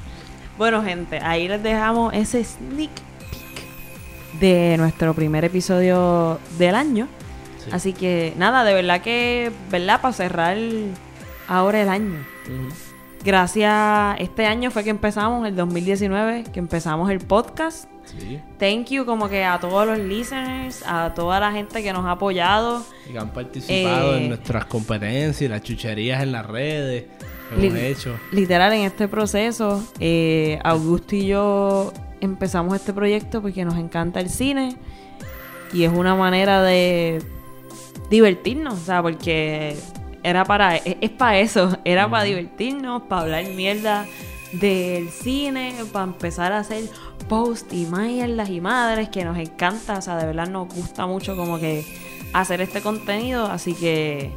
Bueno, 0.58 0.84
gente, 0.84 1.20
ahí 1.20 1.48
les 1.48 1.62
dejamos 1.64 2.14
ese 2.14 2.44
sneak 2.44 2.90
de 4.40 4.76
nuestro 4.78 5.14
primer 5.14 5.46
episodio 5.46 6.40
del 6.58 6.76
año. 6.76 7.08
Sí. 7.64 7.70
Así 7.74 7.94
que 7.94 8.34
nada, 8.38 8.64
de 8.64 8.74
verdad 8.74 9.02
que, 9.02 9.52
¿verdad? 9.70 10.02
Para 10.02 10.14
cerrar 10.14 10.58
ahora 11.48 11.82
el 11.82 11.90
año. 11.90 12.16
Gracias, 13.24 14.16
este 14.20 14.46
año 14.46 14.72
fue 14.72 14.84
que 14.86 14.90
empezamos, 14.92 15.46
el 15.46 15.56
2019, 15.56 16.46
que 16.54 16.60
empezamos 16.60 17.10
el 17.12 17.20
podcast. 17.20 17.90
Sí. 18.06 18.40
Thank 18.58 18.88
you 18.92 19.06
como 19.06 19.28
que 19.30 19.44
a 19.44 19.60
todos 19.60 19.86
los 19.86 20.00
listeners, 20.00 20.84
a 20.88 21.14
toda 21.14 21.40
la 21.42 21.52
gente 21.52 21.84
que 21.84 21.92
nos 21.92 22.06
ha 22.06 22.12
apoyado. 22.12 22.82
Y 23.08 23.12
que 23.12 23.20
han 23.20 23.30
participado 23.34 24.16
Eh, 24.16 24.18
en 24.24 24.30
nuestras 24.30 24.66
competencias, 24.66 25.52
las 25.52 25.62
chucherías 25.62 26.24
en 26.24 26.32
las 26.32 26.46
redes 26.46 27.06
hemos 27.52 27.74
Li- 27.74 27.80
hecho. 27.86 28.18
Literal, 28.32 28.72
en 28.74 28.82
este 28.86 29.08
proceso, 29.10 29.84
eh, 30.00 30.58
Augusto 30.64 31.16
y 31.18 31.28
yo 31.28 31.92
empezamos 32.22 32.76
este 32.76 32.94
proyecto 32.94 33.42
porque 33.42 33.66
nos 33.66 33.78
encanta 33.78 34.20
el 34.20 34.30
cine 34.30 34.76
y 35.74 35.84
es 35.84 35.92
una 35.92 36.16
manera 36.16 36.62
de 36.64 37.22
divertirnos, 38.10 38.74
o 38.74 38.86
sea, 38.86 39.02
porque 39.02 39.76
era 40.24 40.46
para, 40.46 40.78
es, 40.78 40.98
es 41.02 41.10
para 41.12 41.40
eso, 41.40 41.78
era 41.86 42.10
para 42.10 42.24
divertirnos, 42.24 43.04
para 43.04 43.22
hablar 43.22 43.46
mierda 43.46 44.06
del 44.54 45.10
cine, 45.10 45.76
para 45.92 46.06
empezar 46.06 46.52
a 46.52 46.60
hacer 46.60 46.86
posts 47.28 47.74
y 47.74 47.86
mierdas 47.86 48.50
y 48.50 48.62
madres 48.62 49.10
que 49.10 49.24
nos 49.24 49.38
encanta, 49.38 49.98
o 49.98 50.02
sea, 50.02 50.18
de 50.18 50.26
verdad 50.26 50.48
nos 50.48 50.68
gusta 50.74 51.06
mucho 51.06 51.36
como 51.36 51.60
que 51.60 51.86
hacer 52.34 52.62
este 52.62 52.82
contenido, 52.82 53.46
así 53.46 53.74
que 53.74 54.34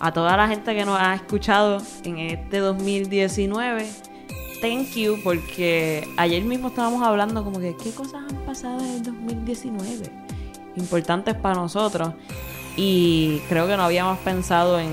a 0.00 0.12
toda 0.12 0.36
la 0.36 0.48
gente 0.48 0.74
que 0.74 0.84
nos 0.84 0.98
ha 1.00 1.14
escuchado 1.14 1.82
en 2.04 2.18
este 2.18 2.58
2019, 2.58 3.86
thank 4.60 4.94
you, 4.94 5.18
porque 5.22 6.08
ayer 6.16 6.42
mismo 6.44 6.68
estábamos 6.68 7.02
hablando 7.02 7.44
como 7.44 7.60
que 7.60 7.74
qué 7.76 7.90
cosas 7.92 8.22
han 8.28 8.36
pasado 8.46 8.80
en 8.80 8.86
el 8.96 9.02
2019 9.02 10.10
importantes 10.76 11.34
para 11.34 11.54
nosotros 11.56 12.10
y 12.76 13.40
creo 13.48 13.66
que 13.66 13.76
no 13.76 13.82
habíamos 13.82 14.18
pensado 14.18 14.78
en, 14.78 14.92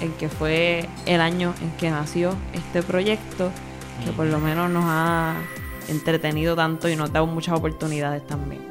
en 0.00 0.12
que 0.12 0.28
fue 0.28 0.88
el 1.06 1.20
año 1.20 1.54
en 1.60 1.70
que 1.72 1.90
nació 1.90 2.34
este 2.54 2.82
proyecto, 2.82 3.50
que 4.04 4.12
por 4.12 4.26
lo 4.26 4.38
menos 4.38 4.70
nos 4.70 4.84
ha 4.86 5.36
entretenido 5.88 6.56
tanto 6.56 6.88
y 6.88 6.96
nos 6.96 7.10
ha 7.10 7.12
dado 7.12 7.26
muchas 7.26 7.58
oportunidades 7.58 8.26
también. 8.26 8.62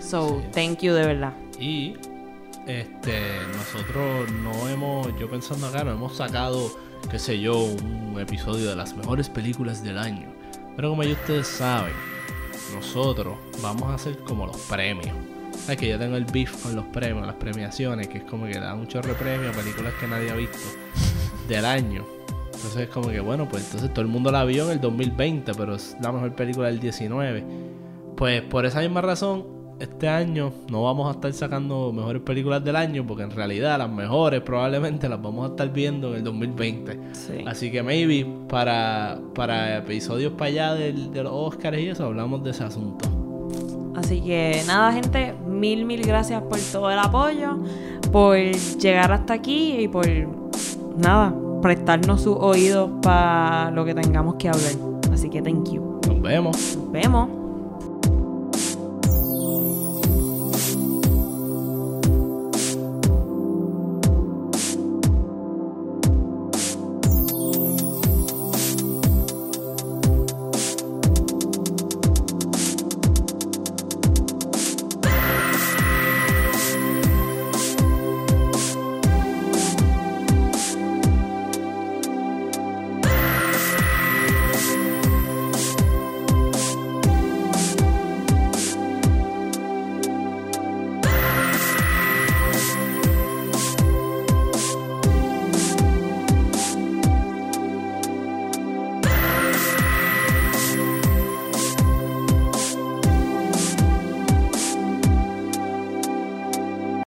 So, 0.00 0.40
Sí. 0.40 0.46
thank 0.54 0.78
you 0.80 0.94
de 0.94 1.04
verdad. 1.06 1.32
Y 1.58 1.94
este 2.66 3.20
nosotros 3.56 4.30
no 4.42 4.68
hemos, 4.68 5.08
yo 5.18 5.28
pensando 5.28 5.66
acá, 5.66 5.84
no 5.84 5.90
hemos 5.92 6.16
sacado, 6.16 6.70
qué 7.10 7.18
sé 7.18 7.40
yo, 7.40 7.58
un 7.58 8.18
episodio 8.20 8.68
de 8.68 8.76
las 8.76 8.96
mejores 8.96 9.28
películas 9.28 9.82
del 9.82 9.98
año. 9.98 10.26
Pero 10.76 10.90
como 10.90 11.02
ya 11.02 11.12
ustedes 11.12 11.46
saben, 11.46 11.92
nosotros 12.74 13.36
vamos 13.62 13.84
a 13.84 13.94
hacer 13.94 14.18
como 14.18 14.46
los 14.46 14.56
premios. 14.62 15.14
Es 15.68 15.76
que 15.76 15.88
yo 15.88 15.98
tengo 15.98 16.16
el 16.16 16.24
beef 16.24 16.62
con 16.62 16.74
los 16.74 16.86
premios, 16.86 17.26
las 17.26 17.36
premiaciones, 17.36 18.08
que 18.08 18.18
es 18.18 18.24
como 18.24 18.46
que 18.46 18.58
da 18.58 18.74
mucho 18.74 19.02
repremio 19.02 19.50
a 19.50 19.52
películas 19.52 19.92
que 20.00 20.06
nadie 20.08 20.30
ha 20.30 20.34
visto 20.34 20.58
del 21.48 21.64
año. 21.64 22.04
Entonces 22.46 22.82
es 22.82 22.88
como 22.88 23.08
que, 23.08 23.20
bueno, 23.20 23.48
pues 23.48 23.64
entonces 23.66 23.90
todo 23.90 24.02
el 24.02 24.08
mundo 24.08 24.30
la 24.30 24.44
vio 24.44 24.64
en 24.66 24.72
el 24.72 24.80
2020, 24.80 25.52
pero 25.54 25.74
es 25.74 25.96
la 26.00 26.12
mejor 26.12 26.34
película 26.34 26.68
del 26.68 26.80
19. 26.80 27.44
Pues 28.16 28.42
por 28.42 28.64
esa 28.66 28.80
misma 28.80 29.00
razón, 29.02 29.44
este 29.82 30.08
año 30.08 30.52
no 30.70 30.82
vamos 30.84 31.08
a 31.08 31.12
estar 31.12 31.32
sacando 31.32 31.92
mejores 31.92 32.22
películas 32.22 32.64
del 32.64 32.76
año, 32.76 33.04
porque 33.06 33.24
en 33.24 33.30
realidad 33.30 33.78
las 33.78 33.90
mejores 33.90 34.40
probablemente 34.40 35.08
las 35.08 35.20
vamos 35.20 35.46
a 35.46 35.50
estar 35.50 35.72
viendo 35.72 36.10
en 36.10 36.16
el 36.16 36.24
2020. 36.24 36.98
Sí. 37.12 37.44
Así 37.46 37.70
que 37.70 37.82
maybe 37.82 38.26
para, 38.48 39.18
para 39.34 39.78
episodios 39.78 40.32
para 40.32 40.46
allá 40.50 40.74
del- 40.74 41.12
de 41.12 41.22
los 41.22 41.32
Oscars 41.34 41.78
y 41.78 41.88
eso 41.88 42.04
hablamos 42.06 42.42
de 42.44 42.50
ese 42.50 42.64
asunto. 42.64 43.08
Así 43.94 44.20
que 44.22 44.62
nada, 44.66 44.92
gente, 44.92 45.34
mil, 45.46 45.84
mil 45.84 46.00
gracias 46.02 46.40
por 46.42 46.58
todo 46.72 46.90
el 46.90 46.98
apoyo, 46.98 47.58
por 48.10 48.36
llegar 48.36 49.12
hasta 49.12 49.34
aquí 49.34 49.72
y 49.80 49.88
por 49.88 50.06
nada, 50.96 51.34
prestarnos 51.60 52.22
sus 52.22 52.36
oídos 52.38 52.88
para 53.02 53.70
lo 53.70 53.84
que 53.84 53.94
tengamos 53.94 54.36
que 54.36 54.48
hablar. 54.48 54.72
Así 55.12 55.28
que 55.28 55.42
thank 55.42 55.70
you. 55.72 56.00
Nos 56.08 56.22
vemos. 56.22 56.76
Nos 56.76 56.90
vemos. 56.92 57.28